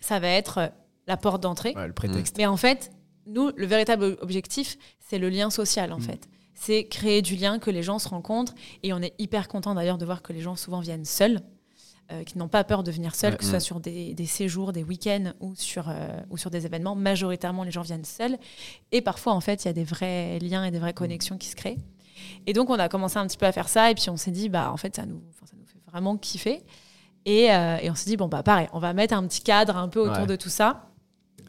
ça 0.00 0.18
va 0.18 0.28
être 0.28 0.58
euh, 0.58 0.68
la 1.06 1.16
porte 1.16 1.42
d'entrée. 1.42 1.74
Ouais, 1.76 1.86
le 1.86 1.92
prétexte. 1.92 2.36
Mais 2.38 2.46
en 2.46 2.56
fait, 2.56 2.90
nous, 3.26 3.50
le 3.56 3.66
véritable 3.66 4.16
objectif, 4.22 4.78
c'est 5.00 5.18
le 5.18 5.28
lien 5.28 5.50
social, 5.50 5.92
en 5.92 5.98
Mm. 5.98 6.02
fait. 6.02 6.28
C'est 6.54 6.84
créer 6.88 7.22
du 7.22 7.36
lien, 7.36 7.58
que 7.58 7.70
les 7.70 7.82
gens 7.82 7.98
se 7.98 8.08
rencontrent. 8.08 8.54
Et 8.82 8.92
on 8.92 9.00
est 9.00 9.14
hyper 9.18 9.48
content 9.48 9.74
d'ailleurs 9.74 9.98
de 9.98 10.04
voir 10.04 10.20
que 10.22 10.32
les 10.32 10.40
gens 10.40 10.56
souvent 10.56 10.80
viennent 10.80 11.04
seuls, 11.06 11.40
euh, 12.12 12.22
qui 12.24 12.36
n'ont 12.38 12.48
pas 12.48 12.64
peur 12.64 12.82
de 12.82 12.90
venir 12.90 13.14
seuls, 13.14 13.32
Ouais. 13.32 13.38
que 13.38 13.44
ce 13.44 13.50
soit 13.50 13.60
sur 13.60 13.80
des, 13.80 14.14
des 14.14 14.26
séjours, 14.26 14.72
des 14.72 14.82
week-ends 14.82 15.32
ou 15.40 15.54
sur, 15.54 15.88
euh, 15.88 16.08
ou 16.30 16.36
sur 16.36 16.50
des 16.50 16.66
événements. 16.66 16.94
Majoritairement, 16.94 17.64
les 17.64 17.70
gens 17.70 17.82
viennent 17.82 18.04
seuls. 18.04 18.36
Et 18.92 19.00
parfois, 19.00 19.32
en 19.34 19.40
fait, 19.40 19.64
il 19.64 19.68
y 19.68 19.70
a 19.70 19.72
des 19.72 19.84
vrais 19.84 20.38
liens 20.40 20.64
et 20.64 20.70
des 20.70 20.78
vraies 20.78 20.92
connexions 20.94 21.38
qui 21.38 21.48
se 21.48 21.56
créent. 21.56 21.78
Et 22.46 22.52
donc, 22.52 22.70
on 22.70 22.78
a 22.78 22.88
commencé 22.88 23.16
un 23.18 23.26
petit 23.26 23.36
peu 23.38 23.46
à 23.46 23.52
faire 23.52 23.68
ça. 23.68 23.90
Et 23.90 23.94
puis, 23.94 24.10
on 24.10 24.16
s'est 24.16 24.30
dit, 24.30 24.48
bah, 24.48 24.70
en 24.72 24.76
fait, 24.76 24.96
ça 24.96 25.06
nous, 25.06 25.20
ça 25.44 25.52
nous 25.58 25.66
fait 25.66 25.78
vraiment 25.90 26.16
kiffer. 26.16 26.62
Et, 27.26 27.52
euh, 27.52 27.76
et 27.82 27.90
on 27.90 27.94
s'est 27.94 28.08
dit, 28.08 28.16
bon, 28.16 28.28
bah, 28.28 28.42
pareil, 28.42 28.68
on 28.72 28.78
va 28.78 28.92
mettre 28.92 29.14
un 29.14 29.26
petit 29.26 29.42
cadre 29.42 29.76
un 29.76 29.88
peu 29.88 30.00
autour 30.00 30.20
Ouais. 30.22 30.26
de 30.26 30.36
tout 30.36 30.48
ça. 30.48 30.86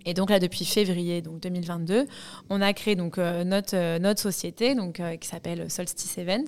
Et 0.06 0.14
donc 0.16 0.32
là, 0.32 0.40
depuis 0.40 0.66
février 0.66 1.22
donc 1.22 1.40
2022, 1.42 2.08
on 2.50 2.60
a 2.62 2.74
créé 2.74 2.96
donc 2.96 3.20
euh, 3.20 3.44
notre 3.44 3.76
euh, 3.76 4.00
notre 4.00 4.20
société 4.20 4.74
donc 4.74 5.00
qui 5.20 5.28
s'appelle 5.28 5.70
Solstice 5.70 6.18
Event. 6.18 6.46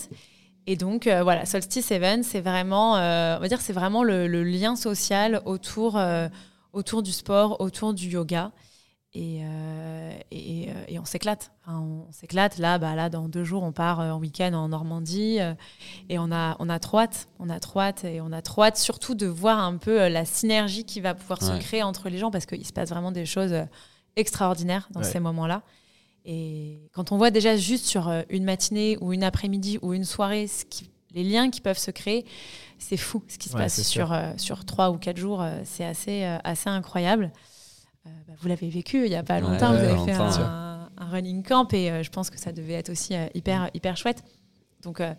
Et 0.65 0.75
donc 0.75 1.07
voilà, 1.07 1.45
Solstice 1.45 1.91
Event, 1.91 2.21
c'est 2.23 2.39
vraiment, 2.41 2.93
on 2.93 3.39
va 3.39 3.47
dire, 3.47 3.59
c'est 3.61 3.73
vraiment 3.73 4.01
le, 4.03 4.27
le 4.27 4.43
lien 4.43 4.75
social 4.75 5.41
autour 5.45 5.99
autour 6.71 7.03
du 7.03 7.11
sport, 7.11 7.59
autour 7.61 7.93
du 7.93 8.07
yoga. 8.07 8.51
Et, 9.15 9.41
euh, 9.43 10.11
et, 10.31 10.69
euh, 10.69 10.73
et 10.87 10.97
on 10.97 11.05
s'éclate. 11.05 11.51
Enfin, 11.61 11.79
on 11.79 12.11
s'éclate. 12.11 12.57
Là, 12.57 12.79
bah, 12.79 12.95
là, 12.95 13.09
dans 13.09 13.29
deux 13.29 13.43
jours, 13.43 13.61
on 13.61 13.71
part 13.71 13.99
euh, 13.99 14.09
en 14.11 14.17
week-end 14.17 14.53
en 14.53 14.69
Normandie. 14.69 15.37
euh, 15.39 15.53
et 16.09 16.17
on 16.17 16.31
a, 16.31 16.55
on 16.59 16.67
a 16.67 16.79
trop 16.79 16.97
hâte. 16.99 17.27
On 17.39 17.49
a 17.49 17.59
trop 17.59 17.79
hâte. 17.81 18.05
Et 18.05 18.21
on 18.21 18.31
a 18.31 18.41
trop 18.41 18.63
hâte 18.63 18.77
surtout 18.77 19.13
de 19.13 19.27
voir 19.27 19.59
un 19.59 19.77
peu 19.77 20.07
la 20.07 20.25
synergie 20.25 20.83
qui 20.83 20.99
va 20.99 21.13
pouvoir 21.13 21.39
Ouais. 21.43 21.47
se 21.59 21.63
créer 21.63 21.83
entre 21.83 22.09
les 22.09 22.17
gens 22.17 22.31
parce 22.31 22.47
qu'il 22.47 22.65
se 22.65 22.73
passe 22.73 22.89
vraiment 22.89 23.11
des 23.11 23.25
choses 23.27 23.53
extraordinaires 24.15 24.87
dans 24.91 25.01
Ouais. 25.01 25.05
ces 25.11 25.19
moments-là. 25.19 25.61
Et 26.25 26.89
quand 26.93 27.11
on 27.11 27.17
voit 27.17 27.31
déjà 27.31 27.55
juste 27.57 27.85
sur 27.85 28.11
une 28.29 28.45
matinée 28.45 28.97
ou 29.01 29.13
une 29.13 29.23
après-midi 29.23 29.77
ou 29.81 29.93
une 29.93 30.05
soirée 30.05 30.47
ce 30.47 30.65
qui- 30.65 30.89
les 31.13 31.23
liens 31.23 31.51
qui 31.51 31.61
peuvent 31.61 31.77
se 31.77 31.91
créer, 31.91 32.25
c'est 32.79 32.97
fou 32.97 33.23
ce 33.27 33.37
qui 33.37 33.49
se 33.49 33.53
Ouais, 33.55 33.61
passe 33.63 33.81
sur, 33.83 34.11
euh, 34.11 34.31
sur 34.37 34.65
trois 34.65 34.89
ou 34.89 34.97
quatre 34.97 35.17
jours. 35.17 35.45
c'est 35.65 35.85
assez, 35.85 36.23
assez 36.43 36.69
incroyable. 36.69 37.31
Bah, 38.33 38.37
vous 38.41 38.47
l'avez 38.47 38.69
vécu 38.69 39.03
il 39.05 39.09
n'y 39.09 39.15
a 39.15 39.21
pas 39.23 39.35
Ouais, 39.35 39.41
longtemps. 39.41 39.73
vous 39.73 39.83
avez 39.83 40.05
fait 40.05 40.11
un, 40.13 40.89
un 40.97 41.05
running 41.11 41.43
camp 41.43 41.71
et 41.73 41.91
euh, 41.91 42.01
je 42.03 42.09
pense 42.09 42.29
que 42.31 42.39
ça 42.39 42.51
devait 42.51 42.73
être 42.73 42.89
aussi 42.89 43.13
euh, 43.15 43.27
hyper, 43.35 43.69
hyper 43.75 43.95
chouette. 43.95 44.23
Donc 44.81 44.99
euh, 45.01 45.13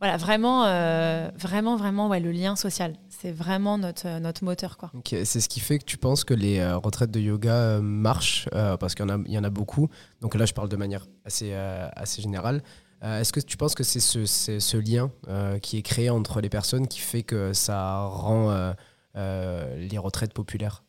voilà, 0.00 0.16
vraiment, 0.16 0.64
euh, 0.66 1.28
vraiment, 1.36 1.76
vraiment, 1.76 2.08
ouais, 2.08 2.20
le 2.20 2.30
lien 2.32 2.54
social, 2.56 2.94
c'est 3.08 3.32
vraiment 3.32 3.78
notre, 3.78 4.06
euh, 4.06 4.18
notre 4.20 4.44
moteur. 4.44 4.76
Quoi. 4.76 4.90
C'est 5.04 5.24
ce 5.40 5.48
qui 5.48 5.60
fait 5.60 5.78
que 5.78 5.84
tu 5.84 5.96
penses 5.96 6.24
que 6.24 6.34
les 6.34 6.58
euh, 6.58 6.76
retraites 6.76 7.10
de 7.10 7.20
yoga 7.20 7.52
euh, 7.54 7.80
marchent, 7.80 8.48
euh, 8.52 8.76
parce 8.76 8.94
qu'il 8.94 9.06
y, 9.06 9.10
en 9.12 9.20
a- 9.20 9.22
il 9.26 9.32
y 9.32 9.38
en 9.38 9.44
a 9.44 9.50
beaucoup. 9.50 9.88
Donc 10.20 10.34
là, 10.36 10.44
je 10.46 10.52
parle 10.54 10.68
de 10.68 10.76
manière 10.76 11.06
assez, 11.24 11.50
euh, 11.52 11.88
assez 11.96 12.20
générale. 12.22 12.62
Euh, 13.04 13.20
Est-ce 13.20 13.32
que 13.32 13.40
tu 13.40 13.56
penses 13.56 13.74
que 13.74 13.82
c'est 13.84 14.00
ce, 14.00 14.24
c'est 14.26 14.60
ce 14.60 14.76
lien 14.76 15.10
euh, 15.28 15.58
qui 15.58 15.78
est 15.78 15.82
créé 15.82 16.10
entre 16.10 16.40
les 16.40 16.48
personnes 16.48 16.86
qui 16.88 17.00
fait 17.00 17.22
que 17.24 17.52
ça 17.52 18.04
rend 18.06 18.50
euh, 18.50 18.72
euh, 19.16 19.76
les 19.88 19.98
retraites 19.98 20.32
populaires? 20.32 20.82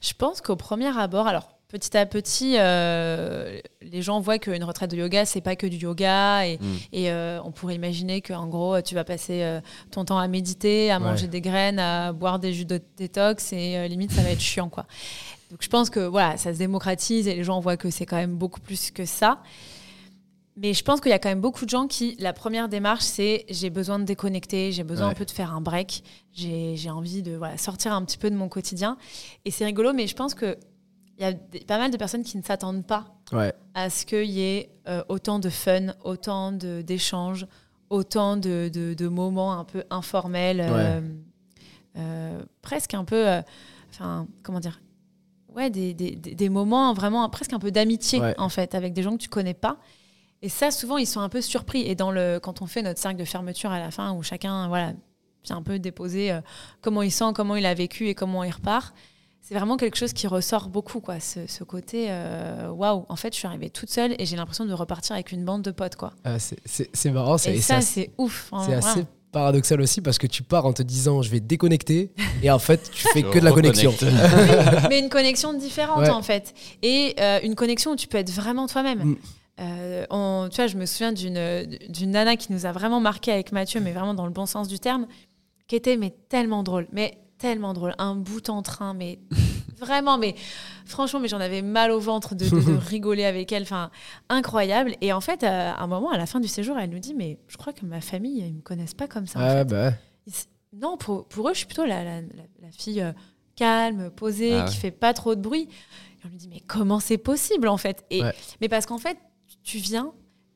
Je 0.00 0.12
pense 0.16 0.40
qu'au 0.40 0.56
premier 0.56 0.96
abord, 0.98 1.26
alors 1.26 1.50
petit 1.68 1.96
à 1.96 2.04
petit, 2.04 2.56
euh, 2.58 3.58
les 3.80 4.02
gens 4.02 4.20
voient 4.20 4.38
qu'une 4.38 4.62
retraite 4.62 4.90
de 4.90 4.96
yoga, 4.98 5.24
c'est 5.24 5.40
pas 5.40 5.56
que 5.56 5.66
du 5.66 5.76
yoga. 5.78 6.46
Et, 6.46 6.58
Mm. 6.58 6.76
et, 6.92 7.10
euh, 7.10 7.40
on 7.44 7.50
pourrait 7.50 7.74
imaginer 7.76 8.20
qu'en 8.20 8.46
gros, 8.46 8.80
tu 8.82 8.94
vas 8.94 9.04
passer 9.04 9.42
euh, 9.42 9.60
ton 9.90 10.04
temps 10.04 10.18
à 10.18 10.28
méditer, 10.28 10.90
à 10.90 10.98
Ouais. 10.98 11.04
manger 11.04 11.28
des 11.28 11.40
graines, 11.40 11.78
à 11.78 12.12
boire 12.12 12.38
des 12.38 12.52
jus 12.52 12.66
de 12.66 12.80
détox 12.98 13.52
et 13.54 13.88
limite, 13.88 14.12
ça 14.12 14.20
va 14.22 14.30
être 14.30 14.40
chiant. 14.40 14.68
quoi. 14.68 14.84
Donc 15.50 15.62
je 15.62 15.68
pense 15.68 15.88
que 15.90 16.00
voilà, 16.00 16.36
ça 16.36 16.52
se 16.52 16.58
démocratise 16.58 17.26
et 17.28 17.34
les 17.34 17.44
gens 17.44 17.60
voient 17.60 17.76
que 17.78 17.90
c'est 17.90 18.06
quand 18.06 18.16
même 18.16 18.34
beaucoup 18.36 18.60
plus 18.60 18.90
que 18.90 19.04
ça. 19.06 19.38
Mais 20.56 20.74
je 20.74 20.84
pense 20.84 21.00
qu'il 21.00 21.10
y 21.10 21.14
a 21.14 21.18
quand 21.18 21.30
même 21.30 21.40
beaucoup 21.40 21.64
de 21.64 21.70
gens 21.70 21.86
qui, 21.86 22.14
la 22.18 22.34
première 22.34 22.68
démarche, 22.68 23.04
c'est 23.04 23.46
j'ai 23.48 23.70
besoin 23.70 23.98
de 23.98 24.04
déconnecter, 24.04 24.70
j'ai 24.70 24.84
besoin 24.84 25.06
Ouais. 25.06 25.12
un 25.12 25.14
peu 25.16 25.24
de 25.24 25.30
faire 25.30 25.54
un 25.54 25.62
break, 25.62 26.04
j'ai 26.34 26.90
envie 26.90 27.22
de 27.22 27.36
voilà, 27.36 27.56
sortir 27.56 27.94
un 27.94 28.04
petit 28.04 28.18
peu 28.18 28.28
de 28.30 28.36
mon 28.36 28.48
quotidien. 28.50 28.98
Et 29.46 29.50
c'est 29.50 29.64
rigolo, 29.64 29.94
mais 29.94 30.06
je 30.06 30.14
pense 30.14 30.34
qu'il 30.34 30.56
y 31.18 31.24
a 31.24 31.32
des- 31.32 31.60
pas 31.60 31.78
mal 31.78 31.90
de 31.90 31.96
personnes 31.96 32.22
qui 32.22 32.36
ne 32.36 32.42
s'attendent 32.42 32.86
pas 32.86 33.06
Ouais, 33.32 33.54
à 33.72 33.88
ce 33.88 34.04
qu'il 34.04 34.26
y 34.30 34.42
ait 34.42 34.70
euh, 34.88 35.02
autant 35.08 35.38
de 35.38 35.48
fun, 35.48 35.94
autant 36.04 36.52
d'échanges, 36.52 37.46
autant 37.88 38.36
de, 38.36 38.68
de- 38.70 38.92
de 38.92 39.08
moments 39.08 39.54
un 39.58 39.64
peu 39.64 39.84
informels, 39.88 40.60
euh, 40.60 41.00
euh, 41.96 42.42
presque 42.60 42.92
un 42.92 43.04
peu, 43.04 43.26
enfin, 43.90 44.26
comment 44.42 44.60
dire, 44.60 44.82
ouais, 45.56 45.70
des, 45.70 45.94
des- 45.94 46.14
des- 46.16 46.48
moments 46.50 46.92
vraiment 46.92 47.26
presque 47.30 47.54
un 47.54 47.58
peu 47.58 47.70
d'amitié 47.70 48.20
en 48.36 48.48
fait, 48.50 48.74
avec 48.74 48.92
des 48.92 49.02
gens 49.02 49.12
que 49.12 49.22
tu 49.22 49.28
connais 49.30 49.54
pas. 49.54 49.78
Et 50.42 50.48
ça, 50.48 50.70
souvent, 50.70 50.98
ils 50.98 51.06
sont 51.06 51.20
un 51.20 51.28
peu 51.28 51.40
surpris. 51.40 51.82
Et 51.82 51.94
dans 51.94 52.10
le, 52.10 52.38
quand 52.42 52.62
on 52.62 52.66
fait 52.66 52.82
notre 52.82 53.00
cercle 53.00 53.18
de 53.18 53.24
fermeture 53.24 53.70
à 53.70 53.78
la 53.78 53.90
fin, 53.90 54.12
où 54.12 54.22
chacun, 54.22 54.68
voilà, 54.68 54.92
vient 55.44 55.56
un 55.56 55.62
peu 55.62 55.78
déposer 55.78 56.32
euh, 56.32 56.40
comment 56.80 57.02
il 57.02 57.10
sent, 57.12 57.26
comment 57.34 57.56
il 57.56 57.64
a 57.66 57.74
vécu 57.74 58.08
et 58.08 58.14
comment 58.14 58.42
il 58.44 58.50
repart, 58.50 58.92
c'est 59.40 59.54
vraiment 59.54 59.76
quelque 59.76 59.96
chose 59.96 60.12
qui 60.12 60.26
ressort 60.26 60.68
beaucoup, 60.68 61.00
quoi. 61.00 61.18
Ce, 61.20 61.46
ce 61.46 61.64
côté, 61.64 62.06
euh, 62.10 62.70
waouh, 62.70 63.06
en 63.08 63.16
fait, 63.16 63.32
je 63.32 63.38
suis 63.38 63.46
arrivée 63.48 63.70
toute 63.70 63.90
seule 63.90 64.14
et 64.18 64.26
j'ai 64.26 64.36
l'impression 64.36 64.64
de 64.64 64.72
repartir 64.72 65.14
avec 65.14 65.32
une 65.32 65.44
bande 65.44 65.62
de 65.62 65.70
potes, 65.72 65.96
quoi. 65.96 66.12
Euh, 66.26 66.38
c'est- 66.38 67.10
marrant. 67.10 67.38
c'est- 67.38 67.56
ça, 67.60 67.76
assez- 67.76 67.86
c'est 68.06 68.10
ouf. 68.18 68.48
hein, 68.52 68.62
C'est 68.66 68.74
assez 68.74 69.04
paradoxal 69.32 69.80
aussi 69.80 70.00
parce 70.02 70.18
que 70.18 70.26
tu 70.26 70.42
pars 70.42 70.66
en 70.66 70.72
te 70.74 70.82
disant 70.82 71.22
je 71.22 71.30
vais 71.30 71.40
déconnecter 71.40 72.12
et 72.42 72.50
en 72.50 72.58
fait 72.58 72.90
tu 72.92 73.08
fais 73.14 73.22
que 73.22 73.38
de 73.38 73.44
la 73.44 73.50
connexion. 73.52 73.94
Mais 74.90 74.98
une 75.00 75.08
connexion 75.08 75.54
différente 75.54 76.00
Ouais. 76.00 76.10
en 76.10 76.20
fait 76.20 76.52
et 76.82 77.14
euh, 77.18 77.40
une 77.42 77.54
connexion 77.54 77.92
où 77.92 77.96
tu 77.96 78.08
peux 78.08 78.18
être 78.18 78.30
vraiment 78.30 78.66
toi-même 78.66 78.98
Mm. 79.04 79.16
Euh, 79.60 80.06
on- 80.10 80.48
tu 80.50 80.56
vois 80.56 80.66
je 80.66 80.76
me 80.78 80.86
souviens 80.86 81.12
d'une 81.12 82.10
nana 82.10 82.36
qui 82.36 82.52
nous 82.52 82.64
a 82.64 82.72
vraiment 82.72 83.00
marqué 83.00 83.30
avec 83.32 83.52
Mathieu 83.52 83.80
mais 83.80 83.92
vraiment 83.92 84.14
dans 84.14 84.24
le 84.24 84.32
bon 84.32 84.46
sens 84.46 84.66
du 84.66 84.78
terme 84.78 85.06
qui 85.68 85.76
était 85.76 85.98
mais 85.98 86.14
tellement 86.30 86.62
drôle 86.62 86.88
mais 86.90 87.18
tellement 87.36 87.74
drôle 87.74 87.94
un 87.98 88.14
bout 88.14 88.48
en 88.48 88.62
train 88.62 88.94
mais 88.94 89.18
vraiment 89.78 90.16
mais 90.16 90.34
franchement 90.86 91.20
mais 91.20 91.28
j'en 91.28 91.38
avais 91.40 91.60
mal 91.60 91.90
au 91.90 92.00
ventre 92.00 92.34
de, 92.34 92.48
de- 92.48 92.62
de 92.62 92.72
rigoler 92.80 93.24
avec 93.26 93.52
elle 93.52 93.64
enfin 93.64 93.90
incroyable 94.30 94.94
et 95.02 95.12
en 95.12 95.20
fait 95.20 95.42
euh, 95.44 95.70
à 95.70 95.82
un 95.82 95.86
moment 95.86 96.10
à 96.10 96.16
la 96.16 96.24
fin 96.26 96.40
du 96.40 96.48
séjour 96.48 96.78
elle 96.78 96.88
nous 96.88 96.98
dit 96.98 97.12
mais 97.14 97.38
je 97.48 97.58
crois 97.58 97.74
que 97.74 97.84
ma 97.84 98.00
famille 98.00 98.38
ils 98.40 98.54
me 98.54 98.62
connaissent 98.62 98.94
pas 98.94 99.06
comme 99.06 99.26
ça 99.26 99.38
en 99.38 99.42
Ah 99.42 99.52
fait. 99.58 99.64
bah. 99.66 99.92
Ils 100.26 100.32
Non, 100.80 100.96
pour, 100.96 101.26
pour 101.28 101.48
eux, 101.48 101.52
je 101.52 101.58
suis 101.58 101.66
plutôt 101.66 101.84
la, 101.84 102.02
la, 102.04 102.20
la- 102.22 102.28
la 102.62 102.70
fille 102.70 103.02
euh, 103.02 103.12
calme, 103.56 104.10
posée, 104.10 104.54
Ah 104.54 104.64
qui 104.64 104.76
ouais. 104.76 104.80
fait 104.80 104.90
pas 104.90 105.12
trop 105.12 105.34
de 105.34 105.40
bruit. 105.42 105.68
Et 105.68 106.26
on 106.26 106.28
lui 106.30 106.36
dit, 106.38 106.48
mais 106.48 106.60
comment 106.66 106.98
c'est 107.00 107.18
possible 107.18 107.68
en 107.68 107.76
fait? 107.76 108.06
Et, 108.08 108.22
Ouais. 108.22 108.32
Mais 108.62 108.70
parce 108.70 108.86
qu'en 108.86 108.96
fait, 108.96 109.18
tu 109.62 109.78
viens, 109.78 110.12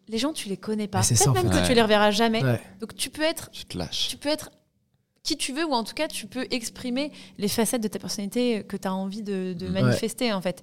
les 0.08 0.18
gens, 0.18 0.32
tu 0.32 0.48
les 0.48 0.56
connais 0.56 0.88
pas. 0.88 1.00
Peut-être 1.02 1.32
même 1.32 1.52
fait. 1.52 1.62
que 1.62 1.66
tu 1.66 1.74
les 1.74 1.82
reverras 1.82 2.10
jamais. 2.10 2.42
Ouais. 2.44 2.60
Donc 2.80 2.94
tu 2.94 3.10
peux 3.10 3.22
être 3.22 3.50
Tu 3.50 3.64
te 3.64 3.76
lâches. 3.78 4.08
tu 4.08 4.16
peux 4.16 4.28
être 4.28 4.50
qui 5.22 5.36
tu 5.36 5.52
veux 5.52 5.64
ou 5.66 5.72
en 5.72 5.82
tout 5.82 5.94
cas 5.94 6.06
tu 6.06 6.28
peux 6.28 6.46
exprimer 6.52 7.10
les 7.38 7.48
facettes 7.48 7.82
de 7.82 7.88
ta 7.88 7.98
personnalité 7.98 8.62
que 8.62 8.76
tu 8.76 8.86
as 8.86 8.94
envie 8.94 9.22
de, 9.24 9.54
de 9.58 9.66
Ouais. 9.66 9.72
manifester 9.82 10.32
en 10.32 10.40
fait. 10.40 10.62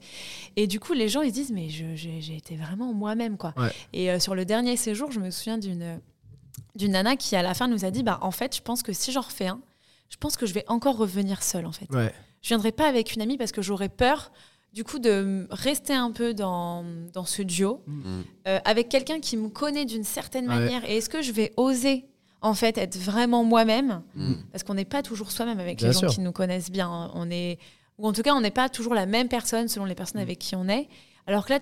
Et 0.56 0.68
du 0.68 0.80
coup 0.80 0.94
les 0.94 1.10
gens 1.10 1.22
ils 1.22 1.30
se 1.30 1.34
disent 1.34 1.52
mais 1.52 1.68
j'ai 1.68 1.98
j'ai 1.98 2.38
été 2.38 2.56
vraiment 2.56 2.94
moi-même 2.94 3.36
quoi. 3.38 3.54
Ouais. 3.58 3.72
Et 3.92 4.10
euh, 4.10 4.20
sur 4.20 4.36
le 4.36 4.46
dernier 4.46 4.78
séjour 4.78 5.12
je 5.12 5.20
me 5.20 5.32
souviens 5.32 5.58
d'une 5.58 6.00
d'une 6.76 6.92
nana 6.94 7.18
qui 7.18 7.36
à 7.36 7.42
la 7.42 7.54
fin 7.54 7.68
nous 7.68 7.84
a 7.84 7.92
dit 7.92 8.04
bah 8.04 8.20
en 8.22 8.32
fait 8.32 8.56
je 8.56 8.62
pense 8.62 8.84
que 8.84 8.94
si 8.94 9.12
j'en 9.12 9.20
refais 9.22 9.48
un 9.48 9.60
je 10.10 10.16
pense 10.16 10.38
que 10.38 10.46
je 10.46 10.54
vais 10.54 10.64
encore 10.70 10.96
revenir 10.96 11.44
seule 11.44 11.66
en 11.66 11.74
fait. 11.74 11.90
Ouais. 11.92 12.14
Je 12.42 12.48
viendrai 12.48 12.72
pas 12.72 12.88
avec 12.88 13.16
une 13.16 13.22
amie 13.22 13.38
parce 13.38 13.52
que 13.52 13.62
j'aurais 13.62 13.90
peur 13.90 14.32
du 14.74 14.84
coup 14.84 15.00
de 15.00 15.48
rester 15.52 15.94
un 15.94 16.12
peu 16.12 16.34
dans, 16.34 16.84
dans 17.14 17.26
ce 17.26 17.42
duo 17.44 17.82
Mm. 17.86 18.22
euh, 18.48 18.60
avec 18.66 18.90
quelqu'un 18.90 19.20
qui 19.20 19.38
me 19.38 19.50
connaît 19.50 19.86
d'une 19.86 20.04
certaine 20.04 20.48
Ouais. 20.50 20.56
manière 20.56 20.84
et 20.90 20.98
est-ce 20.98 21.10
que 21.10 21.22
je 21.22 21.32
vais 21.32 21.54
oser 21.58 22.06
en 22.42 22.54
fait 22.56 22.78
être 22.78 22.98
vraiment 22.98 23.44
moi-même? 23.44 24.02
Mm. 24.16 24.34
parce 24.52 24.64
qu'on 24.64 24.74
n'est 24.74 24.86
pas 24.86 25.04
toujours 25.04 25.32
soi-même 25.32 25.60
avec 25.60 25.78
Bien 25.78 25.88
les 25.90 25.94
gens 25.94 26.08
qui 26.08 26.22
nous 26.22 26.32
connaissent 26.32 26.72
bien 26.72 27.12
on 27.14 27.30
est 27.30 27.60
ou 28.00 28.08
en 28.08 28.14
tout 28.14 28.24
cas 28.24 28.34
on 28.34 28.42
n'est 28.42 28.52
pas 28.52 28.68
toujours 28.70 28.96
la 28.96 29.06
même 29.06 29.28
personne 29.28 29.68
selon 29.68 29.86
les 29.86 29.94
Mm. 29.94 29.96
personnes 29.96 30.22
avec 30.22 30.40
qui 30.40 30.56
on 30.56 30.68
est 30.68 30.88
alors 31.28 31.46
que 31.46 31.54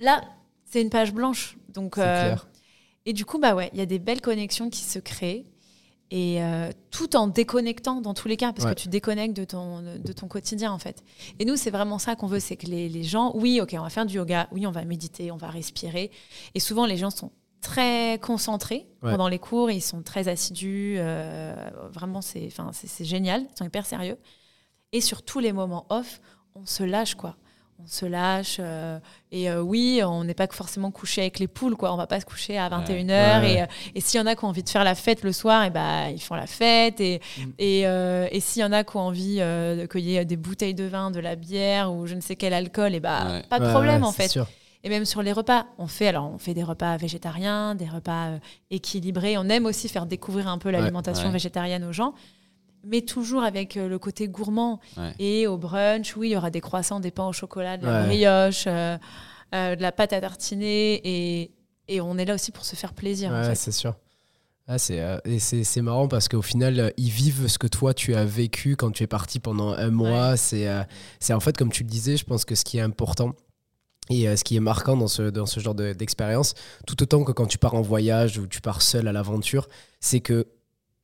là 0.00 0.22
c'est 0.64 0.80
une 0.80 0.90
page 0.90 1.12
blanche 1.12 1.58
donc 1.74 1.98
euh, 1.98 2.02
clair. 2.02 2.48
et 3.06 3.12
du 3.12 3.24
coup 3.26 3.38
bah 3.38 3.54
ouais 3.54 3.68
il 3.74 3.78
y 3.78 3.82
a 3.82 3.86
des 3.86 3.98
belles 3.98 4.20
connexions 4.22 4.70
qui 4.70 4.82
se 4.82 4.98
créent 4.98 5.44
et 6.10 6.42
euh, 6.42 6.70
tout 6.90 7.14
en 7.16 7.26
déconnectant 7.28 8.00
dans 8.00 8.14
tous 8.14 8.26
les 8.28 8.36
cas, 8.36 8.52
parce 8.52 8.66
Ouais. 8.66 8.74
que 8.74 8.80
tu 8.80 8.88
déconnectes 8.88 9.36
de 9.36 9.44
ton, 9.44 9.80
de 9.82 10.12
ton 10.12 10.26
quotidien 10.28 10.72
en 10.72 10.78
fait. 10.78 11.02
Et 11.38 11.44
nous, 11.44 11.56
c'est 11.56 11.70
vraiment 11.70 11.98
ça 11.98 12.16
qu'on 12.16 12.26
veut, 12.26 12.40
c'est 12.40 12.56
que 12.56 12.66
les, 12.66 12.88
les 12.88 13.02
gens, 13.04 13.32
oui, 13.36 13.60
ok, 13.60 13.74
on 13.78 13.82
va 13.82 13.90
faire 13.90 14.06
du 14.06 14.16
yoga, 14.16 14.48
oui, 14.52 14.66
on 14.66 14.70
va 14.72 14.84
méditer, 14.84 15.30
on 15.30 15.36
va 15.36 15.48
respirer. 15.48 16.10
Et 16.54 16.60
souvent, 16.60 16.84
les 16.86 16.96
gens 16.96 17.10
sont 17.10 17.30
très 17.60 18.18
concentrés 18.22 18.86
Ouais. 19.02 19.10
pendant 19.12 19.28
les 19.28 19.38
cours, 19.38 19.70
ils 19.70 19.82
sont 19.82 20.02
très 20.02 20.26
assidus, 20.28 20.96
euh, 20.98 21.54
vraiment, 21.92 22.22
c'est 22.22 22.46
enfin, 22.46 22.70
c'est- 22.72 22.86
c'est 22.88 23.04
génial, 23.04 23.42
ils 23.42 23.56
sont 23.58 23.64
hyper 23.66 23.86
sérieux. 23.86 24.16
Et 24.92 25.00
sur 25.00 25.22
tous 25.22 25.38
les 25.38 25.52
moments 25.52 25.86
off, 25.90 26.20
on 26.54 26.66
se 26.66 26.82
lâche, 26.82 27.14
quoi. 27.14 27.36
On 27.82 27.86
se 27.86 28.06
lâche. 28.06 28.56
euh, 28.60 28.98
et 29.32 29.50
euh, 29.50 29.60
oui, 29.62 30.00
on 30.04 30.24
n'est 30.24 30.34
pas 30.34 30.46
forcément 30.50 30.90
couché 30.90 31.20
avec 31.22 31.38
les 31.38 31.46
poules, 31.48 31.76
quoi. 31.76 31.92
On 31.92 31.96
va 31.96 32.06
pas 32.06 32.20
se 32.20 32.26
coucher 32.26 32.58
à 32.58 32.68
21h. 32.68 33.40
Ouais. 33.40 33.52
Et, 33.54 33.62
euh, 33.62 33.66
et 33.94 34.00
s'il 34.00 34.18
y 34.18 34.22
en 34.22 34.26
a 34.26 34.34
qui 34.34 34.44
ont 34.44 34.48
envie 34.48 34.62
de 34.62 34.68
faire 34.68 34.84
la 34.84 34.94
fête 34.94 35.22
le 35.22 35.32
soir, 35.32 35.64
et 35.64 35.70
bah, 35.70 36.10
ils 36.10 36.20
font 36.20 36.34
la 36.34 36.46
fête. 36.46 37.00
Et, 37.00 37.20
Mm. 37.38 37.42
et, 37.58 37.86
euh, 37.86 38.28
et 38.30 38.40
s'il 38.40 38.62
y 38.62 38.64
en 38.64 38.72
a 38.72 38.84
qui 38.84 38.96
ont 38.96 39.00
envie 39.00 39.38
euh, 39.40 39.80
de 39.82 39.86
cueillir 39.86 40.26
des 40.26 40.36
bouteilles 40.36 40.74
de 40.74 40.84
vin, 40.84 41.10
de 41.10 41.20
la 41.20 41.36
bière 41.36 41.92
ou 41.92 42.06
je 42.06 42.14
ne 42.14 42.20
sais 42.20 42.36
quel 42.36 42.52
alcool, 42.52 42.94
et 42.94 43.00
bah, 43.00 43.24
Ouais. 43.26 43.42
pas 43.48 43.58
de 43.58 43.64
Ouais, 43.66 43.70
problème 43.70 44.02
ouais, 44.02 44.08
en 44.08 44.12
c'est 44.12 44.22
fait. 44.24 44.28
sûr. 44.28 44.46
Et 44.82 44.88
même 44.88 45.04
sur 45.04 45.20
les 45.22 45.32
repas, 45.32 45.66
on 45.76 45.86
fait 45.86 46.08
alors 46.08 46.30
on 46.34 46.38
fait 46.38 46.54
des 46.54 46.62
repas 46.64 46.96
végétariens, 46.96 47.74
des 47.74 47.86
repas 47.86 48.28
euh, 48.28 48.38
équilibrés. 48.70 49.36
On 49.36 49.48
aime 49.50 49.66
aussi 49.66 49.88
faire 49.90 50.06
découvrir 50.06 50.48
un 50.48 50.56
peu 50.56 50.70
l'alimentation 50.70 51.26
ouais. 51.26 51.32
végétarienne 51.32 51.84
aux 51.84 51.92
gens, 51.92 52.14
mais 52.84 53.02
toujours 53.02 53.42
avec 53.42 53.76
euh, 53.76 53.88
le 53.88 53.98
côté 53.98 54.28
gourmand. 54.28 54.80
Ouais. 54.96 55.12
Et 55.18 55.46
au 55.46 55.56
brunch, 55.58 56.16
oui, 56.16 56.28
il 56.28 56.32
y 56.32 56.36
aura 56.36 56.50
des 56.50 56.60
croissants, 56.60 57.00
des 57.00 57.10
pains 57.10 57.26
au 57.26 57.32
chocolat, 57.32 57.76
de 57.76 57.86
la 57.86 58.00
Ouais. 58.02 58.06
brioche, 58.06 58.64
euh, 58.66 58.96
euh, 59.54 59.76
de 59.76 59.82
la 59.82 59.92
pâte 59.92 60.12
à 60.12 60.20
tartiner, 60.20 61.00
et, 61.04 61.50
et 61.88 62.00
on 62.00 62.16
est 62.18 62.24
là 62.24 62.34
aussi 62.34 62.52
pour 62.52 62.64
se 62.64 62.76
faire 62.76 62.92
plaisir. 62.94 63.30
en 63.30 63.40
Ouais, 63.40 63.48
fait. 63.50 63.54
c'est 63.56 63.72
sûr. 63.72 63.94
Ah, 64.72 64.78
c'est, 64.78 65.00
euh, 65.00 65.82
marrant 65.82 66.06
parce 66.06 66.28
qu'au 66.28 66.42
final, 66.42 66.78
euh, 66.78 66.90
ils 66.96 67.10
vivent 67.10 67.48
ce 67.48 67.58
que 67.58 67.66
toi, 67.66 67.92
tu 67.92 68.14
as 68.14 68.24
vécu 68.24 68.76
quand 68.76 68.92
tu 68.92 69.02
es 69.02 69.08
parti 69.08 69.40
pendant 69.40 69.72
un 69.72 69.90
mois. 69.90 70.36
C'est, 70.36 70.68
euh, 70.68 70.82
c'est 71.18 71.32
en 71.32 71.40
fait, 71.40 71.56
comme 71.56 71.72
tu 71.72 71.82
le 71.82 71.88
disais, 71.88 72.16
je 72.16 72.24
pense 72.24 72.44
que 72.44 72.54
ce 72.54 72.64
qui 72.64 72.78
est 72.78 72.82
important 72.82 73.32
et 74.10 74.28
euh, 74.28 74.36
ce 74.36 74.44
qui 74.44 74.54
est 74.54 74.60
marquant 74.60 74.96
dans 74.96 75.08
ce, 75.08 75.22
dans 75.22 75.46
ce 75.46 75.58
genre 75.58 75.74
de- 75.74 75.92
d'expérience, 75.92 76.54
tout 76.86 77.02
autant 77.02 77.24
que 77.24 77.32
quand 77.32 77.46
tu 77.46 77.58
pars 77.58 77.74
en 77.74 77.80
voyage 77.82 78.38
ou 78.38 78.46
tu 78.46 78.60
pars 78.60 78.80
seul 78.80 79.08
à 79.08 79.12
l'aventure, 79.12 79.66
c'est 79.98 80.20
que 80.20 80.46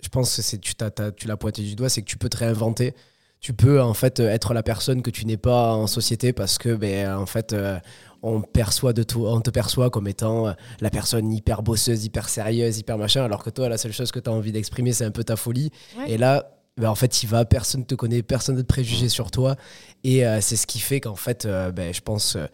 je 0.03 0.09
pense 0.09 0.35
que 0.37 0.43
c'est, 0.43 0.59
tu, 0.59 0.75
tu 1.17 1.29
l'as 1.29 1.37
pointé 1.37 1.63
du 1.63 1.75
doigt, 1.75 1.89
c'est 1.89 2.03
que 2.03 2.07
tu 2.07 2.19
peux 2.19 2.29
te 2.29 2.37
réinventer. 2.37 2.95
Tu 3.41 3.53
peux 3.53 3.83
en 3.83 3.95
fait 3.95 4.19
euh, 4.19 4.29
être 4.31 4.55
la 4.55 4.63
personne 4.63 5.03
que 5.03 5.11
tu 5.11 5.27
n'es 5.27 5.37
pas 5.37 5.75
en 5.75 5.87
société 5.87 6.33
parce 6.33 6.57
que 6.59 6.75
ben, 6.75 7.15
en 7.15 7.27
fait 7.27 7.53
euh, 7.53 7.79
on 8.23 8.41
perçoit 8.41 8.95
de 8.95 9.03
toi, 9.03 9.35
on 9.35 9.41
te 9.41 9.51
perçoit 9.51 9.91
comme 9.91 10.09
étant 10.09 10.49
euh, 10.49 10.53
la 10.81 10.91
personne 10.91 11.31
hyper 11.33 11.63
bosseuse, 11.63 12.05
hyper 12.05 12.29
sérieuse, 12.29 12.79
hyper 12.79 12.97
machin, 12.99 13.23
alors 13.23 13.45
que 13.45 13.51
toi, 13.51 13.69
la 13.69 13.79
seule 13.79 13.93
chose 13.93 14.11
que 14.11 14.19
tu 14.19 14.31
as 14.31 14.33
envie 14.33 14.53
d'exprimer, 14.53 14.93
c'est 14.93 15.05
un 15.05 15.11
peu 15.11 15.23
ta 15.23 15.37
folie. 15.37 15.71
Ouais. 15.99 16.13
Et 16.13 16.19
là, 16.19 16.57
ben, 16.77 16.91
en 16.91 16.95
fait, 16.95 17.23
il 17.23 17.29
va, 17.29 17.45
personne 17.45 17.87
te 17.87 17.95
connaît, 17.95 18.23
personne 18.23 18.57
ne 18.57 18.63
te 18.63 18.67
préjuger 18.67 19.09
sur 19.09 19.31
toi. 19.31 19.57
Et 20.05 20.27
euh, 20.27 20.41
c'est 20.41 20.57
ce 20.57 20.67
qui 20.67 20.79
fait 20.79 21.01
qu'en 21.01 21.17
fait, 21.17 21.47
euh, 21.47 21.73
ben, 21.73 21.93
je 21.93 22.01
pense, 22.01 22.37
euh, 22.37 22.47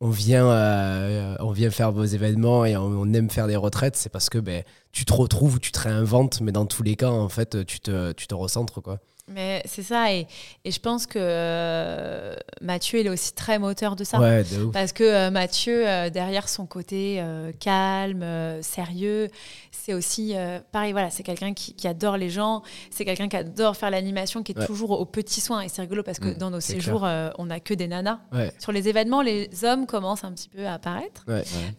on, 0.00 0.10
vient, 0.10 0.48
euh, 0.48 1.36
on 1.40 1.50
vient 1.50 1.70
faire 1.70 1.92
vos 1.92 2.04
événements 2.04 2.64
et 2.64 2.76
on, 2.76 3.12
aime 3.12 3.30
faire 3.30 3.46
des 3.46 3.56
retraites, 3.56 3.96
c'est 3.96 4.10
parce 4.10 4.30
que 4.30 4.38
ben, 4.38 4.62
tu 4.92 5.04
te 5.04 5.12
retrouves, 5.12 5.58
tu 5.58 5.72
te 5.72 5.80
réinventes, 5.80 6.40
mais 6.40 6.52
dans 6.52 6.66
tous 6.66 6.82
les 6.82 6.96
cas, 6.96 7.10
en 7.10 7.28
fait, 7.28 7.64
tu 7.66 7.80
te, 7.80 8.12
tu 8.12 8.26
te 8.26 8.34
recentres. 8.34 8.82
Quoi. 8.82 9.00
Mais 9.30 9.62
c'est 9.66 9.82
ça, 9.82 10.12
et, 10.12 10.26
et 10.64 10.70
je 10.70 10.80
pense 10.80 11.06
que 11.06 11.18
euh, 11.20 12.34
Mathieu, 12.62 13.00
il 13.00 13.06
est 13.06 13.10
aussi 13.10 13.34
très 13.34 13.58
moteur 13.58 13.94
de 13.94 14.02
ça. 14.04 14.18
Ouais, 14.18 14.42
de 14.44 14.64
ouf. 14.64 14.72
Parce 14.72 14.92
que 14.92 15.04
euh, 15.04 15.30
Mathieu, 15.30 15.86
euh, 15.86 16.08
derrière 16.10 16.48
son 16.48 16.64
côté 16.66 17.22
calme, 17.60 18.24
sérieux, 18.62 19.28
c'est 19.70 19.92
aussi, 19.94 20.34
pareil, 20.72 20.92
voilà, 20.92 21.10
c'est 21.10 21.22
quelqu'un 21.22 21.54
qui, 21.54 21.74
qui 21.74 21.86
adore 21.88 22.16
les 22.16 22.30
gens, 22.30 22.62
c'est 22.90 23.04
quelqu'un 23.04 23.28
qui 23.28 23.36
adore 23.36 23.76
faire 23.76 23.90
l'animation, 23.90 24.42
qui 24.42 24.52
est 24.52 24.58
Ouais. 24.58 24.66
toujours 24.66 24.98
aux 24.98 25.04
petits 25.06 25.40
soins. 25.40 25.60
Et 25.62 25.68
c'est 25.68 25.82
rigolo 25.82 26.02
parce 26.02 26.18
que 26.18 26.28
Mm, 26.28 26.38
dans 26.38 26.50
nos 26.50 26.60
séjours, 26.60 27.06
on 27.38 27.46
n'a 27.46 27.60
que 27.60 27.74
des 27.74 27.86
nanas. 27.86 28.18
Ouais. 28.32 28.52
Sur 28.58 28.72
les 28.72 28.88
événements, 28.88 29.22
les 29.22 29.48
hommes 29.64 29.86
commencent 29.86 30.24
un 30.24 30.32
petit 30.32 30.48
peu 30.48 30.66
à 30.66 30.74
apparaître. 30.74 31.24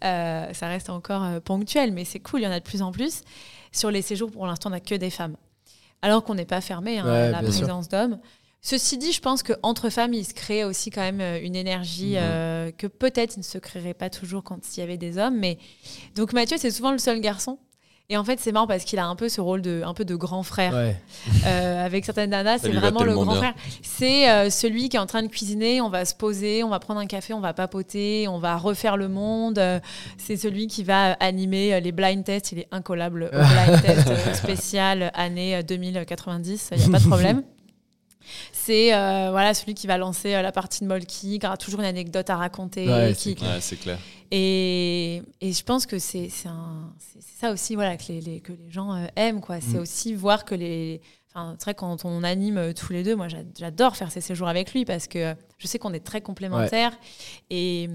Ça 0.01 0.67
reste 0.67 0.89
encore 0.89 1.41
ponctuel, 1.41 1.91
mais 1.91 2.05
c'est 2.05 2.19
cool, 2.19 2.41
il 2.41 2.43
y 2.43 2.47
en 2.47 2.51
a 2.51 2.59
de 2.59 2.63
plus 2.65 2.81
en 2.81 2.91
plus. 2.91 3.21
Sur 3.71 3.91
les 3.91 4.01
séjours, 4.01 4.31
pour 4.31 4.45
l'instant, 4.47 4.69
on 4.69 4.71
n'a 4.71 4.79
que 4.79 4.95
des 4.95 5.09
femmes. 5.09 5.35
Alors 6.01 6.23
qu'on 6.23 6.35
n'est 6.35 6.45
pas 6.45 6.61
fermé 6.61 6.99
hein, 6.99 7.05
Ouais, 7.05 7.11
à 7.11 7.31
la 7.31 7.41
présence 7.41 7.89
d'hommes. 7.89 8.19
Ceci 8.61 8.97
dit, 8.97 9.13
je 9.13 9.21
pense 9.21 9.41
qu'entre 9.41 9.89
femmes, 9.89 10.13
il 10.13 10.25
se 10.25 10.33
crée 10.33 10.65
aussi 10.65 10.89
quand 10.91 11.01
même 11.01 11.21
euh, 11.21 11.39
une 11.41 11.55
énergie 11.55 12.15
Mhm. 12.15 12.19
euh, 12.21 12.71
que 12.71 12.87
peut-être 12.87 13.35
il 13.35 13.39
ne 13.39 13.43
se 13.43 13.57
créerait 13.57 13.93
pas 13.93 14.09
toujours 14.09 14.43
quand 14.43 14.59
il 14.75 14.79
y 14.81 14.83
avait 14.83 14.97
des 14.97 15.17
hommes. 15.17 15.37
Mais 15.37 15.57
donc 16.15 16.33
Mathieu, 16.33 16.57
c'est 16.59 16.71
souvent 16.71 16.91
le 16.91 16.97
seul 16.97 17.21
garçon? 17.21 17.57
Et 18.11 18.17
en 18.17 18.23
fait, 18.23 18.39
c'est 18.39 18.51
marrant 18.51 18.65
parce 18.65 18.85
qu'il 18.85 18.97
a 18.97 19.05
un 19.05 19.15
peu 19.15 19.29
ce 19.29 19.39
rôle 19.39 19.61
de, 19.61 19.83
un 19.85 19.93
peu 19.93 20.03
de 20.03 20.15
grand 20.15 20.41
frère. 20.41 20.73
Ouais. 20.73 20.95
Euh, 21.45 21.85
avec 21.85 22.05
certaines 22.05 22.31
nanas, 22.31 22.57
c'est 22.57 22.71
vraiment 22.71 23.03
le 23.03 23.13
grand 23.13 23.25
bien. 23.25 23.35
frère. 23.35 23.53
C'est 23.83 24.27
euh, 24.31 24.49
celui 24.49 24.89
qui 24.89 24.97
est 24.97 24.99
en 24.99 25.05
train 25.05 25.21
de 25.21 25.27
cuisiner, 25.27 25.79
on 25.79 25.89
va 25.89 26.05
se 26.05 26.15
poser, 26.15 26.63
on 26.63 26.69
va 26.69 26.79
prendre 26.79 26.99
un 26.99 27.05
café, 27.05 27.33
on 27.33 27.39
va 27.39 27.53
papoter, 27.53 28.27
on 28.27 28.39
va 28.39 28.57
refaire 28.57 28.97
le 28.97 29.09
monde. 29.09 29.59
Euh, 29.59 29.79
C'est 30.17 30.37
celui 30.37 30.65
qui 30.65 30.83
va 30.83 31.11
animer 31.19 31.79
les 31.81 31.91
blind 31.91 32.23
tests. 32.23 32.51
Il 32.51 32.57
est 32.57 32.67
incollable 32.71 33.29
au 33.31 33.37
blind 33.67 33.81
test 33.83 34.35
spécial 34.35 35.11
année 35.13 35.57
euh, 35.57 35.61
2090, 35.61 36.71
il 36.71 36.77
n'y 36.79 36.85
a 36.85 36.89
pas 36.89 37.03
de 37.03 37.07
problème. 37.07 37.43
C'est 38.65 38.93
euh, 38.93 39.29
voilà, 39.31 39.53
celui 39.53 39.73
qui 39.73 39.87
va 39.87 39.97
lancer 39.97 40.33
euh, 40.35 40.41
la 40.41 40.51
partie 40.51 40.81
de 40.83 40.87
Molki, 40.87 41.39
qui 41.39 41.45
aura 41.45 41.57
toujours 41.57 41.79
une 41.79 41.85
anecdote 41.85 42.29
à 42.29 42.35
raconter. 42.37 42.87
Ouais, 42.87 43.13
qui, 43.17 43.35
c'est 43.61 43.75
Ouais, 43.75 43.81
clair. 43.81 43.97
et, 44.31 45.21
et 45.41 45.53
je 45.53 45.63
pense 45.63 45.85
que 45.85 45.97
c'est 45.99 46.29
un- 46.45 46.93
ça 47.39 47.51
aussi 47.51 47.75
voilà, 47.75 47.97
que, 47.97 48.03
les, 48.09 48.21
les- 48.21 48.39
que 48.41 48.51
les 48.53 48.69
gens 48.69 48.93
euh, 48.93 49.05
aiment. 49.15 49.41
quoi. 49.41 49.61
C'est 49.61 49.77
Mm. 49.77 49.81
aussi 49.81 50.13
voir 50.13 50.45
que 50.45 50.55
les. 50.55 51.01
Enfin, 51.29 51.55
c'est 51.59 51.65
vrai, 51.65 51.73
quand 51.75 52.05
on 52.05 52.23
anime 52.23 52.73
tous 52.73 52.91
les 52.91 53.03
deux, 53.03 53.15
moi 53.15 53.27
j'a- 53.27 53.37
j'adore 53.57 53.95
faire 53.95 54.11
ces 54.11 54.19
séjours 54.21 54.47
avec 54.47 54.73
lui 54.73 54.83
parce 54.83 55.07
que 55.07 55.35
je 55.57 55.67
sais 55.67 55.77
qu'on 55.79 55.93
est 55.93 55.99
très 56.05 56.21
complémentaires. 56.21 56.97
Et, 57.49 57.87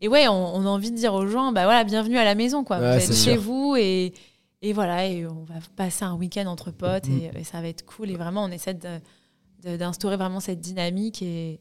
et 0.00 0.08
ouais, 0.08 0.26
on, 0.28 0.56
on 0.56 0.66
a 0.66 0.68
envie 0.68 0.90
de 0.90 0.96
dire 0.96 1.14
aux 1.14 1.26
gens 1.28 1.52
bah 1.52 1.64
voilà, 1.64 1.84
bienvenue 1.84 2.18
à 2.18 2.24
la 2.24 2.34
maison. 2.34 2.64
Quoi. 2.64 2.78
Ouais, 2.78 2.98
vous 2.98 3.04
êtes 3.04 3.16
chez 3.16 3.32
sûr. 3.34 3.40
vous 3.40 3.76
et, 3.78 4.12
et 4.60 4.72
voilà, 4.72 5.06
et 5.06 5.24
on 5.26 5.44
va 5.44 5.54
passer 5.76 6.04
un 6.04 6.14
week-end 6.14 6.46
entre 6.46 6.72
potes 6.72 7.08
Mm. 7.08 7.18
et, 7.36 7.40
et 7.40 7.44
ça 7.44 7.60
va 7.60 7.68
être 7.68 7.84
cool. 7.86 8.10
Et 8.10 8.16
vraiment, 8.16 8.44
on 8.44 8.50
essaie 8.50 8.74
de- 8.74 9.00
d'instaurer 9.64 10.16
vraiment 10.16 10.40
cette 10.40 10.60
dynamique. 10.60 11.22
Et, 11.22 11.60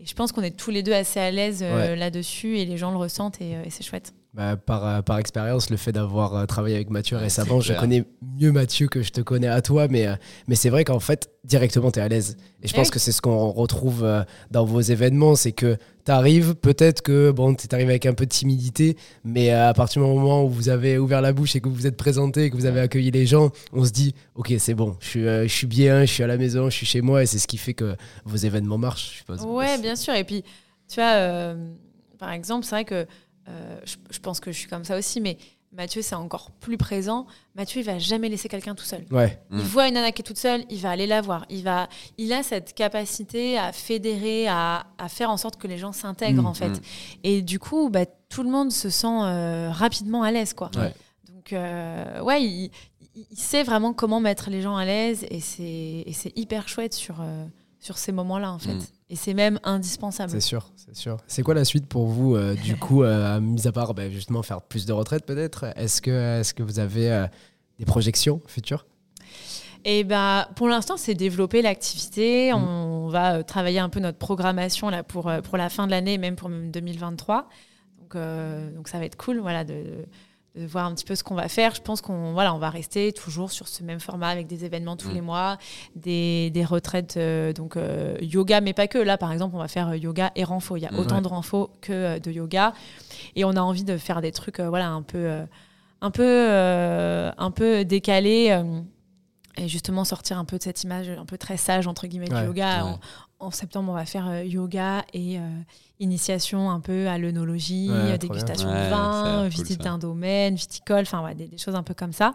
et 0.00 0.06
je 0.06 0.14
pense 0.14 0.32
qu'on 0.32 0.42
est 0.42 0.56
tous 0.56 0.70
les 0.70 0.82
deux 0.82 0.92
assez 0.92 1.18
à 1.20 1.30
l'aise 1.30 1.62
euh, 1.62 1.76
Ouais. 1.90 1.96
là-dessus 1.96 2.58
et 2.58 2.64
les 2.64 2.76
gens 2.76 2.90
le 2.90 2.96
ressentent 2.98 3.40
et, 3.40 3.56
euh, 3.56 3.62
et 3.64 3.70
c'est 3.70 3.82
chouette. 3.84 4.14
Bah, 4.34 4.56
par, 4.56 4.86
euh, 4.86 5.00
par 5.02 5.18
expérience, 5.18 5.70
le 5.70 5.78
fait 5.78 5.90
d'avoir 5.90 6.36
euh, 6.36 6.44
travaillé 6.44 6.76
avec 6.76 6.90
Mathieu 6.90 7.16
Ouais, 7.16 7.22
récemment, 7.24 7.60
je 7.60 7.72
connais 7.72 8.04
mieux 8.38 8.52
Mathieu 8.52 8.86
que 8.86 9.02
je 9.02 9.10
te 9.10 9.22
connais 9.22 9.48
à 9.48 9.62
toi, 9.62 9.88
mais, 9.88 10.06
euh, 10.06 10.14
mais 10.48 10.54
c'est 10.54 10.68
vrai 10.68 10.84
qu'en 10.84 11.00
fait, 11.00 11.30
directement, 11.44 11.90
tu 11.90 11.98
es 11.98 12.02
à 12.02 12.08
l'aise. 12.08 12.36
Et 12.62 12.68
je 12.68 12.74
Eh 12.74 12.76
pense 12.76 12.88
oui. 12.88 12.92
que 12.92 12.98
c'est 12.98 13.10
ce 13.10 13.22
qu'on 13.22 13.50
retrouve 13.50 14.06
dans 14.50 14.64
vos 14.66 14.82
événements, 14.82 15.34
c'est 15.34 15.52
que 15.52 15.76
tu 16.04 16.12
arrives, 16.12 16.54
peut-être 16.54 17.00
que 17.00 17.30
bon, 17.30 17.54
tu 17.54 17.66
arrivé 17.72 17.90
avec 17.90 18.04
un 18.04 18.12
peu 18.12 18.26
de 18.26 18.30
timidité, 18.30 18.98
mais 19.24 19.50
à 19.50 19.72
partir 19.72 20.02
du 20.02 20.08
moment 20.08 20.44
où 20.44 20.50
vous 20.50 20.68
avez 20.68 20.98
ouvert 20.98 21.22
la 21.22 21.32
bouche 21.32 21.56
et 21.56 21.60
que 21.60 21.68
vous 21.68 21.74
vous 21.74 21.86
êtes 21.86 21.96
présenté 21.96 22.44
et 22.44 22.50
que 22.50 22.56
vous 22.56 22.66
avez 22.66 22.80
accueilli 22.80 23.10
les 23.10 23.24
gens, 23.24 23.50
on 23.72 23.82
se 23.84 23.90
dit, 23.92 24.14
ok, 24.34 24.52
c'est 24.58 24.74
bon, 24.74 24.94
je 25.00 25.08
suis, 25.08 25.22
je 25.24 25.46
suis 25.48 25.66
bien, 25.66 26.04
je 26.04 26.12
suis 26.12 26.22
à 26.22 26.26
la 26.26 26.36
maison, 26.36 26.68
je 26.68 26.76
suis 26.76 26.86
chez 26.86 27.00
moi, 27.00 27.22
et 27.22 27.26
c'est 27.26 27.38
ce 27.38 27.46
qui 27.48 27.56
fait 27.56 27.74
que 27.74 27.96
vos 28.26 28.36
événements 28.36 28.78
marchent, 28.78 29.10
je 29.12 29.16
suppose. 29.18 29.40
Ouais, 29.42 29.78
bien 29.80 29.96
sûr. 29.96 30.14
Et 30.14 30.24
puis, 30.24 30.44
tu 30.86 30.96
vois, 30.96 31.12
euh, 31.14 31.54
par 32.18 32.32
exemple, 32.32 32.64
c'est 32.66 32.74
vrai 32.74 32.84
que 32.84 33.06
euh, 33.48 33.80
je, 33.84 33.96
je 34.10 34.18
pense 34.20 34.40
que 34.40 34.52
je 34.52 34.58
suis 34.58 34.68
comme 34.68 34.84
ça 34.84 34.96
aussi, 34.98 35.20
mais 35.20 35.38
Mathieu, 35.72 36.00
c'est 36.00 36.14
encore 36.14 36.50
plus 36.50 36.78
présent. 36.78 37.26
Mathieu, 37.54 37.80
il 37.82 37.84
va 37.84 37.98
jamais 37.98 38.30
laisser 38.30 38.48
quelqu'un 38.48 38.74
tout 38.74 38.84
seul. 38.86 39.04
Ouais, 39.10 39.38
Mm. 39.50 39.58
Il 39.58 39.64
voit 39.66 39.88
une 39.88 39.94
nana 39.94 40.12
qui 40.12 40.22
est 40.22 40.24
toute 40.24 40.38
seule, 40.38 40.64
il 40.70 40.78
va 40.80 40.90
aller 40.90 41.06
la 41.06 41.20
voir. 41.20 41.44
Il, 41.50 41.62
va, 41.62 41.88
il 42.16 42.32
a 42.32 42.42
cette 42.42 42.72
capacité 42.74 43.58
à 43.58 43.72
fédérer, 43.72 44.48
à, 44.48 44.86
à 44.96 45.08
faire 45.10 45.28
en 45.30 45.36
sorte 45.36 45.56
que 45.56 45.66
les 45.66 45.76
gens 45.76 45.92
s'intègrent, 45.92 46.42
Mm, 46.42 46.46
en 46.46 46.54
fait. 46.54 46.68
mm. 46.70 46.80
Et 47.24 47.42
du 47.42 47.58
coup, 47.58 47.90
bah, 47.90 48.06
tout 48.30 48.42
le 48.42 48.50
monde 48.50 48.72
se 48.72 48.88
sent 48.88 49.06
euh, 49.06 49.70
rapidement 49.70 50.22
à 50.22 50.30
l'aise, 50.30 50.54
quoi. 50.54 50.70
Ouais. 50.76 50.94
Donc, 51.30 51.52
euh, 51.52 52.20
ouais, 52.22 52.42
il, 52.42 52.70
sait 53.34 53.62
vraiment 53.64 53.92
comment 53.92 54.20
mettre 54.20 54.48
les 54.48 54.62
gens 54.62 54.76
à 54.76 54.84
l'aise 54.84 55.26
et 55.28 55.40
c'est 55.40 55.64
et 56.06 56.12
c'est 56.14 56.32
hyper 56.38 56.68
chouette 56.68 56.94
sur, 56.94 57.20
euh, 57.20 57.44
sur 57.80 57.98
ces 57.98 58.12
moments-là, 58.12 58.52
en 58.52 58.58
fait. 58.58 58.92
Et 59.10 59.16
c'est 59.16 59.34
même 59.34 59.58
indispensable. 59.64 60.30
C'est 60.30 60.40
sûr, 60.40 60.70
c'est 60.76 60.94
sûr. 60.94 61.16
C'est 61.26 61.42
quoi 61.42 61.54
la 61.54 61.64
suite 61.64 61.86
pour 61.86 62.06
vous, 62.06 62.36
euh, 62.36 62.54
du 62.54 62.76
coup, 62.78 63.02
euh, 63.02 63.40
mis 63.40 63.66
à 63.66 63.72
part 63.72 63.94
bah, 63.94 64.10
justement 64.10 64.42
faire 64.42 64.60
plus 64.60 64.84
de 64.84 64.92
retraite 64.92 65.24
peut-être? 65.24 65.64
Est-ce 65.76 66.02
que, 66.02 66.40
est 66.40 66.52
que 66.52 66.62
vous 66.62 66.78
avez 66.78 67.10
euh, 67.10 67.26
des 67.78 67.86
projections 67.86 68.42
futures? 68.46 68.86
Et 69.84 70.04
bah, 70.04 70.50
pour 70.56 70.68
l'instant, 70.68 70.96
c'est 70.98 71.14
développer 71.14 71.62
l'activité. 71.62 72.52
Mm. 72.52 72.56
On 72.56 73.08
va 73.08 73.42
travailler 73.44 73.78
un 73.78 73.88
peu 73.88 74.00
notre 74.00 74.18
programmation 74.18 74.90
là, 74.90 75.02
pour, 75.02 75.32
pour 75.42 75.56
la 75.56 75.70
fin 75.70 75.86
de 75.86 75.90
l'année, 75.90 76.18
même 76.18 76.36
pour 76.36 76.50
2023. 76.50 77.48
Donc, 77.98 78.16
donc 78.74 78.88
ça 78.88 78.98
va 78.98 79.04
être 79.06 79.16
cool 79.16 79.38
voilà, 79.38 79.64
de, 79.64 79.74
de 79.74 80.06
voir 80.66 80.86
un 80.86 80.94
petit 80.94 81.04
peu 81.04 81.14
ce 81.14 81.22
qu'on 81.22 81.34
va 81.34 81.48
faire. 81.48 81.74
Je 81.74 81.80
pense 81.80 82.00
qu'on 82.00 82.32
voilà, 82.32 82.54
on 82.54 82.58
va 82.58 82.70
rester 82.70 83.12
toujours 83.12 83.50
sur 83.50 83.68
ce 83.68 83.82
même 83.82 84.00
format 84.00 84.28
avec 84.28 84.46
des 84.46 84.64
événements 84.64 84.96
tous 84.96 85.08
Mm. 85.08 85.14
les 85.14 85.20
mois, 85.20 85.58
des, 85.96 86.50
des 86.50 86.64
retraites, 86.64 87.16
euh, 87.16 87.52
donc 87.52 87.76
euh, 87.76 88.16
yoga, 88.20 88.60
mais 88.60 88.72
pas 88.72 88.86
que. 88.88 88.98
Là, 88.98 89.16
par 89.18 89.32
exemple, 89.32 89.54
on 89.56 89.58
va 89.60 89.68
faire 89.68 89.88
euh, 89.90 89.96
yoga 89.96 90.32
et 90.36 90.44
renfo. 90.44 90.76
Il 90.76 90.80
y 90.82 90.86
a 90.86 90.92
autant 90.94 91.20
de 91.20 91.28
renfo 91.28 91.70
que 91.80 91.92
euh, 91.92 92.18
de 92.18 92.30
yoga. 92.30 92.72
Et 93.36 93.44
on 93.44 93.50
a 93.50 93.60
envie 93.60 93.84
de 93.84 93.96
faire 93.96 94.20
des 94.20 94.32
trucs 94.32 94.60
voilà, 94.60 94.88
un 94.88 95.02
peu, 95.02 95.30
un 96.00 96.10
peu, 96.10 96.48
un 96.50 97.50
peu 97.50 97.84
décalés. 97.84 98.62
et 99.56 99.68
justement 99.68 100.04
sortir 100.04 100.38
un 100.38 100.44
peu 100.44 100.56
de 100.58 100.62
cette 100.62 100.84
image 100.84 101.08
un 101.08 101.24
peu 101.24 101.36
très 101.36 101.56
sage 101.56 101.86
entre 101.88 102.06
guillemets 102.06 102.32
Ouais, 102.32 102.40
du 102.42 102.46
yoga. 102.46 102.84
ouais. 102.84 102.92
En, 103.40 103.50
septembre, 103.52 103.92
on 103.92 103.94
va 103.94 104.04
faire 104.04 104.26
euh, 104.28 104.42
yoga 104.44 105.04
et 105.12 105.38
euh, 105.38 105.42
initiation 106.00 106.70
un 106.70 106.80
peu 106.80 107.06
à 107.08 107.18
l'œnologie, 107.18 107.88
Ouais, 107.88 108.14
euh, 108.14 108.18
dégustation 108.18 108.68
Ouais, 108.68 108.84
de 108.84 108.90
vin, 108.90 109.12
ça 109.12 109.20
a 109.20 109.24
l'air 109.24 109.38
euh, 109.38 109.42
cool, 109.42 109.50
visiter 109.50 109.84
ça. 109.84 109.92
un 109.92 109.98
domaine, 109.98 110.56
viticole, 110.56 111.02
enfin 111.02 111.22
ouais, 111.24 111.34
des, 111.36 111.46
des 111.46 111.58
choses 111.58 111.76
un 111.76 111.84
peu 111.84 111.94
comme 111.94 112.12
ça. 112.12 112.34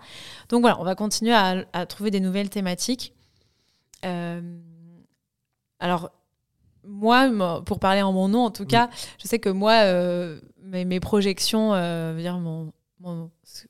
Donc 0.49 0.61
voilà, 0.61 0.79
on 0.79 0.83
va 0.85 0.95
continuer 0.95 1.33
à, 1.33 1.65
à 1.73 1.85
trouver 1.85 2.09
des 2.09 2.21
nouvelles 2.21 2.49
thématiques. 2.49 3.13
Euh, 4.05 4.41
alors, 5.79 6.09
moi, 6.85 7.29
mo- 7.29 7.61
pour 7.63 7.79
parler 7.79 8.01
en 8.01 8.13
mon 8.13 8.27
nom, 8.29 8.45
en 8.45 8.51
tout 8.51 8.65
cas, 8.65 8.89
je 9.21 9.27
sais 9.27 9.39
que 9.39 9.49
moi, 9.49 9.73
euh, 9.83 10.39
mes, 10.61 10.85
mes 10.85 10.99
projections, 11.01 11.73
euh, 11.73 12.15
dire 12.17 12.37
mon, 12.39 12.71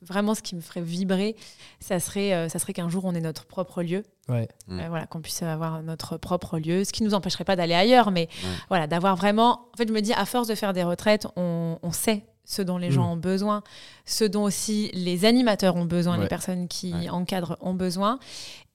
vraiment 0.01 0.35
ce 0.35 0.41
qui 0.41 0.55
me 0.55 0.61
ferait 0.61 0.81
vibrer, 0.81 1.35
ça 1.79 1.99
serait, 1.99 2.33
euh, 2.33 2.49
ça 2.49 2.59
serait 2.59 2.73
qu'un 2.73 2.89
jour 2.89 3.05
on 3.05 3.13
ait 3.15 3.21
notre 3.21 3.45
propre 3.45 3.81
lieu. 3.83 4.03
Ouais. 4.29 4.47
Mm. 4.67 4.79
Euh, 4.79 4.89
voilà, 4.89 5.05
qu'on 5.07 5.21
puisse 5.21 5.41
avoir 5.43 5.81
notre 5.83 6.17
propre 6.17 6.59
lieu, 6.59 6.83
ce 6.83 6.91
qui 6.93 7.03
ne 7.03 7.07
nous 7.09 7.13
empêcherait 7.13 7.43
pas 7.43 7.55
d'aller 7.55 7.73
ailleurs, 7.73 8.11
mais 8.11 8.29
voilà, 8.69 8.87
d'avoir 8.87 9.15
vraiment. 9.15 9.67
En 9.73 9.77
fait, 9.77 9.87
je 9.87 9.93
me 9.93 10.01
dis, 10.01 10.13
à 10.13 10.25
force 10.25 10.47
de 10.47 10.55
faire 10.55 10.73
des 10.73 10.83
retraites, 10.83 11.27
on, 11.35 11.77
on 11.81 11.91
sait 11.91 12.25
ce 12.45 12.61
dont 12.61 12.77
les 12.77 12.89
Mm. 12.89 12.91
gens 12.91 13.11
ont 13.13 13.17
besoin, 13.17 13.63
ce 14.05 14.25
dont 14.25 14.43
aussi 14.43 14.89
les 14.93 15.25
animateurs 15.25 15.75
ont 15.77 15.85
besoin, 15.85 16.15
Ouais. 16.17 16.23
les 16.23 16.27
personnes 16.29 16.67
qui 16.67 16.93
Ouais. 16.93 17.09
encadrent 17.09 17.57
ont 17.61 17.73
besoin. 17.73 18.19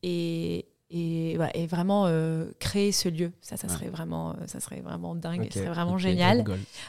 Et, 0.02 0.66
et, 0.90 1.34
voilà, 1.36 1.54
et 1.54 1.66
vraiment 1.66 2.06
euh, 2.06 2.46
créer 2.60 2.92
ce 2.92 3.08
lieu, 3.10 3.30
ça, 3.42 3.56
ça, 3.58 3.66
Ouais. 3.66 3.74
serait 3.74 3.88
vraiment, 3.90 4.30
euh, 4.30 4.46
ça 4.46 4.58
serait 4.58 4.80
vraiment 4.80 5.14
dingue, 5.14 5.42
Ok, 5.42 5.48
ce 5.52 5.58
serait 5.60 5.68
vraiment 5.68 5.98
génial. 5.98 6.44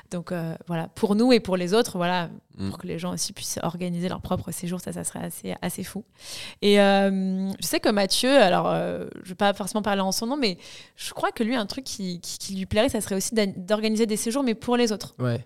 Donc 0.09 0.31
euh, 0.31 0.55
voilà, 0.67 0.87
pour 0.87 1.15
nous 1.15 1.33
et 1.33 1.39
pour 1.41 1.57
les 1.57 1.73
autres, 1.73 1.97
voilà, 1.97 2.29
Mm. 2.57 2.69
pour 2.69 2.77
que 2.77 2.87
les 2.87 2.97
gens 2.99 3.13
aussi 3.13 3.33
puissent 3.33 3.59
organiser 3.63 4.07
leur 4.09 4.21
propre 4.21 4.51
séjour, 4.51 4.79
ça, 4.81 4.91
ça 4.93 5.03
serait 5.03 5.19
assez, 5.23 5.53
assez 5.61 5.83
fou. 5.83 6.03
Et 6.61 6.79
euh, 6.79 7.49
je 7.59 7.65
sais 7.67 7.79
que 7.79 7.89
Mathieu, 7.89 8.29
alors 8.37 8.73
je 8.73 9.03
ne 9.03 9.25
vais 9.25 9.35
pas 9.35 9.53
forcément 9.53 9.81
parler 9.81 10.01
en 10.01 10.11
son 10.13 10.25
nom, 10.27 10.37
mais 10.37 10.57
je 10.95 11.11
crois 11.13 11.31
que 11.31 11.43
lui, 11.43 11.55
un 11.55 11.65
truc 11.65 11.83
qui, 11.83 12.19
qui- 12.21 12.37
qui 12.37 12.55
lui 12.55 12.65
plairait, 12.65 12.89
ça 12.89 13.01
serait 13.01 13.15
aussi 13.15 13.33
d'organiser 13.57 14.05
des 14.05 14.17
séjours, 14.17 14.43
mais 14.43 14.55
pour 14.55 14.77
les 14.77 14.91
autres. 14.91 15.15
Ouais. 15.19 15.45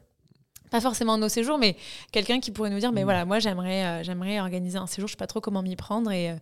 Pas 0.72 0.82
forcément 0.82 1.18
nos 1.20 1.30
séjours, 1.30 1.60
mais 1.60 1.76
quelqu'un 2.12 2.40
qui 2.40 2.50
pourrait 2.50 2.72
nous 2.72 2.80
dire, 2.80 2.92
mais 2.92 3.02
Mm. 3.02 3.06
voilà, 3.06 3.26
moi 3.26 3.38
j'aimerais 3.40 3.84
euh, 3.86 4.04
j'aimerais 4.04 4.40
organiser 4.40 4.78
un 4.80 4.88
séjour, 4.88 5.08
je 5.08 5.14
sais 5.14 5.18
pas 5.18 5.28
trop 5.28 5.40
comment 5.42 5.62
m'y 5.62 5.76
prendre 5.76 6.12
et, 6.12 6.34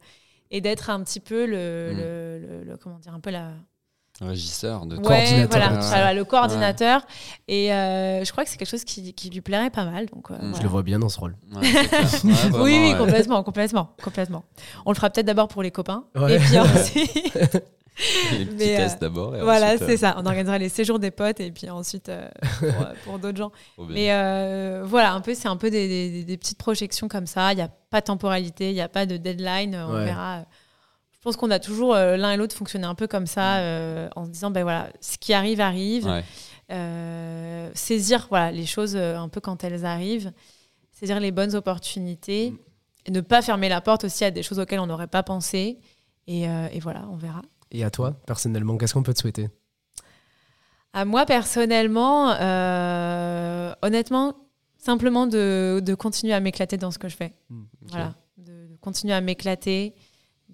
et 0.51 0.61
d'être 0.61 0.89
un 0.91 1.01
petit 1.03 1.19
peu 1.19 1.45
le, 1.45 1.91
Mm. 1.93 1.97
le, 1.97 2.39
le- 2.39 2.63
le- 2.63 2.77
comment 2.77 2.99
dire, 2.99 3.13
un 3.13 3.19
peu 3.19 3.31
la, 3.31 3.51
Régisseur 4.19 4.85
de 4.85 4.97
Ouais, 4.97 5.01
Coordinateur. 5.01 5.47
voilà, 5.49 5.73
Ouais. 5.81 5.87
voilà, 5.87 6.13
le 6.13 6.23
coordinateur. 6.25 7.01
Et 7.47 7.73
euh, 7.73 8.23
je 8.23 8.31
crois 8.31 8.43
que 8.43 8.51
c'est 8.51 8.57
quelque 8.57 8.69
chose 8.69 8.83
qui, 8.83 9.15
qui 9.15 9.31
lui 9.31 9.41
plairait 9.41 9.71
pas 9.71 9.83
mal. 9.85 10.05
Donc, 10.13 10.29
euh, 10.29 10.35
Mm. 10.39 10.55
Je 10.57 10.61
le 10.61 10.67
vois 10.67 10.83
bien 10.83 10.99
dans 10.99 11.09
ce 11.09 11.19
rôle. 11.19 11.35
Oui, 12.23 12.33
oui, 12.61 12.91
ouais. 12.91 12.97
complètement, 12.99 13.41
complètement, 13.41 13.95
complètement. 14.03 14.43
On 14.85 14.91
le 14.91 14.95
fera 14.95 15.09
peut-être 15.09 15.25
d'abord 15.25 15.47
pour 15.47 15.63
les 15.63 15.71
copains. 15.71 16.03
Ouais. 16.15 16.35
Et 16.35 16.39
puis 16.39 16.59
ensuite, 16.59 17.63
Les 18.31 18.45
petits 18.45 18.55
Mais, 18.57 18.73
euh, 18.75 18.77
tests 18.77 19.01
d'abord. 19.01 19.31
voilà, 19.41 19.67
ensuite, 19.73 19.83
c'est 19.85 19.93
euh, 19.93 19.97
ça. 19.97 20.15
On 20.17 20.25
organisera 20.25 20.57
les 20.57 20.69
séjours 20.69 20.97
des 20.99 21.11
potes 21.11 21.39
et 21.39 21.51
puis 21.51 21.69
ensuite 21.69 22.09
euh, 22.09 22.27
pour, 22.59 22.67
euh, 22.67 22.93
pour 23.03 23.19
d'autres 23.19 23.37
gens. 23.37 23.51
Mais 23.89 24.11
euh, 24.13 24.83
voilà, 24.85 25.13
un 25.13 25.21
peu, 25.21 25.33
c'est 25.35 25.47
un 25.49 25.57
peu 25.57 25.69
des, 25.69 25.87
des- 25.87 26.23
des 26.23 26.37
petites 26.37 26.57
projections 26.57 27.07
comme 27.07 27.27
ça. 27.27 27.51
Il 27.53 27.57
n'y 27.57 27.61
a 27.61 27.69
pas 27.89 27.99
de 28.01 28.05
temporalité, 28.05 28.69
il 28.69 28.73
n'y 28.73 28.81
a 28.81 28.89
pas 28.89 29.05
de 29.05 29.17
deadline. 29.17 29.75
On 29.75 29.93
Ouais. 29.95 30.05
verra. 30.05 30.45
Je 31.11 31.19
pense 31.23 31.35
qu'on 31.37 31.51
a 31.51 31.59
toujours 31.59 31.93
euh, 31.93 32.17
l'un 32.17 32.31
et 32.31 32.37
l'autre 32.37 32.55
fonctionné 32.55 32.85
un 32.85 32.95
peu 32.95 33.05
comme 33.07 33.27
ça, 33.27 33.57
euh, 33.57 34.09
en 34.15 34.25
se 34.25 34.31
disant, 34.31 34.49
ben 34.49 34.63
voilà, 34.63 34.87
ce 35.01 35.17
qui 35.19 35.33
arrive 35.33 35.61
arrive. 35.61 36.07
Ouais. 36.07 36.23
Euh, 36.71 37.69
saisir 37.73 38.27
voilà, 38.29 38.51
les 38.51 38.65
choses 38.65 38.95
euh, 38.95 39.17
un 39.17 39.27
peu 39.29 39.41
quand 39.41 39.63
elles 39.63 39.85
arrivent, 39.85 40.31
saisir 40.93 41.19
les 41.19 41.31
bonnes 41.31 41.53
opportunités, 41.53 42.53
et 43.05 43.11
ne 43.11 43.19
pas 43.21 43.41
fermer 43.41 43.67
la 43.69 43.81
porte 43.81 44.05
aussi 44.05 44.23
à 44.23 44.31
des 44.31 44.41
choses 44.41 44.57
auxquelles 44.59 44.79
on 44.79 44.87
n'aurait 44.87 45.07
pas 45.07 45.21
pensé. 45.21 45.79
Et, 46.27 46.47
euh, 46.47 46.67
et 46.71 46.79
voilà, 46.79 47.03
on 47.11 47.17
verra. 47.17 47.41
Et 47.71 47.83
à 47.83 47.89
toi, 47.89 48.19
personnellement, 48.25 48.77
qu'est-ce 48.77 48.93
qu'on 48.93 49.03
peut 49.03 49.13
te 49.13 49.19
souhaiter? 49.19 49.49
À 50.93 51.05
moi 51.05 51.25
personnellement, 51.25 52.31
euh, 52.31 53.73
honnêtement, 53.81 54.35
simplement 54.77 55.25
de, 55.25 55.81
de 55.83 55.93
continuer 55.95 56.33
à 56.33 56.39
m'éclater 56.41 56.75
dans 56.77 56.91
ce 56.91 56.99
que 56.99 57.07
je 57.07 57.15
fais. 57.15 57.33
Mm, 57.49 57.63
Voilà, 57.83 58.15
de, 58.37 58.67
de 58.67 58.75
continuer 58.81 59.13
à 59.13 59.21
m'éclater, 59.21 59.93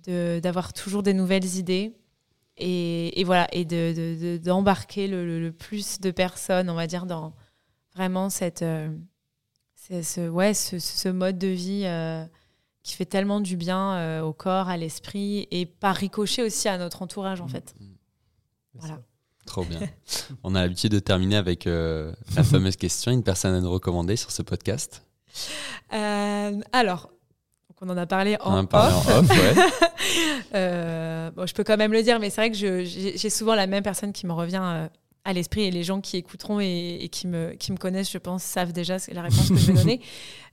de- 0.05 0.39
d'avoir 0.41 0.73
toujours 0.73 1.01
des 1.01 1.13
nouvelles 1.15 1.55
idées. 1.55 1.95
Et, 2.57 3.19
et 3.19 3.23
voilà, 3.23 3.47
et 3.51 3.65
de- 3.65 3.93
de- 3.95 4.17
de- 4.21 4.37
d'embarquer 4.37 5.07
le, 5.07 5.25
le- 5.25 5.39
le 5.39 5.51
plus 5.51 5.99
de 5.99 6.11
personnes, 6.11 6.69
on 6.69 6.75
va 6.75 6.85
dire, 6.87 7.05
dans 7.07 7.33
vraiment 7.95 8.29
cette, 8.29 8.61
euh, 8.61 8.89
ce, 9.75 10.27
ouais, 10.29 10.53
ce, 10.53 10.77
ce 10.77 11.09
mode 11.09 11.37
de 11.39 11.47
vie 11.47 11.83
euh, 11.85 12.23
qui 12.87 12.95
fait 12.95 13.05
tellement 13.05 13.41
du 13.41 13.57
bien 13.57 13.95
euh, 13.95 14.21
au 14.21 14.31
corps, 14.31 14.69
à 14.69 14.77
l'esprit, 14.77 15.45
et 15.51 15.65
par 15.65 15.93
ricochet 15.93 16.41
aussi 16.41 16.69
à 16.69 16.77
notre 16.77 17.01
entourage, 17.01 17.41
en 17.41 17.47
fait. 17.49 17.75
Voilà. 18.75 19.01
Trop 19.45 19.65
bien. 19.65 19.81
On 20.43 20.55
a 20.55 20.61
l'habitude 20.61 20.93
de 20.93 20.99
terminer 20.99 21.35
avec 21.35 21.67
euh, 21.67 22.13
la 22.37 22.43
fameuse 22.45 22.77
question 22.77 23.11
une 23.11 23.23
personne 23.23 23.53
à 23.53 23.59
nous 23.59 23.69
recommander 23.69 24.15
sur 24.15 24.31
ce 24.31 24.41
podcast? 24.41 25.05
Euh, 25.91 26.61
alors, 26.71 27.11
on 27.81 27.89
en 27.89 27.97
a 27.97 28.05
parlé 28.05 28.37
On 28.39 28.51
en 28.51 28.53
en 28.53 28.63
a 28.63 28.67
parlé 28.67 28.95
off. 28.95 29.09
en 29.09 29.19
off, 29.19 29.29
ouais. 29.29 29.53
Bon, 31.35 31.45
je 31.45 31.53
peux 31.53 31.65
quand 31.65 31.77
même 31.77 31.91
le 31.91 32.03
dire, 32.03 32.21
mais 32.21 32.29
c'est 32.29 32.39
vrai 32.39 32.51
que 32.51 32.85
j'ai 32.85 33.29
souvent 33.29 33.53
la 33.53 33.67
même 33.67 33.83
personne 33.83 34.13
qui 34.13 34.25
me 34.25 34.33
revient 34.33 34.87
à 35.25 35.33
l'esprit 35.33 35.63
et 35.63 35.71
les 35.71 35.83
gens 35.83 35.99
qui 35.99 36.15
écouteront 36.15 36.61
et, 36.61 36.99
et 37.01 37.09
qui, 37.09 37.27
me, 37.27 37.51
qui 37.51 37.73
me 37.73 37.77
connaissent, 37.77 38.11
je 38.11 38.17
pense, 38.17 38.43
savent 38.43 38.71
déjà 38.71 38.95
la 39.11 39.23
réponse 39.23 39.49
que 39.49 39.57
je 39.57 39.71
vais 39.71 39.73
donner. 39.73 39.99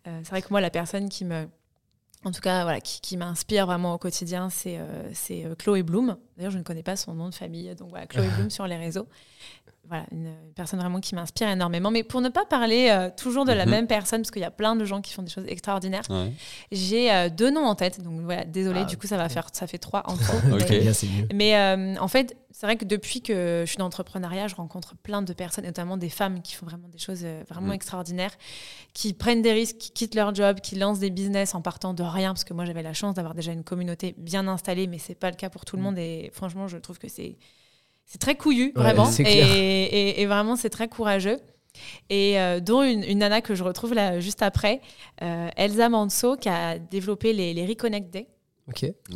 C'est 0.05 0.31
vrai 0.31 0.43
que 0.43 0.49
moi, 0.51 0.61
la 0.61 0.71
personne 0.71 1.09
qui 1.09 1.25
me. 1.25 1.47
En 2.25 2.31
tout 2.31 2.41
cas, 2.41 2.63
voilà, 2.63 2.81
qui, 2.81 3.01
qui 3.01 3.17
m'inspire 3.19 3.67
vraiment 3.67 3.95
au 3.95 3.99
quotidien, 3.99 4.49
c'est 4.49 4.79
euh, 4.79 5.13
euh, 5.31 5.55
Chloé 5.57 5.83
Bloom. 5.83 6.17
D'ailleurs, 6.37 6.53
je 6.53 6.59
ne 6.59 6.63
connais 6.63 6.83
pas 6.83 6.97
son 6.97 7.15
nom 7.15 7.29
de 7.29 7.35
famille, 7.35 7.75
donc 7.75 7.91
voilà, 7.91 8.07
Chloé 8.07 8.29
Bloom 8.37 8.49
sur 8.51 8.67
les 8.67 8.77
réseaux. 8.77 9.07
Voilà, 9.89 10.07
une, 10.13 10.27
une 10.29 10.53
personne 10.55 10.81
vraiment 10.81 10.99
qui 11.01 11.15
m'inspire 11.15 11.49
énormément. 11.49 11.91
Mais 11.91 12.03
pour 12.03 12.21
ne 12.23 12.31
pas 12.31 12.45
parler 12.47 12.89
euh, 12.91 13.11
toujours 13.15 13.45
de 13.45 13.53
la 13.53 13.65
Mhm. 13.67 13.71
même 13.71 13.87
personne, 13.87 14.23
parce 14.23 14.31
qu'il 14.31 14.41
y 14.43 14.45
a 14.47 14.51
plein 14.51 14.77
de 14.77 14.85
gens 14.85 15.01
qui 15.03 15.13
font 15.13 15.23
des 15.23 15.31
choses 15.31 15.45
extraordinaires, 15.47 16.05
Ouais. 16.09 16.33
j'ai 16.73 17.13
euh, 17.13 17.29
deux 17.29 17.51
noms 17.51 17.65
en 17.67 17.75
tête. 17.75 18.01
Donc 18.03 18.21
voilà, 18.23 18.45
désolé, 18.45 18.81
Ah, 18.83 18.85
du 18.87 18.97
coup, 18.97 19.07
ça 19.07 19.17
va 19.19 19.29
faire, 19.29 19.47
ça 19.53 19.67
fait 19.67 19.79
trois 19.79 20.03
en 20.07 20.17
trop. 20.17 20.39
Mais- 20.49 20.81
Bien, 20.81 20.93
c'est 20.95 21.07
mieux. 21.07 21.29
mais 21.35 21.57
euh, 21.57 21.97
en 22.01 22.09
fait, 22.09 22.37
c'est 22.51 22.67
vrai 22.67 22.77
que 22.77 22.85
depuis 22.85 23.21
que 23.21 23.63
je 23.65 23.69
suis 23.69 23.77
dans 23.79 23.85
l'entrepreneuriat, 23.85 24.49
je 24.49 24.55
rencontre 24.55 24.95
plein 24.97 25.21
de 25.23 25.33
personnes, 25.33 25.65
notamment 25.67 25.97
des 25.97 26.09
femmes 26.09 26.41
qui 26.41 26.55
font 26.55 26.65
vraiment 26.67 26.89
des 26.89 26.99
choses 26.99 27.23
euh, 27.25 27.43
vraiment 27.51 27.69
Mm. 27.69 27.73
extraordinaires, 27.75 28.33
qui 28.95 29.13
prennent 29.13 29.43
des 29.43 29.53
risques, 29.53 29.77
qui 29.77 29.91
quittent 29.91 30.15
leur 30.15 30.35
job, 30.35 30.61
qui 30.61 30.77
lancent 30.77 31.01
des 31.01 31.11
business 31.11 31.55
en 31.55 31.61
partant 31.61 31.95
de 31.95 32.03
rien, 32.03 32.29
parce 32.33 32.45
que 32.45 32.55
moi 32.55 32.65
j'avais 32.65 32.83
la 32.83 32.95
chance 32.95 33.15
d'avoir 33.15 33.35
déjà 33.35 33.53
une 33.53 33.65
communauté 33.65 34.15
bien 34.17 34.49
installée, 34.49 34.87
mais 34.87 34.99
c'est 34.99 35.15
pas 35.15 35.31
le 35.31 35.37
cas 35.37 35.51
pour 35.51 35.65
tout 35.65 35.77
le 35.77 35.83
Mm. 35.83 35.85
monde. 35.85 35.99
Et 35.99 36.31
franchement, 36.33 36.69
je 36.69 36.79
trouve 36.79 36.99
que 36.99 37.09
c'est 37.09 37.37
c'est 38.07 38.19
très 38.21 38.37
couillu, 38.37 38.67
Ouais, 38.77 38.83
vraiment, 38.83 39.11
et, 39.11 39.23
clair. 39.25 39.47
et- 39.51 40.21
et 40.23 40.27
vraiment 40.27 40.57
c'est 40.57 40.71
très 40.71 40.89
courageux. 40.89 41.39
Et 42.11 42.39
euh, 42.41 42.61
dont 42.61 42.83
une, 42.83 43.03
une 43.03 43.19
nana 43.19 43.41
que 43.41 43.55
je 43.55 43.65
retrouve 43.65 43.95
là 43.95 44.21
juste 44.21 44.43
après, 44.43 44.81
euh, 45.23 45.49
Elsa 45.57 45.89
Manso, 45.89 46.37
qui 46.37 46.49
a 46.49 46.79
développé 46.79 47.33
les, 47.33 47.53
les 47.55 47.67
Reconnect 47.67 48.11
Day. 48.11 48.29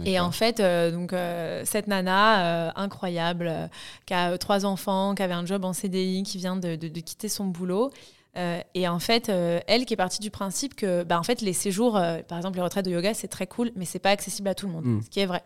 Et 0.04 0.20
en 0.20 0.30
fait, 0.30 0.60
euh, 0.60 0.90
donc, 0.90 1.12
euh, 1.14 1.62
cette 1.64 1.86
nana 1.86 2.68
euh, 2.68 2.70
incroyable, 2.76 3.46
euh, 3.48 3.66
qui 4.04 4.12
a 4.12 4.36
trois 4.36 4.66
enfants, 4.66 5.14
qui 5.14 5.22
avait 5.22 5.32
un 5.34 5.46
job 5.46 5.64
en 5.64 5.72
CDI, 5.72 6.22
qui 6.22 6.36
vient 6.36 6.56
de, 6.56 6.76
de- 6.76 6.88
de 6.88 7.00
quitter 7.00 7.28
son 7.28 7.46
boulot. 7.46 7.90
euh, 8.36 8.60
et 8.74 8.86
en 8.88 8.98
fait, 8.98 9.30
euh, 9.30 9.58
elle 9.66 9.86
qui 9.86 9.94
est 9.94 9.96
partie 9.96 10.20
du 10.20 10.30
principe 10.30 10.74
que 10.76 11.02
bah, 11.02 11.18
en 11.18 11.22
fait, 11.22 11.40
les 11.40 11.54
séjours, 11.54 11.96
euh, 11.96 12.20
par 12.28 12.36
exemple 12.38 12.56
les 12.56 12.62
retraites 12.62 12.84
de 12.84 12.90
yoga, 12.90 13.14
c'est 13.14 13.26
très 13.28 13.46
cool, 13.46 13.70
mais 13.74 13.84
c'est 13.86 13.98
pas 14.00 14.10
accessible 14.10 14.48
à 14.48 14.54
tout 14.54 14.66
le 14.66 14.72
monde, 14.72 14.84
Mm. 14.84 15.02
ce 15.02 15.08
qui 15.08 15.20
est 15.20 15.26
vrai 15.26 15.42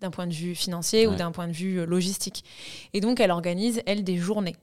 d'un 0.00 0.10
point 0.10 0.26
de 0.26 0.34
vue 0.34 0.54
financier 0.54 1.06
ou 1.06 1.14
d'un 1.14 1.32
point 1.32 1.48
de 1.48 1.52
vue 1.52 1.80
euh, 1.80 1.86
logistique. 1.86 2.44
Et 2.92 3.00
donc, 3.00 3.20
elle 3.20 3.30
organise, 3.30 3.82
elle, 3.86 4.04
des 4.04 4.16
journées. 4.16 4.56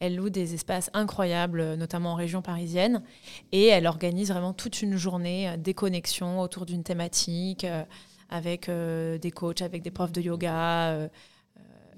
Elle 0.00 0.14
loue 0.14 0.30
des 0.30 0.54
espaces 0.54 0.90
incroyables, 0.94 1.60
euh, 1.60 1.76
notamment 1.76 2.12
en 2.12 2.14
région 2.14 2.40
parisienne, 2.40 3.02
et 3.50 3.66
elle 3.66 3.86
organise 3.86 4.30
vraiment 4.30 4.52
toute 4.52 4.80
une 4.80 4.96
journée, 4.96 5.48
euh, 5.48 5.56
des 5.56 5.74
connexions 5.74 6.40
autour 6.40 6.66
d'une 6.66 6.84
thématique, 6.84 7.64
euh, 7.64 7.82
avec 8.30 8.68
euh, 8.68 9.18
des 9.18 9.30
coachs, 9.30 9.62
avec 9.62 9.82
des 9.82 9.90
profs 9.90 10.12
de 10.12 10.20
yoga, 10.20 10.90
euh, 10.90 11.08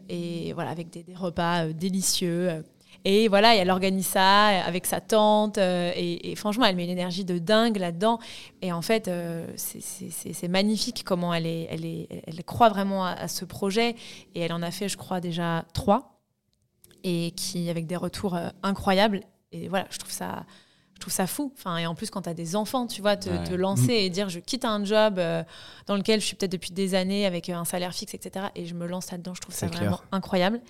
et 0.08 0.52
voilà, 0.54 0.70
avec 0.70 0.90
des, 0.90 1.02
des 1.02 1.14
repas 1.14 1.66
délicieux. 1.66 2.62
Euh. 3.06 3.10
Et 3.10 3.28
voilà, 3.28 3.54
et 3.56 3.58
elle 3.58 3.70
organise 3.70 4.06
ça 4.06 4.46
avec 4.64 4.86
sa 4.86 5.00
tante, 5.00 5.58
euh, 5.58 5.92
et, 5.96 6.34
franchement, 6.36 6.64
elle 6.66 6.76
met 6.76 6.84
une 6.84 6.90
énergie 6.90 7.24
de 7.24 7.38
dingue 7.38 7.76
là-dedans. 7.76 8.18
Et 8.62 8.72
en 8.72 8.82
fait, 8.82 9.08
euh, 9.08 9.46
c'est- 9.56 10.48
magnifique 10.48 11.04
comment 11.04 11.32
elle, 11.32 11.46
est, 11.46 11.68
elle, 11.70 11.84
est, 11.84 12.08
elle 12.26 12.42
croit 12.44 12.68
vraiment 12.68 13.04
à, 13.04 13.28
ce 13.28 13.44
projet, 13.44 13.94
et 14.34 14.40
elle 14.40 14.52
en 14.52 14.62
a 14.62 14.70
fait, 14.70 14.88
je 14.88 14.96
crois, 14.96 15.20
déjà 15.20 15.64
trois 15.74 16.20
et 17.02 17.32
qui 17.36 17.70
avec 17.70 17.86
des 17.86 17.96
retours 17.96 18.34
euh, 18.34 18.48
incroyables. 18.62 19.22
Et 19.52 19.68
voilà, 19.68 19.86
je 19.90 19.98
trouve 19.98 20.12
ça, 20.12 20.44
trouve 21.00 21.12
ça 21.12 21.26
fou. 21.26 21.52
Enfin, 21.56 21.76
et 21.78 21.86
en 21.86 21.94
plus, 21.94 22.10
quand 22.10 22.22
tu 22.22 22.28
as 22.28 22.34
des 22.34 22.54
enfants, 22.56 22.86
tu 22.86 23.00
vois, 23.02 23.16
te, 23.16 23.28
Ouais. 23.30 23.44
te 23.44 23.54
lancer 23.54 23.92
et 23.92 24.10
dire 24.10 24.28
je 24.28 24.38
quitte 24.38 24.64
un 24.64 24.84
job 24.84 25.18
euh, 25.18 25.42
dans 25.86 25.96
lequel 25.96 26.20
je 26.20 26.26
suis 26.26 26.36
peut-être 26.36 26.52
depuis 26.52 26.72
des 26.72 26.94
années 26.94 27.26
avec 27.26 27.48
un 27.48 27.64
salaire 27.64 27.92
fixe, 27.94 28.14
etc. 28.14 28.46
Et 28.54 28.66
je 28.66 28.74
me 28.74 28.86
lance 28.86 29.10
là-dedans, 29.10 29.34
je 29.34 29.40
trouve 29.40 29.54
ça 29.54 29.66
vraiment 29.66 30.00
incroyable. 30.12 30.60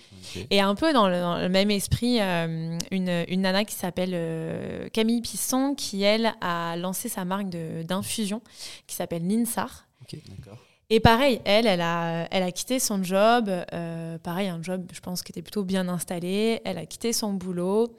Et 0.51 0.61
un 0.61 0.75
peu 0.75 0.93
dans 0.93 1.09
le, 1.09 1.21
dans 1.21 1.39
le 1.39 1.49
même 1.49 1.71
esprit, 1.71 2.19
euh, 2.21 2.79
une, 2.91 3.25
une 3.29 3.41
nana 3.43 3.65
qui 3.65 3.75
s'appelle 3.75 4.11
euh, 4.15 4.89
Camille 4.91 5.21
Pisson, 5.21 5.75
qui 5.77 6.03
elle 6.03 6.33
a 6.41 6.77
lancé 6.77 7.09
sa 7.09 7.25
marque 7.25 7.49
d'infusion 7.85 8.41
qui 8.87 8.97
s'appelle 8.97 9.27
Ninsar. 9.27 9.87
D'accord. 10.13 10.59
Et 10.93 10.99
pareil, 10.99 11.41
elle, 11.45 11.69
elle 11.69 11.83
a, 11.83 12.27
elle 12.33 12.43
a 12.43 12.51
quitté 12.51 12.81
son 12.81 13.01
job. 13.05 13.49
euh, 13.73 14.19
pareil, 14.19 14.49
un 14.49 14.61
job, 14.61 14.87
je 14.93 14.99
pense, 14.99 15.23
qui 15.23 15.31
était 15.31 15.43
plutôt 15.43 15.63
bien 15.63 15.89
installé. 15.89 16.61
Elle 16.65 16.79
a 16.79 16.87
quitté 16.87 17.13
son 17.13 17.33
boulot. 17.33 17.97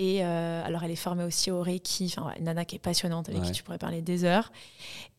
Et 0.00 0.24
euh, 0.24 0.62
alors, 0.64 0.82
elle 0.82 0.90
est 0.90 0.96
formée 0.96 1.22
aussi 1.22 1.52
au 1.52 1.62
Reiki. 1.62 2.12
Enfin, 2.16 2.32
une 2.36 2.44
nana 2.46 2.64
qui 2.64 2.74
est 2.74 2.80
passionnante, 2.80 3.28
avec 3.28 3.42
Ouais. 3.42 3.46
qui 3.46 3.52
tu 3.52 3.62
pourrais 3.62 3.78
parler 3.78 4.02
des 4.02 4.24
heures. 4.24 4.50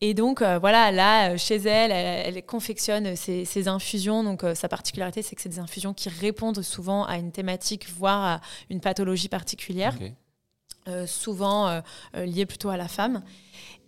Et 0.02 0.12
donc, 0.12 0.42
euh, 0.42 0.58
voilà, 0.58 0.92
là, 0.92 1.30
euh, 1.30 1.38
chez 1.38 1.56
elle, 1.56 1.90
elle, 1.90 2.36
elle 2.36 2.44
confectionne 2.44 3.16
ses, 3.16 3.46
ses 3.46 3.68
infusions. 3.68 4.22
Donc, 4.22 4.44
euh, 4.44 4.54
sa 4.54 4.68
particularité, 4.68 5.22
c'est 5.22 5.34
que 5.34 5.40
c'est 5.40 5.48
des 5.48 5.60
infusions 5.60 5.94
qui 5.94 6.10
répondent 6.10 6.60
souvent 6.60 7.04
à 7.04 7.16
une 7.16 7.32
thématique, 7.32 7.88
voire 7.88 8.24
à 8.24 8.40
une 8.68 8.80
pathologie 8.82 9.28
particulière. 9.30 9.96
Euh, 10.88 11.06
souvent 11.06 11.66
euh, 11.68 11.80
euh, 12.16 12.26
liées 12.26 12.46
plutôt 12.46 12.68
à 12.70 12.76
la 12.76 12.88
femme. 12.88 13.22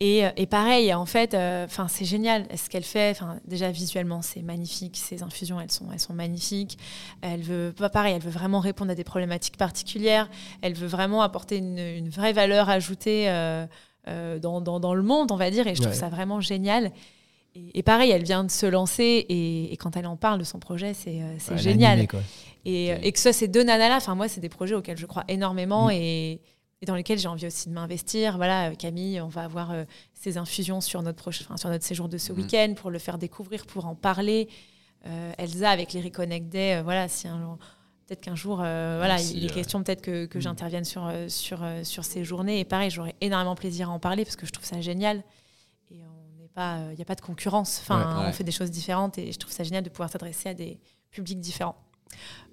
Et, 0.01 0.25
euh, 0.25 0.31
et 0.37 0.47
pareil, 0.47 0.95
en 0.95 1.07
fait, 1.07 1.35
euh, 1.35 1.67
c'est 1.89 2.05
génial 2.05 2.47
ce 2.57 2.69
qu'elle 2.69 2.85
fait. 2.85 3.19
déjà 3.45 3.71
visuellement, 3.71 4.23
c'est 4.23 4.43
magnifique. 4.43 4.97
Ces 4.97 5.23
infusions, 5.23 5.61
elles 5.61 5.71
sont, 5.73 5.87
elles 5.93 5.99
sont 6.01 6.15
magnifiques. 6.15 6.79
Elle 7.21 7.43
veut, 7.43 7.73
pas 7.77 7.89
pareil, 7.91 8.15
elle 8.15 8.23
veut 8.23 8.31
vraiment 8.31 8.61
répondre 8.61 8.91
à 8.93 8.95
des 8.95 9.05
problématiques 9.05 9.57
particulières. 9.57 10.29
Elle 10.63 10.75
veut 10.75 10.87
vraiment 10.87 11.23
apporter 11.23 11.57
une, 11.57 11.79
une 11.79 12.09
vraie 12.11 12.33
valeur 12.33 12.69
ajoutée 12.69 13.27
dans, 14.07 14.61
dans, 14.61 14.81
dans 14.81 14.95
le 14.95 15.03
monde, 15.03 15.33
on 15.33 15.37
va 15.37 15.51
dire. 15.51 15.67
Et 15.67 15.75
je 15.75 15.81
trouve 15.83 15.93
Ouais. 15.93 15.99
ça 15.99 16.09
vraiment 16.09 16.41
génial. 16.41 16.93
Et, 17.55 17.79
et 17.79 17.83
pareil, 17.83 18.11
elle 18.11 18.23
vient 18.25 18.45
de 18.45 18.51
se 18.51 18.67
lancer 18.67 19.27
et, 19.29 19.73
et 19.73 19.77
quand 19.77 19.97
elle 19.97 20.07
en 20.07 20.17
parle 20.17 20.39
de 20.39 20.45
son 20.45 20.59
projet, 20.61 20.95
c'est 20.95 21.21
Ouais, 21.51 21.59
génial. 21.59 22.07
Et, 22.65 22.87
et 22.89 23.13
que 23.13 23.19
soit 23.19 23.33
ces 23.33 23.49
deux 23.49 23.65
nanas-là, 23.65 23.97
enfin 23.97 24.15
moi, 24.15 24.29
c'est 24.29 24.41
des 24.41 24.49
projets 24.49 24.75
auxquels 24.75 24.97
je 24.99 25.07
crois 25.07 25.25
énormément 25.29 25.89
Mm. 25.89 25.93
et, 25.93 26.41
et 26.81 26.87
dans 26.87 26.95
lesquels 26.95 27.19
j'ai 27.19 27.29
envie 27.29 27.47
aussi 27.47 27.69
de 27.69 27.75
m'investir. 27.75 28.37
Voilà, 28.37 28.71
euh, 28.71 28.75
Camille, 28.75 29.21
on 29.21 29.29
va 29.29 29.43
avoir 29.45 29.71
euh, 29.73 29.85
ces 30.15 30.39
infusions 30.39 30.81
sur 30.81 31.03
notre, 31.03 31.23
proche- 31.23 31.43
enfin, 31.43 31.57
sur 31.57 31.69
notre 31.71 31.85
séjour 31.85 32.09
de 32.09 32.19
ce 32.19 32.33
Mhm. 32.33 32.39
week-end 32.39 32.75
pour 32.77 32.91
le 32.91 32.99
faire 32.99 33.19
découvrir, 33.19 33.67
pour 33.67 33.87
en 33.87 33.95
parler. 33.95 34.49
Euh, 35.07 35.33
Elsa 35.39 35.71
avec 35.71 35.93
les 35.93 36.01
Reconnect 36.01 36.49
Day, 36.49 36.77
euh, 36.77 36.83
voilà, 36.83 37.09
si 37.09 37.27
un 37.29 37.41
jour- 37.41 37.59
peut-être 38.07 38.21
qu'un 38.21 38.35
jour, 38.35 38.61
euh, 38.63 38.97
voilà, 38.99 39.21
il 39.21 39.45
est 39.45 39.51
euh. 39.51 39.55
question 39.55 39.83
peut-être 39.83 40.03
que, 40.03 40.27
que 40.27 40.39
Mm. 40.39 40.43
j'intervienne 40.43 40.85
sur, 40.85 41.07
euh, 41.07 41.29
sur, 41.29 41.63
euh, 41.63 41.85
sur 41.85 42.05
ces 42.05 42.25
journées. 42.25 42.61
Et 42.61 42.65
pareil, 42.65 42.91
j'aurais 42.91 43.15
énormément 43.21 43.55
plaisir 43.55 43.91
à 43.91 43.93
en 43.93 43.99
parler 43.99 44.25
parce 44.25 44.37
que 44.37 44.47
je 44.47 44.53
trouve 44.53 44.65
ça 44.65 44.81
génial. 44.81 45.23
Et 45.91 46.01
on 46.05 46.41
n'est 46.43 46.49
pas, 46.49 46.81
il 46.93 46.97
n'y 46.97 47.03
a 47.03 47.05
pas 47.05 47.15
de 47.17 47.21
concurrence. 47.21 47.81
Enfin, 47.83 47.99
Ouais. 48.17 48.23
Ouais. 48.23 48.29
on 48.29 48.33
fait 48.33 48.45
des 48.45 48.53
choses 48.53 48.71
différentes 48.71 49.19
et 49.19 49.31
je 49.33 49.39
trouve 49.39 49.53
ça 49.53 49.63
génial 49.65 49.83
de 49.83 49.89
pouvoir 49.91 50.11
s'adresser 50.11 50.49
à 50.51 50.55
des 50.55 50.79
publics 51.11 51.41
différents. 51.41 51.77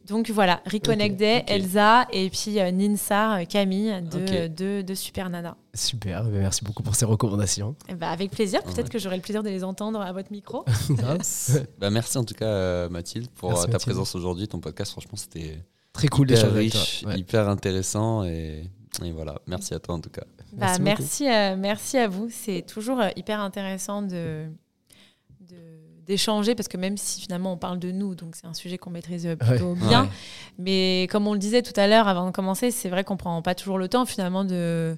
Donc 0.08 0.30
voilà, 0.30 0.62
Reconnect 0.72 1.16
Day. 1.18 1.44
Elsa 1.48 2.06
et 2.12 2.30
puis 2.30 2.60
euh, 2.60 2.72
Ninsar, 2.72 3.40
euh, 3.40 3.44
Camille, 3.46 3.94
de, 4.04 4.18
Ok. 4.48 4.54
de, 4.56 4.82
de 4.82 4.94
Super 4.94 5.30
Nana. 5.30 5.58
Super, 5.74 6.24
mais 6.26 6.40
merci 6.40 6.64
beaucoup 6.64 6.84
pour 6.84 6.96
ces 6.96 7.06
recommandations. 7.06 7.76
Eh 7.90 7.96
ben, 7.96 8.08
avec 8.10 8.32
plaisir, 8.32 8.62
peut-être 8.64 8.84
Ouais. 8.84 8.90
que 8.90 9.00
j'aurai 9.00 9.16
le 9.16 9.22
plaisir 9.22 9.42
de 9.44 9.50
les 9.50 9.64
entendre 9.64 10.00
à 10.02 10.12
votre 10.14 10.32
micro. 10.32 10.64
Bah, 11.80 11.90
merci 11.90 12.18
en 12.18 12.24
tout 12.24 12.36
cas, 12.36 12.46
euh, 12.46 12.90
Mathilde, 12.90 13.30
pour 13.32 13.50
Merci, 13.50 13.66
ta 13.66 13.72
Mathilde. 13.72 13.86
présence 13.86 14.16
aujourd'hui. 14.16 14.48
Ton 14.48 14.60
podcast, 14.60 14.92
franchement, 14.92 15.16
c'était 15.18 15.64
Très 15.94 16.08
cool 16.08 16.30
hyper 16.30 16.42
d'échanger 16.44 16.58
avec 16.60 16.72
toi. 16.72 16.82
riche, 16.82 17.04
Ouais. 17.08 17.20
hyper 17.20 17.50
intéressant. 17.50 18.24
Et, 18.26 18.70
et 19.04 19.12
voilà, 19.12 19.40
merci 19.48 19.74
à 19.74 19.80
toi 19.80 19.96
en 19.96 20.00
tout 20.02 20.10
cas. 20.10 20.24
Bah, 20.54 20.68
Merci 20.80 20.82
merci, 20.82 21.30
euh, 21.30 21.56
merci 21.58 21.98
à 21.98 22.08
vous. 22.08 22.28
C'est 22.30 22.62
toujours 22.66 23.02
hyper 23.16 23.40
intéressant 23.42 24.02
de 24.02 24.08
de- 24.10 24.46
d'échanger 26.06 26.56
parce 26.56 26.68
que 26.68 26.78
même 26.78 26.98
si 26.98 27.22
finalement 27.22 27.54
on 27.54 27.58
parle 27.58 27.80
de 27.80 27.92
nous, 27.92 28.16
donc 28.16 28.36
c'est 28.36 28.46
un 28.48 28.54
sujet 28.54 28.78
qu'on 28.78 28.90
maîtrise 28.92 29.28
plutôt 29.40 29.74
bien. 29.76 30.04
Ouais. 30.04 30.10
Mais 30.60 31.08
comme 31.12 31.28
on 31.28 31.34
le 31.34 31.40
disait 31.40 31.62
tout 31.62 31.74
à 31.80 31.88
l'heure 31.88 32.08
avant 32.08 32.26
de 32.28 32.32
commencer, 32.32 32.72
c'est 32.72 32.90
vrai 32.90 33.04
qu'on 33.04 33.18
prend 33.18 33.42
pas 33.42 33.56
toujours 33.56 33.78
le 33.78 33.88
temps 33.88 34.06
finalement 34.06 34.44
de, 34.46 34.96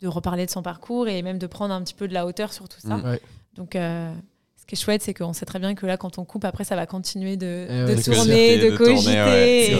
de 0.00 0.08
reparler 0.08 0.46
de 0.46 0.50
son 0.50 0.62
parcours 0.62 1.08
et 1.08 1.22
même 1.22 1.38
de 1.38 1.46
prendre 1.46 1.72
un 1.74 1.82
petit 1.82 1.94
peu 1.94 2.08
de 2.08 2.14
la 2.14 2.26
hauteur 2.26 2.52
sur 2.52 2.68
tout 2.68 2.80
ça. 2.80 2.96
Mm. 2.96 3.04
Ouais. 3.04 3.20
Donc 3.54 3.74
euh, 3.76 4.12
ce 4.60 4.66
qui 4.66 4.74
est 4.74 4.78
chouette, 4.84 5.02
c'est 5.02 5.14
qu'on 5.14 5.32
sait 5.32 5.46
très 5.46 5.58
bien 5.58 5.74
que 5.74 5.84
là, 5.86 5.96
quand 5.96 6.18
on 6.18 6.24
coupe, 6.24 6.44
après, 6.44 6.64
ça 6.64 6.76
va 6.76 6.86
continuer 6.86 7.36
de, 7.36 7.66
Eh 7.68 7.72
ouais, 7.84 7.96
de 7.96 8.00
clair. 8.02 8.16
tourner, 8.16 8.58
de, 8.58 8.70
De 8.70 8.76
tourner, 8.76 8.94
cogiter. 8.94 9.72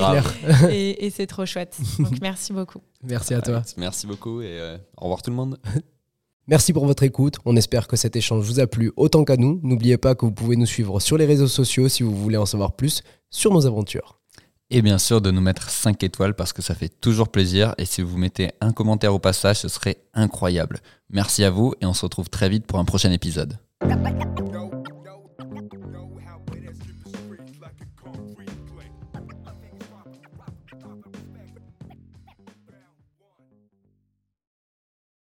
et- 0.70 0.90
et 0.90 1.06
et 1.06 1.10
c'est 1.10 1.26
trop 1.26 1.46
chouette. 1.46 1.76
Donc 1.98 2.18
merci 2.22 2.52
beaucoup. 2.52 2.80
Merci 3.02 3.34
à 3.34 3.40
toi. 3.42 3.62
Merci 3.76 4.06
beaucoup 4.06 4.40
et 4.40 4.46
euh, 4.58 4.76
au 4.96 5.02
revoir 5.04 5.22
tout 5.22 5.30
le 5.30 5.36
monde. 5.36 5.58
Merci 6.50 6.72
pour 6.72 6.84
votre 6.84 7.04
écoute. 7.04 7.36
On 7.44 7.54
espère 7.54 7.86
que 7.86 7.94
cet 7.94 8.16
échange 8.16 8.44
vous 8.44 8.58
a 8.58 8.66
plu 8.66 8.90
autant 8.96 9.22
qu'à 9.22 9.36
nous. 9.36 9.60
N'oubliez 9.62 9.98
pas 9.98 10.16
que 10.16 10.26
vous 10.26 10.32
pouvez 10.32 10.56
nous 10.56 10.66
suivre 10.66 10.98
sur 10.98 11.16
les 11.16 11.24
réseaux 11.24 11.46
sociaux 11.46 11.88
si 11.88 12.02
vous 12.02 12.10
voulez 12.10 12.36
en 12.36 12.44
savoir 12.44 12.72
plus 12.72 13.04
sur 13.30 13.52
nos 13.52 13.68
aventures. 13.68 14.18
Et 14.68 14.82
bien 14.82 14.98
sûr 14.98 15.20
de 15.20 15.30
nous 15.30 15.40
mettre 15.40 15.70
5 15.70 16.02
étoiles 16.02 16.34
parce 16.34 16.52
que 16.52 16.60
ça 16.60 16.74
fait 16.74 16.88
toujours 16.88 17.28
plaisir. 17.28 17.76
Et 17.78 17.84
si 17.84 18.02
vous 18.02 18.18
mettez 18.18 18.50
un 18.60 18.72
commentaire 18.72 19.14
au 19.14 19.20
passage, 19.20 19.60
ce 19.60 19.68
serait 19.68 19.98
incroyable. 20.12 20.80
Merci 21.08 21.44
à 21.44 21.50
vous 21.50 21.72
et 21.80 21.86
on 21.86 21.94
se 21.94 22.04
retrouve 22.04 22.28
très 22.28 22.48
vite 22.48 22.66
pour 22.66 22.80
un 22.80 22.84
prochain 22.84 23.12
épisode. 23.12 23.56